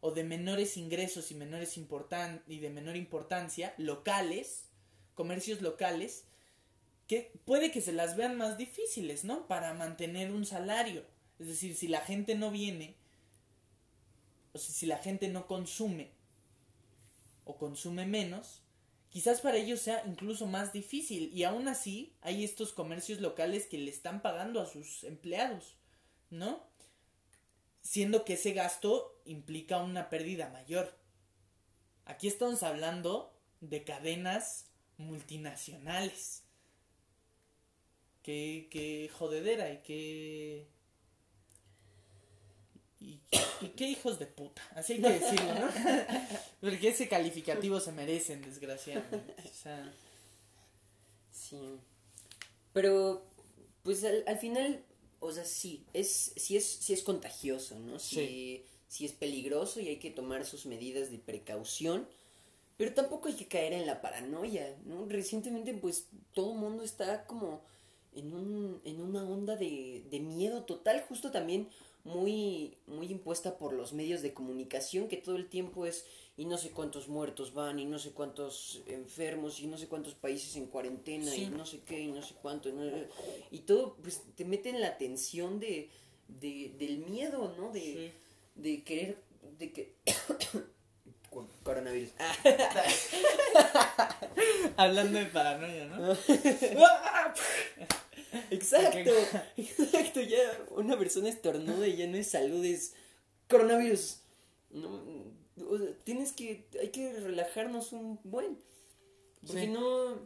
O 0.00 0.12
de 0.12 0.24
menores 0.24 0.76
ingresos 0.76 1.30
y 1.30 1.34
menores 1.34 1.76
importan 1.76 2.42
y 2.46 2.58
de 2.58 2.70
menor 2.70 2.96
importancia, 2.96 3.74
locales, 3.76 4.66
comercios 5.14 5.60
locales, 5.60 6.24
que 7.06 7.32
puede 7.44 7.70
que 7.70 7.80
se 7.80 7.92
las 7.92 8.16
vean 8.16 8.38
más 8.38 8.56
difíciles, 8.56 9.24
¿no? 9.24 9.46
Para 9.48 9.74
mantener 9.74 10.30
un 10.30 10.46
salario. 10.46 11.04
Es 11.38 11.48
decir, 11.48 11.74
si 11.74 11.88
la 11.88 12.00
gente 12.00 12.34
no 12.34 12.50
viene, 12.50 12.96
o 14.52 14.58
sea, 14.58 14.74
si 14.74 14.86
la 14.86 14.98
gente 14.98 15.28
no 15.28 15.46
consume, 15.46 16.12
o 17.44 17.56
consume 17.56 18.06
menos, 18.06 18.62
quizás 19.08 19.40
para 19.40 19.56
ellos 19.56 19.80
sea 19.80 20.04
incluso 20.06 20.46
más 20.46 20.72
difícil. 20.72 21.30
Y 21.34 21.44
aún 21.44 21.68
así, 21.68 22.14
hay 22.20 22.44
estos 22.44 22.72
comercios 22.72 23.20
locales 23.20 23.66
que 23.66 23.78
le 23.78 23.90
están 23.90 24.22
pagando 24.22 24.60
a 24.60 24.66
sus 24.66 25.04
empleados, 25.04 25.76
¿no? 26.30 26.69
Siendo 27.82 28.24
que 28.24 28.34
ese 28.34 28.52
gasto 28.52 29.20
implica 29.24 29.78
una 29.78 30.10
pérdida 30.10 30.48
mayor. 30.50 30.94
Aquí 32.04 32.28
estamos 32.28 32.62
hablando 32.62 33.32
de 33.60 33.84
cadenas 33.84 34.66
multinacionales. 34.98 36.42
Qué, 38.22 38.68
qué 38.70 39.10
jodedera 39.12 39.70
y 39.72 39.78
qué... 39.78 40.68
Y, 43.00 43.18
y 43.62 43.68
qué 43.68 43.86
hijos 43.86 44.18
de 44.18 44.26
puta, 44.26 44.60
así 44.74 44.92
hay 44.92 45.00
que 45.00 45.08
decirlo, 45.08 45.54
¿no? 45.54 45.68
Porque 46.60 46.90
ese 46.90 47.08
calificativo 47.08 47.80
se 47.80 47.92
merecen, 47.92 48.42
desgraciadamente. 48.42 49.34
O 49.42 49.54
sea, 49.54 49.90
Sí. 51.32 51.80
Pero, 52.72 53.24
pues 53.82 54.04
al, 54.04 54.24
al 54.26 54.38
final, 54.38 54.84
o 55.20 55.32
sea, 55.32 55.44
sí, 55.44 55.84
es, 55.92 56.32
sí 56.36 56.56
es, 56.56 56.64
sí 56.66 56.92
es 56.92 57.02
contagioso, 57.02 57.78
¿no? 57.78 57.98
Sí, 57.98 58.16
Sí. 58.16 58.64
sí 58.88 59.04
es 59.06 59.12
peligroso 59.12 59.80
y 59.80 59.88
hay 59.88 59.98
que 59.98 60.10
tomar 60.10 60.44
sus 60.46 60.66
medidas 60.66 61.10
de 61.10 61.18
precaución. 61.18 62.08
Pero 62.76 62.94
tampoco 62.94 63.28
hay 63.28 63.34
que 63.34 63.46
caer 63.48 63.74
en 63.74 63.86
la 63.86 64.00
paranoia, 64.00 64.76
¿no? 64.86 65.06
Recientemente, 65.06 65.74
pues, 65.74 66.08
todo 66.32 66.52
el 66.54 66.58
mundo 66.58 66.82
está 66.82 67.26
como 67.26 67.62
en, 68.14 68.32
un, 68.34 68.80
en 68.84 69.00
una 69.02 69.22
onda 69.24 69.56
de, 69.56 70.04
de 70.10 70.20
miedo 70.20 70.64
total, 70.64 71.04
justo 71.08 71.30
también 71.30 71.68
muy, 72.04 72.78
muy 72.86 73.10
impuesta 73.10 73.58
por 73.58 73.72
los 73.72 73.92
medios 73.92 74.22
de 74.22 74.32
comunicación, 74.32 75.08
que 75.08 75.16
todo 75.16 75.36
el 75.36 75.48
tiempo 75.48 75.86
es, 75.86 76.04
y 76.36 76.46
no 76.46 76.56
sé 76.58 76.70
cuántos 76.70 77.08
muertos 77.08 77.52
van, 77.52 77.78
y 77.78 77.84
no 77.84 77.98
sé 77.98 78.12
cuántos 78.12 78.82
enfermos, 78.86 79.60
y 79.60 79.66
no 79.66 79.76
sé 79.78 79.88
cuántos 79.88 80.14
países 80.14 80.56
en 80.56 80.66
cuarentena, 80.66 81.30
Sí. 81.30 81.42
y 81.44 81.48
no 81.50 81.66
sé 81.66 81.80
qué, 81.80 82.00
y 82.00 82.12
no 82.12 82.22
sé 82.22 82.34
cuánto, 82.40 82.70
¿no? 82.72 82.84
y 83.50 83.58
todo, 83.60 83.96
pues, 84.02 84.22
te 84.34 84.44
mete 84.44 84.70
en 84.70 84.80
la 84.80 84.96
tensión 84.96 85.60
de, 85.60 85.90
de, 86.28 86.74
del 86.78 86.98
miedo, 86.98 87.54
¿no? 87.58 87.70
De, 87.70 87.80
Sí. 87.80 88.12
de 88.54 88.82
querer, 88.84 89.18
de 89.58 89.72
que... 89.72 89.94
Coronavirus. 91.62 92.10
Hablando 94.76 95.18
de 95.20 95.26
paranoia, 95.26 95.86
¿no? 95.86 96.16
Exacto, 98.50 99.10
exacto, 99.56 100.20
ya 100.20 100.38
una 100.70 100.98
persona 100.98 101.28
estornuda 101.28 101.86
y 101.86 101.96
ya 101.96 102.06
no 102.06 102.16
es 102.16 102.28
salud, 102.28 102.64
es 102.64 102.94
coronavirus. 103.48 104.18
No, 104.70 105.02
o 105.68 105.78
sea, 105.78 105.88
tienes 106.04 106.32
que, 106.32 106.66
hay 106.80 106.88
que 106.88 107.12
relajarnos 107.14 107.92
un 107.92 108.18
buen, 108.24 108.58
porque 109.46 109.62
Sí. 109.62 109.66
no, 109.68 110.18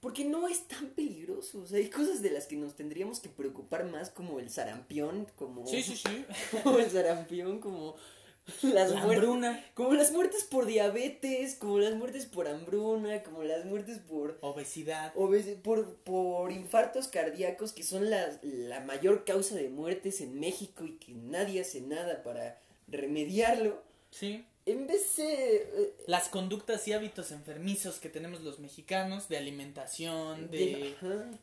porque 0.00 0.24
no 0.24 0.46
es 0.48 0.68
tan 0.68 0.88
peligroso, 0.90 1.60
o 1.62 1.66
sea, 1.66 1.78
hay 1.78 1.88
cosas 1.90 2.22
de 2.22 2.30
las 2.30 2.46
que 2.46 2.56
nos 2.56 2.74
tendríamos 2.74 3.20
que 3.20 3.28
preocupar 3.28 3.84
más 3.86 4.10
como 4.10 4.38
el 4.40 4.50
sarampión, 4.50 5.26
como, 5.36 5.66
Sí, 5.66 5.82
sí, 5.82 5.96
sí. 5.96 6.24
como 6.64 6.78
el 6.78 6.90
sarampión, 6.90 7.60
como 7.60 7.96
las 8.62 8.90
La 8.92 9.02
hambruna. 9.02 9.64
como 9.74 9.92
las 9.94 10.12
muertes 10.12 10.44
por 10.44 10.66
diabetes, 10.66 11.56
como 11.56 11.78
las 11.78 11.94
muertes 11.94 12.26
por 12.26 12.46
hambruna, 12.48 13.22
como 13.22 13.42
las 13.42 13.64
muertes 13.64 13.98
por 13.98 14.38
Obesidad. 14.40 15.12
Obes- 15.16 15.56
por, 15.62 15.96
por 15.96 16.52
infartos 16.52 17.08
cardíacos, 17.08 17.72
que 17.72 17.82
son 17.82 18.08
la, 18.10 18.38
la 18.42 18.80
mayor 18.80 19.24
causa 19.24 19.54
de 19.56 19.68
muertes 19.68 20.20
en 20.20 20.38
México 20.38 20.84
y 20.84 20.92
que 20.98 21.12
nadie 21.12 21.60
hace 21.62 21.80
nada 21.80 22.22
para 22.22 22.60
remediarlo. 22.88 23.82
Sí. 24.10 24.44
En 24.64 24.86
vez 24.88 25.16
de... 25.16 25.56
eh, 25.56 25.94
Las 26.06 26.28
conductas 26.28 26.86
y 26.88 26.92
hábitos 26.92 27.30
enfermizos 27.30 28.00
que 28.00 28.08
tenemos 28.08 28.40
los 28.40 28.58
mexicanos, 28.58 29.28
de 29.28 29.36
alimentación, 29.38 30.50
de, 30.50 30.94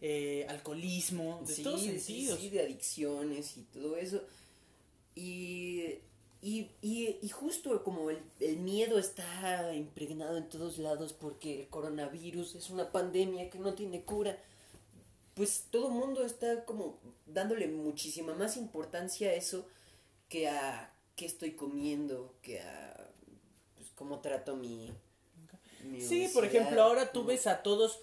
eh, 0.02 0.46
alcoholismo, 0.50 1.42
de 1.48 1.54
sí, 1.54 1.64
todos 1.64 1.82
sí, 1.82 1.88
sentidos. 2.00 2.40
sí, 2.40 2.50
de 2.50 2.62
adicciones 2.62 3.56
y 3.58 3.62
todo 3.64 3.96
eso. 3.96 4.22
Y 5.16 6.00
Y, 6.44 6.72
y, 6.82 7.20
y 7.22 7.30
justo 7.30 7.84
como 7.86 8.10
el, 8.10 8.22
el 8.42 8.58
miedo 8.58 9.00
está 9.00 9.74
impregnado 9.74 10.36
en 10.36 10.50
todos 10.50 10.78
lados 10.78 11.14
porque 11.14 11.62
el 11.62 11.68
coronavirus 11.70 12.56
es 12.56 12.70
una 12.70 12.92
pandemia 12.92 13.50
que 13.50 13.60
no 13.60 13.74
tiene 13.76 14.04
cura, 14.04 14.38
pues 15.36 15.68
todo 15.72 15.88
el 15.88 15.94
mundo 15.94 16.26
está 16.26 16.66
como 16.66 17.00
dándole 17.26 17.70
muchísima 17.70 18.34
más 18.36 18.58
importancia 18.58 19.30
a 19.30 19.34
eso 19.36 19.66
que 20.28 20.50
a 20.50 20.94
qué 21.16 21.26
estoy 21.26 21.54
comiendo, 21.54 22.36
que 22.42 22.60
a 22.60 23.10
pues, 23.76 23.90
cómo 23.96 24.20
trato 24.20 24.58
mi... 24.58 24.92
mi 25.86 26.02
Sí, 26.02 26.30
por 26.34 26.44
ejemplo, 26.44 26.84
ahora 26.84 27.14
tú 27.14 27.24
ves 27.24 27.48
a 27.48 27.64
todos 27.64 28.00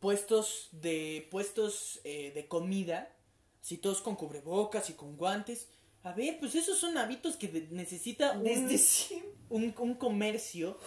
puestos 0.00 0.68
de 0.72 1.28
puestos 1.30 2.00
eh, 2.04 2.32
de 2.34 2.48
comida, 2.48 3.14
así 3.60 3.76
todos 3.76 4.00
con 4.00 4.16
cubrebocas 4.16 4.88
y 4.88 4.94
con 4.94 5.18
guantes. 5.18 5.68
A 6.04 6.12
ver, 6.12 6.38
pues 6.38 6.54
esos 6.54 6.78
son 6.78 6.96
hábitos 6.96 7.36
que 7.36 7.48
necesita 7.70 8.32
un, 8.32 8.44
Desde 8.44 8.78
siempre. 8.78 9.30
un, 9.50 9.74
un 9.78 9.94
comercio 9.94 10.78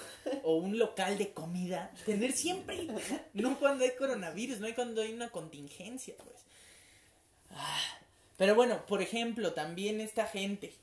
o 0.44 0.56
un 0.56 0.80
local 0.80 1.18
de 1.18 1.34
comida 1.34 1.94
tener 2.06 2.32
siempre. 2.32 2.88
No 3.34 3.60
cuando 3.60 3.84
hay 3.84 3.92
coronavirus, 3.96 4.60
no 4.60 4.68
hay 4.68 4.74
cuando 4.74 5.02
hay 5.02 5.14
una 5.14 5.30
contingencia, 5.30 6.16
pues. 6.18 6.46
Ah, 7.52 8.00
pero 8.38 8.56
bueno, 8.56 8.86
por 8.86 9.02
ejemplo, 9.02 9.54
también 9.54 10.02
esta 10.02 10.26
gente, 10.26 10.74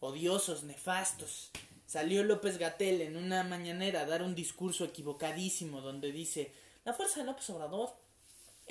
odiosos, 0.00 0.64
nefastos. 0.64 1.50
Salió 1.86 2.22
López 2.22 2.58
Gatel 2.58 3.00
en 3.00 3.16
una 3.16 3.42
mañanera 3.42 4.02
a 4.02 4.06
dar 4.06 4.22
un 4.22 4.34
discurso 4.34 4.84
equivocadísimo 4.84 5.80
donde 5.80 6.12
dice, 6.12 6.52
la 6.84 6.92
fuerza 6.92 7.20
de 7.20 7.26
López 7.26 7.48
Obrador 7.50 7.96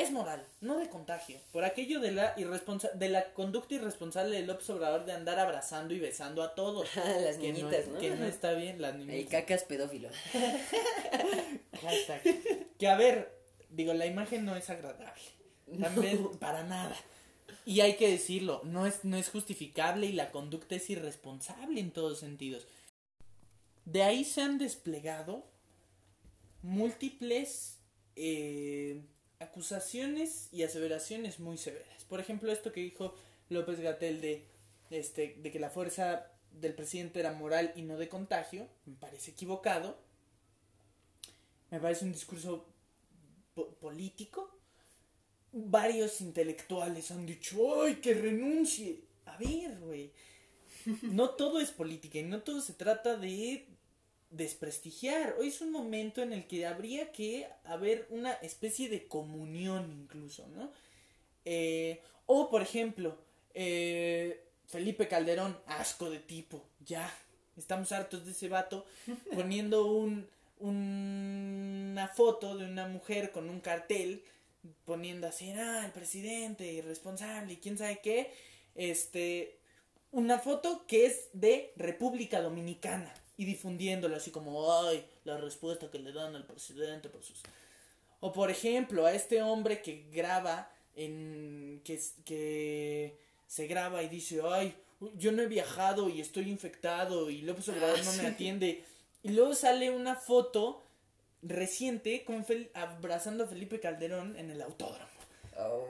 es 0.01 0.11
moral, 0.11 0.45
no 0.61 0.77
de 0.79 0.87
contagio. 0.89 1.37
Por 1.51 1.63
aquello 1.65 1.99
de 1.99 2.11
la, 2.11 2.35
irresponsa- 2.37 2.91
de 2.93 3.09
la 3.09 3.33
conducta 3.33 3.75
irresponsable 3.75 4.35
de 4.39 4.45
López 4.47 4.69
Obrador 4.69 5.05
de 5.05 5.11
andar 5.13 5.39
abrazando 5.39 5.93
y 5.93 5.99
besando 5.99 6.41
a 6.41 6.55
todos. 6.55 6.87
Las 6.95 7.37
que 7.37 7.51
niñitas, 7.51 7.87
no, 7.87 7.93
¿no? 7.95 7.99
Que 7.99 8.09
no 8.11 8.25
está 8.25 8.53
bien, 8.53 8.81
las 8.81 8.95
El 8.95 9.07
niñitas. 9.07 9.31
cacas 9.41 9.63
pedófilo. 9.63 10.09
Hashtag. 11.81 12.21
Que 12.77 12.87
a 12.87 12.95
ver, 12.95 13.37
digo, 13.69 13.93
la 13.93 14.05
imagen 14.05 14.45
no 14.45 14.55
es 14.55 14.69
agradable. 14.69 15.21
También, 15.79 16.29
para 16.39 16.63
nada. 16.63 16.95
Y 17.65 17.81
hay 17.81 17.95
que 17.97 18.09
decirlo, 18.09 18.61
no 18.63 18.85
es, 18.87 19.03
no 19.03 19.17
es 19.17 19.29
justificable 19.29 20.07
y 20.07 20.13
la 20.13 20.31
conducta 20.31 20.75
es 20.75 20.89
irresponsable 20.89 21.79
en 21.79 21.91
todos 21.91 22.19
sentidos. 22.19 22.65
De 23.85 24.01
ahí 24.03 24.23
se 24.23 24.41
han 24.41 24.57
desplegado 24.57 25.45
múltiples 26.61 27.77
eh, 28.15 29.01
acusaciones 29.39 30.49
y 30.51 30.63
aseveraciones 30.63 31.39
muy 31.39 31.57
severas. 31.57 32.03
Por 32.05 32.19
ejemplo, 32.19 32.51
esto 32.51 32.71
que 32.71 32.81
dijo 32.81 33.13
López 33.49 33.79
Gatel 33.79 34.21
de, 34.21 34.45
este, 34.89 35.35
de 35.41 35.51
que 35.51 35.59
la 35.59 35.69
fuerza 35.69 36.27
del 36.51 36.73
presidente 36.73 37.19
era 37.19 37.31
moral 37.31 37.71
y 37.75 37.83
no 37.83 37.97
de 37.97 38.09
contagio, 38.09 38.67
me 38.85 38.95
parece 38.95 39.31
equivocado. 39.31 39.97
Me 41.71 41.79
parece 41.79 42.05
un 42.05 42.11
discurso 42.11 42.65
po- 43.53 43.69
político. 43.75 44.57
Varios 45.51 46.21
intelectuales 46.21 47.09
han 47.11 47.25
dicho, 47.25 47.81
¡ay, 47.83 47.95
que 47.95 48.13
renuncie! 48.13 49.01
A 49.25 49.37
ver, 49.37 49.77
güey. 49.79 50.11
No 51.03 51.31
todo 51.31 51.59
es 51.59 51.71
política 51.71 52.19
y 52.19 52.23
no 52.23 52.41
todo 52.41 52.61
se 52.61 52.73
trata 52.73 53.15
de 53.15 53.67
desprestigiar. 54.29 55.35
Hoy 55.39 55.47
es 55.49 55.61
un 55.61 55.71
momento 55.71 56.21
en 56.21 56.33
el 56.33 56.45
que 56.47 56.65
habría 56.65 57.11
que 57.11 57.47
haber 57.65 58.07
una 58.09 58.33
especie 58.33 58.89
de 58.89 59.07
comunión 59.07 59.91
incluso, 59.91 60.47
¿no? 60.49 60.71
Eh, 61.45 62.01
o, 62.25 62.49
por 62.49 62.61
ejemplo, 62.61 63.17
eh, 63.53 64.43
Felipe 64.67 65.07
Calderón, 65.07 65.57
asco 65.65 66.09
de 66.09 66.19
tipo, 66.19 66.63
ya. 66.85 67.11
Estamos 67.57 67.91
hartos 67.91 68.25
de 68.25 68.31
ese 68.31 68.49
vato 68.49 68.85
poniendo 69.33 69.85
un, 69.87 70.27
un- 70.59 71.89
una 71.91 72.07
foto 72.07 72.55
de 72.57 72.65
una 72.65 72.87
mujer 72.87 73.31
con 73.31 73.49
un 73.49 73.59
cartel 73.59 74.23
poniendo 74.85 75.27
así, 75.27 75.51
ah, 75.51 75.83
el 75.85 75.91
presidente 75.91 76.71
irresponsable 76.71 77.53
y 77.53 77.57
quién 77.57 77.77
sabe 77.77 77.99
qué. 78.03 78.31
Este, 78.75 79.57
una 80.11 80.39
foto 80.39 80.85
que 80.87 81.05
es 81.05 81.29
de 81.33 81.73
República 81.75 82.41
Dominicana 82.41 83.13
y 83.39 83.45
difundiéndolo 83.45 84.17
así 84.17 84.31
como, 84.31 84.71
ay, 84.83 85.03
la 85.23 85.37
respuesta 85.37 85.89
que 85.89 85.97
le 85.97 86.11
dan 86.11 86.35
al 86.35 86.45
presidente 86.45 87.07
por 87.07 87.23
sus... 87.23 87.41
O 88.19 88.33
por 88.33 88.51
ejemplo, 88.51 89.05
a 89.05 89.13
este 89.13 89.41
hombre 89.41 89.81
que 89.81 90.09
graba 90.11 90.69
en... 90.95 91.81
que, 91.85 91.99
que 92.25 93.17
se 93.47 93.65
graba 93.67 94.03
y 94.03 94.09
dice, 94.09 94.41
ay, 94.43 94.75
yo 95.15 95.31
no 95.31 95.41
he 95.41 95.47
viajado 95.47 96.09
y 96.09 96.19
estoy 96.19 96.49
infectado 96.49 97.29
y 97.29 97.41
López 97.41 97.69
Obrador 97.69 98.03
no 98.03 98.13
me 98.13 98.27
atiende. 98.27 98.83
Y 99.23 99.29
luego 99.29 99.55
sale 99.55 99.89
una 99.89 100.15
foto 100.17 100.83
reciente 101.41 102.25
con 102.25 102.45
Fel- 102.45 102.69
abrazando 102.73 103.45
a 103.45 103.47
Felipe 103.47 103.79
Calderón 103.79 104.35
en 104.35 104.51
el 104.51 104.61
autódromo. 104.61 105.07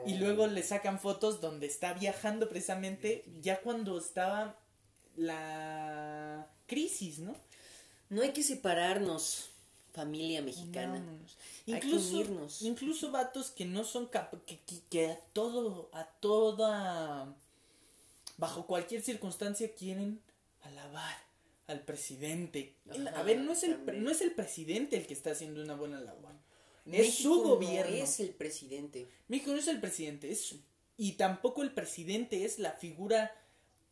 Y 0.06 0.14
luego 0.14 0.46
le 0.46 0.62
sacan 0.62 1.00
fotos 1.00 1.40
donde 1.40 1.66
está 1.66 1.94
viajando 1.94 2.48
precisamente 2.48 3.24
ya 3.40 3.60
cuando 3.60 3.98
estaba 3.98 4.56
la 5.16 6.46
crisis, 6.66 7.18
¿no? 7.18 7.34
No 8.08 8.22
hay 8.22 8.32
que 8.32 8.42
separarnos, 8.42 9.50
familia 9.92 10.42
mexicana. 10.42 10.94
Vámonos. 10.94 11.36
Hay 11.66 11.80
que 11.80 11.86
Incluso, 11.88 12.64
incluso 12.66 13.10
vatos 13.10 13.50
que 13.50 13.64
no 13.64 13.84
son 13.84 14.06
cap 14.06 14.34
que, 14.46 14.58
que, 14.60 14.80
que 14.90 15.06
a 15.10 15.16
todo, 15.32 15.90
a 15.92 16.04
toda, 16.04 17.34
bajo 18.36 18.66
cualquier 18.66 19.02
circunstancia 19.02 19.74
quieren 19.74 20.20
alabar 20.62 21.16
al 21.66 21.82
presidente. 21.82 22.74
El- 22.92 23.06
a 23.08 23.22
ver, 23.22 23.38
no 23.38 23.52
es, 23.52 23.62
el, 23.62 23.76
también. 23.76 24.02
no 24.04 24.10
es 24.10 24.20
el 24.20 24.32
presidente 24.32 24.96
el 24.96 25.06
que 25.06 25.14
está 25.14 25.30
haciendo 25.32 25.62
una 25.62 25.74
buena 25.76 26.00
labor. 26.00 26.32
es 26.86 26.92
México 26.92 27.34
su 27.34 27.42
no 27.42 27.48
gobierno. 27.50 27.94
es 27.94 28.18
el 28.20 28.30
presidente. 28.30 29.08
México 29.28 29.52
no 29.52 29.58
es 29.58 29.68
el 29.68 29.80
presidente, 29.80 30.30
es 30.32 30.56
y 30.96 31.12
tampoco 31.12 31.62
el 31.62 31.72
presidente 31.72 32.44
es 32.44 32.58
la 32.58 32.72
figura, 32.72 33.32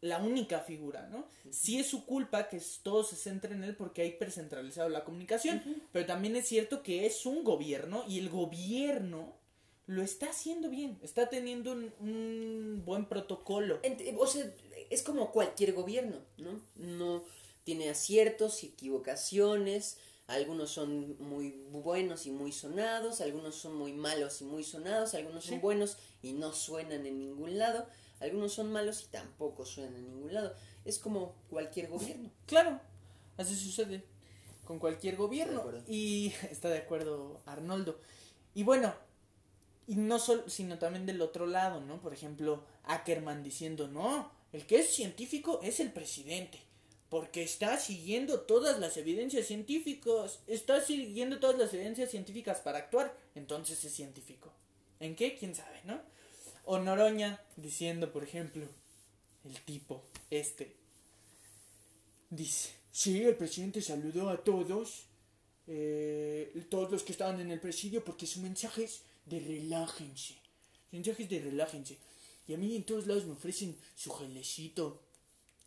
la 0.01 0.19
única 0.19 0.61
figura, 0.61 1.09
¿no? 1.09 1.27
Sí 1.51 1.79
es 1.79 1.87
su 1.89 2.05
culpa 2.07 2.49
que 2.49 2.61
todo 2.83 3.03
se 3.03 3.17
centre 3.17 3.55
en 3.55 3.65
él 3.65 3.75
porque 3.77 4.03
hay 4.03 4.09
hipercentralizado 4.09 4.89
la 4.89 5.05
comunicación, 5.05 5.63
pero 5.93 6.07
también 6.07 6.37
es 6.37 6.47
cierto 6.47 6.83
que 6.83 7.07
es 7.07 7.27
un 7.27 7.43
gobierno 7.45 8.05
y 8.09 8.19
el 8.19 8.29
gobierno 8.29 9.35
lo 9.87 10.03
está 10.03 10.27
haciendo 10.31 10.69
bien, 10.69 10.99
está 11.03 11.29
teniendo 11.31 11.73
un, 11.73 11.93
un 12.01 12.83
buen 12.85 13.07
protocolo. 13.07 13.81
Ent- 13.83 14.15
O 14.19 14.27
sea, 14.27 14.45
es 14.91 15.03
como 15.03 15.33
cualquier 15.33 15.73
gobierno, 15.73 16.19
¿no? 16.37 16.61
No 16.77 17.25
tiene 17.65 17.89
aciertos 17.91 18.63
y 18.65 18.67
equivocaciones. 18.69 19.97
Algunos 20.29 20.71
son 20.71 21.17
muy 21.19 21.51
buenos 21.71 22.27
y 22.27 22.31
muy 22.31 22.53
sonados, 22.53 23.21
algunos 23.23 23.55
son 23.57 23.75
muy 23.77 23.93
malos 23.95 24.41
y 24.43 24.45
muy 24.45 24.63
sonados, 24.63 25.15
algunos 25.15 25.43
son 25.45 25.55
Sí. 25.55 25.61
buenos 25.61 25.97
y 26.23 26.33
no 26.35 26.53
suenan 26.53 27.07
en 27.07 27.19
ningún 27.19 27.59
lado, 27.59 27.87
algunos 28.21 28.53
son 28.53 28.71
malos 28.71 29.03
y 29.05 29.07
tampoco 29.07 29.65
suenan 29.65 29.97
en 29.97 30.05
ningún 30.07 30.35
lado. 30.35 30.55
Es 30.85 30.99
como 30.99 31.35
cualquier 31.49 31.89
gobierno. 31.89 32.31
Claro, 32.47 32.79
así 33.39 33.57
sucede 33.57 34.05
con 34.67 34.79
cualquier 34.79 35.17
gobierno. 35.17 35.61
acuerdo. 35.61 35.83
Y 35.89 36.33
está 36.51 36.69
de 36.69 36.79
acuerdo 36.79 37.41
Arnoldo. 37.47 37.99
Y 38.55 38.65
bueno, 38.65 38.95
y 39.87 39.97
no 39.97 40.19
solo, 40.19 40.47
sino 40.51 40.79
también 40.79 41.07
del 41.07 41.23
otro 41.23 41.47
lado, 41.47 41.81
¿no? 41.81 42.03
Por 42.03 42.13
ejemplo, 42.13 42.65
Ackerman 42.85 43.43
diciendo, 43.43 43.89
no, 43.89 44.31
el 44.53 44.67
que 44.67 44.81
es 44.81 44.91
científico 44.95 45.61
es 45.63 45.81
el 45.81 45.91
presidente. 45.91 46.61
Porque 47.09 47.43
está 47.43 47.79
siguiendo 47.79 48.41
todas 48.41 48.79
las 48.79 48.97
evidencias 48.97 49.47
científicas. 49.47 50.41
Está 50.47 50.81
siguiendo 50.81 51.41
todas 51.41 51.59
las 51.59 51.73
evidencias 51.73 52.11
científicas 52.11 52.61
para 52.61 52.79
actuar. 52.79 53.17
Entonces 53.35 53.83
es 53.85 53.95
científico. 53.95 54.53
¿En 55.01 55.17
qué? 55.17 55.37
¿Quién 55.37 55.55
sabe, 55.55 55.81
no? 55.85 56.01
O 56.65 56.79
Noroña 56.79 57.41
diciendo, 57.57 58.13
por 58.13 58.25
ejemplo, 58.25 58.67
el 59.45 59.61
tipo, 59.63 60.05
este, 60.29 60.77
Dice, 62.31 62.71
sí, 62.91 63.23
el 63.23 63.37
presidente 63.37 63.81
saludó 63.81 64.29
a 64.29 64.45
todos, 64.45 65.07
eh, 65.67 66.67
todos 66.69 66.91
los 66.91 67.03
que 67.03 67.13
estaban 67.13 67.41
en 67.41 67.51
el 67.51 67.61
presidio, 67.61 68.05
porque 68.05 68.27
su 68.27 68.41
mensaje 68.41 68.85
es 68.85 69.03
de 69.25 69.41
relájense. 69.41 70.35
Su 70.91 70.97
mensaje 70.97 71.23
es 71.23 71.31
de 71.31 71.41
relájense. 71.41 71.97
Y 72.47 72.55
a 72.55 72.59
mí 72.59 72.77
en 72.77 72.85
todos 72.85 73.07
lados 73.07 73.25
me 73.25 73.33
ofrecen 73.33 73.77
su 73.95 74.11
gelecito. 74.13 75.03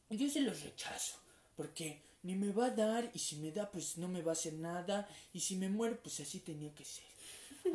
Yo 0.10 0.30
se 0.30 0.42
los 0.42 0.62
rechazo, 0.62 1.20
porque 1.62 2.02
ni 2.24 2.34
me 2.36 2.52
va 2.52 2.66
a 2.68 2.70
dar, 2.72 3.12
y 3.14 3.20
si 3.20 3.36
me 3.36 3.52
da, 3.52 3.70
pues 3.70 3.98
no 4.00 4.08
me 4.08 4.24
va 4.24 4.32
a 4.32 4.34
hacer 4.34 4.54
nada, 4.54 5.08
y 5.32 5.40
si 5.42 5.56
me 5.56 5.70
muero, 5.70 6.00
pues 6.02 6.20
así 6.20 6.40
tenía 6.40 6.74
que 6.74 6.84
ser. 6.84 7.04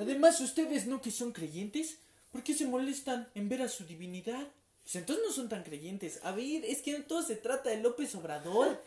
Además, 0.01 0.41
ustedes 0.41 0.87
no 0.89 1.01
que 1.01 1.13
son 1.13 1.31
creyentes, 1.31 1.99
¿por 2.33 2.43
qué 2.43 2.53
se 2.53 2.67
molestan 2.67 3.29
en 3.37 3.49
ver 3.49 3.63
a 3.63 3.69
su 3.69 3.85
divinidad? 3.85 4.45
Pues 4.83 4.97
entonces 4.97 5.25
no 5.25 5.33
son 5.33 5.49
tan 5.49 5.63
creyentes. 5.63 6.19
A 6.25 6.33
ver, 6.33 6.65
es 6.65 6.83
que 6.83 6.95
todo 7.01 7.23
se 7.23 7.37
trata 7.37 7.71
de 7.71 7.81
López 7.81 8.13
Obrador. 8.17 8.83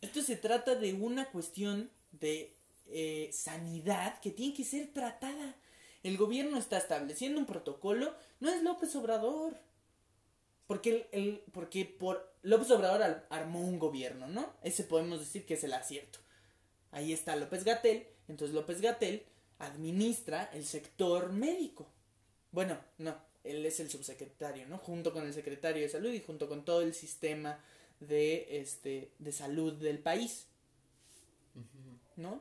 Esto 0.00 0.22
se 0.22 0.36
trata 0.36 0.76
de 0.76 0.94
una 0.94 1.26
cuestión 1.30 1.90
de 2.12 2.52
eh, 2.86 3.30
sanidad 3.32 4.20
que 4.20 4.30
tiene 4.30 4.54
que 4.54 4.64
ser 4.64 4.92
tratada. 4.92 5.56
El 6.04 6.16
gobierno 6.16 6.58
está 6.58 6.78
estableciendo 6.78 7.40
un 7.40 7.46
protocolo, 7.46 8.14
no 8.38 8.50
es 8.50 8.62
López 8.62 8.94
Obrador. 8.94 9.56
Porque, 10.68 11.08
el- 11.12 11.42
porque 11.52 11.84
por 11.86 12.30
López 12.48 12.70
Obrador 12.70 13.26
armó 13.28 13.60
un 13.60 13.78
gobierno, 13.78 14.26
¿no? 14.26 14.54
Ese 14.62 14.82
podemos 14.82 15.20
decir 15.20 15.44
que 15.44 15.52
es 15.52 15.64
el 15.64 15.74
acierto. 15.74 16.18
Ahí 16.92 17.12
está 17.12 17.36
López 17.36 17.62
Gatel, 17.62 18.06
entonces 18.26 18.54
López 18.54 18.80
Gatel 18.80 19.22
administra 19.58 20.48
el 20.54 20.64
sector 20.64 21.30
médico. 21.30 21.86
Bueno, 22.50 22.78
no, 22.96 23.14
él 23.44 23.66
es 23.66 23.80
el 23.80 23.90
subsecretario, 23.90 24.66
¿no? 24.66 24.78
Junto 24.78 25.12
con 25.12 25.26
el 25.26 25.34
secretario 25.34 25.82
de 25.82 25.90
salud 25.90 26.10
y 26.10 26.22
junto 26.22 26.48
con 26.48 26.64
todo 26.64 26.80
el 26.80 26.94
sistema 26.94 27.62
de 28.00 28.60
este 28.62 29.12
de 29.18 29.32
salud 29.32 29.74
del 29.74 29.98
país. 29.98 30.46
¿No? 32.16 32.40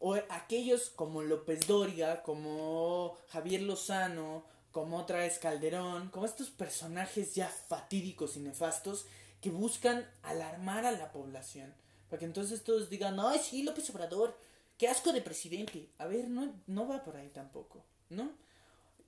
O 0.00 0.16
aquellos 0.28 0.90
como 0.90 1.22
López 1.22 1.66
Dóriga, 1.66 2.22
como 2.22 3.16
Javier 3.28 3.62
Lozano, 3.62 4.44
como 4.70 4.98
otra 4.98 5.20
vez 5.20 5.38
Calderón, 5.38 6.10
como 6.10 6.26
estos 6.26 6.50
personajes 6.50 7.34
ya 7.34 7.48
fatídicos 7.48 8.36
y 8.36 8.40
nefastos 8.40 9.06
que 9.40 9.50
buscan 9.50 10.08
alarmar 10.22 10.86
a 10.86 10.92
la 10.92 11.12
población. 11.12 11.74
Para 12.08 12.20
que 12.20 12.26
entonces 12.26 12.62
todos 12.62 12.90
digan, 12.90 13.18
ay, 13.20 13.38
sí, 13.38 13.62
López 13.62 13.88
Obrador, 13.90 14.36
qué 14.76 14.88
asco 14.88 15.12
de 15.12 15.22
presidente. 15.22 15.88
A 15.98 16.06
ver, 16.06 16.28
no, 16.28 16.52
no 16.66 16.88
va 16.88 17.04
por 17.04 17.16
ahí 17.16 17.28
tampoco, 17.28 17.84
¿no? 18.08 18.32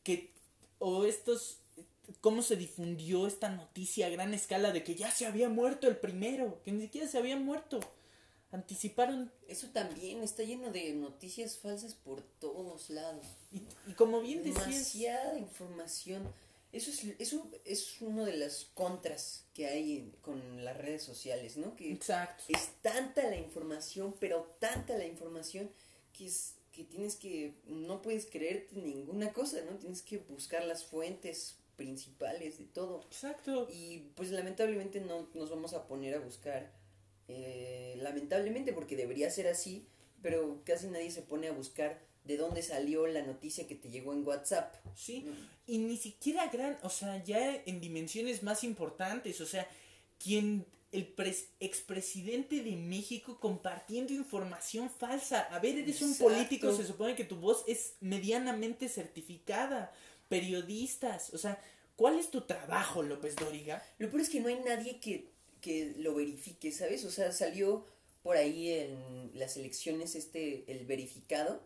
Que, 0.04 0.32
o 0.78 1.04
estos, 1.04 1.58
cómo 2.20 2.42
se 2.42 2.56
difundió 2.56 3.26
esta 3.26 3.48
noticia 3.50 4.06
a 4.06 4.10
gran 4.10 4.34
escala 4.34 4.72
de 4.72 4.84
que 4.84 4.94
ya 4.94 5.10
se 5.10 5.26
había 5.26 5.48
muerto 5.48 5.88
el 5.88 5.96
primero, 5.96 6.62
que 6.62 6.72
ni 6.72 6.82
siquiera 6.82 7.08
se 7.08 7.18
había 7.18 7.36
muerto. 7.36 7.80
Anticiparon 8.52 9.32
Eso 9.48 9.68
también 9.68 10.22
está 10.22 10.42
lleno 10.42 10.70
de 10.70 10.92
noticias 10.92 11.56
falsas 11.56 11.94
por 11.94 12.20
todos 12.20 12.90
lados. 12.90 13.26
Y, 13.50 13.62
y 13.90 13.94
como 13.94 14.20
bien 14.20 14.44
decías, 14.44 14.66
Demasiada 14.66 15.38
información. 15.38 16.22
Eso 16.72 16.90
es, 16.90 17.04
eso 17.18 17.50
es 17.66 18.00
uno 18.00 18.24
de 18.24 18.36
las 18.36 18.66
contras 18.74 19.44
que 19.54 19.66
hay 19.66 19.96
en- 19.98 20.10
con 20.22 20.64
las 20.64 20.76
redes 20.78 21.02
sociales, 21.02 21.56
¿no? 21.58 21.76
Que 21.76 21.92
exacto, 21.92 22.44
es 22.48 22.70
tanta 22.80 23.28
la 23.28 23.36
información, 23.36 24.14
pero 24.18 24.56
tanta 24.58 24.96
la 24.96 25.04
información 25.06 25.70
que 26.16 26.26
es 26.26 26.54
que 26.72 26.84
tienes 26.84 27.16
que 27.16 27.52
no 27.66 28.00
puedes 28.00 28.24
creerte 28.24 28.74
ninguna 28.76 29.34
cosa, 29.34 29.58
¿no? 29.70 29.76
Tienes 29.76 30.00
que 30.00 30.16
buscar 30.16 30.64
las 30.64 30.86
fuentes 30.86 31.56
principales 31.76 32.56
de 32.58 32.64
todo. 32.64 33.02
exacto. 33.04 33.68
Y 33.70 33.98
pues 34.16 34.30
lamentablemente 34.30 35.00
no 35.00 35.28
nos 35.34 35.50
vamos 35.50 35.74
a 35.74 35.86
poner 35.86 36.14
a 36.14 36.20
buscar, 36.20 36.72
eh, 37.28 37.94
lamentablemente 38.00 38.72
porque 38.72 38.96
debería 38.96 39.30
ser 39.30 39.48
así, 39.48 39.86
pero 40.22 40.62
casi 40.64 40.86
nadie 40.86 41.10
se 41.10 41.20
pone 41.20 41.48
a 41.48 41.52
buscar 41.52 42.00
de 42.24 42.36
dónde 42.36 42.62
salió 42.62 43.06
la 43.06 43.22
noticia 43.22 43.66
que 43.66 43.74
te 43.74 43.90
llegó 43.90 44.12
en 44.12 44.26
WhatsApp. 44.26 44.74
Sí, 44.94 45.26
y 45.66 45.78
ni 45.78 45.96
siquiera 45.96 46.46
gran, 46.48 46.78
o 46.82 46.88
sea, 46.88 47.22
ya 47.24 47.62
en 47.66 47.80
dimensiones 47.80 48.42
más 48.42 48.64
importantes, 48.64 49.40
o 49.40 49.46
sea, 49.46 49.68
quien 50.22 50.64
el 50.92 51.16
pres- 51.16 51.46
expresidente 51.58 52.62
de 52.62 52.76
México 52.76 53.40
compartiendo 53.40 54.12
información 54.12 54.90
falsa. 54.90 55.40
A 55.40 55.58
ver, 55.58 55.78
eres 55.78 56.02
un 56.02 56.14
político, 56.16 56.76
se 56.76 56.86
supone 56.86 57.14
que 57.14 57.24
tu 57.24 57.36
voz 57.36 57.64
es 57.66 57.94
medianamente 58.00 58.88
certificada. 58.88 59.90
Periodistas, 60.28 61.32
o 61.34 61.38
sea, 61.38 61.60
¿cuál 61.96 62.18
es 62.18 62.30
tu 62.30 62.42
trabajo, 62.42 63.02
López 63.02 63.36
Dóriga? 63.36 63.82
Lo 63.98 64.08
peor 64.10 64.22
es 64.22 64.28
que 64.30 64.40
no 64.40 64.48
hay 64.48 64.60
nadie 64.64 64.98
que, 65.00 65.30
que 65.60 65.94
lo 65.98 66.14
verifique, 66.14 66.72
¿sabes? 66.72 67.04
O 67.04 67.10
sea, 67.10 67.32
salió 67.32 67.86
por 68.22 68.36
ahí 68.36 68.70
en 68.70 69.30
las 69.34 69.56
elecciones 69.56 70.14
este, 70.14 70.64
el 70.70 70.86
verificado. 70.86 71.62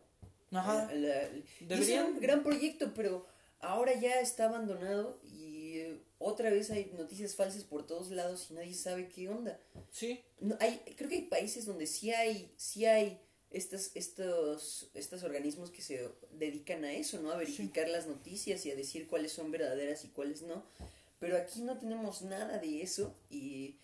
Ajá. 0.57 0.93
La- 0.93 1.23
la- 1.23 1.29
Deberían- 1.61 2.01
era 2.01 2.05
un 2.07 2.21
gran 2.21 2.43
proyecto, 2.43 2.93
pero 2.95 3.27
ahora 3.61 3.95
ya 3.99 4.21
está 4.21 4.47
abandonado 4.47 5.19
y 5.25 5.79
eh, 5.79 6.01
otra 6.19 6.51
vez 6.51 6.71
hay 6.71 6.93
noticias 6.97 7.35
falsas 7.35 7.65
por 7.65 7.87
todos 7.87 8.11
lados 8.11 8.47
y 8.51 8.55
nadie 8.55 8.75
sabe 8.75 9.09
qué 9.09 9.29
onda. 9.29 9.61
Sí, 9.91 10.21
No, 10.41 10.57
hay, 10.61 10.81
creo 10.97 11.09
que 11.09 11.17
hay 11.17 11.23
países 11.23 11.65
donde 11.67 11.87
sí 11.87 12.11
hay, 12.13 12.53
sí 12.57 12.85
hay 12.87 13.19
estos, 13.51 13.91
estos, 13.95 14.91
estos 14.95 15.23
organismos 15.23 15.71
que 15.71 15.81
se 15.83 16.09
dedican 16.33 16.85
a 16.85 16.93
eso, 16.93 17.21
¿no? 17.23 17.31
A 17.31 17.37
verificar 17.37 17.89
las 17.89 18.07
noticias 18.07 18.65
y 18.67 18.71
a 18.71 18.77
decir 18.77 19.07
cuáles 19.07 19.33
son 19.33 19.51
verdaderas 19.51 20.05
y 20.05 20.09
cuáles 20.09 20.43
no. 20.43 20.65
Pero 21.19 21.37
aquí 21.39 21.61
no 21.63 21.79
tenemos 21.79 22.23
nada 22.23 22.59
de 22.59 22.83
eso 22.83 23.15
y, 23.31 23.77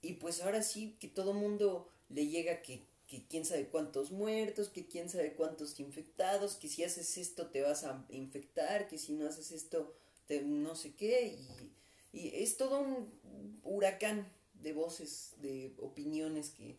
y 0.00 0.14
pues 0.14 0.40
ahora 0.42 0.62
sí 0.62 0.96
que 0.98 1.06
todo 1.08 1.32
mundo 1.34 1.88
le 2.08 2.26
llega 2.26 2.62
que, 2.62 2.82
que 3.12 3.26
quién 3.26 3.44
sabe 3.44 3.68
cuántos 3.68 4.10
muertos, 4.10 4.70
que 4.70 4.86
quién 4.86 5.10
sabe 5.10 5.34
cuántos 5.34 5.78
infectados, 5.78 6.54
que 6.54 6.66
si 6.66 6.82
haces 6.82 7.18
esto 7.18 7.48
te 7.48 7.60
vas 7.60 7.84
a 7.84 8.06
infectar, 8.08 8.88
que 8.88 8.96
si 8.96 9.12
no 9.12 9.28
haces 9.28 9.52
esto 9.52 9.94
te 10.26 10.40
no 10.40 10.74
sé 10.74 10.94
qué 10.94 11.26
y, 11.26 11.74
y 12.18 12.42
es 12.42 12.56
todo 12.56 12.80
un 12.80 13.60
huracán 13.64 14.32
de 14.54 14.72
voces, 14.72 15.34
de 15.42 15.74
opiniones 15.78 16.48
que, 16.52 16.78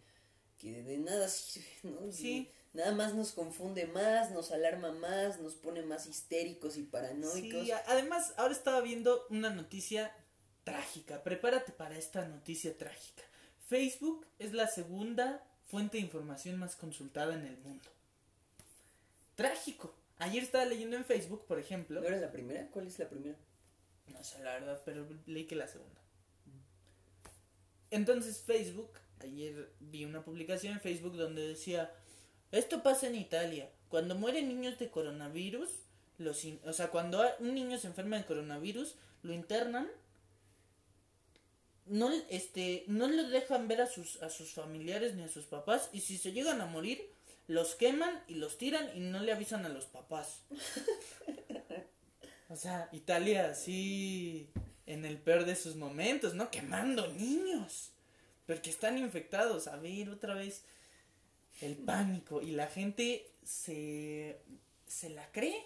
que 0.58 0.82
de 0.82 0.98
nada 0.98 1.28
Sí. 1.28 2.50
Nada 2.74 2.94
más 2.94 3.14
nos 3.14 3.34
confunde 3.34 3.86
más, 3.86 4.32
nos 4.32 4.52
alarma 4.52 4.92
más, 4.92 5.40
nos 5.40 5.54
pone 5.54 5.84
más 5.84 6.08
histéricos 6.08 6.78
y 6.78 6.82
paranoicos. 6.82 7.66
Sí, 7.66 7.72
además, 7.86 8.34
ahora 8.38 8.56
estaba 8.56 8.82
viendo 8.82 9.28
una 9.30 9.52
noticia 9.52 10.12
trágica. 10.64 11.22
Prepárate 11.22 11.74
para 11.74 11.96
esta 11.96 12.28
noticia 12.28 12.76
trágica. 12.76 13.22
Facebook 13.68 14.26
es 14.40 14.54
la 14.54 14.66
segunda 14.66 15.48
fuente 15.74 15.98
de 15.98 16.04
información 16.04 16.60
más 16.60 16.76
consultada 16.76 17.34
en 17.34 17.48
el 17.48 17.58
mundo. 17.58 17.90
Trágico. 19.34 19.92
Ayer 20.20 20.44
estaba 20.44 20.66
leyendo 20.66 20.96
en 20.96 21.04
Facebook, 21.04 21.48
por 21.48 21.58
ejemplo. 21.58 22.00
¿No 22.00 22.06
era 22.08 22.18
la 22.18 22.32
primera? 22.32 22.68
¿Cuál 22.68 22.86
es 22.86 23.00
la 23.00 23.10
primera? 23.10 23.36
No 24.10 24.24
sé 24.24 24.38
la 24.44 24.54
verdad, 24.54 24.80
pero 24.86 25.08
leí 25.26 25.46
que 25.46 25.56
la 25.56 25.68
segunda. 25.68 26.00
Entonces 27.90 28.38
Facebook, 28.42 28.92
ayer 29.22 29.72
vi 29.80 30.06
una 30.06 30.24
publicación 30.24 30.74
en 30.74 30.80
Facebook 30.80 31.18
donde 31.18 31.48
decía, 31.48 31.92
esto 32.52 32.84
pasa 32.84 33.08
en 33.08 33.16
Italia, 33.16 33.68
cuando 33.90 34.14
mueren 34.14 34.50
niños 34.50 34.78
de 34.78 34.92
coronavirus, 34.92 35.72
los 36.20 36.46
in- 36.46 36.62
o 36.66 36.74
sea, 36.74 36.90
cuando 36.92 37.24
un 37.40 37.56
niño 37.56 37.80
se 37.80 37.88
enferma 37.88 38.18
de 38.18 38.26
coronavirus, 38.26 38.94
lo 39.24 39.34
internan, 39.34 39.90
no, 41.86 42.12
este, 42.30 42.84
no 42.88 43.08
le 43.08 43.24
dejan 43.24 43.68
ver 43.68 43.82
a 43.82 43.88
sus, 43.88 44.22
a 44.22 44.30
sus 44.30 44.54
familiares 44.54 45.16
ni 45.16 45.24
a 45.24 45.28
sus 45.28 45.46
papás, 45.46 45.90
y 45.94 46.02
si 46.02 46.18
se 46.18 46.32
llegan 46.32 46.62
a 46.62 46.66
morir, 46.66 47.10
los 47.48 47.76
queman 47.76 48.24
y 48.28 48.36
los 48.36 48.58
tiran 48.58 48.90
y 48.96 49.00
no 49.02 49.20
le 49.20 49.32
avisan 49.32 49.66
a 49.66 49.70
los 49.70 49.86
papás. 49.86 50.42
O 52.50 52.56
sea, 52.56 52.88
Italia 52.92 53.50
así 53.50 54.48
en 54.86 55.06
el 55.06 55.18
peor 55.18 55.46
de 55.46 55.56
sus 55.56 55.76
momentos, 55.76 56.36
¿no? 56.36 56.52
Quemando 56.52 57.08
niños. 57.08 57.92
Porque 58.46 58.70
están 58.70 59.00
infectados. 59.00 59.68
A 59.68 59.78
ver, 59.78 60.10
otra 60.10 60.36
vez 60.36 60.64
el 61.62 61.76
pánico. 61.78 62.44
Y 62.44 62.52
la 62.52 62.68
gente 62.68 63.32
se, 63.44 64.40
se 64.86 65.10
la 65.10 65.32
cree. 65.32 65.66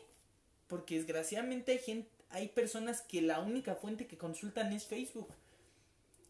Porque 0.67 0.95
desgraciadamente 0.95 1.73
hay 1.73 1.79
gente, 1.79 2.09
hay 2.29 2.47
personas 2.49 3.01
que 3.01 3.21
la 3.21 3.39
única 3.39 3.75
fuente 3.75 4.07
que 4.07 4.17
consultan 4.17 4.71
es 4.71 4.85
Facebook. 4.85 5.27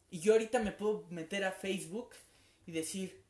Y 0.09 0.19
yo 0.19 0.33
ahorita 0.33 0.59
me 0.59 0.71
puedo 0.71 1.05
meter 1.09 1.43
a 1.43 1.51
Facebook 1.51 2.09
y 2.65 2.71
decir, 2.71 3.23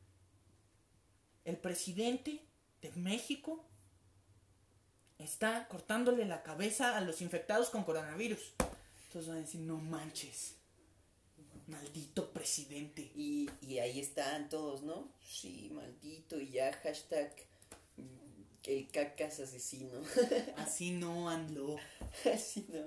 el 1.44 1.56
presidente 1.56 2.44
de 2.82 2.92
México 2.92 3.64
está 5.18 5.66
cortándole 5.68 6.24
la 6.24 6.42
cabeza 6.42 6.96
a 6.96 7.00
los 7.00 7.20
infectados 7.20 7.70
con 7.70 7.84
coronavirus. 7.84 8.54
Entonces 9.06 9.28
van 9.28 9.38
a 9.38 9.40
decir, 9.40 9.60
no 9.60 9.78
manches. 9.78 10.54
Maldito 11.66 12.32
presidente. 12.32 13.10
Y, 13.14 13.50
y 13.60 13.78
ahí 13.78 14.00
están 14.00 14.48
todos, 14.48 14.82
¿no? 14.82 15.12
Sí, 15.20 15.70
maldito, 15.72 16.40
y 16.40 16.50
ya 16.50 16.72
hashtag 16.72 17.34
mm, 17.96 18.68
el 18.70 18.88
cacas 18.88 19.40
asesino. 19.40 20.00
Así 20.56 20.92
no 20.92 21.28
ando. 21.28 21.76
Así 22.32 22.66
no. 22.72 22.84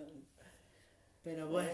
Pero 1.23 1.49
bueno. 1.49 1.71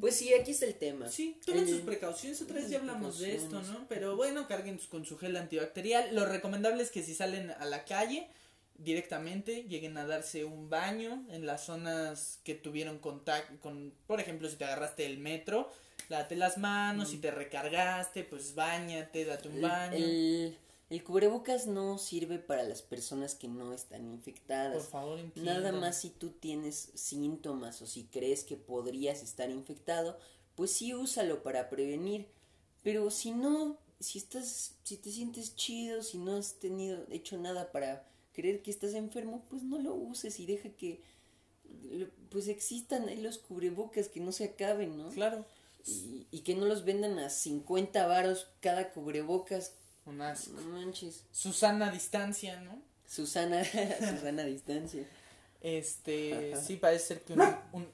Pues 0.00 0.16
sí, 0.16 0.32
aquí 0.32 0.52
está 0.52 0.66
el 0.66 0.74
tema. 0.74 1.08
Sí, 1.08 1.38
tomen 1.44 1.64
Eh, 1.64 1.68
sus 1.68 1.80
precauciones. 1.82 2.40
Otra 2.40 2.56
vez 2.56 2.70
ya 2.70 2.78
hablamos 2.78 3.18
de 3.18 3.34
esto. 3.36 3.60
¿no? 3.62 3.86
Pero 3.88 4.16
bueno, 4.16 4.48
carguen 4.48 4.78
con 4.90 5.04
su 5.04 5.18
gel 5.18 5.36
antibacterial. 5.36 6.14
Lo 6.14 6.24
recomendable 6.24 6.82
es 6.82 6.90
que 6.90 7.02
si 7.02 7.14
salen 7.14 7.50
a 7.50 7.64
la 7.66 7.84
calle 7.84 8.28
directamente 8.78 9.64
lleguen 9.64 9.96
a 9.98 10.06
darse 10.06 10.44
un 10.44 10.68
baño 10.70 11.24
en 11.30 11.46
las 11.46 11.64
zonas 11.66 12.40
que 12.42 12.54
tuvieron 12.54 12.98
contacto 12.98 13.52
con, 13.60 13.92
por 14.06 14.18
ejemplo, 14.20 14.48
si 14.48 14.56
te 14.56 14.64
agarraste 14.64 15.06
el 15.06 15.18
metro, 15.18 15.70
lávate 16.08 16.36
las 16.36 16.58
manos, 16.58 17.10
si 17.10 17.18
te 17.18 17.30
recargaste, 17.30 18.24
pues 18.24 18.54
bañate, 18.54 19.24
date 19.24 19.48
un 19.48 19.60
baño. 19.60 19.96
el, 19.96 20.02
el 20.02 20.56
cubrebocas 21.00 21.66
no 21.66 21.98
sirve 21.98 22.38
para 22.38 22.62
las 22.64 22.82
personas 22.82 23.34
que 23.34 23.48
no 23.48 23.72
están 23.72 24.06
infectadas. 24.06 24.82
Por 24.84 24.90
favor, 24.90 25.18
Nada 25.18 25.56
entiendan. 25.56 25.80
más 25.80 26.00
si 26.00 26.10
tú 26.10 26.30
tienes 26.30 26.90
síntomas 26.94 27.80
o 27.82 27.86
si 27.86 28.04
crees 28.04 28.44
que 28.44 28.56
podrías 28.56 29.22
estar 29.22 29.50
infectado, 29.50 30.18
pues 30.54 30.70
sí 30.72 30.92
úsalo 30.94 31.42
para 31.42 31.70
prevenir. 31.70 32.26
Pero 32.82 33.10
si 33.10 33.30
no, 33.30 33.78
si 34.00 34.18
estás, 34.18 34.74
si 34.82 34.96
te 34.96 35.10
sientes 35.10 35.54
chido, 35.54 36.02
si 36.02 36.18
no 36.18 36.36
has 36.36 36.54
tenido 36.54 37.06
hecho 37.10 37.38
nada 37.38 37.72
para 37.72 38.06
creer 38.32 38.62
que 38.62 38.70
estás 38.70 38.94
enfermo, 38.94 39.44
pues 39.48 39.62
no 39.62 39.78
lo 39.78 39.94
uses 39.94 40.40
y 40.40 40.46
deja 40.46 40.70
que 40.70 41.00
pues 42.30 42.48
existan 42.48 43.08
ahí 43.08 43.20
los 43.20 43.38
cubrebocas 43.38 44.08
que 44.08 44.20
no 44.20 44.32
se 44.32 44.44
acaben, 44.44 44.96
¿no? 44.98 45.08
Claro. 45.10 45.44
Y, 45.86 46.26
y 46.30 46.40
que 46.40 46.54
no 46.54 46.66
los 46.66 46.84
vendan 46.84 47.18
a 47.18 47.30
50 47.30 48.06
varos 48.06 48.48
cada 48.60 48.92
cubrebocas. 48.92 49.74
Un 50.06 50.20
asco. 50.20 50.52
No 50.52 50.62
manches. 50.78 51.24
Susana 51.32 51.90
distancia, 51.90 52.60
¿no? 52.60 52.82
Susana, 53.06 53.62
Susana 53.98 54.42
a 54.42 54.46
distancia. 54.46 55.06
Este, 55.60 56.52
Ajá. 56.54 56.62
sí, 56.62 56.76
parece 56.76 57.06
ser 57.06 57.22
que 57.22 57.34
un, 57.34 57.40
un 57.72 57.88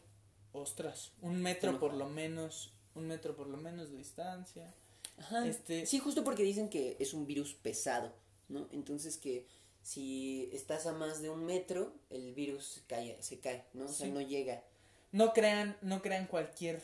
ostras, 0.52 1.12
un 1.20 1.40
metro 1.42 1.78
por 1.78 1.92
lo 1.94 2.08
menos, 2.08 2.72
un 2.94 3.06
metro 3.06 3.36
por 3.36 3.46
lo 3.46 3.56
menos 3.58 3.90
de 3.90 3.98
distancia. 3.98 4.72
Ajá. 5.18 5.46
Este- 5.46 5.86
Sí, 5.86 5.98
justo 5.98 6.24
porque 6.24 6.42
dicen 6.42 6.68
que 6.70 6.96
es 6.98 7.12
un 7.12 7.26
virus 7.26 7.54
pesado, 7.54 8.12
¿no? 8.48 8.68
Entonces 8.72 9.16
que 9.18 9.46
si 9.82 10.48
estás 10.52 10.86
a 10.86 10.92
más 10.92 11.20
de 11.20 11.28
un 11.30 11.44
metro, 11.44 11.92
el 12.10 12.34
virus 12.34 12.64
se 12.66 12.80
cae, 12.86 13.22
se 13.22 13.38
cae 13.40 13.64
¿no? 13.74 13.84
O 13.86 13.88
sea, 13.88 14.06
Sí. 14.06 14.12
no 14.12 14.20
llega. 14.20 14.62
No 15.12 15.32
crean, 15.32 15.76
no 15.82 16.00
crean 16.02 16.26
cualquier 16.26 16.82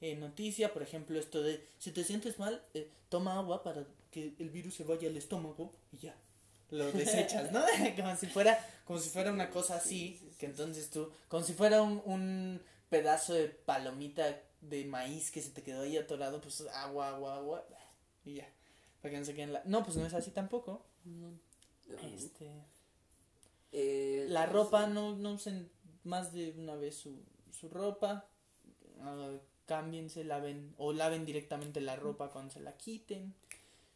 eh, 0.00 0.14
noticia, 0.16 0.72
por 0.72 0.82
ejemplo, 0.82 1.18
esto 1.18 1.42
de 1.42 1.66
si 1.78 1.90
te 1.92 2.04
sientes 2.04 2.38
mal, 2.38 2.62
eh, 2.74 2.90
toma 3.08 3.38
agua 3.38 3.62
para 3.62 3.86
que 4.16 4.34
el 4.38 4.48
virus 4.48 4.72
se 4.76 4.84
vaya 4.84 5.10
al 5.10 5.16
estómago 5.18 5.74
y 5.92 5.98
ya. 5.98 6.16
Lo 6.70 6.90
desechas, 6.90 7.52
¿no? 7.52 7.60
como 7.96 8.16
si 8.16 8.26
fuera, 8.26 8.58
como 8.86 8.98
si 8.98 9.10
fuera 9.10 9.30
una 9.30 9.50
cosa 9.50 9.76
así, 9.76 10.18
que 10.38 10.46
entonces 10.46 10.88
tú, 10.88 11.12
como 11.28 11.42
si 11.42 11.52
fuera 11.52 11.82
un, 11.82 12.00
un 12.06 12.62
pedazo 12.88 13.34
de 13.34 13.48
palomita 13.48 14.40
de 14.62 14.86
maíz 14.86 15.30
que 15.30 15.42
se 15.42 15.50
te 15.50 15.62
quedó 15.62 15.82
ahí 15.82 15.98
atorado, 15.98 16.40
pues 16.40 16.62
agua, 16.72 17.08
agua, 17.10 17.36
agua, 17.36 17.66
y 18.24 18.36
ya. 18.36 18.48
Para 19.02 19.12
que 19.12 19.18
no 19.18 19.26
se 19.26 19.34
queden 19.34 19.52
la... 19.52 19.62
No, 19.66 19.84
pues 19.84 19.98
no 19.98 20.06
es 20.06 20.14
así 20.14 20.30
tampoco. 20.30 20.86
Este, 22.16 22.50
Eh, 23.72 24.24
la 24.30 24.46
ropa, 24.46 24.86
no, 24.86 25.14
no 25.14 25.32
usen 25.32 25.70
más 26.04 26.32
de 26.32 26.52
una 26.52 26.74
vez 26.74 26.94
su, 26.96 27.22
su 27.50 27.68
ropa. 27.68 28.26
Ah, 29.02 29.32
cámbiense, 29.66 30.24
laven 30.24 30.74
o 30.78 30.94
laven 30.94 31.26
directamente 31.26 31.82
la 31.82 31.96
ropa 31.96 32.30
cuando 32.30 32.54
se 32.54 32.60
la 32.60 32.78
quiten. 32.78 33.34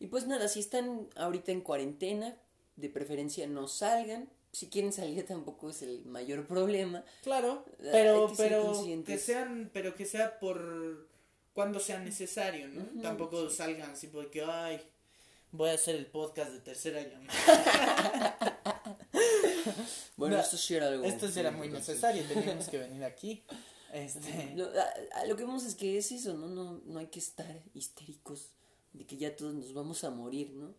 Y 0.00 0.06
pues 0.08 0.26
nada, 0.26 0.48
si 0.48 0.58
están 0.60 1.08
ahorita 1.14 1.52
en 1.52 1.60
cuarentena, 1.60 2.36
de 2.76 2.88
preferencia 2.88 3.46
no 3.46 3.68
salgan. 3.68 4.28
Si 4.52 4.66
quieren 4.68 4.92
salir 4.92 5.24
tampoco 5.28 5.70
es 5.70 5.82
el 5.82 6.04
mayor 6.06 6.46
problema. 6.46 7.04
Claro, 7.22 7.64
pero 7.92 8.28
que 8.28 8.34
pero 8.36 8.84
que 9.06 9.18
sean 9.18 9.70
pero 9.72 9.94
que 9.94 10.06
sea 10.06 10.40
por 10.40 11.06
cuando 11.52 11.78
sea 11.78 11.98
necesario, 12.00 12.66
¿no? 12.68 13.02
Tampoco 13.02 13.48
salgan 13.50 13.90
así 13.90 14.06
porque 14.08 14.42
ay, 14.42 14.80
voy 15.52 15.68
a 15.70 15.74
hacer 15.74 15.94
el 15.96 16.06
podcast 16.06 16.50
de 16.52 16.60
tercera 16.60 17.00
llamada. 17.02 18.36
Bueno, 20.16 20.36
No, 20.36 20.42
esto 20.42 20.56
sí 20.56 20.74
era 20.74 20.88
algo. 20.88 21.04
Esto 21.04 21.28
sí 21.28 21.40
era 21.40 21.50
muy 21.50 21.68
necesario, 21.68 22.22
teníamos 22.24 22.68
que 22.68 22.78
venir 22.86 23.04
aquí. 23.04 23.42
Este, 23.92 24.52
Lo, 24.54 24.66
a- 24.66 25.20
a 25.20 25.26
lo 25.26 25.36
que 25.36 25.44
vemos 25.44 25.64
es 25.64 25.74
que 25.74 25.96
es 25.98 26.12
eso, 26.12 26.34
¿no? 26.34 26.48
No, 26.48 26.80
no 26.84 26.98
hay 26.98 27.06
que 27.06 27.18
estar 27.18 27.62
histéricos 27.74 28.50
de 28.92 29.06
que 29.06 29.16
ya 29.16 29.34
todos 29.36 29.54
nos 29.54 29.72
vamos 29.72 30.04
a 30.04 30.10
morir, 30.10 30.50
¿no? 30.50 30.74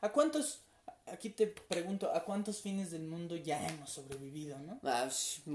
¿A 0.00 0.12
cuántos 0.12 0.60
aquí 1.06 1.30
te 1.30 1.46
pregunto, 1.46 2.10
¿a 2.12 2.24
cuántos 2.24 2.60
fines 2.60 2.90
del 2.90 3.02
mundo 3.02 3.36
ya 3.36 3.66
hemos 3.68 3.90
sobrevivido, 3.90 4.58
no? 4.60 4.80
Ah, 4.82 5.08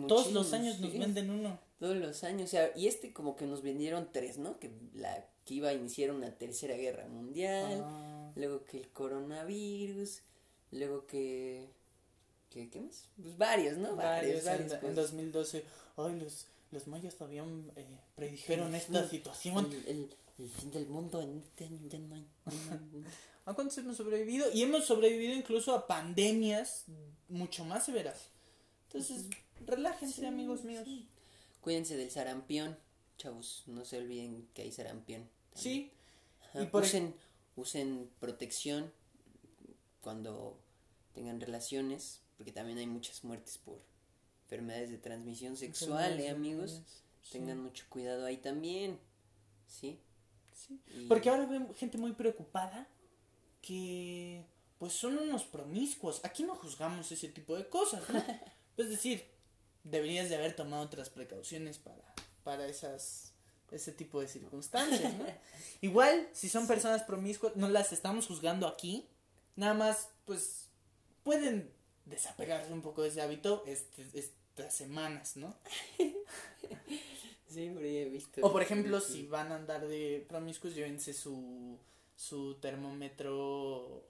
Todos 0.07 0.31
los 0.31 0.53
años 0.53 0.79
nos 0.79 0.91
sí. 0.91 0.97
venden 0.99 1.29
uno. 1.29 1.59
Todos 1.79 1.97
los 1.97 2.23
años, 2.23 2.49
o 2.49 2.51
sea, 2.51 2.71
y 2.75 2.87
este 2.87 3.13
como 3.13 3.35
que 3.35 3.45
nos 3.45 3.61
vendieron 3.61 4.09
tres, 4.11 4.37
¿no? 4.37 4.59
Que 4.59 4.71
la 4.93 5.25
que 5.45 5.55
iba 5.55 5.69
a 5.69 5.73
iniciar 5.73 6.11
una 6.11 6.31
tercera 6.37 6.75
guerra 6.75 7.07
mundial, 7.07 7.81
Ah, 7.83 8.31
luego 8.35 8.63
que 8.65 8.77
el 8.77 8.87
coronavirus, 8.89 10.19
luego 10.71 11.07
que... 11.07 11.69
que 12.51 12.69
¿Qué 12.69 12.81
más? 12.81 13.07
Pues 13.21 13.37
varios, 13.37 13.77
¿no? 13.77 13.95
varios, 13.95 14.45
en, 14.45 14.61
en 14.63 14.67
cosas. 14.69 14.95
2012, 14.95 15.65
ay, 15.97 16.19
los, 16.19 16.45
los 16.71 16.87
mayas 16.87 17.15
todavía 17.15 17.43
eh, 17.75 17.85
predijeron 18.15 18.75
esta 18.75 19.07
situación. 19.09 19.67
El, 19.87 20.09
el- 20.39 20.49
fin 20.49 20.71
del 20.71 20.87
mundo 20.87 21.21
en 21.21 21.37
este 21.39 21.65
año 21.65 21.79
ya 21.87 21.99
no 21.99 22.15
hay. 22.15 22.27
¿A 23.45 23.53
cuántos 23.53 23.77
hemos 23.79 23.97
sobrevivido? 23.97 24.47
Y 24.53 24.61
hemos 24.63 24.85
sobrevivido 24.85 25.33
incluso 25.33 25.73
a 25.73 25.87
pandemias 25.87 26.85
mucho 27.27 27.65
más 27.65 27.85
severas. 27.85 28.29
Entonces, 28.87 29.25
relájense, 29.65 30.25
amigos 30.27 30.63
míos. 30.63 30.87
Cuídense 31.61 31.97
del 31.97 32.09
sarampión, 32.11 32.77
chavos, 33.17 33.63
no 33.67 33.85
se 33.85 33.97
olviden 33.97 34.47
que 34.53 34.61
hay 34.63 34.71
sarampión. 34.71 35.27
Sí. 35.55 35.91
Ajá, 36.49 36.63
Y 36.63 36.67
por 36.67 36.83
usen, 36.83 37.13
usen 37.55 38.09
protección 38.19 38.91
cuando 40.01 40.57
tengan 41.13 41.41
relaciones, 41.41 42.21
porque 42.37 42.51
también 42.51 42.77
hay 42.77 42.87
muchas 42.87 43.23
muertes 43.23 43.57
por 43.57 43.79
enfermedades 44.43 44.89
de 44.89 44.97
transmisión 44.97 45.57
sexual, 45.57 46.19
¿eh, 46.19 46.29
amigos? 46.29 46.81
Sí. 47.21 47.31
Tengan 47.33 47.59
mucho 47.61 47.85
cuidado 47.89 48.25
ahí 48.25 48.37
también, 48.37 48.97
¿sí? 49.67 49.99
Sí. 50.67 50.79
Y- 50.87 51.05
Porque 51.07 51.29
ahora 51.29 51.45
veo 51.45 51.73
gente 51.73 51.97
muy 51.97 52.11
preocupada 52.13 52.87
que 53.61 54.43
pues 54.77 54.93
son 54.93 55.17
unos 55.17 55.43
promiscuos. 55.43 56.21
Aquí 56.23 56.43
no 56.43 56.55
juzgamos 56.55 57.11
ese 57.11 57.27
tipo 57.29 57.55
de 57.55 57.67
cosas, 57.67 58.07
¿no? 58.09 58.23
es 58.77 58.89
decir, 58.89 59.25
deberías 59.83 60.29
de 60.29 60.35
haber 60.35 60.55
tomado 60.55 60.83
otras 60.83 61.09
precauciones 61.09 61.77
para, 61.77 62.13
para 62.43 62.67
esas 62.67 63.33
ese 63.71 63.91
tipo 63.91 64.19
de 64.19 64.27
circunstancias, 64.27 65.13
¿no? 65.13 65.25
Igual, 65.81 66.27
si 66.33 66.49
son 66.49 66.65
personas 66.65 67.03
promiscuas, 67.03 67.55
no 67.55 67.69
las 67.69 67.93
estamos 67.93 68.25
juzgando 68.25 68.67
aquí. 68.67 69.07
Nada 69.55 69.73
más, 69.75 70.09
pues, 70.25 70.69
pueden 71.23 71.71
desapegarse 72.05 72.73
un 72.73 72.81
poco 72.81 73.03
de 73.03 73.09
ese 73.09 73.21
hábito 73.21 73.63
este, 73.67 74.07
estas 74.13 74.73
semanas, 74.73 75.35
¿no? 75.37 75.55
Sí, 77.49 77.63
he 77.65 78.09
visto. 78.09 78.41
O 78.45 78.51
por 78.51 78.61
ejemplo, 78.61 78.99
si 79.01 79.25
van 79.25 79.51
a 79.51 79.55
andar 79.55 79.87
de 79.87 80.25
promiscuos, 80.29 80.75
llévense 80.75 81.13
su, 81.13 81.77
su 82.15 82.55
termómetro, 82.55 84.03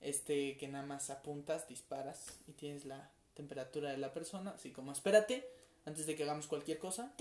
este 0.00 0.56
que 0.56 0.68
nada 0.68 0.84
más 0.86 1.10
apuntas, 1.10 1.66
disparas 1.66 2.38
y 2.46 2.52
tienes 2.52 2.84
la 2.84 3.10
temperatura 3.34 3.90
de 3.90 3.98
la 3.98 4.12
persona, 4.12 4.50
así 4.52 4.70
como 4.70 4.92
espérate, 4.92 5.48
antes 5.86 6.06
de 6.06 6.14
que 6.14 6.22
hagamos 6.22 6.46
cualquier 6.46 6.78
cosa, 6.78 7.12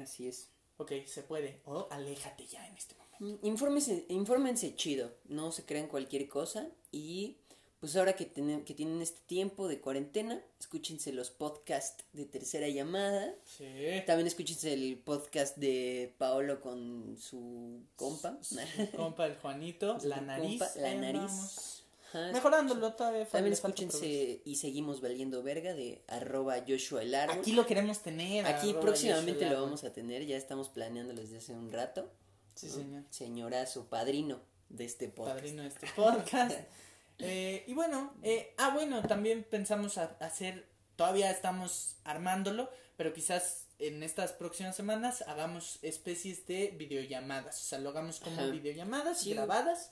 Así 0.00 0.28
es. 0.28 0.50
ok, 0.76 0.92
se 1.06 1.22
puede, 1.22 1.60
o 1.64 1.88
aléjate 1.90 2.46
ya 2.46 2.66
en 2.66 2.76
este 2.76 2.94
momento. 2.94 3.42
Mm, 3.42 3.46
Infórmense, 3.46 4.04
infórmense 4.08 4.74
chido, 4.76 5.10
no 5.24 5.50
se 5.52 5.64
crean 5.64 5.88
cualquier 5.88 6.28
cosa 6.28 6.68
y 6.92 7.38
pues 7.86 7.96
ahora 7.96 8.14
que, 8.16 8.26
tienen 8.26 8.64
que 8.64 8.74
tienen 8.74 9.00
este 9.00 9.20
tiempo 9.26 9.68
de 9.68 9.80
cuarentena, 9.80 10.42
escúchense 10.58 11.12
los 11.12 11.30
podcasts 11.30 12.04
de 12.12 12.24
tercera 12.24 12.68
llamada, 12.68 13.32
Sí. 13.44 13.64
también 14.06 14.26
escúchense 14.26 14.72
el 14.72 14.98
podcast 14.98 15.56
de 15.56 16.12
Paolo 16.18 16.60
con 16.60 17.16
su 17.16 17.80
compa. 17.94 18.38
Su 18.42 18.56
compa 18.96 19.26
el 19.26 19.36
Juanito, 19.36 19.98
la 20.02 20.20
nariz. 20.20 20.58
compa, 20.58 20.80
la 20.80 20.88
ahí 20.88 20.98
nariz. 20.98 21.84
Ajá, 22.08 22.32
Mejorándolo 22.32 22.92
todavía. 22.94 23.24
También 23.26 23.52
escúchense 23.52 24.42
y 24.44 24.56
seguimos 24.56 25.00
valiendo 25.00 25.44
verga 25.44 25.72
de 25.72 26.02
arroba 26.08 26.56
Joshua 26.66 27.02
el 27.02 27.14
árbol. 27.14 27.38
Aquí 27.38 27.52
lo 27.52 27.66
queremos 27.66 28.00
tener. 28.00 28.46
Aquí 28.46 28.74
próximamente 28.74 29.48
lo 29.48 29.62
vamos 29.62 29.84
a 29.84 29.92
tener, 29.92 30.26
ya 30.26 30.36
estamos 30.36 30.68
planeando 30.70 31.14
desde 31.14 31.36
hace 31.38 31.52
un 31.52 31.70
rato. 31.70 32.10
Sí, 32.56 32.68
señor. 32.68 33.04
Señorazo, 33.10 33.84
padrino 33.86 34.40
de 34.70 34.86
este 34.86 35.08
podcast. 35.08 35.36
padrino 35.38 35.62
de 35.62 35.68
este 35.68 35.86
podcast. 35.94 36.58
Eh, 37.18 37.64
y 37.66 37.74
bueno, 37.74 38.12
eh, 38.22 38.54
ah, 38.58 38.70
bueno, 38.74 39.02
también 39.02 39.44
pensamos 39.44 39.98
a- 39.98 40.16
hacer, 40.20 40.66
todavía 40.96 41.30
estamos 41.30 41.96
armándolo, 42.04 42.70
pero 42.96 43.12
quizás 43.12 43.66
en 43.78 44.02
estas 44.02 44.32
próximas 44.32 44.74
semanas 44.76 45.22
hagamos 45.26 45.78
especies 45.82 46.46
de 46.46 46.74
videollamadas. 46.78 47.60
O 47.60 47.64
sea, 47.64 47.78
lo 47.78 47.90
hagamos 47.90 48.20
como 48.20 48.36
Ajá. 48.40 48.46
videollamadas 48.50 49.20
Sí. 49.20 49.34
grabadas 49.34 49.90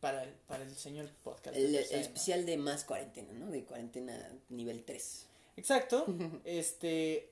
para, 0.00 0.24
el, 0.24 0.30
para 0.48 0.64
el 0.64 0.74
señor 0.74 1.08
podcast. 1.22 1.56
El, 1.56 1.74
especial 1.76 2.44
de 2.46 2.56
más 2.56 2.84
cuarentena, 2.84 3.32
¿no? 3.32 3.50
De 3.50 3.64
cuarentena 3.64 4.28
nivel 4.48 4.84
3. 4.84 5.26
Exacto. 5.56 6.04
Este 6.44 7.30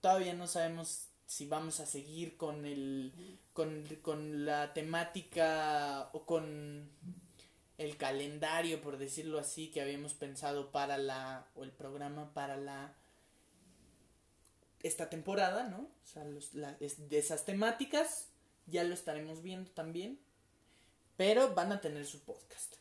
todavía 0.00 0.32
no 0.34 0.46
sabemos 0.46 1.06
si 1.26 1.46
vamos 1.46 1.78
a 1.78 1.86
seguir 1.86 2.36
con 2.36 2.64
el 2.66 3.12
con, 3.52 3.84
con 4.02 4.44
la 4.46 4.72
temática 4.74 6.08
o 6.12 6.24
con 6.24 6.90
el 7.80 7.96
calendario, 7.96 8.80
por 8.82 8.98
decirlo 8.98 9.38
así, 9.38 9.68
que 9.70 9.80
habíamos 9.80 10.14
pensado 10.14 10.70
para 10.70 10.98
la 10.98 11.46
o 11.56 11.64
el 11.64 11.72
programa 11.72 12.32
para 12.34 12.56
la 12.56 12.94
esta 14.82 15.10
temporada, 15.10 15.64
¿no? 15.64 15.78
O 15.80 16.06
sea, 16.06 16.24
los, 16.24 16.54
la- 16.54 16.72
de 16.74 17.18
esas 17.18 17.44
temáticas 17.44 18.28
ya 18.66 18.84
lo 18.84 18.94
estaremos 18.94 19.42
viendo 19.42 19.70
también, 19.70 20.18
pero 21.16 21.54
van 21.54 21.72
a 21.72 21.80
tener 21.80 22.06
su 22.06 22.20
podcast. 22.20 22.76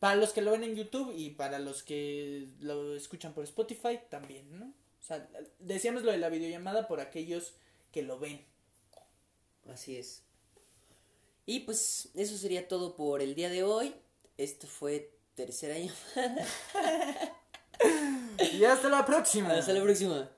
Para 0.00 0.16
los 0.16 0.32
que 0.32 0.42
lo 0.42 0.52
ven 0.52 0.64
en 0.64 0.74
YouTube 0.76 1.12
y 1.16 1.30
para 1.30 1.58
los 1.58 1.82
que 1.82 2.48
lo 2.60 2.96
escuchan 2.96 3.34
por 3.34 3.44
Spotify 3.44 4.00
también, 4.10 4.58
¿no? 4.58 4.66
O 4.66 5.04
sea, 5.04 5.28
decíamos 5.58 6.02
lo 6.02 6.12
de 6.12 6.18
la 6.18 6.28
videollamada 6.28 6.88
por 6.88 7.00
aquellos 7.00 7.54
que 7.92 8.02
lo 8.02 8.18
ven. 8.18 8.44
Así 9.68 9.96
es. 9.96 10.22
Y 11.46 11.60
pues 11.60 12.10
eso 12.14 12.36
sería 12.36 12.68
todo 12.68 12.94
por 12.96 13.20
el 13.20 13.34
día 13.34 13.50
de 13.50 13.62
hoy. 13.62 13.94
Esto 14.36 14.66
fue 14.66 15.10
tercera 15.34 15.76
llamada. 15.78 16.46
Y 18.52 18.64
hasta 18.64 18.88
la 18.88 19.04
próxima. 19.04 19.50
Hasta 19.54 19.72
la 19.72 19.82
próxima. 19.82 20.30